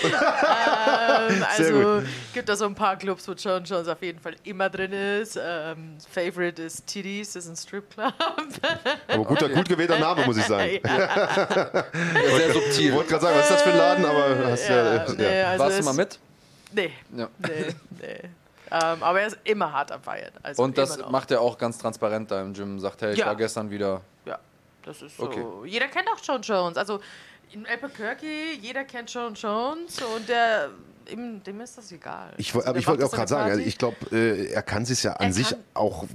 Ähm, 0.04 1.46
also 1.58 2.04
gibt 2.34 2.50
da 2.50 2.56
so 2.56 2.66
ein 2.66 2.76
paar 2.76 2.96
Clubs, 2.98 3.28
wo 3.28 3.34
John 3.34 3.64
Jones 3.64 3.88
auf 3.88 4.02
jeden 4.02 4.20
Fall 4.20 4.36
immer 4.44 4.70
drin 4.70 4.92
ist. 4.94 5.40
Ähm, 5.42 5.98
Favorite 6.12 6.62
ist 6.62 6.86
Titties, 6.88 7.34
das 7.34 7.46
ist 7.46 7.52
ein 7.52 7.56
Stripclub. 7.58 8.14
Aber 9.08 9.26
guter, 9.26 9.50
gut 9.50 9.68
gewählter 9.70 10.00
Name, 10.00 10.26
muss 10.26 10.38
ich 10.38 10.46
sagen. 10.46 10.80
Sehr 10.84 12.54
subtil. 12.54 12.90
Ich 12.90 12.94
wollte 12.94 13.10
gerade 13.10 13.24
sagen, 13.24 13.38
was 13.38 13.46
ist 13.46 13.52
das 13.52 13.62
für 13.64 13.72
ein 13.72 13.78
Laden, 13.78 14.06
aber 14.06 14.52
hast 14.52 14.68
ja, 14.70 14.76
Ja, 14.76 14.94
ja, 14.96 15.14
nee, 15.18 15.44
also 15.44 15.64
Warst 15.64 15.80
du 15.80 15.84
mal 15.84 15.94
mit? 15.94 16.20
Nee, 16.74 16.92
Ja. 17.16 17.28
nee, 17.40 17.76
nee. 18.00 18.20
Ähm, 18.74 19.04
aber 19.04 19.20
er 19.20 19.28
ist 19.28 19.38
immer 19.44 19.74
hart 19.74 19.92
am 19.92 20.02
Feiern. 20.02 20.32
Also 20.42 20.64
Und 20.64 20.78
das 20.78 20.98
macht 21.10 21.30
er 21.32 21.42
auch 21.42 21.58
ganz 21.58 21.78
transparent 21.78 22.32
da 22.32 22.42
im 22.42 22.54
Gym. 22.54 22.80
Sagt, 22.80 23.02
hey, 23.02 23.12
ich 23.12 23.20
Ja. 23.20 23.26
war 23.26 23.36
gestern 23.36 23.70
wieder. 23.70 24.00
Ja, 24.26 24.40
das 24.86 25.02
ist 25.02 25.18
so. 25.18 25.24
Okay. 25.24 25.44
Jeder 25.66 25.88
kennt 25.88 26.08
auch 26.08 26.20
John 26.24 26.42
Jones. 26.42 26.78
Also 26.78 27.02
in 27.54 27.66
Albuquerque, 27.66 28.54
jeder 28.62 28.84
kennt 28.84 29.14
John 29.14 29.34
Jones 29.34 30.02
und 30.16 30.28
der, 30.30 30.70
ihm, 31.12 31.44
dem 31.44 31.62
ist 31.62 31.78
das 31.78 31.92
egal. 31.92 32.34
Ich, 32.38 32.54
Also 32.56 32.68
aber 32.68 32.80
ich 32.80 32.88
wollte 32.88 33.06
auch 33.06 33.12
gerade 33.12 33.28
sagen, 33.30 33.52
also 33.52 33.62
ich 33.62 33.78
glaube, 33.78 33.98
äh, 34.12 34.46
er 34.52 34.62
kann 34.62 34.86
sich 34.86 35.04
ja 35.04 35.14
an 35.14 35.28
Er 35.28 35.34
sich 35.34 35.56
auch 35.74 36.06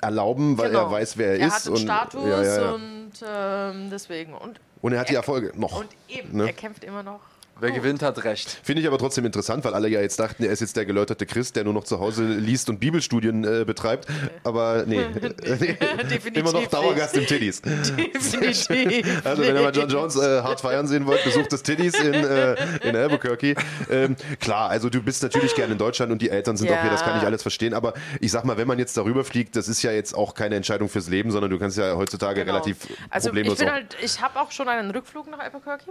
erlauben, 0.00 0.58
weil 0.58 0.68
Genau. 0.70 0.86
er 0.86 0.90
weiß, 0.90 1.16
wer 1.18 1.32
er, 1.32 1.38
er 1.40 1.46
ist. 1.48 1.54
hat 1.54 1.66
einen 1.66 1.74
und, 1.76 1.82
Status 1.82 2.24
ja, 2.24 2.42
ja, 2.42 2.60
ja. 2.62 2.70
und 2.72 3.12
ähm, 3.26 3.90
deswegen. 3.90 4.34
Und, 4.34 4.60
und 4.82 4.92
er 4.92 5.00
hat 5.00 5.08
die 5.10 5.14
Erfolge 5.14 5.52
noch. 5.58 5.78
und 5.80 5.88
eben, 6.08 6.36
Ne? 6.36 6.46
er 6.46 6.52
kämpft 6.52 6.84
immer 6.84 7.02
noch. 7.02 7.20
Wer 7.58 7.70
gewinnt, 7.70 8.02
hat 8.02 8.22
recht. 8.24 8.60
Finde 8.62 8.82
ich 8.82 8.86
aber 8.88 8.98
trotzdem 8.98 9.24
interessant, 9.24 9.64
weil 9.64 9.72
alle 9.72 9.88
ja 9.88 10.02
jetzt 10.02 10.20
dachten, 10.20 10.44
er 10.44 10.50
ist 10.50 10.60
jetzt 10.60 10.76
der 10.76 10.84
geläuterte 10.84 11.24
Christ, 11.24 11.56
der 11.56 11.64
nur 11.64 11.72
noch 11.72 11.84
zu 11.84 11.98
Hause 12.00 12.22
liest 12.24 12.68
und 12.68 12.80
Bibelstudien 12.80 13.44
äh, 13.44 13.64
betreibt. 13.64 14.06
Aber 14.44 14.84
nee, 14.86 15.04
Definitiv 15.48 16.26
immer 16.36 16.52
noch. 16.52 16.66
Dauergast 16.66 17.16
im 17.16 17.26
Tiddies. 17.26 17.62
Definitiv. 17.62 19.24
Also 19.24 19.42
wenn 19.42 19.56
ihr 19.56 19.62
mal 19.62 19.74
John 19.74 19.88
Jones 19.88 20.16
äh, 20.16 20.42
hart 20.42 20.60
feiern 20.60 20.86
sehen 20.86 21.06
wollt, 21.06 21.24
besucht 21.24 21.52
das 21.52 21.62
Tiddies 21.62 21.94
in, 21.98 22.12
äh, 22.14 22.56
in 22.86 22.94
Albuquerque. 22.96 23.54
Ähm, 23.90 24.16
klar, 24.40 24.68
also 24.70 24.90
du 24.90 25.02
bist 25.02 25.22
natürlich 25.22 25.54
gerne 25.54 25.72
in 25.72 25.78
Deutschland 25.78 26.12
und 26.12 26.20
die 26.22 26.30
Eltern 26.30 26.56
sind 26.56 26.68
Ja. 26.70 26.76
auch 26.76 26.82
hier, 26.82 26.90
das 26.90 27.02
kann 27.04 27.18
ich 27.18 27.24
alles 27.24 27.42
verstehen. 27.42 27.74
Aber 27.74 27.94
ich 28.20 28.30
sag 28.32 28.44
mal, 28.44 28.56
wenn 28.56 28.68
man 28.68 28.78
jetzt 28.78 28.96
darüber 28.96 29.24
fliegt, 29.24 29.56
das 29.56 29.68
ist 29.68 29.82
ja 29.82 29.92
jetzt 29.92 30.14
auch 30.14 30.34
keine 30.34 30.56
Entscheidung 30.56 30.88
fürs 30.88 31.08
Leben, 31.08 31.30
sondern 31.30 31.50
du 31.50 31.58
kannst 31.58 31.78
ja 31.78 31.94
heutzutage 31.96 32.40
Genau. 32.40 32.52
relativ 32.54 32.76
Also 33.10 33.28
ich 33.28 33.30
problemlos 33.30 33.58
bin 33.58 33.68
auch- 33.68 33.72
halt, 33.72 33.96
ich 34.02 34.20
habe 34.20 34.38
auch 34.40 34.50
schon 34.50 34.68
einen 34.68 34.90
Rückflug 34.90 35.30
nach 35.30 35.38
Albuquerque. 35.38 35.90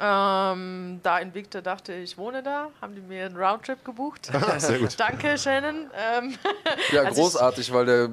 Ähm, 0.00 1.00
da 1.02 1.18
in 1.18 1.34
Victor 1.34 1.60
dachte 1.60 1.92
ich, 1.92 2.16
wohne 2.16 2.42
da, 2.42 2.68
haben 2.80 2.94
die 2.94 3.00
mir 3.02 3.26
einen 3.26 3.36
Roundtrip 3.36 3.84
gebucht. 3.84 4.30
Ah, 4.40 4.58
sehr 4.58 4.78
gut. 4.78 4.98
Danke, 4.98 5.36
Shannon. 5.36 5.90
Ähm, 5.94 6.34
Ja, 6.92 7.02
Also 7.04 7.10
ich- 7.10 7.16
großartig, 7.16 7.72
weil 7.72 7.84
der 7.86 8.04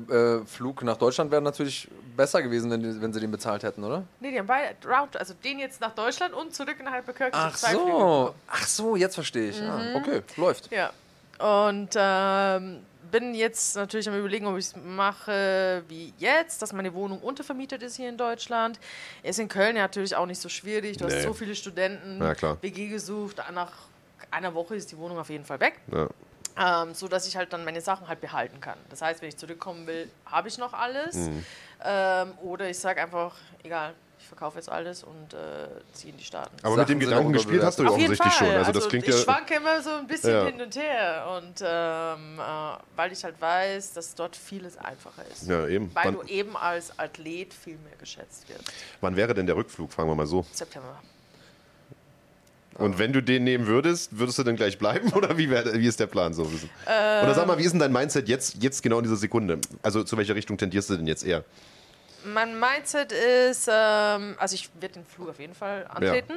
äh, 0.42 0.46
Flug 0.46 0.84
nach 0.84 0.98
Deutschland 0.98 1.32
wäre 1.32 1.42
natürlich 1.42 1.88
besser 2.16 2.42
gewesen, 2.42 2.70
wenn, 2.70 2.82
die, 2.82 3.02
wenn 3.02 3.14
sie 3.14 3.20
den 3.22 3.32
bezahlt 3.32 3.64
hätten, 3.64 3.84
oder? 3.84 4.04
nee, 4.20 4.32
die 4.32 4.40
haben 4.40 4.48
beide 4.48 4.76
Round, 4.86 5.16
also 5.18 5.34
den 5.44 5.60
jetzt 5.60 5.80
nach 5.80 5.92
Deutschland 5.96 6.34
und 6.34 6.54
zurück 6.54 6.76
nach 6.84 6.92
Albuquerque. 6.94 7.32
Ach 7.34 7.56
so. 7.56 8.34
Ach 8.48 8.68
so, 8.68 8.96
jetzt 8.96 9.16
verstehe 9.16 9.50
ich. 9.52 9.62
Ah, 9.62 9.96
okay, 9.96 10.22
läuft. 10.36 10.70
Ja. 10.72 10.90
Und 11.40 11.90
ähm, 11.96 12.80
bin 13.12 13.34
jetzt 13.34 13.76
natürlich 13.76 14.08
am 14.10 14.18
überlegen, 14.18 14.46
ob 14.48 14.58
ich 14.58 14.66
es 14.68 14.76
mache 14.76 15.84
wie 15.88 16.14
jetzt, 16.18 16.62
dass 16.62 16.74
meine 16.74 16.94
Wohnung 16.94 17.20
untervermietet 17.20 17.84
ist 17.84 17.96
hier 17.98 18.10
in 18.10 18.18
Deutschland. 18.18 18.80
Ist 19.24 19.40
in 19.40 19.48
Köln 19.48 19.76
ja 19.76 19.84
natürlich 19.84 20.16
auch 20.16 20.26
nicht 20.26 20.42
so 20.42 20.50
schwierig. 20.50 20.98
Du 20.98 21.06
Nee. 21.06 21.14
hast 21.16 21.24
so 21.24 21.34
viele 21.34 21.56
Studenten, 21.56 22.22
Ja. 22.22 22.62
WG 22.62 22.88
gesucht. 22.88 23.38
Nach 23.54 23.72
einer 24.32 24.54
Woche 24.54 24.76
ist 24.76 24.92
die 24.92 24.98
Wohnung 24.98 25.18
auf 25.20 25.30
jeden 25.30 25.46
Fall 25.46 25.60
weg. 25.60 25.80
Ja. 25.92 26.08
Ähm, 26.84 26.94
so 26.96 27.08
dass 27.08 27.28
ich 27.28 27.36
halt 27.38 27.54
dann 27.54 27.64
meine 27.64 27.82
Sachen 27.82 28.08
halt 28.08 28.20
behalten 28.20 28.60
kann. 28.60 28.78
Das 28.90 29.02
heißt, 29.02 29.22
wenn 29.22 29.30
ich 29.30 29.38
zurückkommen 29.38 29.86
will, 29.86 30.10
habe 30.26 30.48
ich 30.48 30.58
noch 30.58 30.74
alles. 30.74 31.16
Mhm. 31.16 31.46
Ähm, 31.86 32.34
oder 32.42 32.68
ich 32.70 32.80
sage 32.80 33.02
einfach, 33.02 33.36
egal, 33.64 33.94
verkaufe 34.28 34.58
jetzt 34.58 34.70
alles 34.70 35.04
und 35.04 35.34
äh, 35.34 35.68
ziehe 35.94 36.12
in 36.12 36.18
die 36.18 36.24
Staaten. 36.24 36.56
Aber 36.62 36.76
Sachen 36.76 36.80
mit 36.80 36.90
dem 36.90 37.00
Gedanken 37.00 37.34
gespielt 37.34 37.64
hast 37.64 37.80
du 37.80 37.84
ja 37.84 37.90
offensichtlich 37.90 38.34
schon. 38.34 38.48
Also 38.50 38.72
das 38.72 38.88
klingt 38.88 39.08
ich 39.08 39.16
ja. 39.16 39.22
schwanke 39.22 39.56
immer 39.56 39.82
so 39.82 39.92
ein 39.92 40.08
bisschen 40.08 40.32
Ja. 40.32 40.46
hin 40.46 40.62
und 40.62 40.76
her. 40.76 41.28
Und 41.38 41.62
ähm, 41.62 42.40
äh, 42.40 42.78
weil 42.96 43.12
ich 43.12 43.24
halt 43.24 43.40
weiß, 43.40 43.94
dass 43.94 44.16
dort 44.16 44.36
vieles 44.36 44.78
einfacher 44.78 45.24
ist. 45.32 45.48
Ja, 45.48 45.68
eben. 45.68 45.90
Weil 45.94 46.06
Wann, 46.06 46.14
du 46.16 46.24
eben 46.24 46.56
als 46.58 46.98
Athlet 47.00 47.54
viel 47.54 47.78
mehr 47.78 47.96
geschätzt 48.00 48.48
wirst. 48.50 48.64
wann 49.02 49.16
wäre 49.16 49.34
denn 49.34 49.48
der 49.48 49.56
Rückflug, 49.56 49.92
fragen 49.92 50.10
wir 50.10 50.16
mal 50.16 50.28
so. 50.28 50.46
September. 50.52 51.00
Und 52.78 53.00
wenn 53.00 53.12
du 53.12 53.22
den 53.24 53.44
nehmen 53.44 53.66
würdest, 53.66 54.18
würdest 54.20 54.38
du 54.38 54.44
dann 54.44 54.56
gleich 54.56 54.78
bleiben 54.78 55.12
oder 55.14 55.38
wie, 55.38 55.50
wär, 55.50 55.74
wie 55.74 55.88
ist 55.88 56.00
der 56.00 56.08
Plan 56.08 56.34
so? 56.34 56.44
ein 56.44 56.52
bisschen? 56.52 56.70
Ähm. 56.88 57.24
Oder 57.24 57.34
sag 57.34 57.48
mal, 57.48 57.58
wie 57.58 57.64
ist 57.64 57.72
denn 57.72 57.80
dein 57.80 57.92
Mindset 57.92 58.28
jetzt, 58.30 58.62
jetzt 58.62 58.84
genau 58.84 58.98
in 58.98 59.04
dieser 59.04 59.16
Sekunde? 59.16 59.60
Also 59.82 60.04
zu 60.04 60.18
welcher 60.18 60.36
Richtung 60.36 60.58
tendierst 60.58 60.90
du 60.90 60.98
denn 60.98 61.08
jetzt 61.08 61.26
eher? 61.26 61.44
Mein 62.34 62.60
Mindset 62.60 63.12
ist, 63.12 63.68
ähm, 63.72 64.36
also 64.40 64.56
ich 64.56 64.70
werde 64.80 64.96
den 64.96 65.06
Flug 65.06 65.30
auf 65.30 65.40
jeden 65.40 65.56
Fall 65.56 65.86
antreten. 65.88 66.34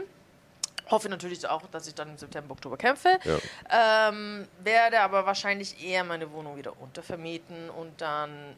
Hoffe 0.90 1.08
natürlich 1.08 1.46
auch, 1.48 1.62
dass 1.70 1.86
ich 1.86 1.94
dann 1.94 2.08
im 2.10 2.18
September, 2.18 2.52
Oktober 2.52 2.76
kämpfe. 2.76 3.18
Ja. 3.24 4.08
Ähm, 4.08 4.48
werde 4.64 5.00
aber 5.00 5.24
wahrscheinlich 5.24 5.82
eher 5.84 6.02
meine 6.02 6.30
Wohnung 6.32 6.56
wieder 6.56 6.72
untervermieten 6.80 7.70
und 7.70 8.00
dann, 8.00 8.56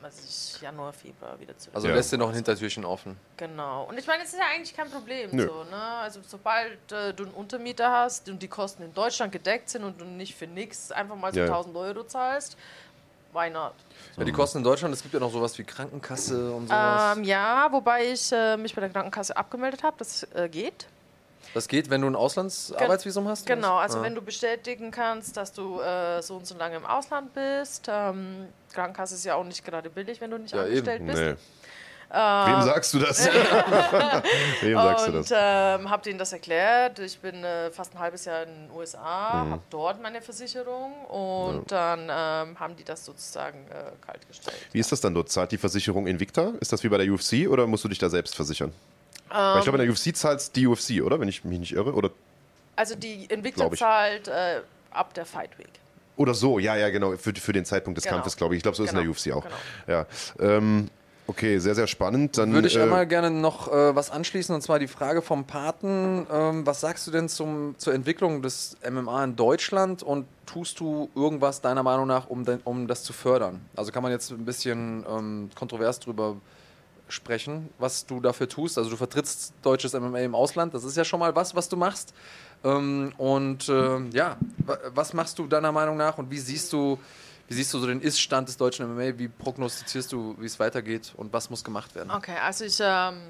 was 0.00 0.24
ich, 0.54 0.60
Januar, 0.60 0.92
Februar 0.92 1.38
wieder 1.38 1.56
zurück. 1.56 1.76
Also 1.76 1.86
Ja. 1.86 1.94
lässt 1.94 2.10
dir 2.12 2.18
noch 2.18 2.30
ein 2.30 2.34
Hintertürchen 2.34 2.84
offen. 2.84 3.16
Genau. 3.36 3.84
Und 3.84 3.96
ich 3.96 4.08
meine, 4.08 4.24
es 4.24 4.32
ist 4.32 4.38
ja 4.40 4.44
eigentlich 4.52 4.76
kein 4.76 4.90
Problem. 4.90 5.30
Nö. 5.30 5.46
So, 5.46 5.62
ne? 5.70 5.76
Also 6.02 6.18
sobald 6.26 6.90
äh, 6.90 7.14
du 7.14 7.22
einen 7.24 7.32
Untermieter 7.34 7.92
hast 7.92 8.28
und 8.28 8.42
die 8.42 8.48
Kosten 8.48 8.82
in 8.82 8.92
Deutschland 8.92 9.30
gedeckt 9.30 9.70
sind 9.70 9.84
und 9.84 10.00
du 10.00 10.04
nicht 10.04 10.34
für 10.34 10.48
nichts 10.48 10.90
einfach 10.90 11.14
mal 11.14 11.32
so 11.32 11.38
Ja, 11.38 11.46
ja. 11.46 11.52
1000 11.52 11.76
Euro 11.76 12.02
zahlst, 12.04 12.56
why 13.36 13.50
not? 13.50 13.72
Ja, 14.16 14.24
die 14.24 14.32
Kosten 14.32 14.58
in 14.58 14.64
Deutschland, 14.64 14.94
es 14.94 15.02
gibt 15.02 15.12
ja 15.14 15.20
noch 15.20 15.30
sowas 15.30 15.56
wie 15.58 15.64
Krankenkasse 15.64 16.50
und 16.52 16.68
sowas. 16.68 17.16
Ähm, 17.16 17.24
ja, 17.24 17.68
wobei 17.70 18.10
ich 18.12 18.32
äh, 18.32 18.56
mich 18.56 18.74
bei 18.74 18.80
der 18.80 18.90
Krankenkasse 18.90 19.36
abgemeldet 19.36 19.82
habe, 19.82 19.96
das 19.98 20.22
äh, 20.34 20.48
geht. 20.48 20.86
das 21.54 21.68
geht, 21.68 21.90
wenn 21.90 22.00
du 22.00 22.06
ein 22.08 22.16
Auslandsarbeitsvisum 22.16 23.28
hast? 23.28 23.46
Genau, 23.46 23.76
also 23.76 23.98
Ah. 23.98 24.02
wenn 24.02 24.14
du 24.14 24.22
bestätigen 24.22 24.90
kannst, 24.90 25.36
dass 25.36 25.52
du 25.52 25.80
äh, 25.80 26.22
so 26.22 26.36
und 26.36 26.46
so 26.46 26.56
lange 26.56 26.76
im 26.76 26.86
Ausland 26.86 27.32
bist. 27.34 27.86
Ähm, 27.88 28.46
Krankenkasse 28.72 29.14
ist 29.14 29.24
ja 29.24 29.34
auch 29.36 29.44
nicht 29.44 29.64
gerade 29.64 29.88
billig, 29.90 30.20
wenn 30.20 30.30
du 30.30 30.38
nicht 30.38 30.54
Ja, 30.54 30.62
angestellt 30.62 30.96
eben. 31.00 31.06
bist. 31.06 31.18
Nee. 31.22 31.34
Wem 32.46 32.62
sagst 32.62 32.94
du 32.94 32.98
das? 32.98 33.26
Wem 34.62 34.74
sagst 34.74 35.06
du 35.06 35.10
Und 35.12 35.30
das? 35.30 35.32
ähm, 35.80 35.90
habe 35.90 36.02
denen 36.02 36.18
das 36.18 36.32
erklärt. 36.32 36.98
Ich 36.98 37.18
bin 37.18 37.44
äh, 37.44 37.70
fast 37.70 37.94
ein 37.94 37.98
halbes 37.98 38.24
Jahr 38.24 38.42
in 38.44 38.48
den 38.48 38.70
USA, 38.74 39.44
Mhm. 39.44 39.50
habe 39.52 39.62
dort 39.70 40.02
meine 40.02 40.22
Versicherung 40.22 40.94
und 41.06 41.70
dann 41.70 42.00
ähm, 42.10 42.58
haben 42.58 42.76
die 42.76 42.84
das 42.84 43.04
sozusagen 43.04 43.58
äh, 43.70 43.92
kalt 44.06 44.26
gestellt. 44.28 44.56
Wie 44.72 44.78
ist 44.78 44.90
das 44.92 45.00
dann 45.00 45.14
dort? 45.14 45.28
Zahlt 45.30 45.52
die 45.52 45.58
Versicherung 45.58 46.06
Invicta? 46.06 46.52
Ist 46.60 46.72
das 46.72 46.82
wie 46.84 46.88
bei 46.88 46.98
der 46.98 47.12
UFC 47.12 47.48
oder 47.48 47.66
musst 47.66 47.84
du 47.84 47.88
dich 47.88 47.98
da 47.98 48.08
selbst 48.08 48.34
versichern? 48.34 48.72
Weil 49.28 49.58
ich 49.58 49.64
glaube, 49.64 49.78
in 49.78 49.84
der 49.86 49.92
UFC 49.92 50.16
zahlt 50.16 50.54
die 50.56 50.66
UFC, 50.66 51.02
oder? 51.02 51.18
Wenn 51.20 51.28
ich 51.28 51.44
mich 51.44 51.58
nicht 51.58 51.72
irre. 51.72 51.92
Oder, 51.94 52.10
Also 52.76 52.94
die 52.94 53.24
Invicta 53.26 53.70
zahlt 53.72 54.28
äh, 54.28 54.60
ab 54.92 55.12
der 55.14 55.26
Fight 55.26 55.58
Week. 55.58 55.68
oder 56.16 56.32
so, 56.32 56.58
ja, 56.58 56.76
ja, 56.76 56.88
genau. 56.90 57.16
Für, 57.16 57.34
für 57.34 57.52
den 57.52 57.64
Zeitpunkt 57.64 57.96
des 57.98 58.04
Genau. 58.04 58.16
Kampfes, 58.16 58.36
glaube 58.36 58.54
ich. 58.54 58.58
Ich 58.58 58.62
glaube, 58.62 58.76
so 58.76 58.84
ist 58.84 58.90
es 58.90 58.92
in 58.92 59.04
der 59.04 59.04
Genau, 59.04 59.16
UFC 59.16 59.32
auch. 59.32 59.88
Ja. 59.88 60.06
Ähm, 60.40 60.88
okay, 61.26 61.58
sehr, 61.58 61.74
sehr 61.74 61.86
spannend. 61.86 62.38
Dann, 62.38 62.52
Würde 62.52 62.68
ich 62.68 62.76
äh, 62.76 62.82
einmal 62.82 63.06
gerne 63.06 63.30
noch 63.30 63.68
äh, 63.72 63.94
was 63.94 64.10
anschließen, 64.10 64.54
und 64.54 64.62
zwar 64.62 64.78
die 64.78 64.86
Frage 64.88 65.22
vom 65.22 65.44
Paten. 65.44 66.26
Ähm, 66.32 66.66
was 66.66 66.80
sagst 66.80 67.06
du 67.06 67.10
denn 67.10 67.28
zum, 67.28 67.74
zur 67.78 67.94
Entwicklung 67.94 68.42
des 68.42 68.76
MMA 68.88 69.24
in 69.24 69.36
Deutschland 69.36 70.02
und 70.02 70.26
tust 70.46 70.78
du 70.80 71.08
irgendwas 71.14 71.60
deiner 71.60 71.82
Meinung 71.82 72.06
nach, 72.06 72.28
um, 72.28 72.44
den, 72.44 72.60
um 72.64 72.86
das 72.86 73.02
zu 73.02 73.12
fördern? 73.12 73.60
Also 73.74 73.92
kann 73.92 74.02
man 74.02 74.12
jetzt 74.12 74.30
ein 74.30 74.44
bisschen 74.44 75.04
ähm, 75.08 75.50
kontrovers 75.54 75.98
drüber 76.00 76.36
sprechen, 77.08 77.68
was 77.78 78.04
du 78.06 78.20
dafür 78.20 78.48
tust. 78.48 78.78
Also 78.78 78.90
du 78.90 78.96
vertrittst 78.96 79.52
deutsches 79.62 79.92
MMA 79.94 80.18
im 80.20 80.34
Ausland, 80.34 80.74
das 80.74 80.82
ist 80.84 80.96
ja 80.96 81.04
schon 81.04 81.20
mal 81.20 81.34
was, 81.36 81.54
was 81.54 81.68
du 81.68 81.76
machst. 81.76 82.12
Ähm, 82.64 83.12
und 83.16 83.68
ähm, 83.68 84.10
ja, 84.12 84.36
wa- 84.64 84.78
was 84.94 85.12
machst 85.12 85.38
du 85.38 85.46
deiner 85.46 85.70
Meinung 85.70 85.96
nach 85.96 86.18
und 86.18 86.30
wie 86.30 86.38
siehst 86.38 86.72
du 86.72 86.98
Wie 87.48 87.54
siehst 87.54 87.72
du 87.72 87.78
so 87.78 87.86
den 87.86 88.00
Ist-Stand 88.00 88.48
des 88.48 88.56
deutschen 88.56 88.92
MMA? 88.92 89.18
Wie 89.18 89.28
prognostizierst 89.28 90.10
du, 90.12 90.34
wie 90.38 90.46
es 90.46 90.58
weitergeht 90.58 91.12
und 91.16 91.32
was 91.32 91.48
muss 91.50 91.62
gemacht 91.62 91.94
werden? 91.94 92.10
Okay, 92.10 92.36
also 92.42 92.64
ich 92.64 92.78
ähm, 92.80 93.20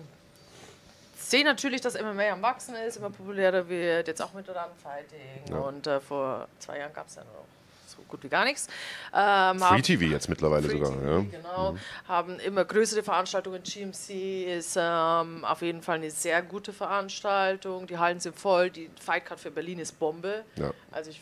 sehe 1.19 1.45
natürlich, 1.45 1.81
dass 1.81 2.01
MMA 2.01 2.31
am 2.31 2.43
Wachsen 2.43 2.75
ist, 2.77 2.97
immer 2.97 3.11
populärer 3.11 3.69
wird, 3.69 4.09
jetzt 4.09 4.23
auch 4.23 4.33
mit 4.33 4.49
Run 4.49 4.57
Fighting. 4.83 5.51
Ja. 5.51 5.59
Und 5.59 5.87
äh, 5.87 6.01
vor 6.01 6.49
zwei 6.59 6.79
Jahren 6.79 6.93
gab 6.93 7.09
es 7.09 7.17
ja 7.17 7.25
noch 7.25 7.45
so 7.87 7.99
gut 8.09 8.23
wie 8.23 8.29
gar 8.29 8.45
nichts. 8.45 8.69
Ähm, 9.15 9.59
Free 9.59 9.83
TV 9.83 10.05
jetzt 10.05 10.29
mittlerweile 10.29 10.69
Free 10.69 10.79
sogar. 10.79 10.93
TV, 10.93 11.07
Ja. 11.07 11.25
Genau, 11.31 11.77
haben 12.09 12.41
immer 12.41 12.65
größere 12.65 13.03
Veranstaltungen. 13.03 13.63
GMC 13.63 14.57
ist 14.57 14.77
ähm, 14.81 15.45
auf 15.45 15.63
jeden 15.63 15.83
Fall 15.83 15.97
eine 15.97 16.11
sehr 16.11 16.43
gute 16.43 16.73
Veranstaltung. 16.73 17.87
Die 17.87 17.99
Hallen 17.99 18.21
sind 18.21 18.39
voll. 18.39 18.71
Die 18.71 18.91
Fightcard 19.01 19.39
für 19.41 19.51
Berlin 19.51 19.79
ist 19.79 19.99
Bombe. 19.99 20.45
Ja. 20.57 20.73
Also 20.91 21.11
ich, 21.11 21.21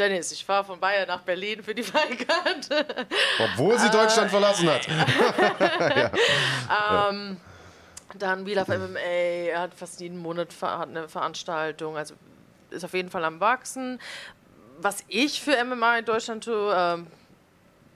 Dennis, 0.00 0.32
ich 0.32 0.44
fahre 0.44 0.64
von 0.64 0.80
Bayern 0.80 1.06
nach 1.06 1.20
Berlin 1.20 1.62
für 1.62 1.74
die 1.74 1.82
Fightcard. 1.82 2.68
Obwohl 3.38 3.78
sie 3.78 3.90
Deutschland 3.90 4.30
verlassen 4.30 4.68
hat. 4.68 4.88
Dann 8.18 8.44
Wheel 8.44 8.58
of 8.58 8.68
MMA 8.68 8.98
er 8.98 9.60
hat 9.60 9.74
fast 9.74 10.00
jeden 10.00 10.18
Monat 10.18 10.52
ver 10.52 10.80
eine 10.80 11.08
Veranstaltung, 11.08 11.96
also 11.96 12.14
ist 12.70 12.84
auf 12.84 12.94
jeden 12.94 13.10
Fall 13.10 13.24
am 13.24 13.40
Wachsen. 13.40 14.00
Was 14.78 15.04
ich 15.08 15.40
für 15.40 15.62
MMA 15.64 15.98
in 15.98 16.04
Deutschland 16.04 16.44
tue, 16.44 16.74
ähm, 16.76 17.06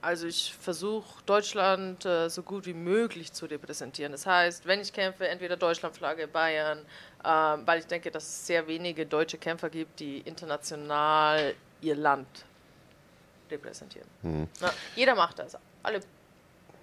also 0.01 0.27
ich 0.27 0.53
versuche 0.59 1.23
Deutschland 1.25 2.05
äh, 2.05 2.29
so 2.29 2.43
gut 2.43 2.65
wie 2.65 2.73
möglich 2.73 3.33
zu 3.33 3.47
repräsentieren. 3.47 4.11
Das 4.11 4.25
heißt, 4.25 4.67
wenn 4.67 4.79
ich 4.79 4.93
kämpfe, 4.93 5.27
entweder 5.27 5.57
Deutschlandflagge, 5.57 6.27
Bayern, 6.27 6.79
ähm, 7.23 7.61
weil 7.65 7.79
ich 7.79 7.87
denke, 7.87 8.11
dass 8.11 8.23
es 8.23 8.47
sehr 8.47 8.67
wenige 8.67 9.05
deutsche 9.05 9.37
Kämpfer 9.37 9.69
gibt, 9.69 9.99
die 9.99 10.19
international 10.19 11.55
ihr 11.81 11.95
Land 11.95 12.27
repräsentieren. 13.49 14.07
Na, 14.23 14.71
jeder 14.95 15.15
macht 15.15 15.39
das. 15.39 15.57
Alle 15.83 15.99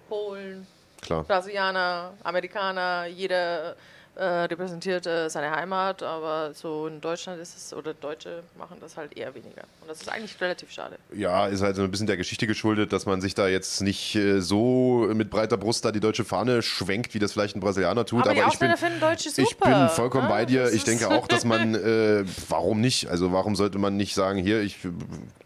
Polen, 0.07 0.65
Klar. 1.01 1.23
Brasilianer, 1.23 2.13
Amerikaner, 2.23 3.05
jeder 3.07 3.75
äh, 4.15 4.23
repräsentiert 4.23 5.07
äh, 5.07 5.27
seine 5.27 5.49
Heimat, 5.49 6.03
aber 6.03 6.53
so 6.53 6.85
in 6.85 7.01
Deutschland 7.01 7.41
ist 7.41 7.57
es, 7.57 7.73
oder 7.73 7.95
Deutsche 7.95 8.43
machen 8.59 8.77
das 8.79 8.95
halt 8.95 9.17
eher 9.17 9.33
weniger. 9.33 9.63
Und 9.81 9.89
das 9.89 10.01
ist 10.01 10.09
eigentlich 10.09 10.39
relativ 10.39 10.71
schade. 10.71 10.97
Ja, 11.15 11.47
ist 11.47 11.63
halt 11.63 11.75
so 11.75 11.81
ein 11.81 11.89
bisschen 11.89 12.05
der 12.05 12.17
Geschichte 12.17 12.45
geschuldet, 12.45 12.93
dass 12.93 13.07
man 13.07 13.21
sich 13.21 13.33
da 13.33 13.47
jetzt 13.47 13.81
nicht 13.81 14.15
äh, 14.15 14.39
so 14.39 15.09
mit 15.13 15.31
breiter 15.31 15.57
Brust 15.57 15.83
da 15.85 15.91
die 15.91 15.99
deutsche 15.99 16.25
Fahne 16.25 16.61
schwenkt, 16.61 17.15
wie 17.15 17.19
das 17.19 17.33
vielleicht 17.33 17.55
ein 17.55 17.59
Brasilianer 17.59 18.05
tut. 18.05 18.27
Aber 18.27 18.35
die 18.35 18.41
ich 18.53 18.59
bin, 18.59 18.77
finden 18.77 18.99
Deutsche 18.99 19.29
ich 19.29 19.49
super, 19.49 19.65
bin 19.65 19.89
vollkommen 19.89 20.25
ne? 20.25 20.29
bei 20.29 20.45
dir. 20.45 20.71
Ich 20.71 20.83
denke 20.83 21.09
auch, 21.09 21.27
dass 21.27 21.43
man, 21.43 21.73
äh, 21.75 22.23
warum 22.49 22.81
nicht? 22.81 23.09
Also 23.09 23.31
warum 23.31 23.55
sollte 23.55 23.79
man 23.79 23.97
nicht 23.97 24.13
sagen, 24.13 24.37
hier, 24.37 24.61
ich 24.61 24.77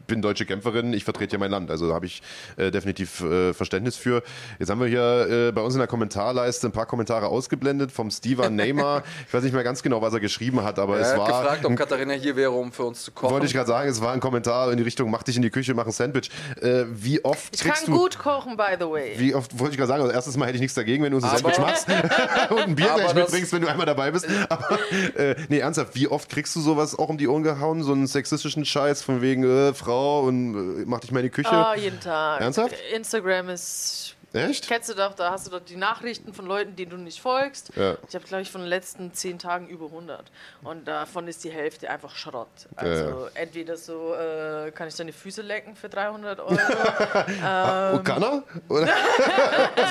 bin 0.08 0.22
deutsche 0.22 0.46
Kämpferin, 0.46 0.92
ich 0.94 1.06
vertrete 1.06 1.32
hier 1.32 1.40
mein 1.40 1.52
Land. 1.52 1.72
Also 1.72 1.88
da 1.88 1.94
habe 1.94 2.06
ich 2.06 2.22
äh, 2.58 2.70
definitiv 2.70 3.24
Verständnis 3.54 3.96
für. 3.96 4.24
Jetzt 4.60 4.70
haben 4.70 4.82
wir 4.82 4.88
hier 4.88 5.52
bei 5.54 5.62
uns 5.62 5.74
in 5.74 5.80
der 5.80 5.88
Kommentarleiste 5.88 6.68
ein 6.68 6.72
paar 6.72 6.86
Kommentare 6.86 7.28
ausgeblendet 7.28 7.92
vom 7.92 8.12
Steven 8.12 8.57
Neymar. 8.58 9.04
Ich 9.28 9.34
weiß 9.34 9.44
nicht 9.44 9.54
mehr 9.54 9.64
ganz 9.64 9.82
genau, 9.82 10.02
was 10.02 10.14
er 10.14 10.20
geschrieben 10.20 10.62
hat, 10.64 10.78
aber 10.80 10.96
Er 10.98 11.02
es 11.02 11.12
hat 11.12 11.18
war 11.20 11.28
gefragt, 11.28 11.66
ob 11.66 11.76
Katharina 11.76 12.14
hier 12.14 12.36
wäre, 12.36 12.52
um 12.52 12.72
für 12.72 12.84
uns 12.84 13.04
zu 13.04 13.12
kochen. 13.12 13.32
wollte 13.34 13.46
ich 13.46 13.54
gerade 13.54 13.68
sagen, 13.68 13.90
es 13.90 14.02
war 14.02 14.12
ein 14.14 14.20
Kommentar 14.20 14.70
in 14.72 14.78
die 14.78 14.84
Richtung, 14.84 15.10
mach 15.10 15.24
dich 15.24 15.36
in 15.38 15.42
die 15.42 15.50
Küche, 15.50 15.74
mach 15.74 15.86
ein 15.86 15.92
Sandwich. 15.92 16.30
Äh, 16.62 16.84
wie 16.90 17.24
oft 17.24 17.56
Ich 17.56 17.62
kriegst 17.62 17.86
kann 17.86 17.94
du. 17.94 18.00
gut 18.00 18.20
kochen, 18.20 18.58
by 18.58 18.76
the 18.80 18.86
way. 18.86 19.14
Wie 19.18 19.34
oft 19.34 19.58
wollte 19.60 19.72
ich 19.74 19.78
gerade 19.78 19.88
sagen, 19.90 20.02
also 20.04 20.14
erstes 20.14 20.36
Mal 20.38 20.46
hätte 20.48 20.56
ich 20.56 20.62
nichts 20.62 20.76
dagegen, 20.76 21.04
wenn 21.04 21.12
du 21.12 21.18
uns 21.18 21.26
ein 21.26 21.30
Aber- 21.30 21.54
Sandwich 21.54 21.60
machst 21.60 21.88
und 22.52 22.60
ein 22.60 22.76
Bier 22.76 22.90
gleich 22.96 23.14
mitbringst, 23.14 23.54
wenn 23.54 23.62
du 23.62 23.68
einmal 23.70 23.86
dabei 23.86 24.12
bist. 24.12 24.28
Aber 24.50 24.78
äh, 25.16 25.36
nee, 25.50 25.60
ernsthaft, 25.60 25.96
wie 25.96 26.08
oft 26.08 26.30
kriegst 26.30 26.56
du 26.56 26.62
sowas 26.62 26.98
auch 26.98 27.10
um 27.10 27.18
die 27.18 27.28
Ohren 27.28 27.44
gehauen? 27.44 27.84
So 27.84 27.92
einen 27.94 28.08
sexistischen 28.08 28.66
Scheiß 28.66 29.02
von 29.04 29.22
wegen 29.22 29.44
äh, 29.44 29.74
Frau 29.74 30.22
und 30.24 30.82
äh, 30.82 30.84
mach 30.88 31.00
dich 31.00 31.12
mal 31.12 31.20
in 31.20 31.26
die 31.28 31.30
Küche. 31.32 31.52
Ah, 31.52 31.76
jeden 31.76 32.00
Tag. 32.00 32.42
Ernsthaft? 32.42 32.76
Instagram 32.94 33.50
ist. 33.50 34.16
Echt? 34.34 34.68
Kennst 34.68 34.90
du 34.90 34.94
doch, 34.94 35.14
da 35.14 35.32
hast 35.32 35.48
du 35.48 35.52
doch 35.52 35.62
die 35.62 35.78
Nachrichten 35.78 36.34
von 36.34 36.46
Leuten, 36.46 36.76
denen 36.76 36.92
du 36.92 36.98
nicht 36.98 37.22
folgst. 37.22 37.72
Ja. 37.76 37.98
Ich 38.08 38.16
habe, 38.16 38.26
glaube 38.26 38.42
ich, 38.42 38.52
von 38.52 38.62
den 38.62 38.70
letzten 38.70 39.14
zehn 39.14 39.40
Tagen 39.40 39.68
über 39.68 39.86
100. 39.86 40.26
Und 40.64 40.88
davon 40.88 41.28
ist 41.28 41.44
die 41.44 41.50
Hälfte 41.50 41.90
einfach 41.90 42.16
Schrott. 42.16 42.48
Also 42.76 43.30
entweder 43.34 43.78
so, 43.78 44.14
äh, 44.14 44.72
kann 44.72 44.88
ich 44.90 44.96
deine 44.96 45.14
Füße 45.14 45.42
lecken 45.42 45.76
für 45.76 45.90
300 45.90 46.40
Euro. 46.40 46.52
Oh, 46.52 48.00
kann 48.04 48.22
er? 48.24 48.44
Oder? 48.70 48.88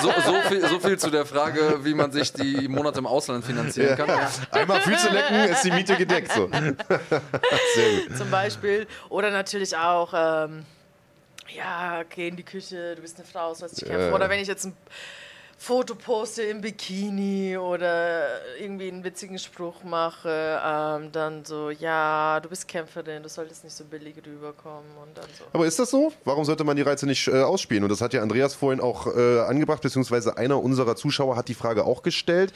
So, 0.02 0.12
so, 0.24 0.34
viel, 0.48 0.66
so 0.68 0.78
viel 0.78 0.98
zu 0.98 1.10
der 1.10 1.24
Frage, 1.24 1.84
wie 1.84 1.94
man 1.94 2.12
sich 2.12 2.32
die 2.32 2.68
Monate 2.68 2.98
im 2.98 3.06
Ausland 3.06 3.44
finanzieren 3.44 3.96
kann. 3.96 4.10
Einmal 4.50 4.80
Füße 4.80 5.08
lecken, 5.08 5.36
ist 5.50 5.64
die 5.64 5.70
Miete 5.70 5.96
gedeckt. 5.96 6.32
So. 6.32 6.50
Zum 8.18 8.30
Beispiel. 8.30 8.86
Oder 9.08 9.30
natürlich 9.30 9.76
auch, 9.76 10.12
ähm, 10.14 10.64
ja, 11.56 12.02
geh 12.04 12.28
in 12.28 12.36
die 12.36 12.44
Küche, 12.44 12.94
du 12.94 13.02
bist 13.02 13.16
eine 13.18 13.26
Frau, 13.26 13.50
was 13.50 13.62
weiß 13.62 13.72
ich 13.72 13.84
kämpfen. 13.84 14.08
Ja. 14.08 14.14
Oder 14.14 14.28
wenn 14.28 14.40
ich 14.40 14.48
jetzt 14.48 14.64
ein 14.64 14.76
Foto 15.58 15.94
poste 15.94 16.42
im 16.42 16.60
Bikini 16.60 17.56
oder 17.56 18.26
irgendwie 18.60 18.88
einen 18.88 19.02
witzigen 19.02 19.38
Spruch 19.38 19.82
mache, 19.84 20.60
ähm, 20.64 21.10
dann 21.12 21.46
so, 21.46 21.70
ja, 21.70 22.38
du 22.40 22.50
bist 22.50 22.68
Kämpferin, 22.68 23.22
du 23.22 23.28
solltest 23.30 23.64
nicht 23.64 23.74
so 23.74 23.84
billig 23.84 24.16
rüberkommen 24.24 24.84
und 25.02 25.16
dann 25.16 25.24
so. 25.36 25.44
Aber 25.54 25.66
ist 25.66 25.78
das 25.78 25.90
so? 25.90 26.12
Warum 26.24 26.44
sollte 26.44 26.62
man 26.62 26.76
die 26.76 26.82
Reize 26.82 27.06
nicht 27.06 27.26
äh, 27.28 27.40
ausspielen? 27.42 27.82
Und 27.84 27.88
das 27.90 28.02
hat 28.02 28.12
ja 28.12 28.20
Andreas 28.20 28.54
vorhin 28.54 28.80
auch 28.80 29.06
äh, 29.06 29.40
angebracht, 29.40 29.80
beziehungsweise 29.80 30.36
einer 30.36 30.62
unserer 30.62 30.94
Zuschauer 30.94 31.36
hat 31.36 31.48
die 31.48 31.54
Frage 31.54 31.84
auch 31.84 32.02
gestellt. 32.02 32.52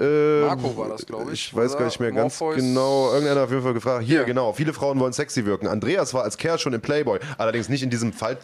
Äh, 0.00 0.40
Marco 0.40 0.76
war 0.76 0.88
das, 0.88 1.06
glaube 1.06 1.32
ich. 1.32 1.46
Ich 1.48 1.54
weiß 1.56 1.78
gar 1.78 1.84
nicht 1.84 2.00
mehr 2.00 2.10
ganz 2.10 2.40
Morpheus. 2.40 2.60
genau. 2.62 3.12
Irgendeiner 3.12 3.40
hat 3.40 3.44
auf 3.46 3.50
jeden 3.52 3.62
Fall 3.62 3.74
gefragt. 3.74 4.04
Hier, 4.04 4.20
Ja. 4.20 4.24
genau. 4.24 4.52
Viele 4.52 4.72
Frauen 4.72 4.98
wollen 4.98 5.12
sexy 5.12 5.46
wirken. 5.46 5.68
Andreas 5.68 6.12
war 6.14 6.24
als 6.24 6.36
Kerl 6.36 6.58
schon 6.58 6.72
im 6.72 6.80
Playboy. 6.80 7.20
Allerdings 7.38 7.68
nicht 7.68 7.84
in 7.84 7.90
diesem 7.90 8.12
Fall. 8.12 8.38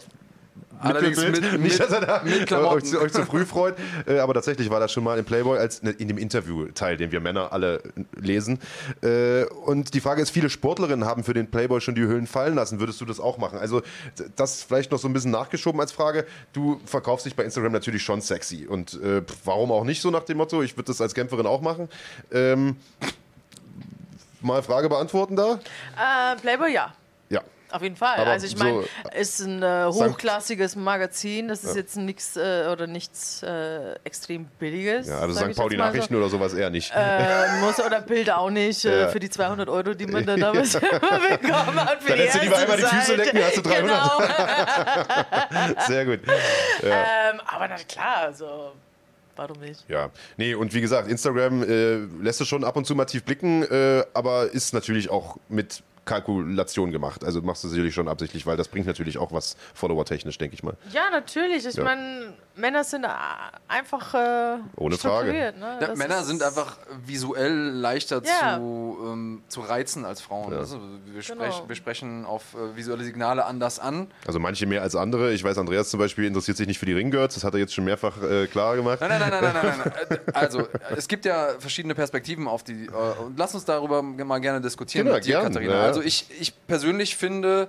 Allerdings 0.79 1.17
mit, 1.17 1.41
mit, 1.41 1.61
nicht, 1.61 1.79
dass 1.79 1.91
er 1.91 2.01
da 2.01 2.21
mit 2.23 2.51
euch, 2.51 2.83
zu- 2.83 3.01
euch 3.01 3.11
zu 3.11 3.25
früh 3.25 3.45
freut. 3.47 3.75
Äh, 4.05 4.19
aber 4.19 4.33
tatsächlich 4.33 4.69
war 4.69 4.79
das 4.79 4.91
schon 4.91 5.03
mal 5.03 5.17
im 5.17 5.25
Playboy 5.25 5.57
als 5.57 5.81
ne, 5.83 5.91
in 5.91 6.07
dem 6.07 6.17
Interview-Teil, 6.17 6.97
den 6.97 7.11
wir 7.11 7.19
Männer 7.19 7.51
alle 7.53 7.81
lesen. 8.19 8.59
Äh, 9.01 9.45
und 9.45 9.93
die 9.93 10.01
Frage 10.01 10.21
ist, 10.21 10.29
viele 10.29 10.49
Sportlerinnen 10.49 11.05
haben 11.05 11.23
für 11.23 11.33
den 11.33 11.49
Playboy 11.49 11.81
schon 11.81 11.95
die 11.95 12.01
Hüllen 12.03 12.27
fallen 12.27 12.55
lassen. 12.55 12.79
Würdest 12.79 13.01
du 13.01 13.05
das 13.05 13.19
auch 13.19 13.37
machen? 13.37 13.57
Also 13.57 13.81
das 14.35 14.63
vielleicht 14.63 14.91
noch 14.91 14.99
so 14.99 15.07
ein 15.07 15.13
bisschen 15.13 15.31
nachgeschoben 15.31 15.79
als 15.81 15.91
Frage. 15.91 16.25
Du 16.53 16.79
verkaufst 16.85 17.25
dich 17.25 17.35
bei 17.35 17.43
Instagram 17.43 17.71
natürlich 17.71 18.03
schon 18.03 18.21
sexy. 18.21 18.67
Und 18.67 19.01
äh, 19.01 19.21
warum 19.45 19.71
auch 19.71 19.83
nicht 19.83 20.01
so 20.01 20.11
nach 20.11 20.23
dem 20.23 20.37
Motto? 20.37 20.61
Ich 20.61 20.75
würde 20.77 20.87
das 20.87 21.01
als 21.01 21.13
Kämpferin 21.15 21.47
auch 21.47 21.61
machen. 21.61 21.89
Ähm, 22.31 22.75
mal 24.41 24.61
Frage 24.61 24.89
beantworten 24.89 25.35
da? 25.35 25.53
Äh, 25.97 26.35
Playboy, 26.39 26.71
ja. 26.73 26.93
Ja. 27.69 27.75
Auf 27.75 27.81
jeden 27.81 27.95
Fall. 27.97 28.15
Aber 28.17 28.31
also 28.31 28.45
ich 28.47 28.57
meine, 28.57 28.81
so- 28.83 29.09
ist 29.19 29.39
ein 29.41 29.61
äh, 29.61 29.85
hochklassiges 29.85 30.75
Magazin. 30.75 31.47
Das 31.49 31.63
ist 31.63 31.75
jetzt 31.75 31.97
nichts 31.97 32.37
äh, 32.37 32.67
oder 32.71 32.87
nichts 32.87 33.43
äh, 33.43 33.95
extrem 34.05 34.45
billiges. 34.59 35.07
Ja, 35.07 35.19
also 35.19 35.33
St. 35.51 35.55
Pauli 35.57 35.75
Nachrichten 35.77 36.13
So. 36.13 36.19
oder 36.19 36.29
sowas 36.29 36.53
eher 36.53 36.69
nicht. 36.69 36.91
Äh, 36.95 37.59
muss 37.59 37.79
oder 37.79 38.01
Bild 38.01 38.29
auch 38.31 38.49
nicht 38.49 38.85
äh, 38.85 39.01
Ja. 39.01 39.07
für 39.09 39.19
die 39.19 39.29
200 39.29 39.67
Euro, 39.69 39.93
die 39.93 40.07
man 40.07 40.25
dann 40.25 40.39
damals 40.39 40.73
bekommen 40.79 41.79
hat. 41.85 42.01
Für 42.03 42.09
Dann 42.09 42.17
die 42.17 42.23
hättest 42.23 42.35
du 42.37 42.41
lieber 42.43 42.57
einmal 42.57 42.77
die 42.77 42.83
Füße 42.83 43.15
lecken, 43.15 43.39
hast 43.43 43.57
du 43.57 43.61
300. 43.61 43.81
Genau. 43.89 45.81
Sehr 45.87 46.05
gut. 46.05 46.19
ähm, 46.83 47.41
aber 47.45 47.67
na 47.67 47.75
klar, 47.87 48.17
also 48.27 48.71
warum 49.35 49.59
nicht? 49.59 49.83
Ja, 49.89 50.09
nee, 50.37 50.53
und 50.55 50.73
wie 50.73 50.81
gesagt, 50.81 51.07
Instagram 51.09 51.63
äh, 51.63 51.95
lässt 52.23 52.41
es 52.41 52.47
schon 52.47 52.63
ab 52.63 52.75
und 52.75 52.85
zu 52.85 52.95
mal 52.95 53.05
tief 53.05 53.23
blicken, 53.23 53.63
äh, 53.63 54.03
aber 54.13 54.51
ist 54.51 54.73
natürlich 54.73 55.09
auch 55.09 55.37
mit 55.49 55.83
Kalkulation 56.07 56.91
gemacht. 56.91 57.23
Also 57.23 57.41
machst 57.43 57.63
du 57.63 57.67
sicherlich 57.67 57.93
schon 57.93 58.07
absichtlich, 58.07 58.45
weil 58.47 58.57
das 58.57 58.67
bringt 58.69 58.87
natürlich 58.87 59.19
auch 59.19 59.31
was 59.31 59.55
follower-technisch, 59.75 60.37
denke 60.39 60.55
ich 60.55 60.63
mal. 60.63 60.75
Ja, 60.91 61.09
natürlich. 61.11 61.65
Ich 61.65 61.75
Ja. 61.75 61.83
meine, 61.83 62.33
Männer 62.57 62.83
sind 62.83 63.03
äh, 63.03 63.07
einfach 63.67 64.13
äh, 64.13 64.57
Ohne 64.75 64.97
Frage. 64.97 65.31
Ne? 65.31 65.53
Ja, 65.81 65.95
Männer 65.95 66.23
sind 66.23 66.41
einfach 66.43 66.77
visuell 67.05 67.53
leichter 67.53 68.21
Ja. 68.23 68.57
zu, 68.57 68.97
ähm, 69.03 69.43
zu 69.47 69.61
reizen 69.61 70.05
als 70.05 70.21
Frauen. 70.21 70.51
Ja. 70.51 70.59
Also 70.59 70.79
wir, 71.05 71.21
Genau. 71.21 71.43
sprechen, 71.45 71.69
wir 71.69 71.75
sprechen 71.75 72.25
auf 72.25 72.43
äh, 72.55 72.75
visuelle 72.75 73.03
Signale 73.03 73.45
anders 73.45 73.79
an. 73.79 74.11
Also 74.25 74.39
manche 74.39 74.65
mehr 74.65 74.81
als 74.81 74.95
andere. 74.95 75.31
Ich 75.33 75.43
weiß, 75.43 75.57
Andreas 75.57 75.89
zum 75.89 75.99
Beispiel 75.99 76.25
interessiert 76.25 76.57
sich 76.57 76.67
nicht 76.67 76.79
für 76.79 76.85
die 76.85 76.93
Ringgirls, 76.93 77.35
das 77.35 77.43
hat 77.43 77.53
er 77.53 77.59
jetzt 77.59 77.73
schon 77.73 77.85
mehrfach 77.85 78.21
äh, 78.23 78.47
klar 78.47 78.75
gemacht. 78.75 78.99
Nein, 79.01 79.09
nein, 79.19 79.29
nein, 79.29 79.43
nein, 79.43 79.53
nein, 79.53 79.63
nein, 79.77 79.93
nein. 80.09 80.19
Äh, 80.25 80.31
Also, 80.33 80.67
es 80.95 81.07
gibt 81.07 81.25
ja 81.25 81.49
verschiedene 81.59 81.95
Perspektiven 81.95 82.47
auf 82.47 82.63
die. 82.63 82.85
Äh, 82.87 83.21
und 83.23 83.37
lass 83.37 83.53
uns 83.53 83.65
darüber 83.65 84.01
mal 84.01 84.39
gerne 84.39 84.61
diskutieren 84.61 85.05
Genau, 85.05 85.15
mit 85.17 85.25
dir, 85.25 85.33
gern, 85.33 85.43
Katharina. 85.43 85.73
ja. 85.73 85.81
Also, 85.83 86.01
ich, 86.01 86.25
ich 86.39 86.53
persönlich 86.67 87.15
finde, 87.17 87.67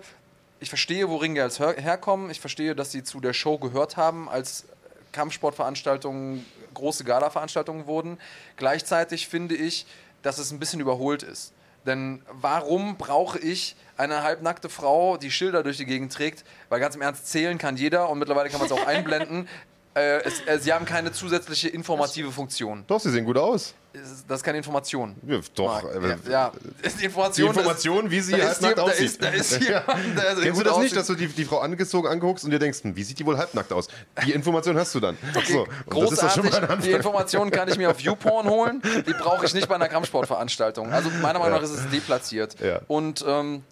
ich 0.60 0.68
verstehe, 0.70 1.08
wo 1.08 1.16
Ringgels 1.16 1.58
her 1.60 1.74
herkommen. 1.78 2.30
Ich 2.30 2.40
verstehe, 2.40 2.74
dass 2.74 2.90
sie 2.90 3.02
zu 3.04 3.20
der 3.20 3.32
Show 3.32 3.58
gehört 3.58 3.96
haben, 3.96 4.28
als 4.28 4.64
Kampfsportveranstaltungen 5.12 6.44
große 6.74 7.04
Gala-Veranstaltungen 7.04 7.86
wurden. 7.86 8.18
Gleichzeitig 8.56 9.28
finde 9.28 9.54
ich, 9.54 9.86
dass 10.22 10.38
es 10.38 10.50
ein 10.50 10.58
bisschen 10.58 10.80
überholt 10.80 11.22
ist. 11.22 11.52
Denn 11.86 12.22
warum 12.28 12.96
brauche 12.96 13.38
ich 13.38 13.76
eine 13.96 14.22
halbnackte 14.22 14.68
Frau, 14.68 15.16
die 15.16 15.30
Schilder 15.30 15.62
durch 15.62 15.76
die 15.76 15.86
Gegend 15.86 16.12
trägt? 16.12 16.44
Weil 16.68 16.80
ganz 16.80 16.94
im 16.94 17.02
Ernst, 17.02 17.28
zählen 17.28 17.56
kann 17.56 17.76
jeder 17.76 18.10
und 18.10 18.18
mittlerweile 18.18 18.50
kann 18.50 18.58
man 18.58 18.66
es 18.66 18.72
auch 18.72 18.86
einblenden. 18.86 19.48
Äh, 19.94 20.22
es, 20.22 20.46
äh, 20.46 20.60
sie 20.60 20.72
haben 20.72 20.84
keine 20.84 21.10
zusätzliche 21.10 21.70
informative 21.70 22.30
Funktion. 22.30 22.84
Doch, 22.86 23.00
sie 23.00 23.10
sehen 23.10 23.24
gut 23.24 23.38
aus. 23.38 23.74
Ist- 23.92 24.24
das 24.28 24.38
ist 24.40 24.42
keine 24.44 24.58
Information. 24.58 25.16
Ja, 25.26 25.38
doch. 25.54 25.82
Äh, 25.84 26.08
ja, 26.08 26.16
ja. 26.30 26.52
Die 26.84 26.98
Die 26.98 27.04
Information, 27.06 27.48
Information, 27.48 28.10
wie 28.10 28.20
sie 28.20 28.32
da 28.32 28.38
halt 28.44 28.52
ist, 28.52 28.62
nackt 28.62 28.78
da 28.78 28.82
aussieht. 28.82 29.06
ist, 29.06 29.22
da 29.22 29.28
ist 29.28 29.60
jemand, 29.60 29.86
der 30.16 30.34
Kennst 30.42 30.44
du 30.44 30.44
das 30.44 30.56
nicht, 30.56 30.68
aussieht. 30.68 30.96
dass 30.96 31.06
du 31.06 31.14
die, 31.14 31.26
die 31.28 31.44
Frau 31.44 31.58
angezogen 31.58 32.08
anguckst 32.08 32.44
und 32.44 32.50
dir 32.50 32.58
denkst, 32.58 32.82
hm, 32.82 32.94
wie 32.96 33.02
sieht 33.04 33.18
die 33.18 33.26
wohl 33.26 33.36
halbnackt 33.38 33.72
aus? 33.72 33.88
Die 34.24 34.32
Information 34.32 34.76
hast 34.78 34.94
du 34.94 35.00
dann. 35.00 35.16
So, 35.48 35.64
ist 35.64 35.70
Großartig. 35.88 36.50
Die 36.50 36.56
Anfang. 36.56 36.82
Informationen 36.82 37.50
kann 37.50 37.68
ich 37.68 37.78
mir 37.78 37.90
auf 37.90 38.00
YouPorn 38.00 38.48
holen. 38.48 38.82
Die 39.06 39.12
brauche 39.14 39.46
ich 39.46 39.54
nicht 39.54 39.68
bei 39.68 39.74
einer 39.76 39.88
Kampfsportveranstaltung. 39.88 40.92
Also 40.92 41.10
meiner 41.22 41.38
Meinung 41.38 41.56
nach 41.56 41.62
ist 41.62 41.70
es 41.70 41.88
deplatziert. 41.90 42.56
Ja. 42.60 42.80
Und 42.88 43.24
ähm, 43.26 43.62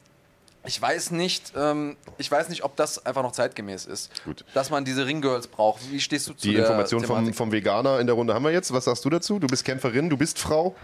ich 0.67 0.81
weiß 0.81 1.11
nicht, 1.13 1.53
ähm, 1.57 1.97
ich 2.19 2.31
weiß 2.31 2.49
nicht, 2.49 2.65
ob 2.65 2.77
das 2.77 3.05
einfach 3.07 3.23
noch 3.23 3.33
zeitgemäß 3.33 3.87
ist. 3.87 4.11
Gut. 4.25 4.45
Dass 4.55 4.71
man 4.71 4.85
diese 4.85 5.07
Ringgirls 5.07 5.47
braucht. 5.47 5.91
Wie 5.91 6.01
stehst 6.01 6.29
du 6.29 6.33
zu 6.35 6.47
Die 6.47 6.53
der 6.55 6.63
Information 6.63 7.05
vom, 7.05 7.33
vom 7.33 7.53
Veganer 7.53 8.01
in 8.01 8.07
der 8.07 8.15
Runde 8.15 8.35
haben 8.35 8.45
wir 8.45 8.53
jetzt. 8.53 8.73
Was 8.73 8.85
sagst 8.85 9.05
du 9.05 9.11
dazu? 9.11 9.39
Du 9.39 9.47
bist 9.47 9.65
Kämpferin, 9.65 10.11
du 10.11 10.17
bist 10.17 10.39
Frau. 10.39 10.75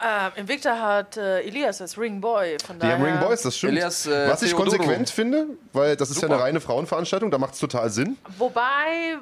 Äh, 0.00 0.40
Invicta 0.40 0.78
hat 0.78 1.16
äh, 1.16 1.40
Elias 1.40 1.80
als 1.80 1.98
Ringboy. 1.98 2.56
Von 2.66 2.76
Die 2.76 2.80
daher, 2.80 2.94
haben 2.96 3.04
Ring 3.04 3.20
Boys, 3.20 3.42
das 3.42 3.56
stimmt. 3.56 3.72
Elias, 3.72 4.06
äh, 4.06 4.28
Was 4.30 4.42
ich 4.42 4.50
Theodoro. 4.50 4.70
konsequent 4.70 5.10
finde, 5.10 5.46
weil 5.72 5.94
das 5.96 6.10
ist 6.10 6.16
ja 6.16 6.22
Super. 6.22 6.34
eine 6.36 6.42
reine 6.44 6.60
Frauenveranstaltung, 6.60 7.30
da 7.30 7.36
macht 7.38 7.54
es 7.54 7.60
total 7.60 7.90
Sinn. 7.90 8.16
Wobei 8.38 9.18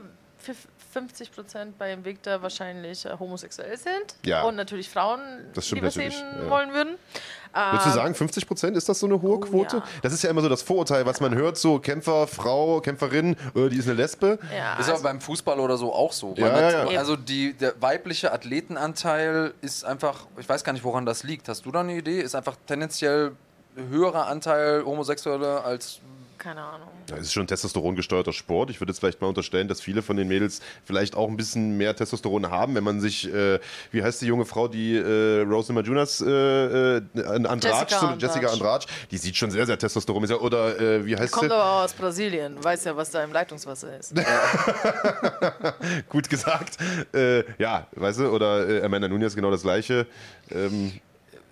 50 0.91 1.33
Prozent 1.33 1.79
bei 1.79 1.93
Invicta 1.93 2.41
wahrscheinlich 2.41 3.05
äh, 3.05 3.11
homosexuell 3.19 3.77
sind 3.77 4.15
Ja. 4.25 4.43
und 4.45 4.57
natürlich 4.57 4.89
Frauen 4.89 5.21
Das 5.55 5.67
stimmt 5.67 5.83
natürlich, 5.83 6.17
sehen 6.17 6.27
ja. 6.45 6.51
wollen 6.51 6.73
würden. 6.73 6.95
Würdest 7.53 7.87
du 7.87 7.91
sagen, 7.91 8.15
50 8.15 8.47
Prozent, 8.47 8.77
ist 8.77 8.89
das 8.89 8.99
so 9.01 9.07
eine 9.07 9.21
hohe 9.21 9.41
Quote? 9.41 9.77
Oh, 9.77 9.81
ja. 9.81 9.85
Das 10.03 10.13
ist 10.13 10.23
ja 10.23 10.31
immer 10.31 10.43
so 10.43 10.49
das 10.49 10.63
Vorurteil, 10.63 11.07
was 11.07 11.21
man 11.21 11.35
hört, 11.35 11.57
so 11.59 11.79
Kämpfer, 11.79 12.27
Frau, 12.27 12.81
Kämpferin, 12.81 13.37
äh, 13.55 13.69
die 13.69 13.79
ist 13.79 13.87
eine 13.87 13.95
Lesbe. 13.95 14.39
Ja, 14.55 14.79
Ist 14.79 14.89
aber 14.91 15.01
beim 15.01 15.21
Fußball 15.21 15.59
oder 15.59 15.77
so 15.77 15.93
auch 15.93 16.13
so. 16.13 16.31
Hat- 16.33 16.39
ja, 16.39 16.85
ja. 16.91 16.99
Also 16.99 17.17
die, 17.17 17.55
der 17.55 17.81
weibliche 17.81 18.33
Athletenanteil 18.33 19.55
ist 19.61 19.85
einfach, 19.85 20.27
ich 20.39 20.49
weiß 20.49 20.63
gar 20.63 20.73
nicht, 20.73 20.85
woran 20.85 21.05
das 21.07 21.23
liegt. 21.23 21.49
Hast 21.49 21.65
du 21.67 21.73
da 21.73 21.81
eine 21.81 21.97
Idee? 21.97 22.21
Ist 22.21 22.35
einfach 22.35 22.57
tendenziell 22.67 23.33
höherer 23.77 24.27
Anteil 24.27 24.85
Homosexuelle 24.85 25.63
als 25.65 26.01
keine 26.39 26.63
Ahnung. 26.63 26.89
Es 27.13 27.21
ist 27.21 27.33
schon 27.33 27.45
ein 27.45 27.47
testosterongesteuerter 27.47 28.33
Sport. 28.33 28.71
Ich 28.71 28.81
würde 28.81 28.93
jetzt 28.93 29.01
vielleicht 29.01 29.21
mal 29.21 29.29
unterstellen, 29.29 29.69
dass 29.69 29.81
viele 29.81 30.03
von 30.03 30.17
den 30.17 30.29
Mädels 30.29 30.61
vielleicht 30.85 31.15
auch 31.17 31.29
ein 31.29 31.37
bisschen 31.37 31.77
mehr 31.77 31.95
Testosteron 31.95 32.51
haben, 32.51 32.75
wenn 32.75 32.85
man 32.85 33.01
sich, 33.01 33.33
äh, 33.33 33.59
wie 33.91 34.03
heißt 34.03 34.23
die 34.23 34.27
junge 34.27 34.45
Frau, 34.45 34.69
die 34.69 34.97
äh, 34.97 35.43
Rose 35.43 35.73
Majunas, 35.73 36.21
äh, 36.21 36.29
äh, 36.99 37.03
Andrade, 37.25 37.69
Jessica. 37.69 38.17
Jessica 38.19 38.49
Andrade, 38.49 38.87
die 39.11 39.19
sieht 39.19 39.37
schon 39.37 39.51
sehr, 39.51 39.67
sehr 39.67 39.79
Testosteron. 39.79 40.19
Oder 40.19 40.81
äh, 40.81 41.07
wie 41.07 41.17
heißt 41.17 41.33
Kommt 41.33 41.51
sie? 41.51 41.55
aber 41.55 41.85
aus 41.85 41.93
Brasilien, 41.93 42.63
weiß 42.63 42.85
ja, 42.85 42.97
was 42.97 43.11
da 43.11 43.23
im 43.25 43.33
Leitungswasser 43.33 43.99
ist. 43.99 44.15
Gut 46.09 46.29
gesagt. 46.29 46.77
Äh, 47.15 47.45
ja, 47.59 47.87
weißt 47.93 48.21
du, 48.21 48.29
oder 48.31 48.69
äh, 48.69 48.83
Amanda 48.83 49.09
Nunes 49.09 49.35
genau 49.35 49.51
das 49.51 49.63
gleiche. 49.63 50.07
Ähm, 50.51 50.93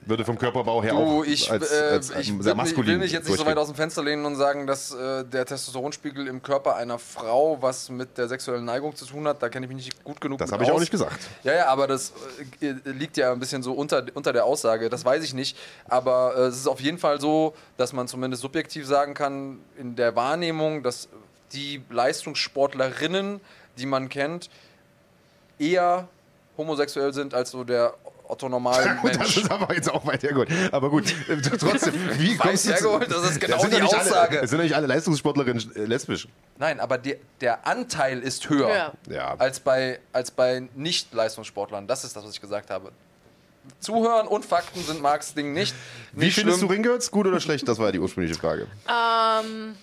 würde 0.06 0.24
vom 0.24 0.38
Körperbau 0.38 0.82
her 0.82 0.92
Du, 0.92 0.98
auch 0.98 1.24
ich, 1.24 1.50
als, 1.50 1.70
äh, 1.70 1.84
als, 1.90 2.10
ich 2.10 2.32
sehr 2.40 2.54
maskulin 2.54 2.92
will 2.92 2.98
mich 2.98 3.12
jetzt 3.12 3.28
nicht 3.28 3.38
so 3.38 3.46
weit 3.46 3.56
aus 3.56 3.66
dem 3.66 3.74
Fenster 3.74 4.02
lehnen 4.02 4.24
und 4.24 4.36
sagen, 4.36 4.66
dass 4.66 4.92
äh, 4.94 5.24
der 5.24 5.44
Testosteronspiegel 5.44 6.26
im 6.28 6.42
Körper 6.42 6.76
einer 6.76 6.98
Frau 6.98 7.60
was 7.60 7.90
mit 7.90 8.16
der 8.16 8.28
sexuellen 8.28 8.64
Neigung 8.64 8.94
zu 8.94 9.04
tun 9.04 9.26
hat. 9.26 9.42
Da 9.42 9.48
kenne 9.48 9.66
ich 9.66 9.72
mich 9.72 9.84
nicht 9.84 10.04
gut 10.04 10.20
genug 10.20 10.38
Das 10.38 10.52
habe 10.52 10.64
ich 10.64 10.70
auch 10.70 10.74
aus. 10.74 10.80
nicht 10.80 10.90
gesagt. 10.90 11.18
Ja, 11.42 11.54
ja, 11.54 11.66
aber 11.66 11.86
das 11.86 12.12
äh, 12.60 12.74
liegt 12.84 13.16
ja 13.16 13.32
ein 13.32 13.40
bisschen 13.40 13.62
so 13.62 13.72
unter, 13.72 14.04
unter 14.14 14.32
der 14.32 14.44
Aussage. 14.44 14.88
Das 14.88 15.04
weiß 15.04 15.24
ich 15.24 15.34
nicht. 15.34 15.56
Aber 15.86 16.34
äh, 16.36 16.40
es 16.42 16.56
ist 16.56 16.68
auf 16.68 16.80
jeden 16.80 16.98
Fall 16.98 17.20
so, 17.20 17.54
dass 17.76 17.92
man 17.92 18.08
zumindest 18.08 18.42
subjektiv 18.42 18.86
sagen 18.86 19.14
kann, 19.14 19.58
in 19.76 19.96
der 19.96 20.14
Wahrnehmung, 20.14 20.82
dass 20.82 21.08
die 21.52 21.82
Leistungssportlerinnen, 21.90 23.40
die 23.78 23.86
man 23.86 24.08
kennt, 24.08 24.50
eher 25.58 26.08
homosexuell 26.56 27.12
sind 27.12 27.34
als 27.34 27.50
so 27.50 27.64
der 27.64 27.94
Otto 28.28 28.48
normale 28.48 28.96
Gut, 29.00 29.16
das 29.20 29.36
ist 29.36 29.50
aber 29.50 29.74
jetzt 29.74 29.90
auch 29.90 30.04
weit 30.06 30.22
hergeholt. 30.22 30.48
Aber 30.72 30.90
gut, 30.90 31.12
äh, 31.28 31.36
trotzdem, 31.40 31.94
wie 32.18 32.38
Weit 32.38 32.46
kommst 32.46 32.68
hergeholt, 32.68 33.10
das 33.10 33.30
ist 33.30 33.40
genau 33.40 33.64
die 33.64 33.82
Aussage. 33.82 34.40
Es 34.42 34.50
sind 34.50 34.60
nicht 34.60 34.74
alle 34.74 34.86
Leistungssportlerinnen 34.86 35.76
äh, 35.76 35.84
lesbisch. 35.84 36.28
Nein, 36.58 36.80
aber 36.80 36.98
der, 36.98 37.16
der 37.40 37.66
Anteil 37.66 38.20
ist 38.20 38.48
höher 38.48 38.92
Ja. 39.08 39.34
Als 39.38 39.60
bei, 39.60 40.00
als 40.12 40.30
bei 40.30 40.68
Nicht-Leistungssportlern. 40.74 41.86
Das 41.86 42.04
ist 42.04 42.16
das, 42.16 42.24
was 42.24 42.32
ich 42.32 42.40
gesagt 42.40 42.70
habe. 42.70 42.92
Zuhören 43.80 44.26
und 44.28 44.44
Fakten 44.44 44.82
sind 44.82 45.02
Marks 45.02 45.34
Ding 45.34 45.52
nicht. 45.52 45.74
Wie 46.12 46.26
nicht 46.26 46.34
findest 46.34 46.58
schlimm. 46.58 46.68
du 46.68 46.74
Ringgirls? 46.74 47.10
Gut 47.10 47.26
oder 47.26 47.40
schlecht? 47.40 47.66
Das 47.68 47.78
war 47.78 47.86
ja 47.86 47.92
die 47.92 47.98
ursprüngliche 47.98 48.38
Frage. 48.38 48.66
Ähm, 48.88 49.74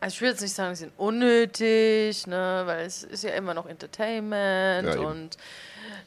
also 0.00 0.14
ich 0.14 0.20
will 0.20 0.30
jetzt 0.30 0.42
nicht 0.42 0.54
sagen, 0.54 0.74
sie 0.74 0.80
sind 0.80 0.92
unnötig, 0.96 2.26
ne, 2.26 2.62
weil 2.66 2.84
es 2.86 3.04
ist 3.04 3.24
ja 3.24 3.30
immer 3.30 3.54
noch 3.54 3.66
Entertainment 3.66 4.86
Ja, 4.86 4.94
eben. 4.94 5.30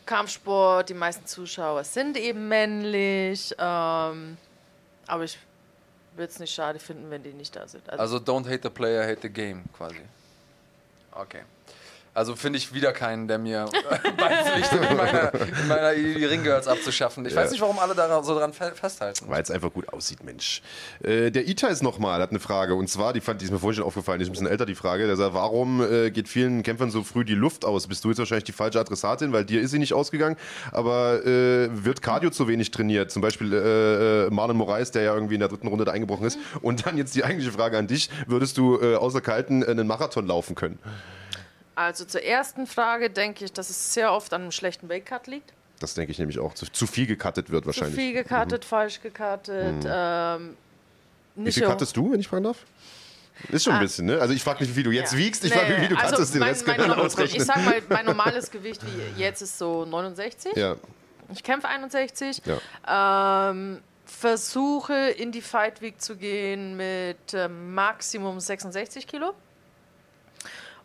Kampfsport, 0.05 0.89
die 0.89 0.93
meisten 0.93 1.25
Zuschauer 1.25 1.83
sind 1.83 2.17
eben 2.17 2.47
männlich. 2.47 3.53
Ähm, 3.57 4.37
aber 5.07 5.23
ich 5.23 5.37
würde 6.15 6.31
es 6.31 6.39
nicht 6.39 6.53
schade 6.53 6.79
finden, 6.79 7.09
wenn 7.09 7.23
die 7.23 7.33
nicht 7.33 7.55
da 7.55 7.67
sind. 7.67 7.87
Also, 7.89 8.15
Also 8.15 8.17
don't 8.17 8.45
hate 8.47 8.61
the 8.63 8.69
player, 8.69 9.03
hate 9.07 9.21
the 9.21 9.29
game 9.29 9.63
quasi. 9.73 10.01
Okay. 11.11 11.41
Also 12.18 12.35
finde 12.35 12.57
ich 12.57 12.73
wieder 12.73 12.94
keinen, 12.94 13.27
der 13.27 13.38
mir 13.38 13.65
beipflichtet, 14.18 14.89
in 14.89 14.98
meiner, 14.98 15.31
in 15.35 15.68
meiner 15.68 15.94
die 15.94 16.26
Ringgirls 16.26 16.68
abzuschaffen. 16.68 17.26
Ich 17.27 17.34
Ja. 17.34 17.41
weiß 17.41 17.52
nicht, 17.52 17.61
warum 17.61 17.77
alle 17.77 17.94
daran 17.94 18.23
so 18.23 18.34
dran 18.38 18.53
fe- 18.53 18.72
festhalten. 18.73 19.26
Weil 19.27 19.44
es 19.44 19.52
einfach 19.52 19.72
gut 19.72 19.88
aussieht, 19.94 20.23
Mensch. 20.23 20.64
Äh, 21.03 21.30
der 21.30 21.48
Ita 21.48 21.68
ist 21.68 21.84
nochmal, 21.84 22.19
hat 22.22 22.31
eine 22.31 22.39
Frage. 22.39 22.73
Und 22.73 22.89
zwar, 22.89 23.14
die, 23.14 23.22
fand, 23.22 23.41
die 23.41 23.45
ist 23.45 23.52
mir 23.52 23.60
vorhin 23.60 23.76
schon 23.77 23.85
aufgefallen, 23.85 24.18
die 24.18 24.23
ist 24.23 24.30
ein 24.30 24.31
bisschen 24.31 24.48
älter, 24.48 24.65
die 24.65 24.73
Frage. 24.73 25.06
Der 25.06 25.15
sagt, 25.15 25.35
warum 25.35 25.80
äh, 25.81 26.10
geht 26.10 26.27
vielen 26.27 26.64
Kämpfern 26.64 26.89
so 26.89 27.03
früh 27.03 27.23
die 27.23 27.35
Luft 27.35 27.65
aus? 27.65 27.85
Bist 27.88 28.03
du 28.03 28.10
jetzt 28.10 28.18
wahrscheinlich 28.18 28.45
die 28.45 28.52
falsche 28.52 28.80
Adressatin, 28.80 29.31
weil 29.31 29.45
dir 29.45 29.61
ist 29.61 29.69
sie 29.69 29.77
nicht 29.80 29.94
ausgegangen. 29.94 30.38
Aber 30.72 31.23
äh, 31.23 31.69
wird 31.72 32.02
Cardio 32.02 32.31
zu 32.31 32.48
wenig 32.48 32.72
trainiert? 32.72 33.11
Zum 33.11 33.22
Beispiel 33.22 33.53
äh, 33.53 34.26
äh, 34.26 34.30
Marlon 34.31 34.57
Moraes, 34.57 34.89
der 34.89 35.03
ja 35.03 35.14
irgendwie 35.14 35.35
in 35.35 35.39
der 35.41 35.49
dritten 35.49 35.68
Runde 35.68 35.85
da 35.85 35.91
eingebrochen 35.91 36.26
ist. 36.26 36.39
Und 36.64 36.88
dann 36.88 36.98
jetzt 36.98 37.14
die 37.15 37.23
eigentliche 37.23 37.52
Frage 37.52 37.77
an 37.77 37.85
dich. 37.85 38.10
Würdest 38.26 38.57
du 38.57 38.80
äh, 38.81 38.95
außer 38.95 39.22
Kalten 39.22 39.64
einen 39.64 39.85
Marathon 39.85 40.26
laufen 40.26 40.56
können? 40.56 40.80
Also 41.77 42.03
zur 42.05 42.23
ersten 42.23 42.67
Frage 42.67 43.09
denke 43.09 43.45
ich, 43.45 43.53
dass 43.53 43.69
es 43.69 43.93
sehr 43.93 44.11
oft 44.11 44.33
an 44.33 44.41
einem 44.41 44.51
schlechten 44.51 44.89
Weightcut 44.89 45.27
liegt. 45.27 45.53
Das 45.79 45.93
denke 45.93 46.11
ich 46.11 46.17
nämlich 46.17 46.39
auch. 46.39 46.53
Zu, 46.55 46.65
zu 46.71 46.87
viel 46.87 47.05
gecuttet 47.05 47.49
wird 47.51 47.63
Zu 47.63 47.67
wahrscheinlich. 47.67 47.95
viel 47.95 48.13
gecuttet, 48.13 48.65
falsch 48.65 48.99
gecuttet. 49.01 49.85
Ähm, 49.87 50.57
Wie 51.35 51.51
viel 51.51 51.63
cuttest 51.67 51.95
du, 51.95 52.11
wenn 52.11 52.19
ich 52.19 52.27
fragen 52.27 52.45
darf? 52.45 52.57
Ist 53.49 53.65
schon 53.65 53.73
ein 53.73 53.77
Ah. 53.79 53.81
bisschen, 53.83 54.07
ne? 54.07 54.19
Also 54.19 54.33
ich 54.33 54.43
frage 54.43 54.63
nicht, 54.63 54.75
wie 54.75 54.81
du 54.81 54.89
jetzt 54.89 55.11
Ja. 55.13 55.19
wiegst, 55.19 55.43
ich 55.45 55.51
Nee, 55.53 55.57
frage, 55.59 55.81
wie 55.83 55.87
du 55.89 55.95
also 55.95 56.15
cuttest, 56.15 56.33
den 56.33 56.39
mein, 56.39 56.49
Rest 56.49 56.65
mein, 56.65 56.77
kann 56.77 56.91
ausrechnen. 56.93 57.39
Ich 57.41 57.45
sag 57.45 57.63
mal, 57.63 57.79
mein 57.89 58.05
normales 58.07 58.49
Gewicht 58.49 58.81
wie 58.83 59.21
jetzt 59.21 59.43
ist 59.43 59.59
so 59.59 59.85
69. 59.85 60.55
ja, 60.55 60.75
Ich 61.31 61.43
kämpfe 61.43 61.67
61. 61.67 62.41
ja. 62.45 63.49
Ähm, 63.51 63.81
versuche 64.05 64.95
in 65.11 65.31
die 65.31 65.41
Fight 65.41 65.81
Week 65.81 66.01
zu 66.01 66.15
gehen 66.15 66.75
mit 66.75 67.17
ähm, 67.33 67.75
Maximum 67.75 68.39
66 68.39 69.05
Kilo. 69.05 69.33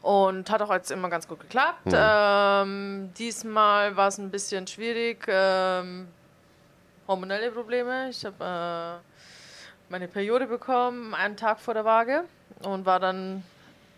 Und 0.02 0.50
hat 0.50 0.60
auch 0.62 0.72
jetzt 0.72 0.90
immer 0.90 1.08
ganz 1.08 1.28
gut 1.28 1.40
geklappt. 1.40 1.84
Hm. 1.84 1.94
Ähm, 1.94 3.14
diesmal 3.16 3.96
war 3.96 4.08
es 4.08 4.18
ein 4.18 4.30
bisschen 4.30 4.66
schwierig. 4.66 5.24
Ähm, 5.28 6.08
hormonelle 7.06 7.50
Probleme. 7.52 8.08
Ich 8.10 8.24
habe 8.24 9.00
äh, 9.00 9.90
meine 9.90 10.08
Periode 10.08 10.46
bekommen, 10.46 11.14
einen 11.14 11.36
Tag 11.36 11.60
vor 11.60 11.74
der 11.74 11.84
Waage. 11.84 12.24
Und 12.62 12.84
war 12.84 12.98
dann 12.98 13.44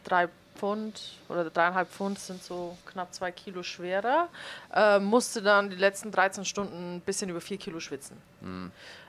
drei 0.05 0.29
Pfund 0.55 1.19
oder 1.29 1.51
dreieinhalb 1.51 1.89
Pfund 1.89 2.19
sind 2.19 2.43
so 2.43 2.77
knapp 2.87 3.13
zwei 3.13 3.33
Kilo 3.33 3.63
schwerer. 3.63 4.29
Äh, 4.73 4.99
musste 4.99 5.43
dann 5.43 5.71
die 5.71 5.77
letzten 5.77 6.11
13 6.11 6.45
Stunden 6.45 6.97
ein 6.97 7.01
bisschen 7.01 7.29
über 7.31 7.41
vier 7.41 7.59
Kilo 7.59 7.81
schwitzen. 7.81 8.17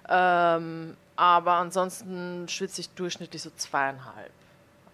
Ähm, 0.09 0.97
aber 1.15 1.53
ansonsten 1.53 2.47
schwitze 2.49 2.81
ich 2.81 2.89
durchschnittlich 2.89 3.41
so 3.41 3.51
zweieinhalb. 3.55 4.31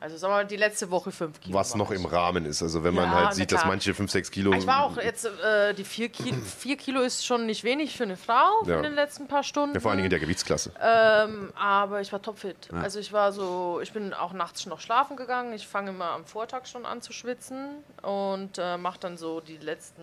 Also 0.01 0.17
sagen 0.17 0.33
wir 0.33 0.37
mal, 0.37 0.47
die 0.47 0.57
letzte 0.57 0.89
Woche 0.89 1.11
fünf 1.11 1.39
Kilo. 1.39 1.53
Was 1.53 1.75
noch 1.75 1.91
im 1.91 2.05
Rahmen 2.05 2.45
ist. 2.45 2.63
Also 2.63 2.83
wenn 2.83 2.95
man 2.95 3.03
Ja, 3.05 3.25
halt 3.25 3.35
sieht, 3.35 3.51
dass 3.51 3.65
manche 3.65 3.93
5, 3.93 4.09
6 4.09 4.31
Kilo. 4.31 4.51
Ich 4.53 4.65
war 4.65 4.83
auch 4.83 4.97
jetzt, 4.97 5.25
äh, 5.25 5.75
die 5.75 5.83
vier 5.83 6.09
Kilo, 6.09 6.35
vier 6.59 6.75
Kilo 6.75 7.01
ist 7.01 7.23
schon 7.23 7.45
nicht 7.45 7.63
wenig 7.63 7.95
für 7.95 8.03
eine 8.05 8.17
Frau 8.17 8.63
Ja. 8.65 8.77
in 8.77 8.83
den 8.83 8.95
letzten 8.95 9.27
paar 9.27 9.43
Stunden. 9.43 9.75
Ja, 9.75 9.79
vor 9.79 9.91
allen 9.91 9.99
Dingen 9.99 10.07
in 10.07 10.09
der 10.09 10.19
Gewichtsklasse. 10.19 10.71
Ähm, 10.81 11.53
aber 11.55 12.01
ich 12.01 12.11
war 12.11 12.19
topfit. 12.21 12.69
Also 12.73 12.97
ich 12.99 13.13
war 13.13 13.31
so, 13.31 13.79
ich 13.83 13.93
bin 13.93 14.11
auch 14.15 14.33
nachts 14.33 14.63
schon 14.63 14.71
noch 14.71 14.79
schlafen 14.81 15.15
gegangen. 15.17 15.53
Ich 15.53 15.67
fange 15.67 15.91
immer 15.91 16.09
am 16.09 16.25
Vortag 16.25 16.65
schon 16.65 16.87
an 16.87 17.03
zu 17.03 17.13
schwitzen 17.13 17.69
und 18.01 18.57
äh, 18.57 18.77
mache 18.77 18.99
dann 18.99 19.17
so 19.17 19.39
die 19.39 19.57
letzten, 19.57 20.01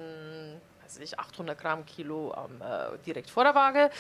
weiß 0.85 0.99
ich, 0.99 1.19
800 1.19 1.59
Gramm 1.59 1.85
Kilo 1.87 2.33
am, 2.35 2.61
äh, 2.63 2.97
direkt 3.05 3.31
vor 3.31 3.43
der 3.43 3.57
Waage. 3.57 3.91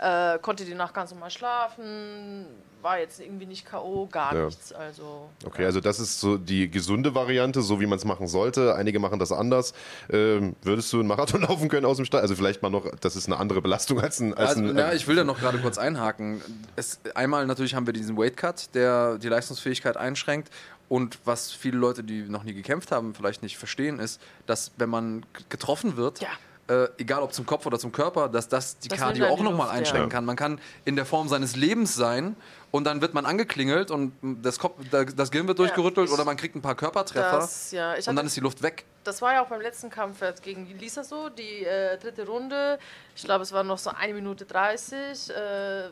Äh, 0.00 0.38
konnte 0.38 0.64
die 0.64 0.74
Nacht 0.74 0.94
ganz 0.94 1.10
normal 1.10 1.30
schlafen, 1.30 2.46
war 2.82 2.98
jetzt 2.98 3.20
irgendwie 3.20 3.46
nicht 3.46 3.64
K.O., 3.66 4.06
gar 4.10 4.34
Ja. 4.34 4.46
nichts. 4.46 4.72
Also 4.72 5.28
Okay, 5.44 5.64
also 5.64 5.80
das 5.80 5.98
ist 6.00 6.20
so 6.20 6.36
die 6.38 6.70
gesunde 6.70 7.14
Variante, 7.14 7.60
so 7.62 7.80
wie 7.80 7.86
man 7.86 7.98
es 7.98 8.04
machen 8.04 8.28
sollte. 8.28 8.74
Einige 8.76 8.98
machen 8.98 9.18
das 9.18 9.32
anders. 9.32 9.74
Ähm, 10.10 10.54
würdest 10.62 10.92
du 10.92 11.00
einen 11.00 11.08
Marathon 11.08 11.40
laufen 11.48 11.68
können 11.68 11.86
aus 11.86 11.96
dem 11.96 12.04
Stall? 12.06 12.20
Also 12.20 12.34
vielleicht 12.36 12.62
mal 12.62 12.70
noch, 12.70 12.86
das 13.00 13.16
ist 13.16 13.26
eine 13.26 13.38
andere 13.38 13.60
Belastung 13.62 14.00
als 14.00 14.20
ein. 14.20 14.34
Als 14.34 14.50
Also, 14.50 14.62
ein 14.62 14.78
ja, 14.78 14.92
ich 14.92 15.06
will 15.08 15.16
da 15.16 15.24
noch 15.24 15.38
gerade 15.38 15.58
kurz 15.58 15.78
einhaken. 15.78 16.40
Es, 16.76 17.00
einmal 17.14 17.46
natürlich 17.46 17.74
haben 17.74 17.86
wir 17.86 17.92
diesen 17.92 18.16
Weight 18.16 18.36
Cut, 18.36 18.74
der 18.74 19.18
die 19.18 19.28
Leistungsfähigkeit 19.28 19.96
einschränkt. 19.96 20.50
Und 20.88 21.18
was 21.26 21.52
viele 21.52 21.76
Leute, 21.76 22.02
die 22.02 22.22
noch 22.22 22.44
nie 22.44 22.54
gekämpft 22.54 22.92
haben, 22.92 23.14
vielleicht 23.14 23.42
nicht 23.42 23.58
verstehen, 23.58 23.98
ist, 23.98 24.20
dass 24.46 24.72
wenn 24.78 24.88
man 24.88 25.26
getroffen 25.50 25.96
wird, 25.98 26.20
Ja. 26.20 26.28
Äh, 26.68 26.88
egal 26.98 27.22
ob 27.22 27.32
zum 27.32 27.46
Kopf 27.46 27.64
oder 27.66 27.78
zum 27.78 27.92
Körper, 27.92 28.28
dass 28.28 28.48
das 28.48 28.78
die 28.78 28.88
Das 28.88 28.98
Cardio 28.98 29.26
auch 29.28 29.40
nochmal 29.40 29.70
einschränken 29.70 30.10
ja. 30.10 30.14
kann. 30.16 30.24
Man 30.24 30.36
kann 30.36 30.60
in 30.84 30.96
der 30.96 31.04
Form 31.06 31.28
seines 31.28 31.56
Lebens 31.56 31.94
sein 31.94 32.36
und 32.70 32.84
dann 32.84 33.00
wird 33.00 33.14
man 33.14 33.24
angeklingelt 33.26 33.90
und 33.90 34.12
das, 34.42 34.58
Kopf, 34.58 34.74
das 34.90 35.30
Gehirn 35.30 35.48
wird 35.48 35.58
durchgerüttelt 35.58 36.08
ich- 36.08 36.12
oder 36.14 36.24
man 36.24 36.36
kriegt 36.36 36.54
ein 36.56 36.62
paar 36.62 36.74
Körpertreffer 36.74 37.38
Das, 37.38 37.70
ja, 37.72 37.92
ich 37.94 38.00
und 38.00 38.06
dann 38.06 38.18
hatte- 38.18 38.26
ist 38.26 38.36
die 38.36 38.40
Luft 38.40 38.62
weg. 38.62 38.84
das 39.04 39.22
war 39.22 39.32
ja 39.32 39.42
auch 39.42 39.48
beim 39.48 39.60
letzten 39.62 39.88
Kampf 39.90 40.20
jetzt 40.20 40.42
gegen 40.42 40.66
Lisa 40.78 41.02
so, 41.04 41.30
die 41.30 41.64
äh, 41.64 41.96
dritte 41.98 42.26
Runde. 42.26 42.78
Ich 43.16 43.24
glaube, 43.24 43.42
es 43.42 43.52
war 43.52 43.64
noch 43.64 43.78
so 43.78 43.90
eine 43.90 44.12
Minute 44.14 44.44
30. 44.44 45.30
Äh, 45.30 45.88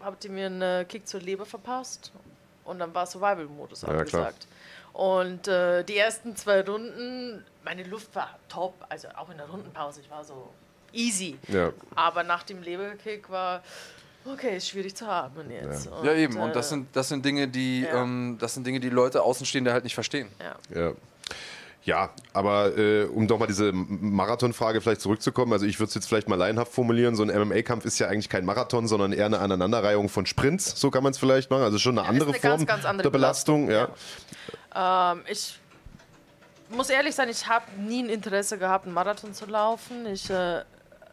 habt 0.00 0.24
ihr 0.24 0.30
mir 0.30 0.46
einen 0.46 0.86
Kick 0.88 1.06
zur 1.06 1.20
Leber 1.20 1.46
verpasst 1.46 2.12
und 2.64 2.78
dann 2.78 2.94
war 2.94 3.06
Survival-Modus 3.06 3.84
angesagt. 3.84 4.46
Und 4.92 5.48
äh, 5.48 5.84
die 5.84 5.96
ersten 5.96 6.36
zwei 6.36 6.60
Runden, 6.62 7.44
meine 7.64 7.82
Luft 7.84 8.14
war 8.14 8.38
top, 8.48 8.74
also 8.88 9.08
auch 9.16 9.30
in 9.30 9.38
der 9.38 9.46
Rundenpause, 9.48 10.00
ich 10.00 10.10
war 10.10 10.22
so 10.22 10.50
easy. 10.92 11.38
Ja. 11.48 11.72
Aber 11.94 12.22
nach 12.22 12.42
dem 12.42 12.62
Leberkick 12.62 13.30
war, 13.30 13.62
okay, 14.24 14.56
ist 14.56 14.68
schwierig 14.68 14.94
zu 14.94 15.06
atmen 15.08 15.50
jetzt. 15.50 15.86
Und, 15.86 16.04
Ja, 16.04 16.12
eben. 16.12 16.36
Und 16.36 16.54
das 16.54 16.66
äh, 16.66 16.70
sind, 16.70 16.88
das 16.94 17.08
sind 17.08 17.24
Dinge, 17.24 17.48
die, 17.48 17.82
ja. 17.82 18.02
ähm, 18.02 18.36
das 18.38 18.54
sind 18.54 18.66
Dinge, 18.66 18.80
die 18.80 18.90
Leute 18.90 19.22
Außenstehende 19.22 19.72
halt 19.72 19.84
nicht 19.84 19.94
verstehen. 19.94 20.28
ja. 20.74 20.92
Ja. 21.84 21.92
Ja, 21.92 22.10
aber 22.32 22.76
äh, 22.78 23.04
um 23.04 23.26
doch 23.26 23.38
mal 23.38 23.46
diese 23.46 23.72
Marathonfrage 23.72 24.80
vielleicht 24.80 25.00
zurückzukommen, 25.00 25.52
also 25.52 25.66
ich 25.66 25.78
würde 25.80 25.88
es 25.88 25.94
jetzt 25.94 26.06
vielleicht 26.06 26.28
mal 26.28 26.36
laienhaft 26.36 26.72
formulieren, 26.72 27.16
so 27.16 27.24
ein 27.24 27.28
MMA-Kampf 27.28 27.84
ist 27.84 27.98
ja 27.98 28.06
eigentlich 28.08 28.28
kein 28.28 28.44
Marathon, 28.44 28.86
sondern 28.86 29.12
eher 29.12 29.26
eine 29.26 29.40
Aneinanderreihung 29.40 30.08
von 30.08 30.24
Sprints, 30.26 30.80
so 30.80 30.90
kann 30.90 31.02
man 31.02 31.10
es 31.10 31.18
vielleicht 31.18 31.50
machen, 31.50 31.62
also 31.64 31.78
schon 31.78 31.98
eine 31.98 32.06
andere 32.08 32.30
eine 32.30 32.38
ganz, 32.38 32.54
Form 32.60 32.66
ganz 32.66 32.84
andere 32.84 33.02
der 33.02 33.10
Belastung. 33.10 33.68
ja. 33.68 33.88
Ähm, 34.74 35.22
ich 35.28 35.58
muss 36.70 36.88
ehrlich 36.88 37.14
sein, 37.14 37.28
ich 37.28 37.46
habe 37.48 37.64
nie 37.78 38.02
ein 38.02 38.08
Interesse 38.08 38.58
gehabt, 38.58 38.86
einen 38.86 38.94
Marathon 38.94 39.34
zu 39.34 39.46
laufen. 39.46 40.06
Ich 40.06 40.30
äh, 40.30 40.62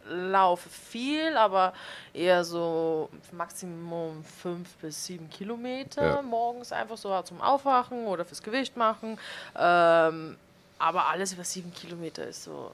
laufe 0.08 0.68
viel, 0.68 1.36
aber 1.36 1.72
eher 2.14 2.44
so 2.44 3.10
Maximum 3.32 4.24
fünf 4.24 4.68
bis 4.76 5.04
sieben 5.04 5.28
Kilometer 5.30 6.04
Ja. 6.16 6.22
morgens 6.22 6.72
einfach 6.72 6.96
so 6.96 7.20
zum 7.22 7.40
Aufwachen 7.40 8.06
oder 8.06 8.24
fürs 8.24 8.42
Gewicht 8.42 8.76
machen. 8.76 9.18
Ähm, 9.58 10.36
aber 10.80 11.06
alles 11.06 11.32
über 11.32 11.44
sieben 11.44 11.72
Kilometer 11.72 12.26
ist 12.26 12.44
so 12.44 12.72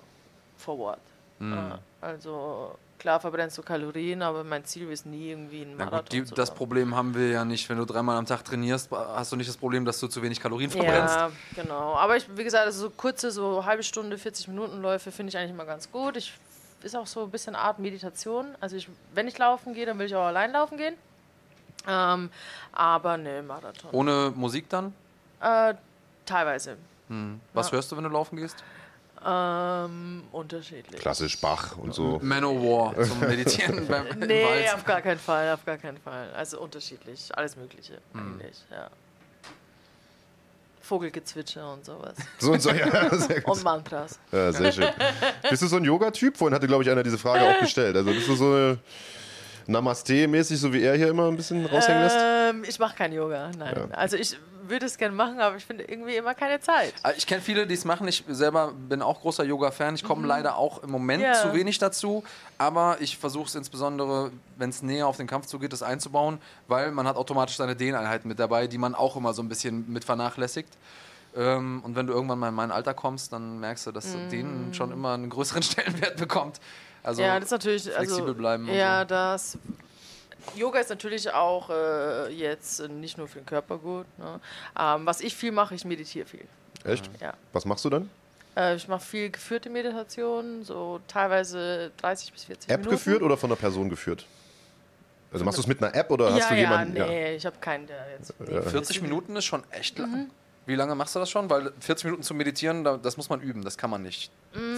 forward. 0.56 1.00
Ja, 1.38 1.78
also 2.00 2.78
klar 2.98 3.20
verbrennst 3.20 3.58
du 3.58 3.62
Kalorien, 3.62 4.22
aber 4.22 4.42
mein 4.42 4.64
Ziel 4.64 4.90
ist 4.90 5.04
nie 5.04 5.28
irgendwie 5.32 5.66
Na 5.66 5.84
Marathon 5.84 6.20
gut, 6.20 6.30
die, 6.30 6.34
das. 6.34 6.54
Problem 6.54 6.96
haben 6.96 7.14
wir 7.14 7.28
ja 7.28 7.44
nicht. 7.44 7.68
Wenn 7.68 7.76
du 7.76 7.84
dreimal 7.84 8.16
am 8.16 8.24
Tag 8.24 8.42
trainierst, 8.42 8.90
hast 8.90 9.32
du 9.32 9.36
nicht 9.36 9.48
das 9.50 9.58
Problem, 9.58 9.84
dass 9.84 10.00
du 10.00 10.06
zu 10.08 10.22
wenig 10.22 10.40
Kalorien 10.40 10.70
verbrennst. 10.70 11.14
Ja, 11.14 11.30
genau. 11.54 11.94
Aber 11.94 12.16
ich, 12.16 12.24
wie 12.34 12.42
gesagt, 12.44 12.64
also 12.64 12.88
so 12.88 12.90
kurze, 12.90 13.30
so 13.30 13.66
halbe 13.66 13.82
Stunde, 13.82 14.16
40 14.16 14.48
Minuten 14.48 14.80
Läufe 14.80 15.12
finde 15.12 15.28
ich 15.28 15.36
eigentlich 15.36 15.50
immer 15.50 15.66
ganz 15.66 15.92
gut. 15.92 16.16
Ich 16.16 16.32
ist 16.82 16.96
auch 16.96 17.06
so 17.06 17.24
ein 17.24 17.30
bisschen 17.30 17.54
Art 17.54 17.78
Meditation. 17.78 18.46
Also 18.60 18.76
ich, 18.76 18.88
wenn 19.12 19.28
ich 19.28 19.36
laufen 19.36 19.74
gehe, 19.74 19.84
dann 19.84 19.98
will 19.98 20.06
ich 20.06 20.14
auch 20.14 20.26
allein 20.26 20.52
laufen 20.52 20.78
gehen. 20.78 20.94
Ähm, 21.86 22.30
aber 22.72 23.16
ne, 23.16 23.42
Marathon. 23.42 23.90
Ohne 23.92 24.32
Musik 24.34 24.68
dann? 24.68 24.94
Äh, 25.40 25.74
teilweise. 26.24 26.76
Was 27.52 27.66
Ja. 27.68 27.72
hörst 27.74 27.92
du, 27.92 27.96
wenn 27.96 28.04
du 28.04 28.10
laufen 28.10 28.36
gehst? 28.36 28.56
Ähm, 29.24 30.22
unterschiedlich. 30.32 31.00
Klassisch 31.00 31.40
Bach 31.40 31.76
und 31.78 31.94
so. 31.94 32.20
Manowar 32.22 32.94
zum 33.02 33.18
Meditieren 33.28 33.86
beim 33.88 34.06
im 34.08 34.18
Nee, 34.20 34.44
Wald. 34.44 34.74
auf 34.74 34.84
gar 34.84 35.00
keinen 35.00 35.18
Fall, 35.18 35.52
auf 35.54 35.64
gar 35.64 35.78
keinen 35.78 35.98
Fall. 35.98 36.30
Also 36.34 36.60
unterschiedlich, 36.60 37.30
alles 37.36 37.56
Mögliche 37.56 37.94
Hm. 38.12 38.34
eigentlich, 38.40 38.56
ja. 38.70 38.88
Vogelgezwitscher 40.82 41.72
und 41.72 41.84
sowas. 41.84 42.14
So 42.38 42.52
und 42.52 42.62
so, 42.62 42.70
ja, 42.70 43.14
sehr 43.16 43.40
gut. 43.40 43.56
Und 43.56 43.64
Mantras. 43.64 44.18
Ja, 44.30 44.52
sehr 44.52 44.70
schön. 44.70 44.88
Bist 45.50 45.62
du 45.62 45.66
so 45.66 45.76
ein 45.76 45.84
Yoga-Typ? 45.84 46.36
Vorhin 46.36 46.54
hatte, 46.54 46.66
glaube 46.68 46.84
ich, 46.84 46.90
einer 46.90 47.02
diese 47.02 47.18
Frage 47.18 47.44
auch 47.48 47.58
gestellt. 47.60 47.96
Also 47.96 48.12
bist 48.12 48.28
du 48.28 48.36
so 48.36 48.44
eine 48.52 48.78
Namaste-mäßig, 49.66 50.56
so 50.58 50.72
wie 50.72 50.82
er 50.82 50.94
hier 50.96 51.08
immer 51.08 51.26
ein 51.26 51.36
bisschen 51.36 51.66
raushängen 51.66 52.02
lässt? 52.02 52.16
Ähm, 52.20 52.64
ich 52.68 52.78
mache 52.78 52.94
kein 52.94 53.12
Yoga, 53.12 53.50
nein. 53.58 53.92
Also 53.94 54.16
ich 54.16 54.36
würde 54.68 54.86
es 54.86 54.98
gerne 54.98 55.14
machen, 55.14 55.40
aber 55.40 55.56
ich 55.56 55.64
finde 55.64 55.84
irgendwie 55.84 56.16
immer 56.16 56.34
keine 56.34 56.60
Zeit. 56.60 56.94
Ah, 57.02 57.12
Ich 57.16 57.26
kenne 57.26 57.40
viele, 57.42 57.66
die 57.66 57.74
es 57.74 57.84
machen. 57.84 58.06
Ich 58.08 58.24
selber 58.28 58.72
bin 58.72 59.02
auch 59.02 59.20
großer 59.20 59.44
Yoga-Fan. 59.44 59.94
Ich 59.94 60.04
komme 60.04 60.26
leider 60.26 60.56
auch 60.56 60.82
im 60.82 60.90
Moment 60.90 61.20
Mhm. 61.22 61.26
Ja. 61.28 61.34
zu 61.34 61.52
wenig 61.54 61.78
dazu. 61.78 62.24
Aber 62.58 62.96
ich 63.00 63.18
versuche 63.18 63.46
es 63.46 63.54
insbesondere, 63.54 64.30
wenn 64.56 64.70
es 64.70 64.82
näher 64.82 65.06
auf 65.06 65.16
den 65.16 65.26
Kampf 65.26 65.46
zugeht, 65.46 65.72
das 65.72 65.82
einzubauen, 65.82 66.38
weil 66.68 66.90
man 66.92 67.06
hat 67.06 67.16
automatisch 67.16 67.56
seine 67.56 67.76
Dehneinheiten 67.76 68.28
mit 68.28 68.38
dabei, 68.38 68.66
die 68.66 68.78
man 68.78 68.94
auch 68.94 69.16
immer 69.16 69.32
so 69.34 69.42
ein 69.42 69.48
bisschen 69.48 69.90
mit 69.92 70.04
vernachlässigt. 70.04 70.72
Ähm, 71.36 71.82
und 71.84 71.94
wenn 71.96 72.06
du 72.06 72.12
irgendwann 72.14 72.38
mal 72.38 72.48
in 72.48 72.54
mein 72.54 72.70
Alter 72.70 72.94
kommst, 72.94 73.32
dann 73.32 73.60
merkst 73.60 73.86
du, 73.86 73.92
dass 73.92 74.06
Dehnen 74.30 74.72
schon 74.72 74.90
immer 74.90 75.12
einen 75.14 75.28
größeren 75.28 75.62
Stellenwert 75.62 76.16
bekommt. 76.16 76.60
Also 77.02 77.20
Mhm. 77.22 77.28
ja, 77.28 77.34
das 77.36 77.44
ist 77.46 77.50
natürlich. 77.52 77.82
flexibel 77.84 78.20
also, 78.22 78.34
bleiben 78.34 78.68
Ja, 78.72 79.00
so. 79.00 79.06
das. 79.08 79.58
Yoga 80.54 80.78
ist 80.80 80.90
natürlich 80.90 81.32
auch 81.32 81.70
äh, 81.70 82.28
jetzt 82.32 82.80
äh, 82.80 82.88
nicht 82.88 83.18
nur 83.18 83.28
für 83.28 83.40
den 83.40 83.46
Körper 83.46 83.78
gut. 83.78 84.06
Ne? 84.18 84.40
Ähm, 84.78 85.06
was 85.06 85.20
ich 85.20 85.34
viel 85.34 85.52
mache, 85.52 85.74
ich 85.74 85.84
meditiere 85.84 86.26
viel. 86.26 86.46
Echt? 86.84 87.10
Ja. 87.20 87.34
Was 87.52 87.64
machst 87.64 87.84
du 87.84 87.90
dann? 87.90 88.10
Äh, 88.56 88.76
ich 88.76 88.86
mache 88.88 89.04
viel 89.04 89.30
geführte 89.30 89.68
Meditationen, 89.70 90.64
so 90.64 91.00
teilweise 91.08 91.90
30 91.98 92.32
bis 92.32 92.44
40 92.44 92.70
App 92.70 92.78
Minuten. 92.80 92.96
geführt 92.96 93.22
oder 93.22 93.36
von 93.36 93.50
einer 93.50 93.56
Person 93.58 93.88
geführt? 93.90 94.26
Also 95.32 95.44
machst 95.44 95.58
du 95.58 95.62
es 95.62 95.66
mit 95.66 95.82
einer 95.82 95.94
App 95.94 96.10
oder 96.10 96.32
hast 96.32 96.38
ja, 96.38 96.48
du 96.48 96.54
ja, 96.54 96.60
jemanden? 96.60 96.92
nee, 96.94 97.34
ich 97.34 97.44
habe 97.44 97.56
keinen, 97.60 97.86
der 97.86 98.06
jetzt. 98.16 98.32
Nee, 98.40 98.62
40 98.62 99.02
Minuten 99.02 99.36
ist 99.36 99.44
schon 99.44 99.62
echt 99.72 99.98
lang. 99.98 100.10
Mhm. 100.10 100.30
Wie 100.66 100.74
lange 100.76 100.94
machst 100.94 101.14
du 101.14 101.18
das 101.18 101.28
schon? 101.30 101.50
Weil 101.50 101.72
40 101.80 102.04
Minuten 102.06 102.22
zu 102.22 102.32
meditieren, 102.34 102.82
da- 102.84 102.96
das 102.96 103.16
muss 103.16 103.28
man 103.28 103.40
üben. 103.40 103.62
Das 103.62 103.76
kann 103.76 103.90
man 103.90 104.02
nicht 104.02 104.30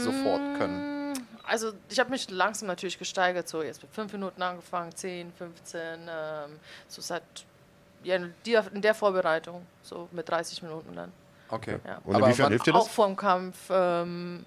sofort 0.03 0.41
können. 0.59 0.98
Also 1.49 1.73
ich 1.89 1.99
habe 1.99 2.11
mich 2.11 2.31
langsam 2.31 2.69
natürlich 2.69 2.99
gesteigert, 2.99 3.49
so 3.49 3.63
jetzt 3.63 3.83
mit 3.83 3.93
5 3.93 4.13
Minuten 4.13 4.43
angefangen, 4.43 4.95
10, 4.95 5.33
15, 5.33 5.81
ähm, 6.09 6.61
so 6.89 7.01
seit 7.03 7.23
ja, 8.05 8.17
in 8.17 8.35
der- 8.83 8.95
Vorbereitung, 8.95 9.67
so 9.83 10.09
mit 10.13 10.29
30 10.29 10.63
Minuten 10.63 10.95
dann. 10.95 11.13
Okay. 11.49 11.79
Ja. 11.87 12.01
Und 12.05 12.17
inwiefern 12.21 12.51
hilft 12.51 12.67
dir 12.67 12.73
das? 12.73 12.83
Auch 12.83 12.89
vorm 12.89 13.17
Kampf. 13.17 13.57
Ähm, 13.71 14.45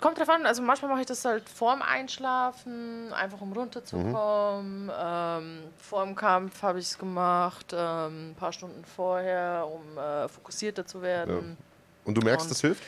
kommt 0.00 0.18
drauf 0.18 0.28
an, 0.28 0.44
also 0.46 0.62
manchmal 0.62 0.90
mache 0.90 1.00
ich 1.00 1.06
das 1.06 1.24
halt 1.24 1.48
vorm 1.48 1.80
Einschlafen, 1.82 3.12
einfach 3.12 3.40
um 3.40 3.52
runterzukommen. 3.52 4.90
Ähm, 4.96 5.62
vorm 5.78 6.14
Kampf 6.14 6.62
habe 6.62 6.78
ich 6.78 6.86
es 6.86 6.98
gemacht, 6.98 7.72
ähm, 7.72 8.30
ein 8.30 8.34
paar 8.38 8.52
Stunden 8.52 8.84
vorher, 8.84 9.66
um 9.66 9.96
äh, 9.98 10.28
fokussierter 10.28 10.86
zu 10.86 11.00
werden. 11.02 11.56
Und 12.04 12.14
du 12.14 12.20
merkst, 12.20 12.44
Und- 12.46 12.50
das 12.50 12.60
hilft? 12.60 12.82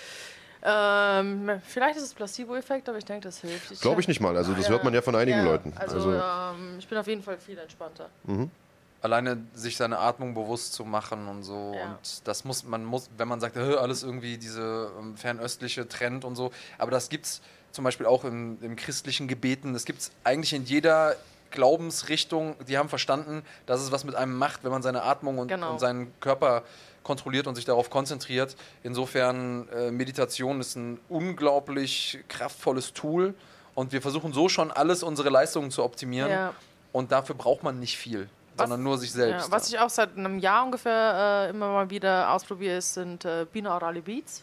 Ähm, 0.68 1.60
vielleicht 1.64 1.96
ist 1.96 2.02
es 2.02 2.14
Placebo-Effekt, 2.14 2.88
aber 2.88 2.98
ich 2.98 3.04
denke, 3.04 3.28
das 3.28 3.38
hilft. 3.40 3.80
Glaube 3.80 4.00
ich 4.00 4.08
nicht 4.08 4.20
mal. 4.20 4.36
Also 4.36 4.52
das 4.52 4.68
hört 4.68 4.82
man 4.82 4.92
ja 4.92 5.00
von 5.00 5.14
einigen 5.14 5.38
Ja, 5.38 5.44
Leuten. 5.44 5.72
Also, 5.76 5.96
Also, 5.96 6.12
ähm, 6.14 6.76
ich 6.78 6.88
bin 6.88 6.98
auf 6.98 7.06
jeden 7.06 7.22
Fall 7.22 7.38
viel 7.38 7.56
entspannter. 7.56 8.08
Alleine 9.02 9.38
sich 9.54 9.76
seine 9.76 9.98
Atmung 9.98 10.34
bewusst 10.34 10.72
zu 10.72 10.84
machen 10.84 11.28
und 11.28 11.44
so. 11.44 11.74
Ja. 11.76 11.84
Und 11.90 12.26
das 12.26 12.44
muss, 12.44 12.64
man 12.64 12.84
muss, 12.84 13.08
wenn 13.16 13.28
man 13.28 13.38
sagt, 13.40 13.54
"Hö, 13.54 13.76
alles 13.76 14.02
irgendwie 14.02 14.38
diese 14.38 14.90
ähm, 14.98 15.16
fernöstliche 15.16 15.86
Trend 15.86 16.24
und 16.24 16.34
so. 16.34 16.50
Aber 16.78 16.90
das 16.90 17.08
gibt's 17.08 17.40
zum 17.70 17.84
Beispiel 17.84 18.06
auch 18.06 18.24
im, 18.24 18.58
im 18.62 18.74
christlichen 18.74 19.28
Gebeten. 19.28 19.72
Das 19.74 19.84
gibt's 19.84 20.10
eigentlich 20.24 20.52
in 20.54 20.64
jeder 20.64 21.14
Glaubensrichtung. 21.52 22.56
Die 22.66 22.78
haben 22.78 22.88
verstanden, 22.88 23.42
dass 23.66 23.80
es 23.80 23.92
was 23.92 24.02
mit 24.04 24.14
einem 24.16 24.36
macht, 24.36 24.64
wenn 24.64 24.70
man 24.72 24.82
seine 24.82 25.02
Atmung 25.02 25.38
und, 25.38 25.48
Genau. 25.48 25.72
und 25.72 25.78
seinen 25.78 26.12
Körper 26.20 26.62
kontrolliert 27.06 27.46
und 27.46 27.54
sich 27.54 27.64
darauf 27.64 27.88
konzentriert. 27.88 28.56
Insofern, 28.82 29.68
äh, 29.68 29.90
Meditation 29.90 30.60
ist 30.60 30.74
ein 30.76 30.98
unglaublich 31.08 32.18
kraftvolles 32.28 32.92
Tool. 32.92 33.34
Und 33.74 33.92
wir 33.92 34.02
versuchen 34.02 34.32
so 34.32 34.48
schon 34.48 34.70
alles 34.72 35.02
unsere 35.02 35.28
Leistungen 35.30 35.70
zu 35.70 35.84
optimieren. 35.84 36.30
Ja. 36.30 36.52
Und 36.92 37.12
dafür 37.12 37.34
braucht 37.34 37.62
man 37.62 37.78
nicht 37.78 37.96
viel, 37.96 38.22
Was- 38.56 38.64
sondern 38.64 38.82
nur 38.82 38.98
sich 38.98 39.12
selbst. 39.12 39.46
Ja, 39.46 39.52
was 39.52 39.68
ich 39.68 39.78
auch 39.78 39.90
seit 39.90 40.16
einem 40.16 40.38
Jahr 40.38 40.64
ungefähr 40.64 41.46
äh, 41.46 41.50
immer 41.50 41.70
mal 41.72 41.88
wieder 41.90 42.32
ausprobiere, 42.32 42.80
sind 42.80 43.24
äh, 43.24 43.46
binaurale 43.52 44.00
Beats. 44.02 44.42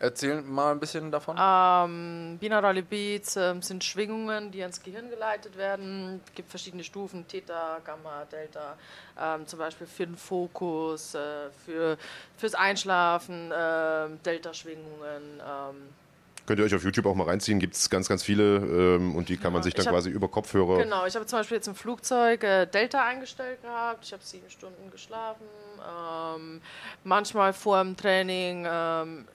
Erzähl 0.00 0.42
mal 0.42 0.72
ein 0.72 0.80
bisschen 0.80 1.10
davon. 1.10 1.36
Ähm, 1.40 2.36
binaurale 2.38 2.82
Beats 2.82 3.36
ähm, 3.36 3.62
sind 3.62 3.82
Schwingungen, 3.84 4.50
die 4.50 4.60
ans 4.60 4.82
Gehirn 4.82 5.08
geleitet 5.08 5.56
werden. 5.56 6.20
Es 6.26 6.34
gibt 6.34 6.50
verschiedene 6.50 6.84
Stufen, 6.84 7.26
Theta, 7.26 7.78
Gamma, 7.84 8.24
Delta. 8.30 8.76
Ähm, 9.18 9.46
zum 9.46 9.60
Beispiel 9.60 9.86
für 9.86 10.06
den 10.06 10.16
Fokus, 10.16 11.14
äh, 11.14 11.48
für, 11.64 11.96
fürs 12.36 12.54
Einschlafen, 12.54 13.52
ähm, 13.56 14.18
Delta-Schwingungen. 14.24 15.40
Ähm, 15.40 15.76
könnt 16.44 16.58
ihr 16.58 16.66
euch 16.66 16.74
auf 16.74 16.82
YouTube 16.84 17.06
auch 17.06 17.14
mal 17.14 17.24
reinziehen. 17.28 17.58
Gibt 17.58 17.74
es 17.74 17.88
ganz, 17.88 18.06
ganz 18.08 18.22
viele 18.22 18.56
ähm, 18.56 19.14
und 19.14 19.28
die 19.30 19.36
kann 19.38 19.52
man 19.52 19.62
sich 19.62 19.72
dann 19.74 19.86
hab- 19.86 19.92
quasi 19.94 20.10
über 20.10 20.28
Kopfhörer. 20.28 20.82
Genau, 20.82 21.06
ich 21.06 21.14
habe 21.14 21.24
zum 21.24 21.38
Beispiel 21.38 21.56
jetzt 21.56 21.68
im 21.68 21.74
Flugzeug 21.76 22.42
äh, 22.44 22.66
Delta 22.66 23.02
eingestellt 23.06 23.62
gehabt. 23.62 24.04
Ich 24.04 24.12
habe 24.12 24.22
sieben 24.22 24.50
Stunden 24.50 24.90
geschlafen. 24.90 25.44
Ähm, 26.36 26.60
manchmal 27.04 27.52
vor 27.54 27.82
dem 27.82 27.96
Training 27.96 28.66
ähm, 28.68 29.26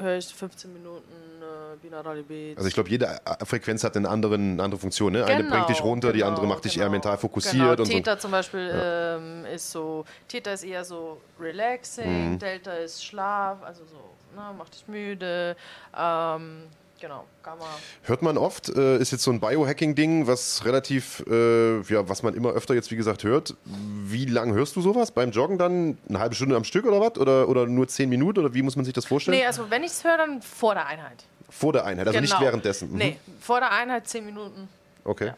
höre 0.00 0.18
ich 0.18 0.26
15 0.26 0.72
Minuten 0.72 1.04
äh, 1.42 1.76
binaurale 1.82 2.22
Beats. 2.22 2.56
Also 2.58 2.68
ich 2.68 2.74
glaube, 2.74 2.88
jede 2.88 3.20
Frequenz 3.44 3.84
hat 3.84 3.96
eine, 3.96 4.08
anderen, 4.08 4.52
eine 4.52 4.62
andere 4.62 4.80
Funktion. 4.80 5.12
Ne? 5.12 5.24
Eine 5.24 5.44
bringt 5.44 5.68
dich 5.68 5.82
runter, 5.82 6.12
die 6.12 6.18
genau, 6.18 6.28
andere 6.28 6.46
macht 6.46 6.64
dich 6.64 6.76
eher 6.76 6.84
genau. 6.84 6.92
mental 6.92 7.18
fokussiert 7.18 7.54
Genau. 7.54 7.70
und 7.80 7.86
so. 7.86 7.92
Theta 7.92 8.18
zum 8.18 8.30
Beispiel 8.30 8.70
ähm, 8.74 9.44
ist 9.46 9.70
so, 9.70 10.04
Theta 10.28 10.52
ist 10.52 10.64
eher 10.64 10.84
so 10.84 11.20
relaxing, 11.40 12.32
Mhm. 12.32 12.38
Delta 12.38 12.72
ist 12.72 13.04
Schlaf, 13.04 13.62
also 13.62 13.82
so, 13.84 13.96
ne, 14.36 14.52
macht 14.56 14.74
dich 14.74 14.86
müde. 14.88 15.56
Ähm, 15.96 16.64
Genau, 17.00 17.24
Gamma. 17.42 17.64
Hört 18.02 18.20
man 18.20 18.36
oft, 18.36 18.68
äh, 18.68 18.98
ist 18.98 19.10
jetzt 19.10 19.22
so 19.24 19.30
ein 19.30 19.40
Biohacking-Ding, 19.40 20.26
was 20.26 20.66
relativ, 20.66 21.24
äh, 21.30 21.80
ja, 21.80 22.06
was 22.08 22.22
man 22.22 22.34
immer 22.34 22.50
öfter 22.50 22.74
jetzt, 22.74 22.90
wie 22.90 22.96
gesagt, 22.96 23.24
hört. 23.24 23.54
Wie 23.64 24.26
lange 24.26 24.52
hörst 24.52 24.76
du 24.76 24.82
sowas? 24.82 25.10
Beim 25.10 25.30
Joggen 25.30 25.56
dann 25.56 25.96
eine 26.10 26.18
halbe 26.18 26.34
Stunde 26.34 26.56
am 26.56 26.64
Stück 26.64 26.84
oder 26.84 27.00
was? 27.00 27.16
Oder, 27.18 27.48
oder 27.48 27.64
nur 27.66 27.88
zehn 27.88 28.10
Minuten? 28.10 28.40
Oder 28.40 28.52
wie 28.52 28.60
muss 28.60 28.76
man 28.76 28.84
sich 28.84 28.92
das 28.92 29.06
vorstellen? 29.06 29.38
Nee, 29.38 29.46
also 29.46 29.70
wenn 29.70 29.82
ich 29.82 29.92
es 29.92 30.04
höre, 30.04 30.18
dann 30.18 30.42
vor 30.42 30.74
der 30.74 30.86
Einheit. 30.86 31.24
Vor 31.48 31.72
der 31.72 31.86
Einheit, 31.86 32.06
also 32.06 32.20
nicht 32.20 32.30
Genau. 32.32 32.44
währenddessen. 32.44 32.90
Mhm. 32.92 32.98
Nee, 32.98 33.16
vor 33.40 33.60
der 33.60 33.72
Einheit 33.72 34.06
zehn 34.06 34.26
Minuten. 34.26 34.68
Okay, 35.04 35.28
Ja. 35.28 35.36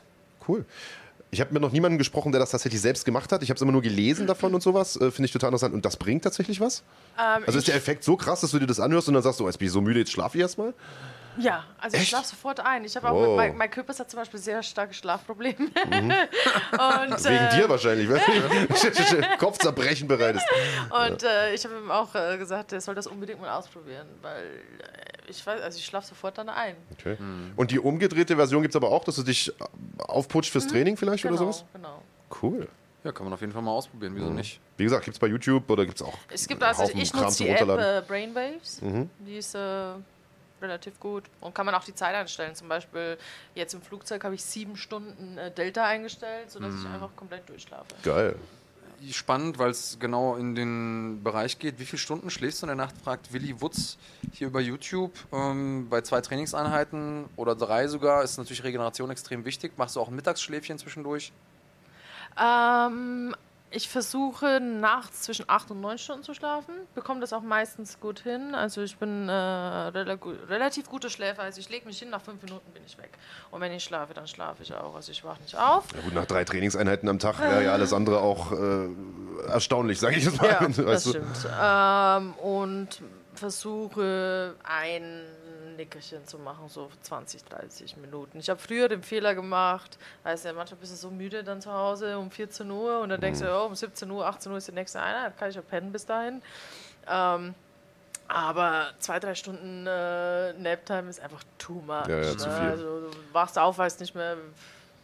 cool. 0.49 0.65
Ich 1.31 1.41
habe 1.41 1.51
mit 1.55 1.63
noch 1.63 1.73
niemanden 1.73 1.97
gesprochen, 1.97 2.31
der 2.33 2.41
das 2.41 2.51
tatsächlich 2.51 2.81
selbst 2.83 3.07
gemacht 3.07 3.33
hat. 3.33 3.43
Ich 3.43 3.49
habe 3.49 3.57
es 3.57 3.63
immer 3.63 3.73
nur 3.73 3.81
gelesen 3.81 4.27
davon 4.27 4.53
und 4.53 4.63
sowas. 4.63 4.97
Äh, 4.97 5.11
Finde 5.11 5.25
ich 5.27 5.33
total 5.33 5.49
interessant. 5.49 5.73
Und 5.73 5.83
das 5.85 5.97
bringt 5.97 6.25
tatsächlich 6.25 6.61
was? 6.61 6.83
Ähm, 7.19 7.45
Also 7.47 7.59
ist 7.59 7.69
der 7.69 7.75
Effekt 7.77 8.05
so 8.05 8.17
krass, 8.17 8.43
dass 8.43 8.51
du 8.51 8.59
dir 8.59 8.67
das 8.67 8.81
anhörst 8.81 9.09
und 9.09 9.15
dann 9.15 9.23
sagst 9.23 9.41
du, 9.41 9.45
oh, 9.45 9.47
jetzt 9.47 9.57
bin 9.59 9.67
ich 9.67 9.73
so 9.73 9.81
müde, 9.81 10.01
jetzt 10.01 10.13
schlafe 10.13 10.37
ich 10.37 10.43
erstmal? 10.43 10.75
Ja, 11.39 11.65
also 11.79 11.95
ich 11.97 12.03
Echt? 12.03 12.11
schlafe 12.11 12.27
sofort 12.29 12.61
ein. 12.61 12.85
Ich 12.85 12.97
habe 12.97 13.09
auch, 13.11 13.15
Wow. 13.15 13.29
Mhm. 13.31 13.37
mein, 13.37 13.57
mein 13.57 13.71
Körper 13.71 13.97
hat 13.97 14.11
zum 14.11 14.19
Beispiel 14.21 14.39
sehr 14.41 14.63
starke 14.63 14.95
Schlafprobleme. 14.95 15.57
und, 15.59 15.71
Wegen 17.25 17.35
äh, 17.35 17.57
dir 17.57 17.69
wahrscheinlich, 17.69 18.09
weil 18.09 18.21
du 18.21 19.29
Kopfzerbrechen 19.39 20.09
bereit 20.09 20.37
ist. 20.37 20.47
Und 20.91 21.23
äh, 21.23 21.55
ich 21.55 21.65
habe 21.65 21.77
ihm 21.77 21.91
auch 21.91 22.15
äh, 22.15 22.37
gesagt, 22.39 22.73
er 22.73 22.81
soll 22.81 22.95
das 22.95 23.07
unbedingt 23.07 23.41
mal 23.41 23.57
ausprobieren, 23.57 24.07
weil 24.21 24.43
äh, 24.45 25.31
ich 25.31 25.45
weiß, 25.47 25.61
also 25.63 25.79
ich 25.79 25.85
schlafe 25.85 26.09
sofort 26.09 26.37
dann 26.39 26.49
ein. 26.49 26.77
Okay. 26.99 27.17
Und 27.57 27.71
die 27.71 27.79
umgedrehte 27.79 28.37
Version 28.37 28.63
gibt 28.63 28.75
es 28.75 28.77
aber 28.77 28.91
auch, 28.91 29.05
dass 29.05 29.17
du 29.17 29.23
dich 29.23 29.53
aufputscht 29.99 30.51
fürs 30.53 30.67
Training 30.67 30.97
vielleicht 30.97 31.23
Genau, 31.23 31.35
oder 31.35 31.45
sowas? 31.53 31.65
genau. 31.73 32.03
Cool. 32.43 32.69
Ja, 33.05 33.11
kann 33.11 33.25
man 33.25 33.33
auf 33.33 33.41
jeden 33.41 33.53
Fall 33.53 33.63
mal 33.63 33.73
ausprobieren, 33.73 34.13
wieso 34.15 34.31
nicht? 34.31 34.61
Wie 34.77 34.85
gesagt, 34.85 35.05
gibt 35.05 35.17
es 35.17 35.19
bei 35.19 35.27
YouTube 35.27 35.69
oder 35.69 35.85
gibt 35.85 35.97
es 36.01 36.07
auch 36.07 36.17
Es 36.29 36.47
gibt 36.47 36.63
also, 36.63 36.85
ich 36.95 37.13
nutze 37.13 37.43
die 37.45 37.49
App 37.51 37.69
äh, 37.69 38.03
Brainwaves. 38.07 38.81
Die 39.19 39.37
ist 39.37 39.55
äh, 39.57 39.95
relativ 40.63 40.99
gut. 41.01 41.25
Und 41.41 41.55
kann 41.55 41.67
man 41.67 41.75
auch 41.75 41.85
die 41.85 41.95
Zeit 41.95 42.15
einstellen. 42.15 42.55
Zum 42.55 42.69
Beispiel 42.69 43.19
jetzt 43.55 43.75
im 43.75 43.83
Flugzeug 43.83 44.25
habe 44.25 44.35
ich 44.35 44.45
sieben 44.45 44.77
Stunden 44.77 45.37
äh, 45.39 45.51
Delta 45.51 45.85
eingestellt, 45.85 46.51
sodass 46.51 46.75
ich 46.75 46.87
einfach 46.87 47.15
komplett 47.17 47.49
durchschlafe. 47.49 47.95
Geil. 48.03 48.37
Spannend, 49.11 49.59
weil 49.59 49.71
es 49.71 49.99
genau 49.99 50.37
in 50.37 50.55
den 50.55 51.25
Bereich 51.25 51.59
geht. 51.59 51.81
Wie 51.81 51.85
viele 51.85 51.99
Stunden 51.99 52.31
schläfst 52.31 52.63
du 52.63 52.67
in 52.67 52.69
der 52.69 52.77
Nacht? 52.77 52.95
Fragt 53.03 53.33
Willi 53.33 53.61
Wutz 53.61 53.99
hier 54.33 54.47
über 54.47 54.61
YouTube. 54.61 55.13
Ähm, 55.33 55.89
bei 55.91 56.03
zwei 56.03 56.21
Trainingseinheiten 56.21 57.29
oder 57.35 57.57
drei 57.57 57.89
sogar 57.89 58.23
ist 58.23 58.39
natürlich 58.39 58.63
Regeneration 58.63 59.11
extrem 59.11 59.45
wichtig. 59.45 59.73
Machst 59.77 59.97
du 59.97 60.01
auch 60.01 60.09
ein 60.09 60.15
Mittagsschläfchen 60.15 60.79
zwischendurch? 60.79 61.33
Ähm, 62.41 63.35
ich 63.75 63.89
versuche 63.89 64.61
nachts 64.61 65.23
zwischen 65.23 65.45
acht 65.49 65.71
und 65.71 65.81
neun 65.81 65.97
Stunden 65.99 66.23
zu 66.23 66.35
schlafen, 66.35 66.75
bekomme 66.95 67.21
das 67.21 67.33
auch 67.33 67.41
meistens 67.43 67.99
gut 68.01 68.21
hin. 68.21 68.55
Also 68.55 68.83
ich 68.83 68.97
bin 68.99 69.29
äh, 69.29 69.33
rela 69.33 70.15
gu- 70.17 70.35
relativ 70.49 70.89
guter 70.89 71.09
Schläfer. 71.11 71.43
Also 71.43 71.59
ich 71.61 71.69
lege 71.71 71.87
mich 71.87 71.99
hin, 71.99 72.11
nach 72.11 72.21
fünf 72.23 72.43
Minuten 72.43 72.71
bin 72.73 72.83
ich 72.87 72.99
weg. 72.99 73.11
Und 73.51 73.61
wenn 73.61 73.73
ich 73.73 73.83
schlafe, 73.83 74.13
dann 74.15 74.27
schlafe 74.27 74.63
ich 74.63 74.75
auch. 74.75 74.95
Also 74.95 75.11
ich 75.11 75.25
wache 75.25 75.41
nicht 75.43 75.57
auf. 75.57 75.85
Ja, 75.95 76.01
gut, 76.03 76.15
nach 76.15 76.27
drei 76.27 76.45
Trainingseinheiten 76.45 77.09
am 77.09 77.19
Tag 77.19 77.39
wäre 77.41 77.65
ja 77.65 77.73
alles 77.73 77.93
andere 77.93 78.21
auch 78.21 78.53
äh, 78.53 78.89
erstaunlich, 79.49 79.99
sage 79.99 80.17
ich 80.17 80.25
jetzt 80.25 80.41
mal. 80.41 80.49
Ja, 80.51 80.69
das 80.85 81.09
stimmt. 81.09 81.49
Ähm, 81.61 82.33
und 82.35 82.89
versuche 83.35 84.55
ein 84.63 85.25
Nickerchen 85.77 86.27
zu 86.27 86.39
machen, 86.39 86.69
so 86.69 86.91
20, 87.03 87.45
30 87.45 87.97
Minuten. 87.97 88.39
Ich 88.39 88.51
habe 88.51 88.61
früher 88.61 88.89
den 88.89 89.03
Fehler 89.03 89.35
gemacht, 89.35 89.99
weißt 90.23 90.45
du, 90.47 90.53
manchmal 90.53 90.79
bist 90.81 90.93
du 90.93 90.97
so 90.97 91.11
müde 91.11 91.43
dann 91.43 91.61
zu 91.61 91.73
Hause 91.73 92.19
um 92.19 92.31
14 92.31 92.71
Uhr 92.71 93.01
und 93.01 93.09
dann 93.09 93.21
denkst 93.21 93.41
Mhm. 93.41 93.45
du, 93.45 93.57
oh, 93.63 93.67
um 93.67 93.75
17 93.75 94.11
Uhr, 94.11 94.27
18 94.27 94.53
Uhr 94.53 94.59
ist 94.59 94.69
die 94.69 94.73
nächste 94.73 95.01
Einheit, 95.01 95.37
kann 95.39 95.49
ich 95.51 95.57
ja 95.57 95.63
pennen 95.63 95.93
bis 95.93 96.05
dahin. 96.07 96.43
Ähm, 97.09 97.55
aber 98.29 98.91
zwei, 98.99 99.19
drei 99.19 99.35
Stunden 99.35 99.87
äh, 99.87 100.53
Naptime 100.55 101.11
ist 101.11 101.21
einfach 101.21 101.43
too 101.59 101.75
much. 101.83 102.09
Ja, 102.09 102.19
ja, 102.23 102.37
zu 102.37 102.49
ne? 102.49 102.57
Also, 102.71 103.01
du 103.01 103.11
wachst 103.33 103.59
auf, 103.59 103.79
weißt 103.79 104.01
nicht 104.01 104.15
mehr, 104.15 104.37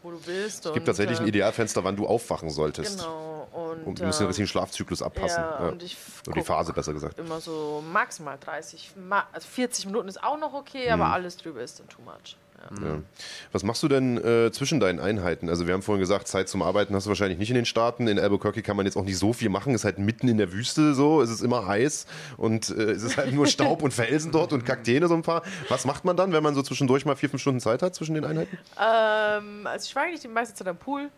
wo 0.03 0.11
du 0.13 0.19
bist. 0.21 0.65
Es 0.67 0.73
gibt 0.73 0.87
tatsächlich 0.87 1.19
ein 1.19 1.27
äh, 1.27 1.29
Idealfenster, 1.29 1.83
wann 1.85 1.97
du 1.97 2.07
aufwachen 2.07 2.51
solltest. 2.51 2.99
Genau. 2.99 3.49
Und, 3.53 3.85
Und 3.87 3.99
du 4.01 4.05
musst 4.05 4.21
den 4.21 4.25
ähm, 4.25 4.29
richtigen 4.29 4.47
Schlafzyklus 4.49 5.03
abpassen. 5.03 5.43
ja, 5.43 5.65
Ja. 5.65 5.69
und 5.71 5.83
ich 5.83 5.97
Oder 6.27 6.35
die 6.41 6.45
Phase, 6.45 6.73
besser 6.73 6.93
gesagt. 6.93 7.19
immer 7.19 7.41
so 7.41 7.83
maximal 7.93 8.39
30, 8.39 8.93
ma 9.09 9.27
also 9.33 9.49
40 9.49 9.87
Minuten 9.87 10.09
ist 10.09 10.23
auch 10.23 10.39
noch 10.39 10.53
okay, 10.55 10.87
Mhm. 10.87 11.01
aber 11.01 11.13
alles 11.13 11.37
drüber 11.37 11.61
ist 11.63 11.81
dann 11.81 11.89
too 11.89 12.03
much. 12.03 12.37
Ja. 12.59 12.87
Ja. 12.87 13.03
Was 13.53 13.63
machst 13.63 13.83
du 13.83 13.89
denn 13.89 14.19
äh, 14.19 14.51
zwischen 14.53 14.81
deinen 14.81 15.01
Einheiten? 15.01 15.49
Also 15.49 15.67
wir 15.67 15.75
haben 15.75 15.83
vorhin 15.83 16.01
gesagt, 16.01 16.29
Zeit 16.29 16.49
zum 16.49 16.63
Arbeiten 16.63 16.95
hast 16.95 17.05
du 17.07 17.09
wahrscheinlich 17.09 17.39
nicht 17.39 17.51
in 17.51 17.55
den 17.55 17.65
Staaten. 17.65 18.09
In 18.09 18.19
Albuquerque 18.19 18.63
kann 18.63 18.77
man 18.77 18.85
jetzt 18.85 18.97
auch 18.97 19.05
nicht 19.05 19.19
so 19.19 19.33
viel 19.33 19.49
machen. 19.49 19.75
Ist 19.75 19.85
halt 19.85 19.99
mitten 19.99 20.29
in 20.29 20.39
der 20.39 20.53
Wüste 20.53 20.95
so. 20.95 21.23
Es 21.23 21.31
ist 21.31 21.43
immer 21.43 21.67
heiß 21.67 22.07
und 22.37 22.71
äh, 22.71 22.91
es 22.91 23.03
ist 23.03 23.17
halt 23.17 23.33
nur 23.33 23.47
Staub 23.49 23.83
und 23.83 23.93
Felsen 23.95 24.33
dort 24.33 24.53
und 24.53 24.65
Kakteen 24.67 25.07
so 25.09 25.15
ein 25.15 25.23
paar. 25.23 25.43
Was 25.69 25.85
macht 25.85 26.05
man 26.05 26.17
dann, 26.17 26.33
wenn 26.33 26.43
man 26.43 26.55
so 26.55 26.63
zwischendurch 26.63 27.05
mal 27.05 27.17
vier, 27.17 27.31
fünf 27.31 27.41
Stunden 27.41 27.61
Zeit 27.61 27.83
hat 27.83 27.95
zwischen 27.95 28.15
den 28.15 28.25
Einheiten? 28.25 28.59
Ähm, 28.77 29.67
also 29.67 29.87
ich 29.87 29.95
war 29.95 30.03
eigentlich 30.03 30.21
die 30.21 30.29
meiste 30.29 30.55
Zeit 30.55 30.69
am 30.69 30.77
Pool, 30.77 31.11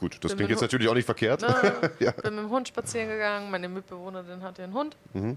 Gut, 0.00 0.18
das 0.22 0.30
Bin 0.30 0.36
klingt 0.36 0.50
jetzt 0.50 0.60
natürlich 0.60 0.88
auch 0.88 0.94
nicht 0.94 1.06
verkehrt. 1.06 1.42
ne? 1.42 1.90
Ja. 1.98 2.12
bin 2.12 2.36
mit 2.36 2.44
dem 2.44 2.50
Hund 2.50 2.68
spazieren 2.68 3.08
gegangen, 3.08 3.50
meine 3.50 3.68
Mitbewohnerin 3.68 4.42
hatte 4.42 4.62
einen 4.62 4.72
Hund. 4.72 4.96
Mhm. 5.12 5.36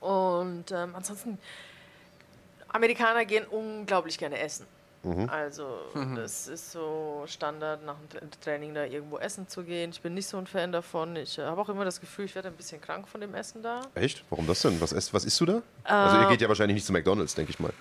Und 0.00 0.70
ähm, 0.70 0.94
ansonsten, 0.94 1.38
Amerikaner 2.72 3.24
gehen 3.24 3.44
unglaublich 3.46 4.18
gerne 4.18 4.38
essen. 4.38 4.66
Mhm. 5.02 5.30
Also 5.30 5.78
das 6.14 6.46
ist 6.46 6.72
so 6.72 7.24
Standard, 7.26 7.82
nach 7.86 7.96
dem 7.96 8.08
Tra- 8.20 8.40
Training 8.44 8.74
da 8.74 8.84
irgendwo 8.84 9.16
essen 9.16 9.48
zu 9.48 9.62
gehen. 9.64 9.90
Ich 9.90 10.02
bin 10.02 10.12
nicht 10.12 10.26
so 10.26 10.36
ein 10.36 10.46
Fan 10.46 10.72
davon. 10.72 11.16
Ich 11.16 11.38
äh, 11.38 11.42
habe 11.42 11.58
auch 11.58 11.70
immer 11.70 11.86
das 11.86 12.00
Gefühl, 12.00 12.26
ich 12.26 12.34
werde 12.34 12.48
ein 12.48 12.54
bisschen 12.54 12.82
krank 12.82 13.08
von 13.08 13.20
dem 13.22 13.34
Essen 13.34 13.62
da. 13.62 13.80
Echt? 13.94 14.22
Warum 14.28 14.46
das 14.46 14.60
denn? 14.60 14.78
Was, 14.80 14.92
isst, 14.92 15.14
was 15.14 15.24
isst 15.24 15.40
du 15.40 15.46
da? 15.46 15.62
Also 15.84 16.16
ihr 16.18 16.26
Äh, 16.26 16.30
geht 16.32 16.42
ja 16.42 16.48
wahrscheinlich 16.48 16.74
nicht 16.74 16.84
zu 16.86 16.92
McDonalds, 16.92 17.34
denke 17.34 17.50
ich 17.50 17.58
mal. 17.58 17.72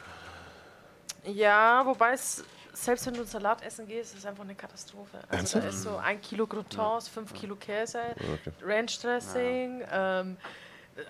Ja, 1.25 1.85
wobei 1.85 2.13
es, 2.13 2.43
selbst 2.73 3.05
wenn 3.05 3.13
du 3.15 3.19
einen 3.19 3.29
Salat 3.29 3.61
essen 3.63 3.85
gehst, 3.87 4.13
ist 4.13 4.19
es 4.19 4.25
einfach 4.25 4.43
eine 4.45 4.55
Katastrophe. 4.55 5.17
Also 5.27 5.35
Ernsthaft? 5.35 5.65
da 5.65 5.69
ist 5.69 5.83
so 5.83 5.97
ein 5.97 6.21
Kilo 6.21 6.47
Croutons, 6.47 7.09
fünf 7.09 7.33
Kilo 7.33 7.55
Käse, 7.57 7.99
Okay. 8.15 8.51
Ranch 8.63 8.97
Dressing. 9.01 9.83
Ähm, 9.91 10.37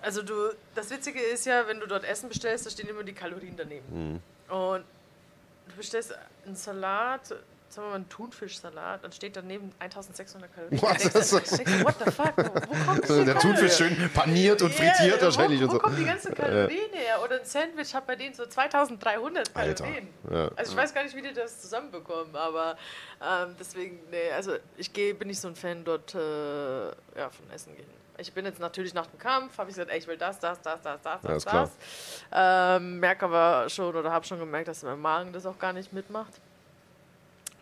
also 0.02 0.22
du, 0.22 0.34
das 0.74 0.90
Witzige 0.90 1.20
ist 1.20 1.46
ja, 1.46 1.66
wenn 1.66 1.80
du 1.80 1.86
dort 1.86 2.04
Essen 2.04 2.28
bestellst, 2.28 2.66
da 2.66 2.70
stehen 2.70 2.88
immer 2.88 3.02
die 3.04 3.12
Kalorien 3.14 3.54
daneben. 3.56 4.22
Und 4.48 4.84
du 5.68 5.76
bestellst 5.76 6.14
einen 6.46 6.56
Salat, 6.56 7.26
sagen 7.26 7.86
wir 7.86 7.90
mal 7.90 7.94
einen 7.94 8.08
Thunfischsalat, 8.08 9.04
dann 9.04 9.12
steht 9.12 9.36
daneben 9.36 9.70
1600 9.78 10.52
Kalorien. 10.52 10.82
What? 10.82 10.98
Denkst 11.14 11.30
du, 11.30 11.38
denkst 11.38 11.78
du, 11.78 11.84
what 11.84 11.94
the 12.04 12.10
fuck? 12.10 12.32
Wo, 12.36 12.84
kommt 12.84 13.04
diese 13.08 13.24
Der? 13.24 13.38
Thunfisch 13.38 13.76
schön 13.76 14.10
paniert 14.12 14.60
und 14.62 14.76
Ja, 14.76 14.92
frittiert 14.92 15.22
wahrscheinlich 15.22 15.60
wo, 15.60 15.64
und 15.64 15.70
wo 15.70 15.74
so. 15.74 15.78
kommen 15.78 15.96
die 15.96 16.04
ganzen 16.04 16.34
Kalorien 16.34 16.90
her? 16.92 17.22
Oder 17.22 17.36
ein 17.38 17.44
Sandwich 17.44 17.94
hat 17.94 18.08
bei 18.08 18.16
denen 18.16 18.34
so 18.34 18.44
2300 18.44 19.54
Alter, 19.54 19.84
Kalorien. 19.84 20.08
ja. 20.32 20.50
Also 20.56 20.72
ich 20.72 20.76
weiß 20.78 20.92
gar 20.92 21.04
nicht, 21.04 21.14
wie 21.14 21.22
die 21.22 21.32
das 21.32 21.60
zusammenbekommen, 21.60 22.34
aber 22.34 22.76
ähm, 23.24 23.54
deswegen, 23.60 24.00
nee, 24.10 24.32
also 24.32 24.56
ich 24.76 24.92
geh, 24.92 25.12
bin 25.12 25.28
nicht 25.28 25.40
so 25.40 25.46
ein 25.46 25.54
Fan 25.54 25.84
dort 25.84 26.12
äh, 26.16 26.86
ja, 26.88 27.30
von 27.30 27.48
Essen 27.54 27.76
gehen. 27.76 27.86
Ich 28.20 28.32
bin 28.32 28.44
jetzt 28.44 28.60
natürlich 28.60 28.92
nach 28.92 29.06
dem 29.06 29.18
Kampf, 29.18 29.56
habe 29.58 29.70
ich 29.70 29.76
gesagt, 29.76 29.90
ey, 29.90 29.98
ich 29.98 30.06
will 30.06 30.16
das, 30.16 30.38
das, 30.38 30.60
das, 30.60 30.80
das, 30.82 31.00
das, 31.02 31.22
das, 31.22 31.44
das. 31.44 31.70
Ähm, 32.32 33.00
merke 33.00 33.24
aber 33.24 33.68
schon 33.68 33.94
oder 33.94 34.12
habe 34.12 34.26
schon 34.26 34.38
gemerkt, 34.38 34.68
dass 34.68 34.82
mein 34.82 35.00
Magen 35.00 35.32
das 35.32 35.46
auch 35.46 35.58
gar 35.58 35.72
nicht 35.72 35.92
mitmacht, 35.92 36.32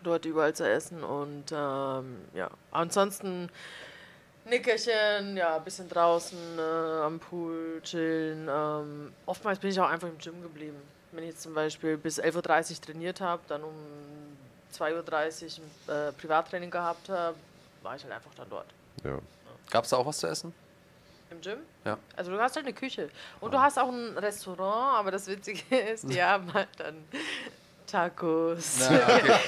dort 0.03 0.25
überall 0.25 0.53
zu 0.53 0.69
essen 0.69 1.03
und 1.03 1.45
ähm, 1.51 2.17
ja, 2.33 2.49
ansonsten 2.71 3.49
Nickerchen, 4.45 5.37
ja, 5.37 5.57
ein 5.57 5.63
bisschen 5.63 5.87
draußen 5.87 6.57
äh, 6.57 6.61
am 6.61 7.19
Pool 7.19 7.81
chillen. 7.83 8.47
Ähm, 8.49 9.13
oftmals 9.25 9.59
bin 9.59 9.69
ich 9.69 9.79
auch 9.79 9.89
einfach 9.89 10.07
im 10.07 10.17
Gym 10.17 10.41
geblieben. 10.41 10.81
Wenn 11.11 11.23
ich 11.23 11.31
jetzt 11.31 11.41
zum 11.41 11.53
Beispiel 11.53 11.97
bis 11.97 12.19
11.30 12.19 12.71
Uhr 12.75 12.81
trainiert 12.81 13.21
habe, 13.21 13.41
dann 13.47 13.63
um 13.63 13.73
2.30 14.73 15.59
Uhr 15.59 15.95
ein 15.95 16.09
äh, 16.09 16.11
Privattraining 16.13 16.71
gehabt 16.71 17.09
habe, 17.09 17.35
war 17.83 17.95
ich 17.95 18.03
halt 18.03 18.13
einfach 18.13 18.33
dann 18.35 18.49
dort. 18.49 18.67
Ja. 19.03 19.19
Gab 19.71 19.83
es 19.83 19.91
da 19.91 19.97
auch 19.97 20.05
was 20.05 20.17
zu 20.17 20.27
essen? 20.27 20.53
Im 21.31 21.41
Gym? 21.41 21.59
Ja. 21.85 21.97
Also 22.15 22.31
du 22.31 22.39
hast 22.39 22.55
halt 22.55 22.65
eine 22.65 22.73
Küche. 22.73 23.09
Und 23.39 23.53
du 23.53 23.59
hast 23.59 23.77
auch 23.77 23.89
ein 23.89 24.17
Restaurant, 24.17 24.99
aber 24.99 25.11
das 25.11 25.27
Witzige 25.27 25.77
ist, 25.93 26.09
die 26.09 26.21
haben 26.21 26.51
halt 26.53 26.69
dann 26.77 26.95
Tacos, 27.85 28.79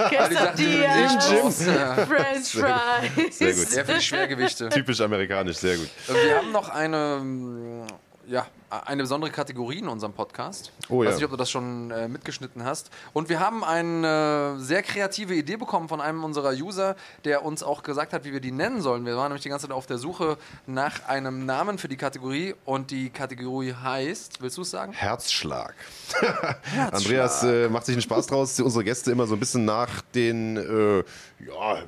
Quesadillas, 0.10 1.30
Im 1.30 1.66
Gym. 1.66 1.76
Ja. 1.76 1.96
French 2.06 2.50
Fries. 2.50 3.38
Sehr 3.38 3.54
gut. 3.54 3.72
Ja, 3.72 3.84
für 3.86 3.94
die 3.94 4.02
Schwergewichte. 4.02 4.70
Typisch 4.70 5.02
amerikanisch, 5.02 5.58
sehr 5.58 5.78
gut. 5.78 5.90
Wir 6.08 6.38
haben 6.38 6.52
noch 6.52 6.70
eine, 6.70 7.86
ja, 8.28 8.48
eine 8.72 9.04
besondere 9.04 9.32
Kategorie 9.32 9.80
in 9.80 9.88
unserem 9.88 10.14
Podcast. 10.14 10.72
Oh 10.90 11.02
Ich 11.02 11.06
ja. 11.06 11.10
weiß 11.10 11.16
nicht, 11.18 11.26
ob 11.26 11.32
du 11.32 11.38
das 11.38 11.52
schon 11.52 11.92
äh, 11.92 12.08
mitgeschnitten 12.08 12.64
hast. 12.64 12.90
Und 13.14 13.28
wir 13.28 13.40
haben 13.40 13.64
eine 13.64 14.56
sehr 14.60 14.82
kreative 14.82 15.36
Idee 15.36 15.58
bekommen 15.58 15.90
von 15.90 16.00
einem 16.00 16.24
unserer 16.24 16.52
User, 16.54 16.96
der 17.26 17.44
uns 17.44 17.64
auch 17.64 17.84
gesagt 17.84 18.14
hat, 18.14 18.24
wie 18.24 18.32
wir 18.32 18.40
die 18.40 18.52
nennen 18.52 18.82
sollen. 18.82 19.06
Wir 19.06 19.18
waren 19.18 19.30
nämlich 19.30 19.44
die 19.44 19.50
ganze 19.50 19.68
Zeit 19.68 19.76
auf 19.76 19.88
der 19.88 19.98
Suche 19.98 20.38
nach 20.66 21.08
einem 21.08 21.46
Namen 21.46 21.78
für 21.78 21.88
die 21.88 21.98
Kategorie. 21.98 22.56
Und 22.66 22.92
die 22.92 23.10
Kategorie 23.10 23.74
heißt, 23.74 24.42
willst 24.42 24.58
du 24.58 24.62
es 24.62 24.72
sagen? 24.72 24.94
Herzschlag. 24.94 25.76
Andreas 26.92 27.44
äh, 27.44 27.68
macht 27.68 27.86
sich 27.86 27.96
einen 27.96 28.02
Spaß 28.02 28.28
draus, 28.28 28.60
unsere 28.60 28.84
Gäste 28.84 29.12
immer 29.12 29.28
so 29.28 29.36
ein 29.36 29.40
bisschen 29.40 29.66
nach 29.66 30.02
den, 30.14 30.58
äh, 30.58 31.04
ja, 31.46 31.84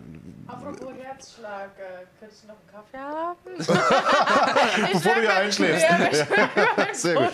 Apropos 0.48 0.94
Herzschlag, 1.02 1.72
äh, 1.78 2.06
könnte 2.20 2.36
ich 2.36 2.48
noch 2.48 2.56
einen 2.56 2.68
Kaffee 2.72 2.98
haben? 2.98 3.38
bevor 4.94 5.16
du 5.16 5.22
hier 5.22 5.34
einschläfst. 5.34 5.86
Ja, 6.78 6.88
Sehr 6.94 7.16
gut. 7.16 7.32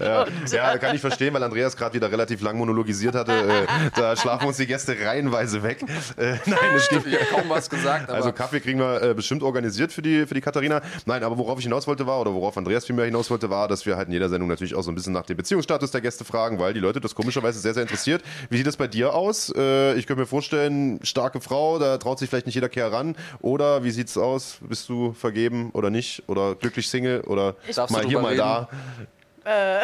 Ja, 0.00 0.26
ja, 0.50 0.78
kann 0.78 0.94
ich 0.94 1.00
verstehen, 1.00 1.32
weil 1.34 1.42
Andreas 1.42 1.76
gerade 1.76 1.94
wieder 1.94 2.10
relativ 2.10 2.40
lang 2.42 2.56
monologisiert 2.58 3.14
hatte. 3.14 3.32
Äh, 3.32 3.66
da 3.94 4.16
schlafen 4.16 4.46
uns 4.48 4.56
die 4.56 4.66
Gäste 4.66 4.96
reihenweise 5.00 5.62
weg. 5.62 5.82
Äh, 6.16 6.36
nein, 6.46 6.58
es 6.74 6.86
stimmt. 6.86 7.06
Ich 7.06 7.14
habe 7.14 7.26
kaum 7.26 7.48
was 7.48 7.70
gesagt, 7.70 8.10
Also 8.10 8.32
Kaffee 8.32 8.60
kriegen 8.60 8.78
wir 8.78 9.02
äh, 9.02 9.14
bestimmt 9.14 9.42
organisiert 9.42 9.92
für 9.92 10.02
die, 10.02 10.26
für 10.26 10.34
die 10.34 10.40
Katharina. 10.40 10.82
Nein, 11.04 11.22
aber 11.22 11.38
worauf 11.38 11.58
ich 11.58 11.64
hinaus 11.64 11.86
wollte 11.86 12.06
war, 12.06 12.20
oder 12.20 12.34
worauf 12.34 12.56
Andreas 12.56 12.86
vielmehr 12.86 13.04
hinaus 13.04 13.30
wollte, 13.30 13.50
war, 13.50 13.68
dass 13.68 13.86
wir 13.86 13.96
halt 13.96 14.08
in 14.08 14.12
jeder 14.12 14.28
Sendung 14.28 14.48
natürlich 14.48 14.74
auch 14.74 14.82
so 14.82 14.90
ein 14.90 14.94
bisschen 14.94 15.12
nach 15.12 15.26
dem 15.26 15.36
Beziehungsstatus 15.36 15.90
der 15.90 16.00
Gäste 16.00 16.24
fragen, 16.24 16.58
weil 16.58 16.74
die 16.74 16.80
Leute 16.80 17.00
das 17.00 17.14
komischerweise 17.14 17.58
sehr, 17.60 17.74
sehr 17.74 17.82
interessiert. 17.82 18.22
Wie 18.50 18.56
sieht 18.56 18.66
das 18.66 18.76
bei 18.76 18.88
dir 18.88 19.14
aus? 19.14 19.48
Ich 19.48 20.06
könnte 20.06 20.16
mir 20.16 20.26
vorstellen, 20.26 21.00
starke 21.02 21.40
Frau, 21.40 21.78
da 21.78 21.98
traut 21.98 22.18
sich 22.18 22.28
vielleicht 22.28 22.46
nicht 22.46 22.54
jeder 22.54 22.68
Kerl 22.68 22.90
ran. 22.90 23.16
Oder 23.40 23.84
wie 23.84 23.90
sieht's 23.90 24.16
aus? 24.18 24.58
Bist 24.60 24.88
du 24.88 25.12
vergeben 25.12 25.70
oder 25.72 25.90
nicht? 25.90 26.22
Oder 26.26 26.54
glücklich 26.54 26.88
Single? 26.88 27.20
Oder 27.22 27.56
Darfst 27.74 27.92
mal 27.94 28.04
hier, 28.04 28.20
mal 28.20 28.36
da? 28.36 28.68
ähm, 29.46 29.80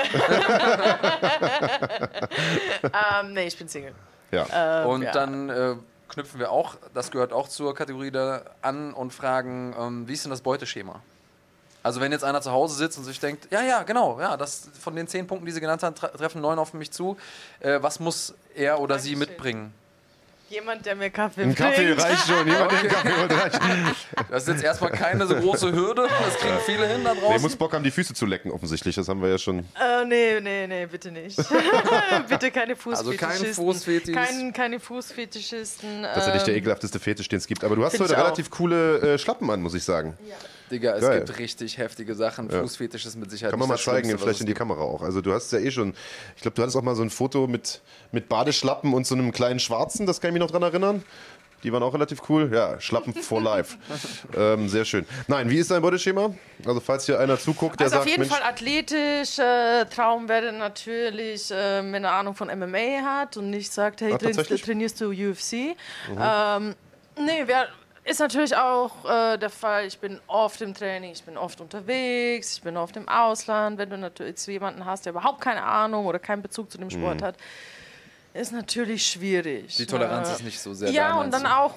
nee, 3.32 3.46
ich 3.46 3.56
bin 3.56 3.68
Single. 3.68 3.94
Ja. 4.32 4.84
Und 4.84 5.02
ja. 5.02 5.12
dann 5.12 5.50
äh, 5.50 5.76
knüpfen 6.08 6.40
wir 6.40 6.50
auch, 6.50 6.76
das 6.94 7.10
gehört 7.10 7.32
auch 7.32 7.48
zur 7.48 7.74
Kategorie 7.74 8.10
da 8.10 8.42
an 8.60 8.92
und 8.92 9.12
fragen, 9.12 9.74
ähm, 9.78 10.08
wie 10.08 10.14
ist 10.14 10.24
denn 10.24 10.30
das 10.30 10.40
Beuteschema? 10.40 11.00
Also 11.82 12.00
wenn 12.00 12.12
jetzt 12.12 12.24
einer 12.24 12.40
zu 12.40 12.52
Hause 12.52 12.76
sitzt 12.76 12.98
und 12.98 13.04
sich 13.04 13.18
denkt, 13.18 13.48
ja, 13.50 13.62
ja, 13.62 13.82
genau, 13.82 14.20
ja, 14.20 14.36
das 14.36 14.68
von 14.80 14.94
den 14.94 15.08
zehn 15.08 15.26
Punkten, 15.26 15.46
die 15.46 15.52
Sie 15.52 15.60
genannt 15.60 15.82
haben, 15.82 15.94
tre 15.94 16.12
treffen 16.12 16.40
neun 16.40 16.58
auf 16.58 16.74
mich 16.74 16.92
zu. 16.92 17.16
Äh, 17.60 17.82
was 17.82 17.98
muss 17.98 18.34
er 18.54 18.80
oder 18.80 18.98
sie 18.98 19.12
Dankeschön. 19.12 19.34
mitbringen? 19.34 19.74
Jemand, 20.52 20.84
der 20.84 20.94
mir 20.96 21.08
Kaffee 21.08 21.42
Ein 21.44 21.54
Kaffee 21.54 21.86
bringt. 21.94 22.02
reicht 22.02 22.26
schon. 22.26 22.46
Jemand, 22.46 22.70
der 22.72 22.78
einen 22.80 22.88
Kaffee 22.90 23.16
holt, 23.20 23.32
reicht. 23.32 23.60
Das 24.30 24.42
ist 24.42 24.48
jetzt 24.50 24.64
erstmal 24.64 24.90
keine 24.90 25.26
so 25.26 25.34
große 25.34 25.72
Hürde. 25.72 26.06
Das 26.24 26.36
kriegen 26.36 26.58
viele 26.66 26.86
hin 26.86 27.02
da 27.04 27.14
Der 27.14 27.22
draußen. 27.22 27.40
muss 27.40 27.56
Bock 27.56 27.72
haben, 27.72 27.82
die 27.82 27.90
Füße 27.90 28.12
zu 28.12 28.26
lecken, 28.26 28.50
offensichtlich. 28.50 28.94
Das 28.94 29.08
haben 29.08 29.22
wir 29.22 29.30
ja 29.30 29.38
schon. 29.38 29.60
Äh, 29.60 30.04
nee, 30.06 30.40
nee, 30.40 30.66
nee, 30.66 30.86
bitte 30.86 31.10
nicht. 31.10 31.36
bitte 32.28 32.50
keine 32.50 32.76
Also 32.90 33.12
kein 33.12 33.30
Fußfetischisten. 33.30 33.54
Fußfetisch. 33.64 34.14
Kein, 34.14 34.52
keine 34.52 34.78
Fußfetischisten. 34.78 36.02
Das 36.02 36.18
ist 36.18 36.26
ja 36.26 36.34
nicht 36.34 36.46
der 36.46 36.54
ähm, 36.54 36.60
ekelhafteste 36.60 37.00
Fetisch, 37.00 37.28
den 37.28 37.38
es 37.38 37.46
gibt. 37.46 37.64
Aber 37.64 37.74
du 37.74 37.84
hast 37.84 37.92
Find 37.96 38.04
heute 38.04 38.18
relativ 38.18 38.50
coole 38.50 39.14
äh, 39.14 39.18
Schlappen 39.18 39.48
an, 39.50 39.62
muss 39.62 39.72
ich 39.74 39.84
sagen. 39.84 40.18
Digga, 40.72 40.94
es 40.94 41.02
Geil. 41.02 41.20
gibt 41.20 41.38
richtig 41.38 41.78
heftige 41.78 42.14
Sachen. 42.14 42.50
Fußfetisch 42.50 43.06
ist 43.06 43.16
mit 43.16 43.30
Sicherheit 43.30 43.50
Kann 43.50 43.60
man 43.60 43.68
mal 43.68 43.74
das 43.74 43.84
zeigen, 43.84 44.06
Schlimmste, 44.06 44.24
vielleicht 44.24 44.40
in 44.40 44.46
die 44.46 44.50
gibt. 44.50 44.58
Kamera 44.58 44.80
auch. 44.80 45.02
Also 45.02 45.20
du 45.20 45.32
hast 45.32 45.52
ja 45.52 45.58
eh 45.58 45.70
schon, 45.70 45.94
ich 46.34 46.42
glaube, 46.42 46.54
du 46.54 46.62
hattest 46.62 46.76
auch 46.76 46.82
mal 46.82 46.96
so 46.96 47.02
ein 47.02 47.10
Foto 47.10 47.46
mit, 47.46 47.80
mit 48.10 48.28
Badeschlappen 48.28 48.92
und 48.94 49.06
so 49.06 49.14
einem 49.14 49.30
kleinen 49.32 49.60
Schwarzen, 49.60 50.06
das 50.06 50.20
kann 50.20 50.28
ich 50.30 50.32
mich 50.34 50.40
noch 50.40 50.50
dran 50.50 50.62
erinnern. 50.62 51.02
Die 51.62 51.72
waren 51.72 51.82
auch 51.84 51.94
relativ 51.94 52.28
cool. 52.28 52.50
Ja, 52.52 52.80
Schlappen 52.80 53.14
for 53.14 53.40
life. 53.40 53.76
ähm, 54.36 54.68
sehr 54.68 54.84
schön. 54.84 55.06
Nein, 55.28 55.48
wie 55.48 55.58
ist 55.58 55.70
dein 55.70 55.80
Beuteschema? 55.80 56.34
Also 56.66 56.80
falls 56.80 57.06
hier 57.06 57.20
einer 57.20 57.38
zuguckt, 57.38 57.78
der 57.78 57.84
Also 57.84 57.98
auf 57.98 58.02
sagt, 58.02 58.10
jeden 58.10 58.22
Mensch, 58.22 58.34
Fall 58.34 58.42
athletisch. 58.42 59.38
Äh, 59.38 59.84
Traum 59.84 60.28
wäre 60.28 60.52
natürlich, 60.52 61.52
äh, 61.52 61.92
wenn 61.92 62.02
er 62.02 62.14
Ahnung 62.14 62.34
von 62.34 62.48
MMA 62.48 63.02
hat 63.04 63.36
und 63.36 63.50
nicht 63.50 63.72
sagt, 63.72 64.00
hey, 64.00 64.12
Ah, 64.12 64.18
trainierst, 64.18 64.64
trainierst 64.64 65.00
du 65.00 65.10
UFC. 65.10 65.76
Ähm, 66.18 66.74
nee, 67.16 67.46
wär, 67.46 67.68
ist 68.04 68.20
natürlich 68.20 68.56
auch 68.56 69.04
äh, 69.04 69.38
der 69.38 69.50
Fall. 69.50 69.86
Ich 69.86 69.98
bin 69.98 70.20
oft 70.26 70.60
im 70.60 70.74
Training, 70.74 71.12
ich 71.12 71.22
bin 71.24 71.36
oft 71.36 71.60
unterwegs, 71.60 72.56
ich 72.56 72.62
bin 72.62 72.76
oft 72.76 72.96
im 72.96 73.08
Ausland. 73.08 73.78
Wenn 73.78 73.90
du 73.90 73.98
natürlich 73.98 74.44
jemanden 74.46 74.84
hast, 74.84 75.06
der 75.06 75.12
überhaupt 75.12 75.40
keine 75.40 75.62
Ahnung 75.62 76.06
oder 76.06 76.18
keinen 76.18 76.42
Bezug 76.42 76.70
zu 76.70 76.78
dem 76.78 76.90
Sport 76.90 77.20
Mhm. 77.20 77.24
hat, 77.24 77.36
ist 78.34 78.52
natürlich 78.52 79.06
schwierig. 79.06 79.76
Die 79.76 79.86
Toleranz 79.86 80.30
Äh, 80.30 80.32
ist 80.32 80.44
nicht 80.44 80.60
so 80.60 80.74
sehr 80.74 80.88
da, 80.88 80.94
Ja, 80.94 81.14
und 81.20 81.32
dann 81.32 81.46
auch. 81.46 81.74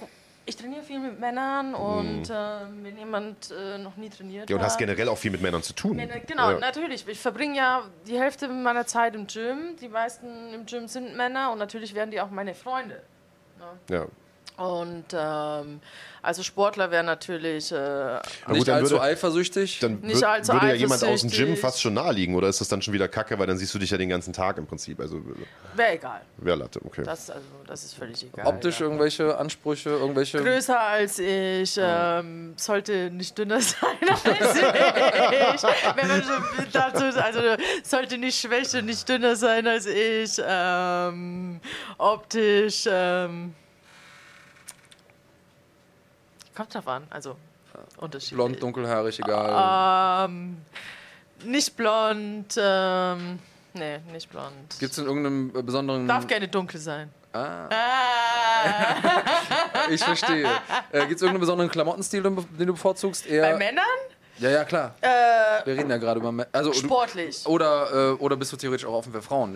Ich 0.47 0.55
trainiere 0.55 0.83
viel 0.83 0.99
mit 0.99 1.19
Männern 1.19 1.73
und 1.73 2.29
äh, 2.29 2.33
wenn 2.83 2.95
jemand 2.99 3.49
äh, 3.49 3.79
noch 3.79 3.95
nie 3.97 4.09
trainiert 4.11 4.47
ja, 4.47 4.55
und 4.55 4.61
hat, 4.61 4.69
hast 4.69 4.77
generell 4.77 5.09
auch 5.09 5.17
viel 5.17 5.31
mit 5.31 5.41
Männern 5.41 5.63
zu 5.63 5.73
tun. 5.73 5.95
Männer- 5.97 6.19
Genau, 6.19 6.51
Ja. 6.51 6.59
natürlich. 6.59 7.07
Ich 7.07 7.19
verbringe 7.19 7.57
ja 7.57 7.81
die 8.05 8.19
Hälfte 8.19 8.47
meiner 8.47 8.85
Zeit 8.85 9.15
im 9.15 9.25
Gym. 9.25 9.75
Die 9.81 9.87
meisten 9.89 10.53
im 10.53 10.67
Gym 10.67 10.87
sind 10.87 11.17
Männer 11.17 11.51
und 11.51 11.57
natürlich 11.57 11.95
werden 11.95 12.11
die 12.11 12.21
auch 12.21 12.29
meine 12.29 12.53
Freunde. 12.53 13.01
Ja. 13.89 14.05
Und 14.57 15.05
ähm, 15.13 15.81
also 16.21 16.41
Sportler 16.43 16.89
wären 16.89 17.05
natürlich. 17.05 17.71
Äh, 17.71 18.15
Nicht 18.15 18.59
gut, 18.59 18.67
dann 18.67 18.75
allzu 18.77 18.91
würde, 18.91 19.01
eifersüchtig. 19.03 19.79
dann 19.79 19.99
Nicht 20.01 20.23
wür- 20.23 20.27
allzu 20.27 20.53
würde 20.53 20.67
ja 20.69 20.73
jemand 20.73 21.03
aus 21.03 21.21
dem 21.21 21.29
Gym 21.29 21.55
fast 21.57 21.81
schon 21.81 21.93
naheliegen. 21.93 22.35
Oder 22.35 22.47
ist 22.47 22.61
das 22.61 22.67
dann 22.67 22.81
schon 22.81 22.93
wieder 22.93 23.07
kacke, 23.07 23.37
weil 23.37 23.47
dann 23.47 23.57
siehst 23.57 23.73
du 23.75 23.79
dich 23.79 23.91
ja 23.91 23.97
den 23.97 24.09
ganzen 24.09 24.33
Tag 24.33 24.57
im 24.57 24.65
Prinzip. 24.65 24.99
Also 24.99 25.21
wäre 25.75 25.93
egal. 25.93 26.21
wäre 26.37 26.57
Latte, 26.57 26.79
okay. 26.83 27.03
Das, 27.03 27.29
also, 27.29 27.43
das 27.67 27.83
ist 27.83 27.93
völlig 27.95 28.23
egal. 28.23 28.47
Optisch 28.47 28.79
ja. 28.79 28.85
irgendwelche 28.85 29.37
Ansprüche, 29.37 29.89
irgendwelche. 29.89 30.41
Größer 30.41 30.79
als 30.79 31.19
ich, 31.19 31.77
ähm, 31.79 32.53
sollte 32.55 33.11
nicht 33.11 33.37
dünner 33.37 33.59
sein 33.61 34.09
als 34.09 34.23
ich. 34.25 35.63
Wenn 35.95 36.07
man 36.07 36.23
dazu, 36.71 37.03
also 37.21 37.39
sollte 37.83 38.17
nicht 38.17 38.39
schwächer, 38.39 38.81
nicht 38.81 39.07
dünner 39.07 39.35
sein 39.35 39.67
als 39.67 39.85
ich. 39.85 40.41
Ähm, 40.43 41.59
optisch. 41.97 42.85
Ähm, 42.89 43.53
kommt 46.55 46.73
drauf 46.73 46.87
an, 46.87 47.03
also 47.09 47.35
unterschiedlich. 47.97 48.37
Blond, 48.37 48.63
dunkelhaarig, 48.63 49.19
egal. 49.19 50.25
Ähm, 50.29 50.57
nicht 51.43 51.75
blond. 51.75 52.55
Ähm, 52.57 53.39
nee, 53.73 53.99
nicht 54.11 54.29
blond. 54.29 54.79
Gibt 54.79 54.93
es 54.93 54.97
in 54.97 55.05
irgendeinem 55.05 55.51
äh, 55.55 55.61
besonderen. 55.61 56.07
Darf 56.07 56.25
gerne 56.27 56.47
dunkel 56.47 56.79
sein. 56.79 57.11
Ah, 57.33 57.67
Ah. 57.69 57.75
ich 59.89 60.01
verstehe. 60.03 60.47
äh, 60.91 60.99
Gibt 61.01 61.15
es 61.17 61.21
irgendeinen 61.21 61.39
besonderen 61.41 61.69
Klamottenstil, 61.69 62.23
den 62.23 62.35
du 62.67 62.73
bevorzugst? 62.73 63.27
Eher, 63.27 63.51
Bei 63.51 63.57
Männern? 63.57 63.83
Ja, 64.37 64.49
ja, 64.49 64.63
klar. 64.65 64.95
Äh, 65.01 65.07
Wir 65.65 65.77
reden 65.77 65.89
ja 65.89 65.97
gerade 65.97 66.19
über. 66.19 66.29
Mä- 66.29 66.47
Also, 66.51 66.71
du, 66.71 66.77
sportlich. 66.77 67.45
oder, 67.45 68.11
äh, 68.11 68.13
oder 68.15 68.35
bist 68.35 68.51
du 68.51 68.57
theoretisch 68.57 68.85
auch 68.85 68.93
offen 68.93 69.13
für 69.13 69.21
Frauen? 69.21 69.55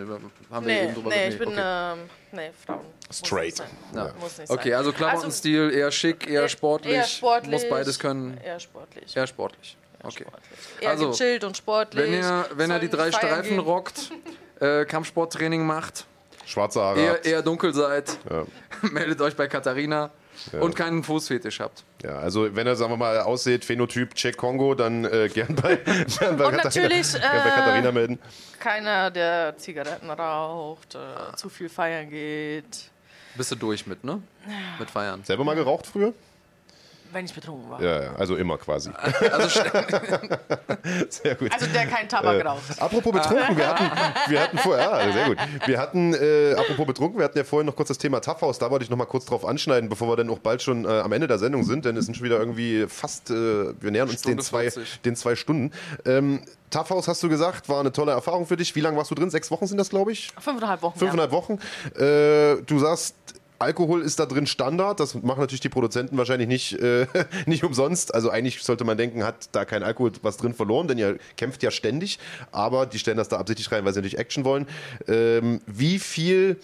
Haben 0.50 0.66
wir 0.66 0.74
Nee, 0.74 0.84
eben 0.84 0.94
drüber 0.94 1.10
nee, 1.10 1.28
ich 1.28 1.38
bin, 1.38 1.48
okay. 1.48 1.60
ähm, 1.62 1.98
nee, 2.32 2.50
Frauen. 2.66 2.80
Muss 3.08 3.18
Straight. 3.18 3.44
nicht 3.44 3.56
sein. 3.58 3.68
Ja. 3.94 4.12
Muss 4.20 4.38
nicht 4.38 4.50
Okay, 4.50 4.70
sein. 4.70 4.78
also 4.78 4.92
Klamottenstil 4.92 5.70
eher 5.72 5.90
schick, 5.90 6.28
eher 6.28 6.48
sportlich. 6.48 6.94
Eher 6.94 7.04
sportlich. 7.04 7.50
Muss 7.52 7.68
beides 7.68 7.98
können. 7.98 8.38
Eher 8.44 8.58
sportlich. 8.60 9.16
Eher 9.16 9.26
sportlich. 9.26 9.76
Okay. 10.02 10.24
sportlich. 10.24 10.50
Eher 10.80 10.90
Also, 10.90 11.10
gechillt 11.10 11.44
und 11.44 11.56
sportlich. 11.56 12.04
Wenn 12.10 12.14
er, 12.22 12.46
wenn 12.54 12.70
er 12.70 12.78
die 12.78 12.88
drei 12.88 13.12
Streifen 13.12 13.50
gehen. 13.56 13.58
rockt, 13.60 14.10
äh, 14.60 14.84
Kampfsporttraining 14.84 15.66
macht, 15.66 16.06
Schwarze 16.46 16.80
Haare. 16.80 17.00
eher, 17.00 17.24
eher 17.24 17.42
dunkel 17.42 17.74
seid, 17.74 18.16
Ja. 18.30 18.44
meldet 18.90 19.20
euch 19.20 19.36
bei 19.36 19.46
Katharina 19.46 20.10
und 20.60 20.76
keinen 20.76 21.02
Fußfetisch 21.02 21.60
habt. 21.60 21.84
Ja, 22.02 22.18
also 22.18 22.54
wenn 22.54 22.66
er, 22.66 22.76
sagen 22.76 22.92
wir 22.92 22.96
mal, 22.96 23.20
aussieht, 23.20 23.64
Phänotyp 23.64 24.14
Check 24.14 24.36
Kongo, 24.36 24.74
dann 24.74 25.04
äh, 25.04 25.28
gern 25.32 25.54
bei, 25.54 25.76
gern 26.18 26.36
bei, 26.36 26.46
Und 26.46 26.64
natürlich, 26.64 27.12
gern 27.12 27.22
bei 27.22 27.48
äh, 27.48 27.52
Katharina 27.52 27.92
melden. 27.92 28.18
Keiner, 28.58 29.10
der 29.10 29.56
Zigaretten 29.56 30.10
raucht, 30.10 30.94
äh, 30.94 31.36
zu 31.36 31.48
viel 31.48 31.68
feiern 31.68 32.10
geht. 32.10 32.90
Bist 33.36 33.52
du 33.52 33.56
durch 33.56 33.86
mit, 33.86 34.02
ne? 34.04 34.22
Mit 34.78 34.90
Feiern. 34.90 35.22
Selber 35.24 35.44
mal 35.44 35.54
geraucht 35.54 35.86
früher? 35.86 36.12
Wenn 37.12 37.24
ich 37.24 37.34
betrunken 37.34 37.70
war. 37.70 37.82
Ja, 37.82 38.02
ja, 38.04 38.14
also 38.16 38.36
immer 38.36 38.56
quasi. 38.58 38.90
Also 39.30 39.60
sch- 39.60 40.38
Sehr 41.10 41.34
gut. 41.34 41.52
Also 41.52 41.66
der 41.66 41.86
kein 41.86 42.08
Tabak 42.08 42.44
raucht. 42.44 42.80
Apropos 42.80 43.12
betrunken, 43.12 43.56
wir 43.56 43.68
hatten, 43.68 44.30
wir 44.30 44.40
hatten 44.40 44.58
vorher, 44.58 45.06
ja, 45.06 45.12
sehr 45.12 45.26
gut. 45.26 45.36
Wir 45.66 45.78
hatten, 45.78 46.14
äh, 46.14 46.54
apropos 46.54 46.86
betrunken, 46.86 47.18
wir 47.18 47.24
hatten 47.24 47.38
ja 47.38 47.44
vorhin 47.44 47.66
noch 47.66 47.76
kurz 47.76 47.88
das 47.88 47.98
Thema 47.98 48.20
Toughhouse, 48.20 48.58
da 48.58 48.70
wollte 48.70 48.84
ich 48.84 48.90
noch 48.90 48.96
mal 48.96 49.06
kurz 49.06 49.24
drauf 49.26 49.44
anschneiden, 49.44 49.88
bevor 49.88 50.08
wir 50.08 50.16
dann 50.16 50.30
auch 50.30 50.38
bald 50.38 50.62
schon 50.62 50.84
äh, 50.84 50.88
am 50.88 51.12
Ende 51.12 51.26
der 51.26 51.38
Sendung 51.38 51.64
sind, 51.64 51.84
denn 51.84 51.96
es 51.96 52.04
sind 52.06 52.14
schon 52.16 52.24
wieder 52.24 52.38
irgendwie 52.38 52.86
fast, 52.88 53.30
äh, 53.30 53.34
wir 53.80 53.90
nähern 53.90 54.08
uns 54.08 54.22
den 54.22 54.38
zwei, 54.40 54.70
40. 54.70 55.00
den 55.02 55.16
zwei 55.16 55.34
Stunden. 55.36 55.72
Ähm, 56.06 56.42
Toughhouse 56.70 57.08
hast 57.08 57.22
du 57.22 57.28
gesagt, 57.28 57.68
war 57.68 57.80
eine 57.80 57.90
tolle 57.92 58.12
Erfahrung 58.12 58.46
für 58.46 58.56
dich. 58.56 58.74
Wie 58.76 58.80
lange 58.80 58.96
warst 58.96 59.10
du 59.10 59.16
drin? 59.16 59.28
Sechs 59.30 59.50
Wochen 59.50 59.66
sind 59.66 59.78
das, 59.78 59.88
glaube 59.90 60.12
ich? 60.12 60.30
Fünfeinhalb 60.38 60.82
Wochen. 60.82 60.98
Fünfeinhalb 60.98 61.32
Wochen. 61.32 61.58
Äh, 61.98 62.62
du 62.62 62.78
sagst, 62.78 63.14
Alkohol 63.60 64.00
ist 64.02 64.18
da 64.18 64.26
drin 64.26 64.46
Standard. 64.46 65.00
Das 65.00 65.14
machen 65.14 65.40
natürlich 65.40 65.60
die 65.60 65.68
Produzenten 65.68 66.16
wahrscheinlich 66.16 66.48
nicht, 66.48 66.72
äh, 66.80 67.06
nicht 67.46 67.62
umsonst. 67.62 68.14
Also 68.14 68.30
eigentlich 68.30 68.62
sollte 68.62 68.84
man 68.84 68.96
denken, 68.96 69.22
hat 69.22 69.50
da 69.52 69.64
kein 69.64 69.82
Alkohol 69.82 70.12
was 70.22 70.38
drin 70.38 70.54
verloren, 70.54 70.88
denn 70.88 70.98
ihr 70.98 71.18
kämpft 71.36 71.62
ja 71.62 71.70
ständig. 71.70 72.18
Aber 72.52 72.86
die 72.86 72.98
stellen 72.98 73.18
das 73.18 73.28
da 73.28 73.38
absichtlich 73.38 73.70
rein, 73.70 73.84
weil 73.84 73.92
sie 73.92 73.98
natürlich 73.98 74.18
Action 74.18 74.44
wollen. 74.44 74.66
Ähm, 75.06 75.60
wie 75.66 75.98
viel 75.98 76.58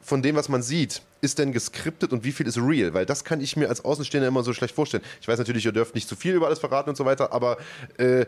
von 0.00 0.22
dem, 0.22 0.34
was 0.34 0.48
man 0.48 0.62
sieht, 0.62 1.02
ist 1.20 1.38
denn 1.38 1.52
geskriptet 1.52 2.12
und 2.12 2.24
wie 2.24 2.32
viel 2.32 2.46
ist 2.46 2.56
real? 2.56 2.94
Weil 2.94 3.04
das 3.04 3.24
kann 3.24 3.40
ich 3.42 3.56
mir 3.56 3.68
als 3.68 3.84
Außenstehender 3.84 4.28
immer 4.28 4.42
so 4.42 4.54
schlecht 4.54 4.74
vorstellen. 4.74 5.02
Ich 5.20 5.28
weiß 5.28 5.38
natürlich, 5.38 5.66
ihr 5.66 5.72
dürft 5.72 5.94
nicht 5.94 6.08
zu 6.08 6.16
viel 6.16 6.34
über 6.34 6.46
alles 6.46 6.58
verraten 6.58 6.88
und 6.88 6.96
so 6.96 7.04
weiter, 7.04 7.32
aber 7.32 7.58
äh, 7.98 8.24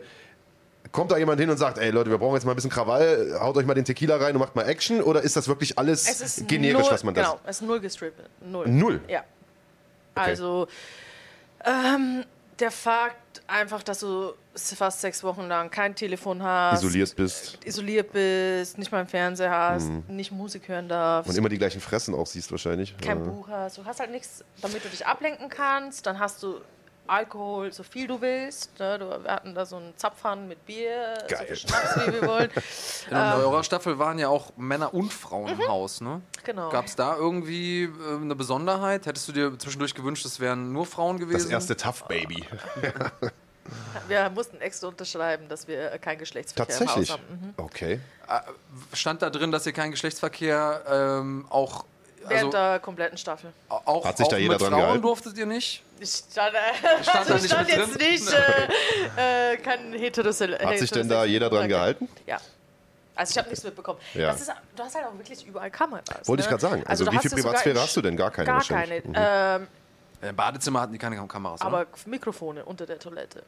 kommt 0.91 1.11
da 1.11 1.17
jemand 1.17 1.39
hin 1.39 1.49
und 1.49 1.57
sagt, 1.57 1.77
ey 1.77 1.89
Leute, 1.91 2.09
wir 2.09 2.17
brauchen 2.17 2.35
jetzt 2.35 2.45
mal 2.45 2.51
ein 2.51 2.55
bisschen 2.55 2.71
Krawall, 2.71 3.37
haut 3.39 3.55
euch 3.57 3.65
mal 3.65 3.73
den 3.73 3.85
Tequila 3.85 4.17
rein 4.17 4.35
und 4.35 4.39
macht 4.39 4.55
mal 4.55 4.63
Action? 4.67 5.01
Oder 5.01 5.21
ist 5.21 5.35
das 5.35 5.47
wirklich 5.47 5.77
alles 5.77 6.43
generisch, 6.47 6.83
null, 6.83 6.91
was 6.91 7.03
man 7.03 7.13
da 7.13 7.21
Genau, 7.21 7.39
es 7.45 7.61
ist 7.61 7.67
null 7.67 7.79
gestrippelt. 7.79 8.29
Null. 8.41 8.67
Null? 8.67 9.01
Ja. 9.07 9.23
Also, 10.15 10.67
ähm, 11.65 12.23
der 12.59 12.69
Fakt 12.69 13.41
einfach, 13.47 13.81
dass 13.81 14.01
du 14.01 14.33
fast 14.53 15.01
sechs 15.01 15.23
Wochen 15.23 15.47
lang 15.47 15.71
kein 15.71 15.95
Telefon 15.95 16.43
hast, 16.43 16.83
isoliert 16.83 17.15
bist 17.15 17.57
isoliert 17.65 18.11
bist, 18.13 18.77
nicht 18.77 18.91
mal 18.91 18.99
einen 18.99 19.07
Fernseher 19.07 19.49
hast, 19.49 19.89
nicht 20.07 20.31
Musik 20.31 20.67
hören 20.67 20.87
darfst, 20.87 21.29
und 21.31 21.35
immer 21.35 21.49
die 21.49 21.57
gleichen 21.57 21.81
Fressen 21.81 22.13
auch 22.13 22.27
siehst 22.27 22.51
wahrscheinlich. 22.51 22.95
kein 22.97 23.17
Ja. 23.17 23.23
Buch 23.23 23.47
hast. 23.49 23.79
Du 23.79 23.85
hast 23.85 23.99
halt 23.99 24.11
nichts, 24.11 24.43
damit 24.61 24.85
du 24.85 24.89
dich 24.89 25.07
ablenken 25.07 25.49
kannst. 25.49 26.05
Dann 26.05 26.19
hast 26.19 26.43
du 26.43 26.61
Alkohol, 27.05 27.71
so 27.73 27.83
viel 27.83 28.07
du 28.07 28.21
willst. 28.21 28.79
Ne? 28.79 28.99
Du, 28.99 29.05
wir 29.23 29.31
hatten 29.31 29.53
da 29.53 29.65
so 29.65 29.75
einen 29.75 29.93
Zapfhahn 29.97 30.47
mit 30.47 30.65
Bier, 30.65 31.15
so 31.29 31.35
Geil. 31.35 31.47
viel 31.47 31.55
Schnaps, 31.55 31.95
wie 31.97 32.13
wir 32.13 32.27
wollen. 32.27 32.49
In 33.09 33.17
eurer 33.17 33.63
Staffel 33.63 33.99
waren 33.99 34.19
ja 34.19 34.29
auch 34.29 34.55
Männer 34.55 34.93
und 34.93 35.11
Frauen 35.11 35.49
im 35.49 35.67
Haus, 35.67 35.99
ne? 36.01 36.21
Genau. 36.45 36.69
Gab 36.69 36.85
es 36.85 36.95
da 36.95 37.15
irgendwie 37.17 37.83
äh, 37.83 38.15
eine 38.21 38.35
Besonderheit? 38.35 39.05
Hättest 39.05 39.27
du 39.27 39.31
dir 39.33 39.59
zwischendurch 39.59 39.93
gewünscht, 39.93 40.25
es 40.25 40.39
wären 40.39 40.71
nur 40.71 40.85
Frauen 40.85 41.19
gewesen? 41.19 41.43
Das 41.43 41.51
erste 41.51 41.75
Tough 41.75 42.05
Baby. 42.07 42.45
Wir 44.07 44.29
mussten 44.29 44.59
extra 44.59 44.87
unterschreiben, 44.87 45.47
dass 45.47 45.67
wir 45.67 45.93
äh, 45.93 45.99
kein 45.99 46.17
Geschlechtsverkehr 46.17 46.77
Tatsächlich. 46.77 47.11
haben. 47.11 47.23
Mhm. 47.29 47.53
Okay. 47.57 47.99
Stand 48.93 49.21
da 49.21 49.29
drin, 49.29 49.51
dass 49.51 49.65
ihr 49.65 49.73
keinen 49.73 49.91
Geschlechtsverkehr 49.91 50.83
ähm, 50.87 51.45
auch. 51.49 51.85
Während 52.27 52.45
Also, 52.45 52.51
der 52.51 52.79
kompletten 52.79 53.17
Staffel. 53.17 53.51
auch, 53.69 54.05
Hat 54.05 54.17
sich 54.17 54.25
auch 54.25 54.31
da 54.31 54.37
jeder 54.37 54.53
mit 54.53 54.61
dran 54.61 54.69
Frauen 54.69 54.81
gehalten? 54.81 55.01
durftet 55.01 55.37
ihr 55.37 55.45
nicht? 55.45 55.83
Ich 55.99 56.09
stand, 56.09 56.53
äh, 56.55 57.03
Stand 57.03 57.17
also 57.29 57.33
nicht 57.33 57.45
stand 57.45 57.69
jetzt 57.69 57.99
drin? 57.99 58.11
nicht 58.11 58.33
äh, 59.17 59.53
äh, 59.53 59.57
kein 59.57 59.93
heterosexuell. 59.93 60.65
Hat 60.65 60.77
sich 60.77 60.91
denn 60.91 61.09
da 61.09 61.25
jeder 61.25 61.49
dran 61.49 61.67
gehalten? 61.67 62.07
Ja. 62.25 62.37
Also 63.15 63.31
ich 63.31 63.37
habe 63.37 63.49
nichts 63.49 63.63
mitbekommen. 63.63 63.99
Ja. 64.13 64.31
Das 64.31 64.41
ist, 64.41 64.51
du 64.75 64.83
hast 64.83 64.95
halt 64.95 65.05
auch 65.05 65.17
wirklich 65.17 65.45
überall 65.45 65.69
Kameras. 65.69 66.03
Wollte 66.25 66.41
ich 66.41 66.47
ne? 66.47 66.49
gerade 66.49 66.61
sagen. 66.61 66.83
Also, 66.87 67.05
du 67.05 67.11
wie 67.11 67.19
viel 67.19 67.31
Privatsphäre 67.31 67.79
hast 67.79 67.95
du 67.95 68.01
denn? 68.01 68.17
Gar 68.17 68.31
keine 68.31 68.47
Gar 68.47 68.63
keine. 68.63 69.01
Mhm. 69.01 69.13
Ähm, 69.15 69.67
Im 70.29 70.35
Badezimmer 70.35 70.81
hatten 70.81 70.93
die 70.93 70.97
keine 70.99 71.15
Kameras, 71.27 71.61
oder? 71.61 71.67
aber 71.67 71.85
Mikrofone 72.05 72.65
unter 72.65 72.85
der 72.85 72.97
Toilette. 72.97 73.43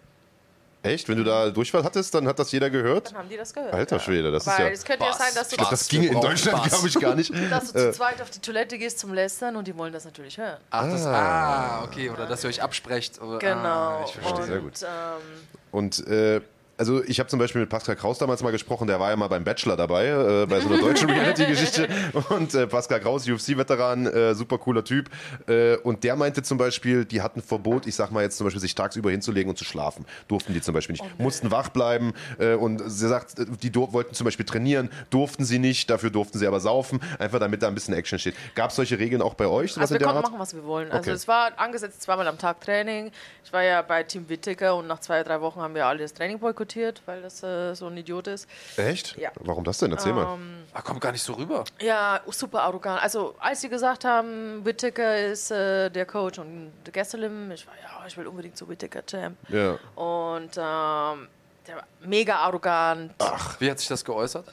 Echt? 0.86 1.10
Wenn 1.10 1.18
du 1.18 1.24
da 1.24 1.50
Durchfall 1.50 1.84
hattest, 1.84 2.14
dann 2.14 2.28
hat 2.28 2.40
das 2.40 2.52
jeder 2.52 2.70
gehört? 2.70 3.10
Dann 3.12 3.18
haben 3.20 3.30
die 3.30 3.38
das 3.38 3.54
gehört. 3.54 3.74
Alter 3.74 3.98
ja. 3.98 4.02
Schwede, 4.02 4.32
das 4.32 4.46
ist 4.48 4.58
Weil 4.58 4.66
ja- 4.68 4.72
es 4.72 4.84
könnte 4.86 5.04
ja 5.06 5.14
sein, 5.14 5.32
dass 5.36 5.50
du, 5.50 5.54
Ich 5.54 5.58
glaub, 5.58 5.70
das 5.72 5.88
ginge 5.88 6.08
in 6.08 6.22
Deutschland, 6.22 6.64
glaube 6.70 6.88
ich, 6.88 7.00
gar 7.00 7.16
nicht. 7.16 7.34
dass 7.52 7.72
du 7.74 7.80
zu 7.80 7.92
zweit 7.94 8.22
auf 8.22 8.30
die 8.30 8.40
Toilette 8.40 8.78
gehst 8.78 9.00
zum 9.00 9.14
Lästern 9.14 9.56
und 9.56 9.68
die 9.68 9.78
wollen 9.78 9.92
das 9.94 10.06
natürlich 10.06 10.38
hören. 10.38 10.58
Ach, 10.70 10.90
das, 10.90 11.06
ah, 11.06 11.84
okay. 11.84 12.10
Oder 12.10 12.26
dass 12.28 12.44
ihr 12.44 12.50
euch 12.50 12.62
absprecht. 12.62 13.22
Oder, 13.22 13.40
Genau. 13.40 13.60
Ah, 13.68 14.04
ich 14.06 14.14
verstehe. 14.14 14.36
und, 14.36 14.46
Sehr 14.46 14.60
gut. 14.60 14.82
Ähm, 14.84 15.48
Und 15.72 16.08
äh, 16.08 16.42
also 16.78 17.04
ich 17.04 17.20
habe 17.20 17.30
zum 17.30 17.40
Beispiel 17.40 17.62
mit 17.62 17.70
Pascal 17.70 17.96
Kraus 17.96 18.18
damals 18.18 18.44
mal 18.44 18.52
gesprochen, 18.52 18.88
der 18.88 19.00
war 19.00 19.10
ja 19.10 19.16
mal 19.16 19.28
beim 19.28 19.44
Bachelor 19.44 19.76
dabei, 19.78 20.08
äh, 20.08 20.46
bei 20.46 20.60
so 20.60 20.70
einer 20.70 20.80
deutschen 20.80 21.10
Reality-Geschichte. 21.12 21.88
Und 22.30 22.54
äh, 22.54 22.68
Pascal 22.68 23.00
Kraus, 23.00 23.28
UFC-Veteran, 23.28 24.06
äh, 24.08 24.36
super 24.36 24.58
cooler 24.58 24.84
Typ. 24.84 25.10
Äh, 25.48 25.78
und 25.78 26.04
der 26.04 26.16
meinte 26.16 26.44
zum 26.44 26.58
Beispiel, 26.58 27.06
die 27.06 27.22
hatten 27.22 27.42
Verbot, 27.42 27.88
ich 27.88 27.96
sag 27.96 28.12
mal 28.12 28.24
jetzt 28.24 28.38
zum 28.38 28.46
Beispiel, 28.46 28.62
sich 28.62 28.76
tagsüber 28.76 29.12
hinzulegen 29.12 29.50
und 29.50 29.58
zu 29.58 29.64
schlafen. 29.66 30.06
Durften 30.28 30.54
die 30.54 30.62
zum 30.62 30.74
Beispiel 30.74 30.94
nicht. 30.94 31.20
Mussten 31.20 31.50
wach 31.52 31.70
bleiben. 31.70 32.14
Äh, 32.40 32.56
und 32.56 32.82
sie 32.90 33.08
sagt, 33.08 33.36
die 33.64 33.74
wollten 33.76 34.14
zum 34.14 34.26
Beispiel 34.26 34.46
trainieren, 34.46 34.90
durften 35.10 35.46
sie 35.46 35.60
nicht, 35.60 35.90
dafür 35.90 36.10
durften 36.10 36.38
sie 36.40 36.46
aber 36.48 36.60
saufen, 36.60 37.00
einfach 37.20 37.40
damit 37.40 37.64
da 37.64 37.68
ein 37.68 37.76
bisschen 37.76 37.94
Action 37.94 38.20
steht. 38.20 38.36
Gab 38.56 38.70
es 38.72 38.76
solche 38.76 39.00
Regeln 39.00 39.22
auch 39.22 39.36
bei 39.36 39.48
euch? 39.48 39.78
Also 39.80 39.94
wir 39.94 40.02
konnten 40.06 40.22
machen, 40.22 40.40
was 40.40 40.54
wir 40.54 40.64
wollen. 40.66 40.92
Also 40.92 41.06
Okay. 41.06 41.12
es 41.16 41.28
war 41.28 41.52
angesetzt 41.58 42.02
zweimal 42.02 42.28
am 42.28 42.38
Tag 42.38 42.60
Training. 42.62 43.12
Ich 43.44 43.54
war 43.54 43.64
ja 43.64 43.82
bei 43.82 44.04
Team 44.04 44.28
Wittiger 44.28 44.76
und 44.76 44.88
nach 44.88 45.00
zwei, 45.00 45.24
drei 45.24 45.40
Wochen 45.40 45.62
haben 45.62 45.76
wir 45.76 45.86
alle 45.86 46.00
das 46.00 46.14
Training 46.14 46.40
boykottiert, 46.40 46.65
weil 47.06 47.22
das 47.22 47.44
äh, 47.44 47.74
so 47.74 47.88
ein 47.88 47.98
Idiot 47.98 48.28
ist. 48.28 48.48
Echt? 48.78 49.18
Ja. 49.18 49.32
Warum 49.42 49.64
das 49.64 49.78
denn? 49.78 49.92
Erzähl 49.92 50.14
mal. 50.14 50.38
Ah, 50.74 50.82
kommt 50.82 51.02
gar 51.02 51.12
nicht 51.12 51.24
so 51.24 51.34
rüber. 51.34 51.64
Ja, 51.80 52.22
super 52.28 52.64
arrogant. 52.64 53.02
Also 53.02 53.36
als 53.40 53.62
sie 53.62 53.70
gesagt 53.70 54.06
haben, 54.06 54.66
Whittaker 54.66 55.28
ist 55.28 55.52
äh, 55.52 55.90
der 55.90 56.06
Coach 56.06 56.40
und 56.40 56.72
der 56.86 56.94
Gesselim, 56.94 57.52
ich 57.52 57.66
war 57.68 57.74
ja, 57.76 58.06
ich 58.08 58.18
will 58.18 58.28
unbedingt 58.28 58.58
zu 58.58 58.68
Whittaker 58.68 59.06
Champ. 59.06 59.38
Ja. 59.50 59.78
Und 59.96 60.58
ähm, 60.58 61.28
der 61.68 61.76
war 61.76 61.88
mega 62.02 62.36
arrogant. 62.38 63.14
Wie 63.60 63.70
hat 63.70 63.80
sich 63.80 63.88
das 63.88 64.04
geäußert? 64.04 64.46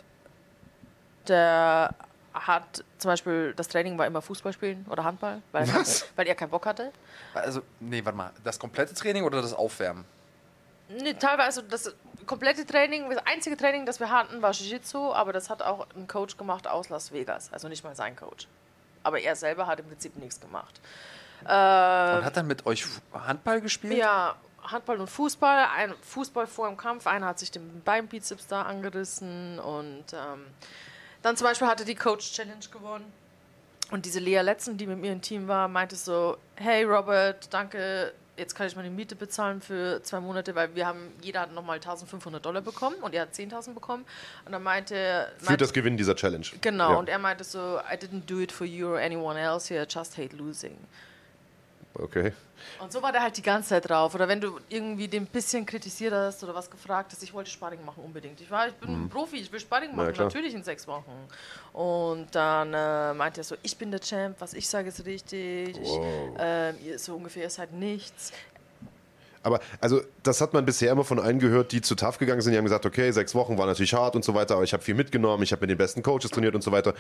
Der 1.29 1.95
hat 2.35 2.85
zum 2.99 3.11
Beispiel, 3.11 3.53
das 3.55 3.69
Training 3.69 3.99
war 3.99 4.07
immer 4.07 4.23
Fußball 4.23 4.53
spielen 4.53 4.87
oder 4.89 5.05
Handball, 5.05 5.43
weil, 5.53 5.69
er, 5.69 5.85
weil 6.17 6.27
er 6.27 6.35
keinen 6.35 6.51
Bock 6.51 6.67
hatte. 6.67 6.93
Also, 7.35 7.63
nee, 7.81 8.05
warte 8.05 8.17
mal. 8.17 8.33
Das 8.43 8.59
komplette 8.59 8.95
Training 8.95 9.25
oder 9.25 9.43
das 9.43 9.53
Aufwärmen? 9.53 10.05
Nee, 10.89 11.15
teilweise 11.15 11.63
das 11.63 11.95
komplette 12.27 12.67
Training, 12.67 13.09
das 13.11 13.25
einzige 13.27 13.57
Training, 13.57 13.87
das 13.87 14.01
wir 14.01 14.11
hatten, 14.11 14.43
war 14.43 14.53
Jiu-Jitsu, 14.53 15.13
aber 15.13 15.33
das 15.33 15.51
hat 15.51 15.63
auch 15.63 15.87
ein 15.97 16.07
Coach 16.07 16.37
gemacht 16.37 16.67
aus 16.67 16.89
Las 16.89 17.13
Vegas, 17.13 17.53
also 17.53 17.69
nicht 17.69 17.85
mal 17.85 17.95
sein 17.95 18.17
Coach. 18.17 18.47
Aber 19.03 19.21
er 19.21 19.37
selber 19.37 19.67
hat 19.67 19.81
im 19.81 19.87
Prinzip 19.87 20.17
nichts 20.17 20.41
gemacht. 20.41 20.81
Und 21.43 21.49
hat 21.51 22.37
dann 22.37 22.47
mit 22.47 22.67
euch 22.67 22.85
Handball 23.13 23.61
gespielt? 23.61 23.95
Ja, 23.95 24.37
Handball 24.63 25.01
und 25.01 25.09
Fußball. 25.09 25.67
Ein 25.75 25.95
Fußball 26.03 26.47
vor 26.47 26.69
dem 26.69 26.77
Kampf, 26.77 27.07
einer 27.07 27.27
hat 27.27 27.39
sich 27.39 27.51
den 27.51 27.83
Beinbizeps 27.83 28.47
da 28.47 28.63
angerissen 28.63 29.59
und 29.59 30.05
ähm, 30.13 30.47
dann 31.23 31.37
zum 31.37 31.47
Beispiel 31.47 31.67
hatte 31.67 31.85
die 31.85 31.95
Coach 31.95 32.33
Challenge 32.33 32.65
gewonnen. 32.71 33.13
Und 33.91 34.07
diese 34.07 34.21
Lea 34.21 34.41
Letzen, 34.41 34.79
die 34.79 34.87
mit 34.87 34.99
mir 34.99 35.13
im 35.13 35.21
Team 35.21 35.49
war, 35.49 35.69
meinte 35.69 35.97
so: 35.97 36.39
Hey 36.57 36.85
Robert, 36.85 37.53
danke, 37.53 38.15
jetzt 38.37 38.55
kann 38.55 38.67
ich 38.67 38.77
meine 38.77 38.91
Miete 38.91 39.15
bezahlen 39.17 39.61
für 39.61 40.03
zwei 40.03 40.21
Monate, 40.21 40.55
weil 40.55 40.75
wir 40.75 40.87
haben, 40.87 41.13
jeder 41.21 41.41
hat 41.41 41.53
nochmal 41.53 41.77
1500 41.77 42.45
Dollar 42.45 42.63
bekommen 42.63 42.97
und 43.03 43.15
er 43.15 43.23
hat 43.23 43.35
10.000 43.35 43.75
bekommen. 43.75 44.05
Und 44.45 44.53
dann 44.53 44.63
meinte, 44.63 45.29
Für 45.39 45.45
meinte 45.47 45.65
das 45.65 45.73
Gewinnen 45.73 45.97
dieser 45.97 46.17
Challenge. 46.17 46.47
Genau, 46.61 46.93
Ja. 46.93 46.99
und 46.99 47.09
er 47.09 47.19
meinte 47.19 47.45
so: 47.45 47.79
I 47.79 47.95
didn't 47.97 48.27
do 48.27 48.41
it 48.41 48.51
for 48.53 48.67
you 48.67 48.89
or 48.89 48.99
anyone 48.99 49.39
else 49.39 49.73
here, 49.73 49.87
just 49.89 50.17
hate 50.17 50.35
losing. 50.37 50.77
Okay. 51.95 52.33
Und 52.81 52.93
so 52.93 53.03
war 53.03 53.13
der 53.13 53.23
halt 53.23 53.37
die 53.37 53.43
ganze 53.43 53.71
Zeit 53.71 53.89
drauf. 53.89 54.15
Oder 54.15 54.29
wenn 54.29 54.41
du 54.41 54.59
irgendwie 54.69 55.09
den 55.09 55.25
ein 55.25 55.27
bisschen 55.27 55.67
kritisiert 55.67 56.13
hast 56.13 56.43
oder 56.43 56.55
was 56.55 56.71
gefragt 56.71 57.13
hast, 57.13 57.23
ich 57.23 57.33
wollte 57.35 57.51
Sparring 57.51 57.85
machen 57.85 58.03
unbedingt. 58.05 58.41
Ich 58.41 58.51
war, 58.51 58.69
ich 58.69 58.75
bin 58.75 58.91
ein 58.91 59.09
Profi, 59.09 59.37
ich 59.37 59.53
will 59.53 59.61
Sparring 59.61 59.95
machen, 59.95 60.13
klar. 60.13 60.27
natürlich 60.27 60.55
in 60.55 60.63
sechs 60.63 60.87
Wochen. 60.87 61.29
Und 61.73 62.35
dann 62.35 62.73
äh, 62.73 63.15
meinte 63.15 63.41
er 63.41 63.45
so, 63.45 63.57
ich 63.63 63.77
bin 63.77 63.91
der 63.91 64.01
Champ, 64.01 64.37
was 64.41 64.55
ich 64.55 64.69
sage 64.69 64.89
ist 64.89 65.05
richtig. 65.05 65.79
Ich, 65.79 65.99
ähm, 66.39 66.77
ihr, 66.85 66.99
so 66.99 67.17
ungefähr 67.17 67.47
ist 67.47 67.59
halt 67.59 67.73
nichts. 67.73 68.33
Aber 69.43 69.61
also 69.81 70.01
das 70.23 70.41
hat 70.41 70.53
man 70.55 70.65
bisher 70.65 70.93
immer 70.93 71.05
von 71.05 71.19
allen 71.19 71.39
gehört, 71.39 71.73
die 71.73 71.81
zu 71.81 71.95
TAF 71.95 72.19
gegangen 72.19 72.41
sind. 72.41 72.53
Die 72.53 72.59
haben 72.59 72.65
gesagt, 72.65 72.87
okay, 72.87 73.11
sechs 73.11 73.35
Wochen 73.35 73.59
war 73.59 73.67
natürlich 73.67 73.95
hart 73.95 74.15
und 74.17 74.25
so 74.25 74.35
weiter, 74.35 74.55
aber 74.55 74.65
ich 74.65 74.73
habe 74.73 74.83
viel 74.83 74.95
mitgenommen, 74.95 75.43
ich 75.43 75.53
habe 75.53 75.61
mit 75.63 75.71
den 75.71 75.79
besten 75.79 76.03
Coaches 76.03 76.31
trainiert 76.31 76.55
und 76.55 76.63
so 76.63 76.71
weiter. 76.73 76.95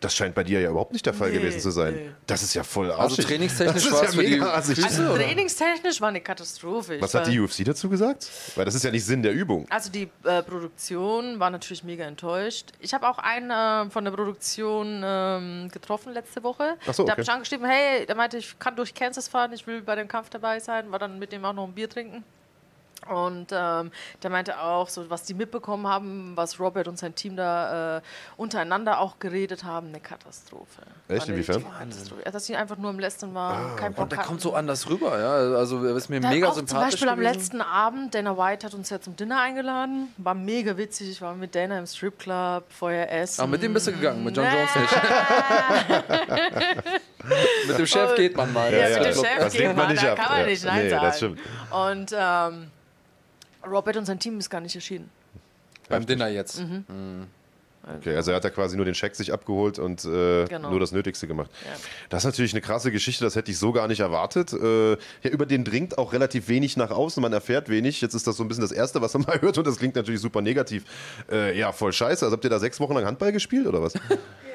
Das 0.00 0.14
scheint 0.14 0.34
bei 0.34 0.44
dir 0.44 0.60
ja 0.60 0.70
überhaupt 0.70 0.92
nicht 0.92 1.04
der 1.06 1.14
Fall 1.14 1.30
Nee, 1.30 1.38
gewesen 1.38 1.60
zu 1.60 1.70
sein. 1.70 1.94
nee. 1.94 2.10
Das 2.26 2.42
ist 2.42 2.54
ja 2.54 2.62
voll 2.62 2.90
Also 2.92 3.02
arschig. 3.14 3.26
trainingstechnisch 3.26 3.74
Das 3.74 3.84
ist 3.84 3.92
war 3.92 4.02
ja 4.02 4.08
es 4.08 4.12
die 4.12 4.18
mega 4.18 4.50
Also 4.52 4.74
trainingstechnisch 5.16 6.00
war 6.00 6.08
eine 6.08 6.20
Katastrophe. 6.20 6.96
Ich 6.96 7.02
Was 7.02 7.14
hat 7.14 7.26
die 7.26 7.38
UFC 7.40 7.64
dazu 7.64 7.88
gesagt? 7.88 8.28
Weil 8.56 8.64
das 8.64 8.74
ist 8.74 8.84
ja 8.84 8.90
nicht 8.90 9.04
Sinn 9.04 9.22
der 9.22 9.32
Übung. 9.32 9.66
Also 9.70 9.90
die 9.90 10.08
äh, 10.24 10.42
Produktion 10.42 11.40
war 11.40 11.50
natürlich 11.50 11.84
mega 11.84 12.04
enttäuscht. 12.04 12.72
Ich 12.80 12.94
habe 12.94 13.08
auch 13.08 13.18
einen 13.18 13.50
äh, 13.50 13.90
von 13.90 14.04
der 14.04 14.12
Produktion 14.12 15.02
ähm, 15.04 15.68
getroffen 15.72 16.12
letzte 16.12 16.42
Woche. 16.42 16.76
Ach 16.86 16.94
so, 16.94 17.04
Der 17.04 17.04
okay. 17.04 17.10
hat 17.12 17.18
mich 17.18 17.30
angeschrieben, 17.30 17.66
hey, 17.66 18.06
der 18.06 18.14
meinte, 18.14 18.38
ich 18.38 18.58
kann 18.58 18.76
durch 18.76 18.94
Kansas 18.94 19.28
fahren, 19.28 19.52
ich 19.52 19.66
will 19.66 19.82
bei 19.82 19.94
dem 19.96 20.08
Kampf 20.08 20.30
dabei 20.30 20.60
sein, 20.60 20.90
war 20.92 20.98
dann 20.98 21.18
mit 21.18 21.32
dem 21.32 21.44
auch 21.44 21.52
noch 21.52 21.64
ein 21.64 21.72
Bier 21.72 21.87
trinken. 21.88 22.24
Und 23.08 23.48
ähm, 23.52 23.90
der 24.22 24.30
meinte 24.30 24.60
auch, 24.60 24.88
so 24.88 25.08
was 25.10 25.22
die 25.24 25.34
mitbekommen 25.34 25.86
haben, 25.88 26.32
was 26.36 26.60
Robert 26.60 26.88
und 26.88 26.98
sein 26.98 27.14
Team 27.14 27.36
da 27.36 27.98
äh, 27.98 28.00
untereinander 28.36 29.00
auch 29.00 29.18
geredet 29.18 29.64
haben, 29.64 29.88
eine 29.88 30.00
Katastrophe. 30.00 30.82
Echt? 31.08 31.20
War 31.20 31.26
eine 31.28 31.34
Inwiefern? 31.36 31.64
Katastrophe. 31.78 32.22
Ja, 32.24 32.30
dass 32.30 32.44
sie 32.46 32.56
einfach 32.56 32.76
nur 32.76 32.90
im 32.90 32.98
Lästern 32.98 33.34
waren, 33.34 33.76
kein 33.76 33.94
Bock 33.94 34.02
Und 34.04 34.12
der 34.12 34.18
hatten. 34.18 34.28
kommt 34.28 34.40
so 34.40 34.54
anders 34.54 34.88
rüber, 34.88 35.18
ja. 35.18 35.32
Also, 35.58 35.84
er 35.84 35.96
ist 35.96 36.08
mir 36.08 36.20
Der 36.20 36.30
mega 36.30 36.48
auch 36.48 36.54
sympathisch. 36.54 36.98
Zum 36.98 37.06
Beispiel 37.06 37.08
am 37.08 37.18
gewesen. 37.18 37.34
letzten 37.40 37.60
Abend, 37.62 38.14
Dana 38.14 38.36
White 38.36 38.66
hat 38.66 38.74
uns 38.74 38.90
ja 38.90 39.00
zum 39.00 39.16
Dinner 39.16 39.40
eingeladen. 39.40 40.12
War 40.18 40.34
mega 40.34 40.76
witzig. 40.76 41.10
Ich 41.10 41.22
war 41.22 41.34
mit 41.34 41.54
Dana 41.54 41.78
im 41.78 41.86
Stripclub, 41.86 42.64
vorher 42.70 43.10
essen. 43.12 43.40
Aber 43.40 43.48
Ah, 43.48 43.50
mit 43.52 43.62
dem 43.62 43.72
bist 43.74 43.86
du 43.86 43.92
gegangen, 43.92 44.22
mit 44.22 44.36
John 44.36 44.44
Jones 44.46 44.74
nicht. 44.76 44.96
mit 47.68 47.78
dem 47.78 47.86
Chef 47.86 48.14
geht 48.16 48.36
man 48.36 48.52
mal. 48.52 48.72
Ja, 48.72 48.78
Ja, 48.88 48.88
mit 48.88 48.96
ja. 49.06 49.12
dem 49.12 49.14
Chef 49.24 49.38
Das 49.38 49.52
geht 49.52 49.66
man 49.66 49.76
man, 49.76 49.88
nicht 49.92 50.02
da 50.04 50.12
ab. 50.12 50.18
kann 50.18 50.28
man 50.32 50.40
Ja. 50.40 50.46
nicht 50.46 50.64
Nein 50.64 50.82
Nee, 50.84 50.90
sagen. 50.90 51.04
das 51.04 51.16
stimmt. 51.16 51.40
Und 51.70 52.12
ähm, 52.16 52.70
Robert 53.66 53.96
und 53.96 54.04
sein 54.06 54.18
Team 54.18 54.38
ist 54.38 54.50
gar 54.50 54.60
nicht 54.60 54.74
erschienen. 54.74 55.10
Beim 55.88 56.04
Dinner 56.06 56.28
jetzt. 56.28 56.60
Mhm. 56.60 57.26
Okay, 58.00 58.14
also 58.16 58.32
er 58.32 58.36
hat 58.36 58.44
da 58.44 58.50
quasi 58.50 58.76
nur 58.76 58.84
den 58.84 58.94
Scheck 58.94 59.14
sich 59.16 59.32
abgeholt 59.32 59.78
und 59.78 60.04
äh, 60.04 60.44
Genau. 60.46 60.70
nur 60.70 60.80
das 60.80 60.92
Nötigste 60.92 61.26
gemacht. 61.26 61.48
Ja. 61.64 61.70
Das 62.10 62.22
ist 62.22 62.26
natürlich 62.26 62.52
eine 62.52 62.60
krasse 62.60 62.92
Geschichte, 62.92 63.24
das 63.24 63.34
hätte 63.34 63.50
ich 63.50 63.58
so 63.58 63.72
gar 63.72 63.88
nicht 63.88 64.00
erwartet. 64.00 64.52
Äh, 64.52 64.90
ja, 64.92 64.96
über 65.30 65.46
den 65.46 65.64
dringt 65.64 65.96
auch 65.96 66.12
relativ 66.12 66.48
wenig 66.48 66.76
nach 66.76 66.90
außen, 66.90 67.22
man 67.22 67.32
erfährt 67.32 67.70
wenig. 67.70 68.02
Jetzt 68.02 68.12
ist 68.14 68.26
das 68.26 68.36
so 68.36 68.44
ein 68.44 68.48
bisschen 68.48 68.60
das 68.62 68.72
Erste, 68.72 69.00
was 69.00 69.14
man 69.14 69.22
mal 69.26 69.40
hört 69.40 69.56
und 69.56 69.66
das 69.66 69.78
klingt 69.78 69.96
natürlich 69.96 70.20
super 70.20 70.42
negativ. 70.42 70.84
Äh, 71.32 71.58
ja, 71.58 71.72
voll 71.72 71.92
scheiße. 71.94 72.26
Also 72.26 72.34
habt 72.36 72.44
ihr 72.44 72.50
da 72.50 72.58
sechs 72.58 72.78
Wochen 72.78 72.92
lang 72.94 73.06
Handball 73.06 73.32
gespielt 73.32 73.66
oder 73.66 73.80
was? 73.80 73.94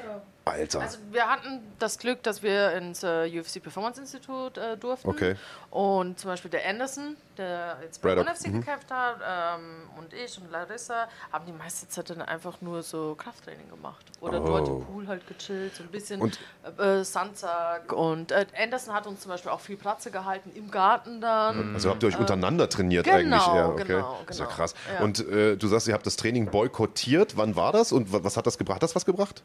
Alter. 0.46 0.80
Also 0.82 0.98
wir 1.10 1.26
hatten 1.26 1.60
das 1.78 1.96
Glück, 1.98 2.22
dass 2.22 2.42
wir 2.42 2.72
ins 2.72 3.02
äh, 3.02 3.30
UFC 3.40 3.62
Performance 3.62 3.98
Institute 3.98 4.60
äh, 4.60 4.76
durften. 4.76 5.08
Okay. 5.08 5.36
Und 5.70 6.18
zum 6.18 6.28
Beispiel 6.30 6.50
der 6.50 6.68
Anderson, 6.68 7.16
der 7.38 7.78
jetzt 7.82 8.02
bei 8.02 8.14
Braddock, 8.14 8.34
UFC 8.34 8.52
gekämpft 8.52 8.90
hat, 8.90 9.16
ähm, 9.26 9.88
und 9.98 10.12
ich 10.12 10.38
und 10.38 10.50
Larissa 10.52 11.08
haben 11.32 11.46
die 11.46 11.52
meiste 11.52 11.88
Zeit 11.88 12.10
dann 12.10 12.20
einfach 12.20 12.60
nur 12.60 12.82
so 12.82 13.14
Krafttraining 13.14 13.70
gemacht. 13.70 14.04
Oder 14.20 14.42
Oh. 14.42 14.46
dort 14.46 14.68
im 14.68 14.84
Pool 14.84 15.08
halt 15.08 15.26
gechillt, 15.26 15.74
so 15.76 15.82
ein 15.82 15.88
bisschen 15.88 16.20
Und- 16.20 16.38
äh, 16.78 17.02
Sandsack. 17.04 17.90
Und 17.92 18.30
äh, 18.30 18.44
Anderson 18.60 18.92
hat 18.94 19.06
uns 19.06 19.20
zum 19.22 19.30
Beispiel 19.30 19.50
auch 19.50 19.60
viel 19.60 19.78
Platze 19.78 20.10
gehalten 20.10 20.52
im 20.54 20.70
Garten 20.70 21.22
dann. 21.22 21.72
Also 21.74 21.88
habt 21.88 22.02
ihr 22.02 22.10
euch 22.10 22.18
untereinander 22.18 22.68
trainiert 22.68 23.06
genau, 23.06 23.16
eigentlich 23.16 23.46
eher, 23.48 23.68
okay? 23.70 23.84
genau, 23.84 24.18
Ist 24.28 24.38
ja 24.40 24.44
genau. 24.44 24.56
krass. 24.56 24.74
Ja. 24.92 25.02
Und 25.04 25.26
äh, 25.26 25.56
du 25.56 25.66
sagst, 25.68 25.88
ihr 25.88 25.94
habt 25.94 26.04
das 26.06 26.16
Training 26.16 26.50
boykottiert. 26.50 27.38
Wann 27.38 27.56
war 27.56 27.72
das 27.72 27.92
und 27.92 28.12
wa- 28.12 28.20
was 28.22 28.36
hat 28.36 28.46
das 28.46 28.58
gebracht? 28.58 28.76
Hat 28.76 28.82
das 28.82 28.94
was 28.94 29.06
gebracht? 29.06 29.42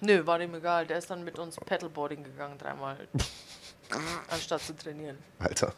Nö, 0.00 0.26
war 0.26 0.40
ihm 0.40 0.54
egal. 0.54 0.86
Der 0.86 0.98
ist 0.98 1.10
dann 1.10 1.24
mit 1.24 1.38
uns 1.38 1.56
Paddleboarding 1.56 2.24
gegangen 2.24 2.58
dreimal, 2.58 2.96
anstatt 4.30 4.62
zu 4.62 4.76
trainieren. 4.76 5.18
Alter. 5.38 5.72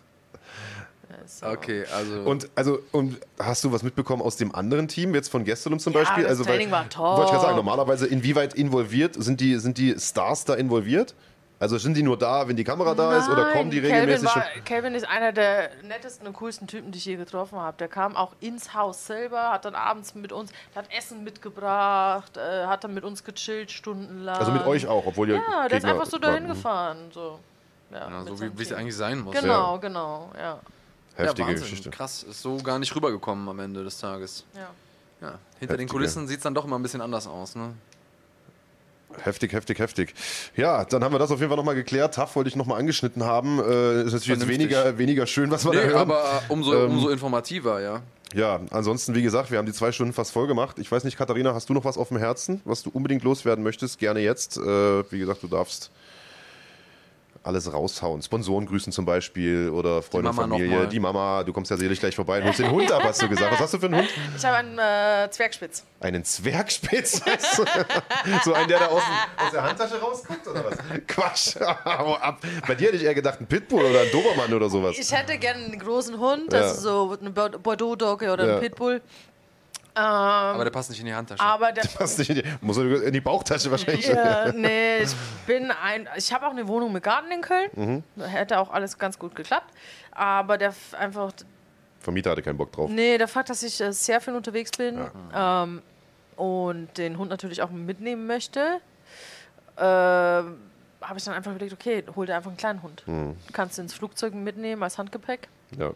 So. 1.26 1.46
Okay, 1.46 1.84
also. 1.94 2.20
Und 2.22 2.48
also 2.56 2.80
und 2.92 3.20
hast 3.38 3.62
du 3.62 3.72
was 3.72 3.82
mitbekommen 3.82 4.22
aus 4.22 4.36
dem 4.36 4.54
anderen 4.54 4.88
Team 4.88 5.14
jetzt 5.14 5.28
von 5.28 5.44
Gestelum 5.44 5.78
zum 5.78 5.92
Ja, 5.92 6.00
Beispiel? 6.00 6.24
das 6.24 6.30
also 6.30 6.44
Training 6.44 6.70
war 6.70 6.88
top. 6.88 7.18
Wollte 7.18 7.24
ich 7.24 7.30
gerade 7.30 7.42
sagen, 7.44 7.56
normalerweise 7.56 8.06
inwieweit 8.06 8.54
involviert 8.54 9.14
sind 9.14 9.40
die 9.40 9.56
sind 9.56 9.78
die 9.78 9.96
Stars 9.98 10.44
da 10.44 10.54
involviert? 10.54 11.14
Also 11.58 11.78
sind 11.78 11.96
die 11.96 12.02
nur 12.02 12.18
da, 12.18 12.46
wenn 12.46 12.56
die 12.56 12.64
Kamera 12.64 12.94
da 12.94 13.16
ist, 13.16 13.30
oder 13.30 13.52
kommen 13.52 13.70
die 13.70 13.80
Nein, 13.80 13.92
regelmäßig? 13.92 14.30
Calvin 14.66 14.94
ist 14.94 15.08
einer 15.08 15.32
der 15.32 15.70
nettesten 15.82 16.26
und 16.26 16.34
coolsten 16.34 16.66
Typen, 16.66 16.92
die 16.92 16.98
ich 16.98 17.06
je 17.06 17.16
getroffen 17.16 17.58
habe. 17.58 17.78
Der 17.78 17.88
kam 17.88 18.14
auch 18.14 18.34
ins 18.40 18.74
Haus 18.74 19.06
selber, 19.06 19.52
hat 19.52 19.64
dann 19.64 19.74
abends 19.74 20.14
mit 20.14 20.32
uns, 20.32 20.50
hat 20.74 20.84
Essen 20.94 21.24
mitgebracht, 21.24 22.36
äh, 22.36 22.66
hat 22.66 22.84
dann 22.84 22.92
mit 22.92 23.04
uns 23.04 23.24
gechillt 23.24 23.70
stundenlang. 23.70 24.36
Also 24.36 24.52
mit 24.52 24.66
euch 24.66 24.86
auch, 24.86 25.06
obwohl 25.06 25.30
ihr 25.30 25.36
Ja, 25.36 25.66
der 25.68 25.78
ist 25.78 25.84
Gegner 25.84 25.92
einfach 25.92 26.06
so 26.06 26.18
dahin 26.18 26.46
gefahren. 26.46 27.10
So. 27.12 27.38
Ja, 27.90 28.10
ja, 28.10 28.24
so 28.24 28.38
wie 28.40 28.62
es 28.62 28.72
eigentlich 28.72 28.96
sein 28.96 29.20
muss. 29.20 29.34
Genau, 29.34 29.78
genau, 29.78 30.30
ja. 30.38 30.60
Heftige 31.14 31.42
ja, 31.42 31.48
Wahnsinn. 31.48 31.62
Geschichte. 31.64 31.90
Krass, 31.90 32.22
ist 32.22 32.42
so 32.42 32.58
gar 32.58 32.78
nicht 32.78 32.94
rübergekommen 32.94 33.48
am 33.48 33.58
Ende 33.60 33.82
des 33.82 33.98
Tages. 33.98 34.44
ja. 34.54 34.68
Ja, 35.18 35.38
hinter 35.58 35.76
den 35.76 35.84
Heftige. 35.84 35.86
Kulissen 35.86 36.28
sieht 36.28 36.36
es 36.38 36.42
dann 36.42 36.52
doch 36.52 36.66
immer 36.66 36.78
ein 36.78 36.82
bisschen 36.82 37.00
anders 37.00 37.26
aus. 37.26 37.56
Ne? 37.56 37.72
Heftig, 39.22 39.52
heftig, 39.52 39.78
heftig. 39.78 40.14
Ja, 40.56 40.84
dann 40.84 41.02
haben 41.02 41.14
wir 41.14 41.18
das 41.18 41.30
auf 41.30 41.38
jeden 41.38 41.48
Fall 41.48 41.56
nochmal 41.56 41.74
geklärt. 41.74 42.14
TAF 42.14 42.36
wollte 42.36 42.48
ich 42.48 42.56
nochmal 42.56 42.78
angeschnitten 42.78 43.24
haben. 43.24 43.58
Äh, 43.60 44.02
ist 44.02 44.12
natürlich 44.12 44.26
jetzt 44.26 44.48
weniger, 44.48 44.98
weniger 44.98 45.26
schön, 45.26 45.50
was 45.50 45.64
wir 45.64 45.72
da 45.72 45.78
Nee, 45.80 45.86
hören. 45.86 45.96
aber 45.96 46.22
äh, 46.48 46.52
umso, 46.52 46.74
Ähm, 46.74 46.90
umso 46.90 47.08
informativer, 47.08 47.80
ja. 47.80 48.02
Ja, 48.34 48.60
ansonsten, 48.70 49.14
wie 49.14 49.22
gesagt, 49.22 49.50
wir 49.50 49.58
haben 49.58 49.66
die 49.66 49.72
zwei 49.72 49.92
Stunden 49.92 50.12
fast 50.12 50.32
voll 50.32 50.46
gemacht. 50.48 50.78
Ich 50.80 50.90
weiß 50.92 51.04
nicht, 51.04 51.16
Katharina, 51.16 51.54
hast 51.54 51.68
du 51.70 51.74
noch 51.74 51.84
was 51.84 51.96
auf 51.96 52.08
dem 52.08 52.16
Herzen, 52.18 52.60
was 52.64 52.82
du 52.82 52.90
unbedingt 52.92 53.22
loswerden 53.22 53.62
möchtest? 53.64 53.98
Gerne 53.98 54.20
jetzt. 54.20 54.58
Äh, 54.58 55.10
wie 55.12 55.18
gesagt, 55.20 55.42
du 55.42 55.48
darfst 55.48 55.90
alles 57.46 57.72
raushauen. 57.72 58.20
Sponsoren 58.22 58.66
grüßen 58.66 58.92
zum 58.92 59.04
Beispiel 59.04 59.70
oder 59.70 60.02
Freunde 60.02 60.30
und 60.30 60.36
Familie. 60.36 60.86
Die 60.88 61.00
Mama, 61.00 61.42
du 61.44 61.52
kommst 61.52 61.70
ja 61.70 61.76
selig 61.76 62.00
gleich 62.00 62.14
vorbei 62.14 62.38
und 62.40 62.46
holst 62.46 62.58
den 62.58 62.70
Hund 62.70 62.90
ab, 62.92 63.02
hast 63.04 63.22
du 63.22 63.28
gesagt. 63.28 63.52
Was 63.52 63.60
hast 63.60 63.74
du 63.74 63.78
für 63.78 63.86
einen 63.86 63.96
Hund? 64.00 64.08
Ich 64.36 64.44
habe 64.44 64.56
einen 64.56 64.78
äh, 64.78 65.30
Zwergspitz. 65.30 65.84
Einen 66.00 66.24
Zwergspitz? 66.24 67.22
so 68.44 68.52
einen, 68.54 68.68
der 68.68 68.80
da 68.80 68.86
aus, 68.86 69.02
aus 69.44 69.50
der 69.52 69.62
Handtasche 69.62 70.00
rausguckt 70.00 70.46
oder 70.48 70.64
was? 70.64 70.76
Quatsch. 71.06 71.56
Ab. 71.86 72.40
Bei 72.66 72.74
dir 72.74 72.86
hätte 72.88 72.96
ich 72.96 73.04
eher 73.04 73.14
gedacht, 73.14 73.40
ein 73.40 73.46
Pitbull 73.46 73.84
oder 73.84 74.00
ein 74.00 74.10
Dobermann 74.10 74.52
oder 74.52 74.68
sowas. 74.68 74.96
Ich 74.98 75.12
hätte 75.12 75.38
gerne 75.38 75.64
einen 75.64 75.78
großen 75.78 76.18
Hund, 76.18 76.52
Ja. 76.52 76.60
also 76.60 77.10
so 77.10 77.16
eine 77.20 77.30
Bordeaux-Dogge 77.30 78.32
oder 78.32 78.46
Ja. 78.46 78.52
einen 78.54 78.60
Pitbull. 78.62 79.00
Aber 79.96 80.64
der 80.64 80.70
passt 80.70 80.90
nicht 80.90 81.00
in 81.00 81.06
die 81.06 81.14
Handtasche. 81.14 81.42
Aber 81.42 81.72
der, 81.72 81.82
Passt 81.96 82.18
nicht 82.18 82.28
in 82.28 82.36
die, 82.36 82.44
muss 82.60 82.76
in 82.76 83.12
die 83.12 83.20
Bauchtasche 83.20 83.70
wahrscheinlich. 83.70 84.06
Ja, 84.06 84.52
nee, 84.54 84.98
ich 84.98 85.14
bin 85.46 85.70
ein. 85.70 86.08
Ich 86.16 86.32
habe 86.32 86.46
auch 86.46 86.50
eine 86.50 86.68
Wohnung 86.68 86.92
mit 86.92 87.02
Garten 87.02 87.30
in 87.30 87.40
Köln. 87.40 87.70
Mhm. 87.74 88.02
Da 88.16 88.26
hätte 88.26 88.58
auch 88.58 88.70
alles 88.70 88.98
ganz 88.98 89.18
gut 89.18 89.34
geklappt. 89.34 89.72
Aber 90.12 90.58
der 90.58 90.74
einfach. 90.98 91.32
Vermieter 92.00 92.30
hatte 92.30 92.42
keinen 92.42 92.58
Bock 92.58 92.72
drauf. 92.72 92.90
Nee, 92.90 93.16
der 93.16 93.26
Fakt, 93.26 93.48
dass 93.48 93.62
ich 93.62 93.80
äh, 93.80 93.92
sehr 93.92 94.20
viel 94.20 94.34
unterwegs 94.34 94.70
bin 94.70 95.00
ähm, 95.34 95.82
und 96.36 96.98
den 96.98 97.18
Hund 97.18 97.30
natürlich 97.30 97.62
auch 97.62 97.70
mitnehmen 97.70 98.26
möchte, 98.26 98.80
äh, 99.76 99.82
habe 99.82 101.16
ich 101.16 101.24
dann 101.24 101.34
einfach 101.34 101.50
überlegt, 101.50 101.72
okay, 101.72 102.04
hol 102.14 102.26
dir 102.26 102.36
einfach 102.36 102.50
einen 102.50 102.58
kleinen 102.58 102.82
Hund. 102.82 103.02
Mhm. 103.06 103.36
Kannst 103.52 103.78
du 103.78 103.82
ins 103.82 103.94
Flugzeug 103.94 104.34
mitnehmen 104.34 104.82
als 104.82 104.98
Handgepäck. 104.98 105.48
Ja. 105.76 105.92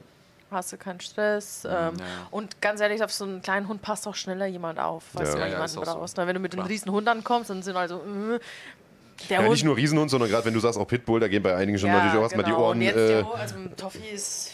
Hast 0.51 0.72
du 0.72 0.77
keinen 0.77 1.01
Stress. 1.01 1.66
Ähm, 1.70 1.94
Und 2.31 2.60
ganz 2.60 2.81
ehrlich, 2.81 3.02
auf 3.05 3.12
so 3.12 3.24
einen 3.24 3.40
kleinen 3.43 3.68
Hund 3.68 3.82
passt 3.82 4.06
auch 4.09 4.14
schneller 4.14 4.47
jemand 4.47 4.78
auf, 4.78 5.05
Ja. 5.14 5.20
du 5.22 5.27
Ja, 5.31 5.39
ja, 5.39 5.47
jemanden 5.52 5.78
auch 5.78 5.85
so. 5.85 5.94
brauchst. 5.98 6.16
Na, 6.16 6.27
Wenn 6.27 6.35
du 6.35 6.40
mit 6.40 6.52
einem 6.52 6.60
Klar. 6.62 6.68
riesen 6.70 6.90
Hund 6.90 7.09
ankommst, 7.09 7.51
dann 7.51 7.62
sind 7.62 7.77
also. 7.77 7.97
Äh, 7.97 8.39
der 9.28 9.36
Ja, 9.36 9.43
Hund 9.43 9.52
nicht 9.52 9.64
nur 9.64 9.77
Riesenhund, 9.77 10.10
sondern 10.10 10.31
gerade 10.31 10.47
wenn 10.47 10.55
du 10.55 10.60
sagst 10.60 10.78
auch 10.78 10.86
Pitbull, 10.89 11.20
da 11.20 11.28
gehen 11.28 11.43
bei 11.43 11.55
einigen 11.55 11.78
schon 11.78 11.89
Ja, 11.90 11.97
natürlich 11.97 12.16
auch 12.18 12.22
erstmal 12.22 12.44
die 12.44 12.51
genau. 12.52 12.62
Ohren. 12.64 12.78
Und 12.78 12.82
jetzt 12.82 12.97
Äh, 12.97 13.18
die 13.22 13.24
Ohren, 13.28 13.40
also 13.40 13.55
Toffee 13.77 14.10
ist 14.14 14.52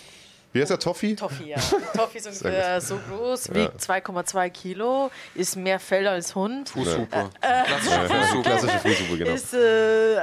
wie 0.57 0.61
heißt 0.63 0.71
der 0.71 0.79
Toffee? 0.79 1.15
Toffee, 1.15 1.51
ja. 1.51 1.57
Toffee 1.95 2.19
ist 2.19 2.27
ungefähr 2.27 2.81
so 2.81 2.99
groß, 3.09 3.55
wiegt 3.55 3.81
2,2 3.81 4.51
Kilo, 4.51 5.11
ist 5.35 5.57
mehr 5.57 5.79
Fell 5.79 6.07
als 6.09 6.35
Hund. 6.35 6.71
Fußhupe. 6.71 7.31
Äh, 7.41 7.63
Klassische 7.65 8.01
Fußhupe. 8.09 8.43
Klassische 8.43 8.79
Fußhupe, 8.79 9.19
genau. 9.19 9.31
Ist 9.33 9.55
äh, 9.55 10.21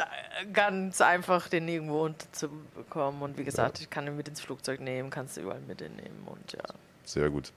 ganz 0.51 1.01
einfach, 1.01 1.47
den 1.47 1.67
irgendwo 1.67 2.03
unterzubekommen. 2.05 3.21
Und 3.21 3.37
wie 3.37 3.43
gesagt, 3.43 3.79
ich 3.79 3.89
kann 3.89 4.07
ihn 4.07 4.17
mit 4.17 4.27
ins 4.27 4.41
Flugzeug 4.41 4.79
nehmen, 4.79 5.09
kannst 5.09 5.37
du 5.37 5.41
überall 5.41 5.61
mit 5.61 5.79
nehmen. 5.81 6.23
Und 6.25 6.53
ja. 6.53 6.63
Sehr 7.05 7.29
gut. 7.29 7.51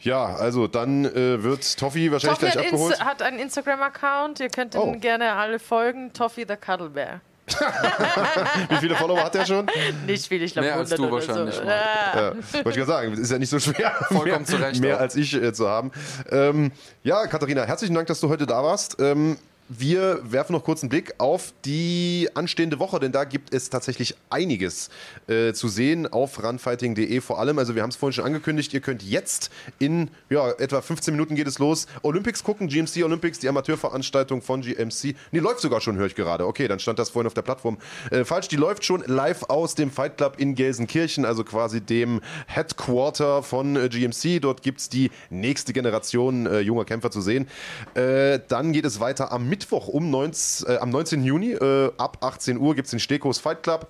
Ja, 0.00 0.34
also 0.36 0.66
dann 0.66 1.04
äh, 1.04 1.42
wird 1.42 1.78
Toffee 1.78 2.10
wahrscheinlich 2.10 2.38
Toffee 2.40 2.52
gleich 2.52 2.66
hat, 2.66 2.72
abgeholt. 2.72 2.90
Insta 2.92 3.04
hat 3.06 3.22
einen 3.22 3.38
Instagram-Account, 3.38 4.40
ihr 4.40 4.48
könnt 4.48 4.74
ihn 4.74 4.80
Oh. 4.80 4.92
gerne 4.98 5.32
alle 5.32 5.58
folgen. 5.58 6.12
Toffee 6.12 6.46
the 6.48 6.56
Cuddle 6.56 6.90
Bear. 6.90 7.20
Wie 8.68 8.76
viele 8.76 8.94
Follower 8.96 9.24
hat 9.24 9.34
der 9.34 9.46
schon? 9.46 9.66
Nicht 10.06 10.26
viel, 10.26 10.42
ich 10.42 10.52
glaube 10.52 10.68
Mehr 10.68 10.76
als 10.76 10.92
100 10.92 10.98
du 11.10 11.16
oder 11.16 11.26
wahrscheinlich, 11.26 11.54
so. 11.54 11.62
Ja. 11.64 12.14
Ja, 12.14 12.34
wollte 12.64 12.70
ich 12.70 12.76
gerade 12.76 12.86
sagen, 12.86 13.12
ist 13.14 13.30
ja 13.32 13.38
nicht 13.38 13.50
so 13.50 13.58
schwer, 13.58 13.92
Vollkommen 14.08 14.26
mehr, 14.30 14.44
zu 14.44 14.56
Recht 14.56 14.80
mehr 14.80 14.96
auch. 14.96 15.00
als 15.00 15.16
ich 15.16 15.34
äh, 15.34 15.52
zu 15.52 15.68
haben. 15.68 15.90
Ähm, 16.30 16.72
ja, 17.02 17.26
Katharina, 17.26 17.64
herzlichen 17.64 17.94
Dank, 17.94 18.06
dass 18.08 18.20
du 18.20 18.28
heute 18.28 18.46
da 18.46 18.62
warst. 18.62 18.96
Ähm, 19.00 19.36
wir 19.72 20.20
werfen 20.24 20.52
noch 20.52 20.64
kurz 20.64 20.82
einen 20.82 20.90
Blick 20.90 21.14
auf 21.18 21.52
die 21.64 22.28
anstehende 22.34 22.80
Woche, 22.80 22.98
denn 22.98 23.12
da 23.12 23.22
gibt 23.22 23.54
es 23.54 23.70
tatsächlich 23.70 24.16
einiges 24.28 24.90
äh, 25.28 25.52
zu 25.52 25.68
sehen 25.68 26.12
auf 26.12 26.42
runfighting.de 26.42 27.20
vor 27.20 27.38
allem. 27.38 27.56
Also 27.58 27.76
wir 27.76 27.82
haben 27.82 27.90
es 27.90 27.96
vorhin 27.96 28.14
schon 28.14 28.24
angekündigt, 28.24 28.74
ihr 28.74 28.80
könnt 28.80 29.02
jetzt 29.04 29.50
in 29.78 30.10
ja, 30.28 30.50
etwa 30.58 30.80
15 30.80 31.14
Minuten 31.14 31.36
geht 31.36 31.46
es 31.46 31.60
los. 31.60 31.86
Olympics 32.02 32.42
gucken, 32.42 32.66
GMC 32.66 33.04
Olympics, 33.04 33.38
die 33.38 33.48
Amateurveranstaltung 33.48 34.42
von 34.42 34.62
GMC. 34.62 35.14
Nee, 35.30 35.38
läuft 35.38 35.60
sogar 35.60 35.80
schon, 35.80 35.96
höre 35.96 36.06
ich 36.06 36.16
gerade. 36.16 36.46
Okay, 36.46 36.66
dann 36.66 36.80
stand 36.80 36.98
das 36.98 37.10
vorhin 37.10 37.28
auf 37.28 37.34
der 37.34 37.42
Plattform. 37.42 37.78
Äh, 38.10 38.24
falsch, 38.24 38.48
die 38.48 38.56
läuft 38.56 38.84
schon 38.84 39.04
live 39.06 39.44
aus 39.44 39.76
dem 39.76 39.92
Fight 39.92 40.16
Club 40.16 40.34
in 40.38 40.56
Gelsenkirchen, 40.56 41.24
also 41.24 41.44
quasi 41.44 41.80
dem 41.80 42.20
Headquarter 42.48 43.44
von 43.44 43.76
äh, 43.76 43.88
GMC. 43.88 44.40
Dort 44.40 44.62
gibt 44.62 44.80
es 44.80 44.88
die 44.88 45.12
nächste 45.30 45.72
Generation 45.72 46.46
äh, 46.46 46.58
junger 46.58 46.84
Kämpfer 46.84 47.12
zu 47.12 47.20
sehen. 47.20 47.46
Äh, 47.94 48.40
dann 48.48 48.72
geht 48.72 48.84
es 48.84 48.98
weiter 48.98 49.30
am 49.30 49.48
Mittwoch 49.48 49.59
um 49.70 50.10
19, 50.10 50.68
äh, 50.68 50.78
am 50.78 50.90
19. 50.90 51.24
Juni. 51.24 51.52
Äh, 51.52 51.92
ab 51.98 52.18
18 52.20 52.58
Uhr 52.58 52.74
gibt 52.74 52.86
es 52.86 52.90
den 52.90 53.00
Stekos 53.00 53.38
Fight 53.38 53.62
Club. 53.62 53.88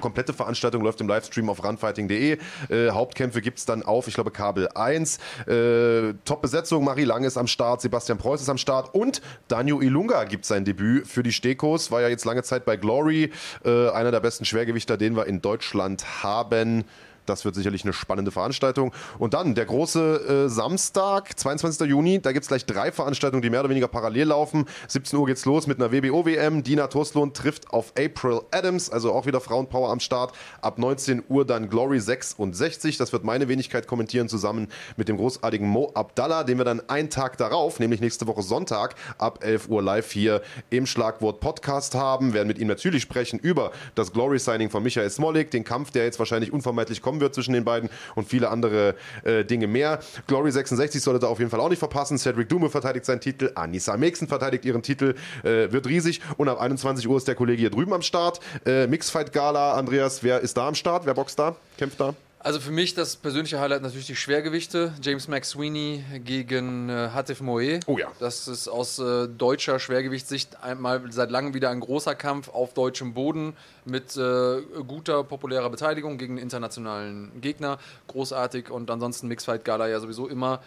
Komplette 0.00 0.32
Veranstaltung 0.32 0.82
läuft 0.82 1.00
im 1.00 1.08
Livestream 1.08 1.48
auf 1.50 1.62
runfighting.de. 1.62 2.38
Äh, 2.68 2.90
Hauptkämpfe 2.90 3.40
gibt 3.40 3.58
es 3.58 3.66
dann 3.66 3.82
auf, 3.82 4.08
ich 4.08 4.14
glaube, 4.14 4.30
Kabel 4.30 4.68
1. 4.74 5.18
Äh, 5.46 6.14
Top-Besetzung, 6.24 6.84
Marie 6.84 7.04
Lang 7.04 7.24
ist 7.24 7.36
am 7.36 7.46
Start, 7.46 7.80
Sebastian 7.80 8.18
Preuß 8.18 8.40
ist 8.40 8.48
am 8.48 8.58
Start 8.58 8.94
und 8.94 9.20
Daniel 9.48 9.82
Ilunga 9.82 10.24
gibt 10.24 10.44
sein 10.44 10.64
Debüt 10.64 11.06
für 11.06 11.22
die 11.22 11.32
Stekos. 11.32 11.90
War 11.90 12.00
ja 12.00 12.08
jetzt 12.08 12.24
lange 12.24 12.42
Zeit 12.42 12.64
bei 12.64 12.76
Glory, 12.76 13.32
äh, 13.64 13.90
einer 13.90 14.10
der 14.10 14.20
besten 14.20 14.44
Schwergewichter, 14.44 14.96
den 14.96 15.16
wir 15.16 15.26
in 15.26 15.42
Deutschland 15.42 16.22
haben. 16.22 16.84
Das 17.28 17.44
wird 17.44 17.54
sicherlich 17.54 17.84
eine 17.84 17.92
spannende 17.92 18.30
Veranstaltung. 18.30 18.92
Und 19.18 19.34
dann 19.34 19.54
der 19.54 19.66
große 19.66 20.46
äh, 20.46 20.48
Samstag, 20.48 21.38
22. 21.38 21.88
Juni. 21.88 22.20
Da 22.20 22.32
gibt 22.32 22.44
es 22.44 22.48
gleich 22.48 22.64
drei 22.64 22.92
Veranstaltungen, 22.92 23.42
die 23.42 23.50
mehr 23.50 23.60
oder 23.60 23.70
weniger 23.70 23.88
parallel 23.88 24.28
laufen. 24.28 24.66
17 24.88 25.18
Uhr 25.18 25.26
geht's 25.26 25.44
los 25.44 25.66
mit 25.66 25.80
einer 25.80 25.92
WBO-WM. 25.92 26.62
Dina 26.62 26.86
Toslund 26.86 27.36
trifft 27.36 27.70
auf 27.70 27.92
April 27.98 28.40
Adams, 28.50 28.90
also 28.90 29.12
auch 29.12 29.26
wieder 29.26 29.40
Frauenpower 29.40 29.90
am 29.90 30.00
Start. 30.00 30.32
Ab 30.60 30.78
19 30.78 31.24
Uhr 31.28 31.44
dann 31.44 31.68
Glory 31.68 32.00
66. 32.00 32.96
Das 32.96 33.12
wird 33.12 33.24
meine 33.24 33.48
Wenigkeit 33.48 33.86
kommentieren, 33.86 34.28
zusammen 34.28 34.68
mit 34.96 35.08
dem 35.08 35.16
großartigen 35.16 35.68
Mo 35.68 35.90
Abdallah, 35.94 36.44
den 36.44 36.58
wir 36.58 36.64
dann 36.64 36.88
einen 36.88 37.10
Tag 37.10 37.36
darauf, 37.38 37.80
nämlich 37.80 38.00
nächste 38.00 38.26
Woche 38.26 38.42
Sonntag, 38.42 38.94
ab 39.18 39.44
11 39.44 39.68
Uhr 39.68 39.82
live 39.82 40.10
hier 40.10 40.42
im 40.70 40.86
Schlagwort 40.86 41.40
Podcast 41.40 41.94
haben. 41.94 42.32
Werden 42.32 42.48
mit 42.48 42.58
ihm 42.58 42.68
natürlich 42.68 43.02
sprechen 43.02 43.38
über 43.38 43.72
das 43.94 44.12
Glory-Signing 44.12 44.70
von 44.70 44.82
Michael 44.82 45.10
Smolik, 45.10 45.50
den 45.50 45.64
Kampf, 45.64 45.90
der 45.90 46.04
jetzt 46.04 46.18
wahrscheinlich 46.18 46.52
unvermeidlich 46.52 47.02
kommen 47.02 47.17
wird 47.20 47.34
zwischen 47.34 47.52
den 47.52 47.64
beiden 47.64 47.90
und 48.14 48.28
viele 48.28 48.50
andere 48.50 48.94
äh, 49.24 49.44
Dinge 49.44 49.66
mehr. 49.66 50.00
Glory 50.26 50.50
66 50.50 51.02
solltet 51.02 51.24
ihr 51.24 51.28
auf 51.28 51.38
jeden 51.38 51.50
Fall 51.50 51.60
auch 51.60 51.68
nicht 51.68 51.78
verpassen. 51.78 52.18
Cedric 52.18 52.48
Dume 52.48 52.70
verteidigt 52.70 53.04
seinen 53.04 53.20
Titel, 53.20 53.52
Anissa 53.54 53.96
Mexen 53.96 54.28
verteidigt 54.28 54.64
ihren 54.64 54.82
Titel, 54.82 55.14
äh, 55.42 55.70
wird 55.72 55.86
riesig. 55.86 56.20
Und 56.36 56.48
ab 56.48 56.60
21 56.60 57.08
Uhr 57.08 57.16
ist 57.16 57.28
der 57.28 57.34
Kollege 57.34 57.60
hier 57.60 57.70
drüben 57.70 57.92
am 57.92 58.02
Start. 58.02 58.40
Äh, 58.66 58.86
Mixfight 58.86 59.32
Gala, 59.32 59.74
Andreas, 59.74 60.22
wer 60.22 60.40
ist 60.40 60.56
da 60.56 60.68
am 60.68 60.74
Start? 60.74 61.06
Wer 61.06 61.14
boxt 61.14 61.38
da? 61.38 61.56
Kämpft 61.76 62.00
da? 62.00 62.14
Also 62.48 62.60
für 62.60 62.70
mich 62.70 62.94
das 62.94 63.16
persönliche 63.16 63.60
Highlight 63.60 63.82
natürlich 63.82 64.06
die 64.06 64.16
Schwergewichte. 64.16 64.94
James 65.02 65.28
McSweeney 65.28 66.02
gegen 66.24 66.88
äh, 66.88 67.10
Hatif 67.12 67.42
Moe. 67.42 67.78
Oh 67.86 67.98
ja. 67.98 68.10
Das 68.20 68.48
ist 68.48 68.68
aus 68.68 68.98
äh, 68.98 69.28
deutscher 69.28 69.78
Schwergewichtssicht 69.78 70.62
einmal 70.62 71.02
seit 71.12 71.30
langem 71.30 71.52
wieder 71.52 71.68
ein 71.68 71.80
großer 71.80 72.14
Kampf 72.14 72.48
auf 72.48 72.72
deutschem 72.72 73.12
Boden 73.12 73.54
mit 73.84 74.16
äh, 74.16 74.62
guter 74.86 75.24
populärer 75.24 75.68
Beteiligung 75.68 76.16
gegen 76.16 76.38
internationalen 76.38 77.38
Gegner. 77.42 77.76
Großartig 78.06 78.70
und 78.70 78.90
ansonsten 78.90 79.28
Mixfight 79.28 79.66
Gala 79.66 79.86
ja 79.86 80.00
sowieso 80.00 80.26
immer 80.26 80.62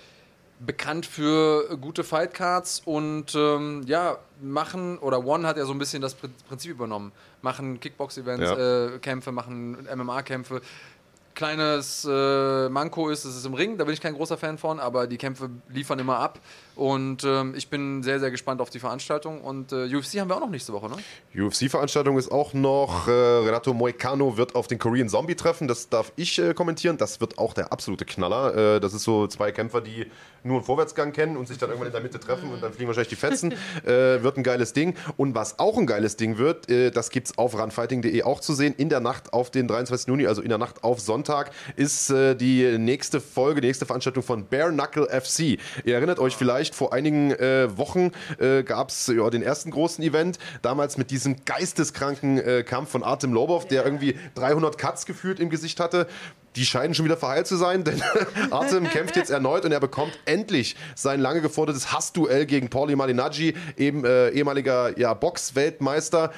bekannt 0.63 1.07
für 1.07 1.75
gute 1.81 2.03
Fightcards 2.03 2.83
und 2.85 3.33
ähm, 3.33 3.81
ja, 3.87 4.19
machen, 4.39 4.99
oder 4.99 5.25
One 5.25 5.47
hat 5.47 5.57
ja 5.57 5.65
so 5.65 5.71
ein 5.73 5.79
bisschen 5.79 6.03
das 6.03 6.13
Prin- 6.13 6.35
Prinzip 6.47 6.69
übernommen. 6.69 7.11
Machen 7.41 7.79
Kickbox-Events, 7.79 8.43
Ja. 8.51 8.85
äh, 8.95 8.99
Kämpfe, 8.99 9.31
machen 9.31 9.87
MMA-Kämpfe 9.91 10.61
kleines 11.41 12.07
äh, 12.07 12.69
Manko 12.69 13.09
ist, 13.09 13.25
es 13.25 13.35
ist 13.35 13.47
im 13.47 13.55
Ring, 13.55 13.75
da 13.75 13.83
bin 13.83 13.95
ich 13.95 13.99
kein 13.99 14.13
großer 14.13 14.37
Fan 14.37 14.59
von, 14.59 14.79
aber 14.79 15.07
die 15.07 15.17
Kämpfe 15.17 15.49
liefern 15.69 15.97
immer 15.97 16.19
ab. 16.19 16.39
Und 16.75 17.23
ähm, 17.23 17.53
ich 17.55 17.69
bin 17.69 18.01
sehr, 18.01 18.19
sehr 18.19 18.31
gespannt 18.31 18.61
auf 18.61 18.69
die 18.69 18.79
Veranstaltung. 18.79 19.41
Und 19.41 19.71
äh, 19.71 19.93
UFC 19.93 20.19
haben 20.19 20.29
wir 20.29 20.37
auch 20.37 20.41
noch 20.41 20.49
nächste 20.49 20.73
Woche, 20.73 20.89
ne? 20.89 20.97
UFC-Veranstaltung 21.35 22.17
ist 22.17 22.31
auch 22.31 22.53
noch. 22.53 23.07
Äh, 23.07 23.11
Renato 23.11 23.73
Moicano 23.73 24.37
wird 24.37 24.55
auf 24.55 24.67
den 24.67 24.79
Korean 24.79 25.09
Zombie 25.09 25.35
treffen. 25.35 25.67
Das 25.67 25.89
darf 25.89 26.11
ich 26.15 26.39
äh, 26.39 26.53
kommentieren. 26.53 26.97
Das 26.97 27.19
wird 27.21 27.37
auch 27.37 27.53
der 27.53 27.71
absolute 27.71 28.05
Knaller. 28.05 28.75
Äh, 28.75 28.79
das 28.79 28.93
ist 28.93 29.03
so 29.03 29.27
zwei 29.27 29.51
Kämpfer, 29.51 29.81
die 29.81 30.07
nur 30.43 30.57
einen 30.57 30.65
Vorwärtsgang 30.65 31.11
kennen 31.11 31.37
und 31.37 31.47
sich 31.47 31.57
dann 31.57 31.69
irgendwann 31.69 31.89
in 31.89 31.93
der 31.93 32.01
Mitte 32.01 32.19
treffen 32.19 32.51
und 32.51 32.63
dann 32.63 32.73
fliegen 32.73 32.87
wahrscheinlich 32.87 33.09
die 33.09 33.15
Fetzen. 33.15 33.53
Äh, 33.85 34.21
wird 34.21 34.37
ein 34.37 34.43
geiles 34.43 34.73
Ding. 34.73 34.95
Und 35.17 35.33
was 35.33 35.57
auch 35.59 35.77
ein 35.77 35.87
geiles 35.87 36.15
Ding 36.15 36.37
wird, 36.37 36.69
das 36.69 37.09
gibt 37.09 37.27
es 37.27 37.37
auf 37.37 37.57
runfighting.de 37.57 38.23
auch 38.23 38.39
zu 38.39 38.53
sehen. 38.53 38.75
In 38.77 38.89
der 38.89 38.99
Nacht 38.99 39.33
auf 39.33 39.49
den 39.49 39.67
23. 39.67 40.07
Juni, 40.07 40.27
also 40.27 40.41
in 40.41 40.49
der 40.49 40.57
Nacht 40.57 40.83
auf 40.83 40.99
Sonntag, 40.99 41.30
ist 41.75 42.09
äh, 42.09 42.35
die 42.35 42.77
nächste 42.77 43.21
Folge, 43.21 43.61
die 43.61 43.67
nächste 43.67 43.85
Veranstaltung 43.85 44.23
von 44.23 44.45
Bare 44.47 44.71
Knuckle 44.71 45.07
FC. 45.07 45.57
Ihr 45.85 45.95
erinnert 45.95 46.19
euch 46.19 46.35
vielleicht, 46.35 46.75
vor 46.75 46.93
einigen 46.93 47.31
äh, 47.31 47.77
Wochen 47.77 48.11
äh, 48.39 48.63
gab 48.63 48.89
es 48.89 49.07
ja, 49.07 49.29
den 49.29 49.41
ersten 49.41 49.71
großen 49.71 50.03
Event, 50.03 50.39
damals 50.61 50.97
mit 50.97 51.11
diesem 51.11 51.43
geisteskranken 51.45 52.37
äh, 52.37 52.63
Kampf 52.63 52.91
von 52.91 53.03
Artem 53.03 53.33
Lobov, 53.33 53.67
der 53.67 53.85
irgendwie 53.85 54.17
300 54.35 54.77
Cuts 54.77 55.05
gefühlt 55.05 55.39
im 55.39 55.49
Gesicht 55.49 55.79
hatte. 55.79 56.07
Die 56.57 56.65
scheinen 56.65 56.93
schon 56.93 57.05
wieder 57.05 57.17
verheilt 57.17 57.47
zu 57.47 57.55
sein, 57.55 57.83
denn 57.85 58.01
Artem 58.49 58.89
kämpft 58.89 59.15
jetzt 59.15 59.31
erneut 59.31 59.63
und 59.63 59.71
er 59.71 59.79
bekommt 59.79 60.19
endlich 60.25 60.75
sein 60.95 61.21
lange 61.21 61.41
gefordertes 61.41 61.93
Hassduell 61.93 62.45
gegen 62.45 62.69
Pauli 62.69 62.95
Malinaggi, 62.95 63.53
eben 63.77 64.03
äh, 64.03 64.29
ehemaliger 64.29 64.97
ja, 64.99 65.13
Box-Weltmeister 65.13 66.31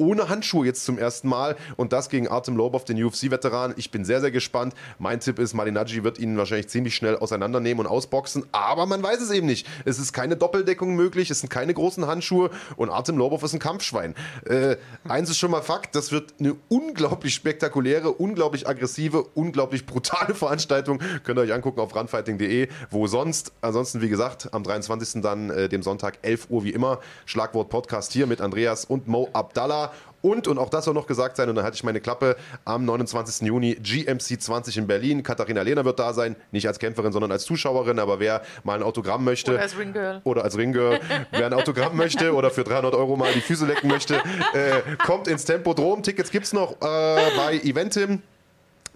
ohne 0.00 0.28
Handschuhe 0.28 0.66
jetzt 0.66 0.84
zum 0.84 0.98
ersten 0.98 1.28
Mal 1.28 1.56
und 1.76 1.92
das 1.92 2.08
gegen 2.08 2.26
Artem 2.26 2.56
Lobov, 2.56 2.84
den 2.84 3.02
UFC-Veteran. 3.02 3.74
Ich 3.76 3.90
bin 3.90 4.04
sehr, 4.04 4.20
sehr 4.20 4.30
gespannt. 4.30 4.74
Mein 4.98 5.20
Tipp 5.20 5.38
ist, 5.38 5.54
Malinaggi 5.54 6.02
wird 6.02 6.18
ihn 6.18 6.36
wahrscheinlich 6.38 6.68
ziemlich 6.68 6.94
schnell 6.94 7.16
auseinandernehmen 7.16 7.84
und 7.84 7.92
ausboxen, 7.92 8.44
aber 8.50 8.86
man 8.86 9.02
weiß 9.02 9.20
es 9.20 9.30
eben 9.30 9.46
nicht. 9.46 9.66
Es 9.84 9.98
ist 9.98 10.12
keine 10.12 10.36
Doppeldeckung 10.36 10.96
möglich, 10.96 11.30
es 11.30 11.40
sind 11.40 11.50
keine 11.50 11.74
großen 11.74 12.06
Handschuhe 12.06 12.50
und 12.76 12.88
Artem 12.88 13.18
Lobov 13.18 13.42
ist 13.42 13.52
ein 13.52 13.58
Kampfschwein. 13.58 14.14
Äh, 14.46 14.76
eins 15.06 15.28
ist 15.28 15.38
schon 15.38 15.50
mal 15.50 15.60
Fakt, 15.62 15.94
das 15.94 16.10
wird 16.12 16.34
eine 16.40 16.56
unglaublich 16.68 17.34
spektakuläre, 17.34 18.10
unglaublich 18.10 18.66
aggressive, 18.66 19.24
unglaublich 19.34 19.84
brutale 19.84 20.34
Veranstaltung. 20.40 21.00
Könnt 21.24 21.38
ihr 21.38 21.42
euch 21.42 21.52
angucken 21.52 21.80
auf 21.80 21.94
runfighting.de, 21.94 22.68
wo 22.90 23.06
sonst. 23.06 23.52
Ansonsten, 23.60 24.00
wie 24.00 24.08
gesagt, 24.08 24.52
am 24.54 24.62
23. 24.62 25.20
dann, 25.20 25.50
äh, 25.50 25.68
dem 25.68 25.82
Sonntag, 25.82 26.18
11 26.22 26.46
Uhr 26.48 26.64
wie 26.64 26.70
immer, 26.70 27.00
Schlagwort 27.26 27.68
Podcast 27.68 28.12
hier 28.12 28.26
mit 28.26 28.40
Andreas 28.40 28.86
und 28.86 29.06
Mo 29.06 29.28
Abdallah. 29.34 29.89
Und, 30.22 30.48
und 30.48 30.58
auch 30.58 30.68
das 30.68 30.84
soll 30.84 30.94
noch 30.94 31.06
gesagt 31.06 31.36
sein, 31.36 31.48
und 31.48 31.54
dann 31.54 31.64
halte 31.64 31.76
ich 31.76 31.84
meine 31.84 32.00
Klappe, 32.00 32.36
am 32.64 32.84
29. 32.84 33.46
Juni 33.46 33.74
GMC 33.74 34.40
20 34.40 34.76
in 34.78 34.86
Berlin. 34.86 35.22
Katharina 35.22 35.62
Lehner 35.62 35.84
wird 35.84 35.98
da 35.98 36.12
sein, 36.12 36.36
nicht 36.52 36.66
als 36.66 36.78
Kämpferin, 36.78 37.12
sondern 37.12 37.32
als 37.32 37.44
Zuschauerin, 37.44 37.98
aber 37.98 38.20
wer 38.20 38.42
mal 38.64 38.74
ein 38.74 38.82
Autogramm 38.82 39.24
möchte. 39.24 39.52
Oder 39.52 39.62
als 39.62 39.78
Ringgirl. 39.78 40.20
Oder 40.24 40.44
als 40.44 40.56
Ringgirl. 40.56 41.00
wer 41.30 41.46
ein 41.46 41.54
Autogramm 41.54 41.96
möchte 41.96 42.34
oder 42.34 42.50
für 42.50 42.64
300 42.64 42.94
Euro 42.94 43.16
mal 43.16 43.32
die 43.32 43.40
Füße 43.40 43.66
lecken 43.66 43.88
möchte, 43.88 44.14
äh, 44.52 44.82
kommt 45.04 45.28
ins 45.28 45.44
Tempodrom. 45.44 46.02
Tickets 46.02 46.30
gibt 46.30 46.46
es 46.46 46.52
noch 46.52 46.72
äh, 46.72 46.76
bei 46.80 47.60
Eventim. 47.64 48.22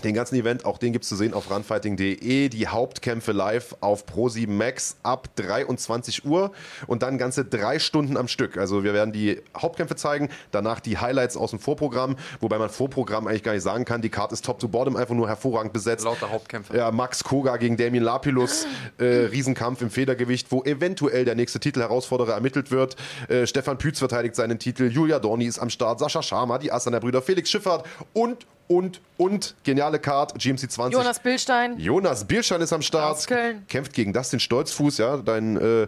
Den 0.05 0.15
ganzen 0.15 0.37
Event, 0.37 0.67
auch 0.67 0.77
den 0.77 0.93
gibt 0.93 1.05
es 1.05 1.09
zu 1.09 1.17
sehen 1.17 1.33
auf 1.33 1.51
runfighting.de. 1.51 2.51
Die 2.51 2.69
Hauptkämpfe 2.69 3.33
live 3.33 3.75
auf 3.81 4.05
Pro7 4.05 4.51
Max 4.51 4.97
ab 5.03 5.29
23 5.37 6.27
Uhr 6.27 6.53
und 6.87 7.03
dann 7.03 7.17
ganze 7.17 7.45
drei 7.47 7.79
Stunden 7.79 8.19
am 8.19 8.29
Stück. 8.29 8.59
Also 8.59 8.85
wir 8.85 8.93
werden 8.93 9.13
die 9.13 9.41
Hauptkämpfe 9.57 9.97
zeigen, 9.97 10.29
danach 10.51 10.81
die 10.81 10.99
Highlights 10.99 11.39
aus 11.39 11.51
dem 11.51 11.59
Vorprogramm, 11.59 12.17
wobei 12.41 12.59
man 12.59 12.69
Vorprogramm 12.69 13.27
eigentlich 13.27 13.43
gar 13.43 13.55
nicht 13.55 13.63
sagen 13.63 13.87
kann. 13.87 14.03
Die 14.03 14.11
Karte 14.11 14.35
ist 14.35 14.45
top 14.45 14.59
to 14.59 14.69
bottom, 14.69 14.97
einfach 14.97 15.15
nur 15.15 15.27
hervorragend 15.27 15.73
besetzt. 15.73 16.05
Lauter 16.05 16.31
Hauptkämpfe. 16.31 16.77
Ja, 16.77 16.91
Max 16.91 17.25
Koga 17.25 17.57
gegen 17.57 17.79
Damien 17.79 18.05
Lapilus, 18.05 18.67
äh, 18.99 19.05
Riesenkampf 19.05 19.81
im 19.81 19.89
Federgewicht, 19.89 20.53
wo 20.53 20.63
eventuell 20.65 21.25
der 21.25 21.35
nächste 21.35 21.61
Titelherausforderer 21.61 22.35
ermittelt 22.35 22.71
wird. 22.71 22.97
Äh, 23.29 23.47
Stefan 23.47 23.79
Pütz 23.79 24.01
verteidigt 24.01 24.37
seinen 24.37 24.59
Titel, 24.59 24.91
Julia 24.91 25.19
Dorni 25.19 25.47
ist 25.47 25.59
am 25.59 25.71
Start, 25.71 25.99
Sascha 25.99 26.23
Sharma, 26.23 26.59
die 26.59 26.71
Assaner 26.71 27.01
Brüder, 27.01 27.23
Felix 27.23 27.51
Schifffahrt 27.51 27.87
und 28.13 28.47
und, 28.67 29.01
und, 29.17 29.55
geniale 29.63 29.99
Card, 29.99 30.39
GMC 30.39 30.71
20. 30.71 30.93
Jonas 30.99 31.21
Billstein. 31.21 31.79
Jonas 31.79 32.25
Bierstein 32.25 32.61
ist 32.61 32.73
am 32.73 32.83
Start. 32.83 33.19
Aus 33.19 33.27
Köln. 33.27 33.65
Kämpft 33.69 33.93
gegen 33.93 34.13
Dustin 34.13 34.41
Stolzfuß, 34.41 34.99
ja, 34.99 35.19
dein 35.19 35.57
äh, 35.57 35.87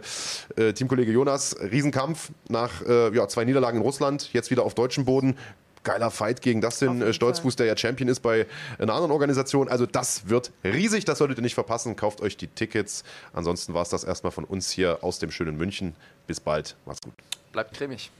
äh, 0.55 0.73
Teamkollege 0.73 1.11
Jonas. 1.11 1.55
Riesenkampf 1.59 2.29
nach 2.49 2.81
äh, 2.87 3.15
ja, 3.15 3.27
zwei 3.27 3.45
Niederlagen 3.45 3.77
in 3.77 3.83
Russland, 3.83 4.31
jetzt 4.33 4.51
wieder 4.51 4.63
auf 4.63 4.75
deutschem 4.75 5.05
Boden. 5.05 5.37
Geiler 5.83 6.11
Fight 6.11 6.41
gegen 6.41 6.59
Dustin 6.59 7.01
äh, 7.01 7.13
Stolzfuß, 7.13 7.55
der 7.55 7.65
ja 7.65 7.77
Champion 7.77 8.09
ist 8.09 8.19
bei 8.19 8.45
einer 8.77 8.93
anderen 8.93 9.11
Organisation. 9.11 9.69
Also 9.69 9.85
das 9.85 10.27
wird 10.27 10.51
riesig, 10.63 11.05
das 11.05 11.17
solltet 11.17 11.39
ihr 11.39 11.43
nicht 11.43 11.55
verpassen. 11.55 11.95
Kauft 11.95 12.21
euch 12.21 12.35
die 12.35 12.47
Tickets. 12.47 13.03
Ansonsten 13.33 13.73
war 13.73 13.83
es 13.83 13.89
das 13.89 14.03
erstmal 14.03 14.31
von 14.31 14.43
uns 14.43 14.69
hier 14.69 15.03
aus 15.03 15.19
dem 15.19 15.31
schönen 15.31 15.55
München. 15.57 15.95
Bis 16.27 16.41
bald, 16.41 16.75
macht's 16.85 17.01
gut. 17.01 17.13
Bleibt 17.53 17.73
cremig. 17.73 18.11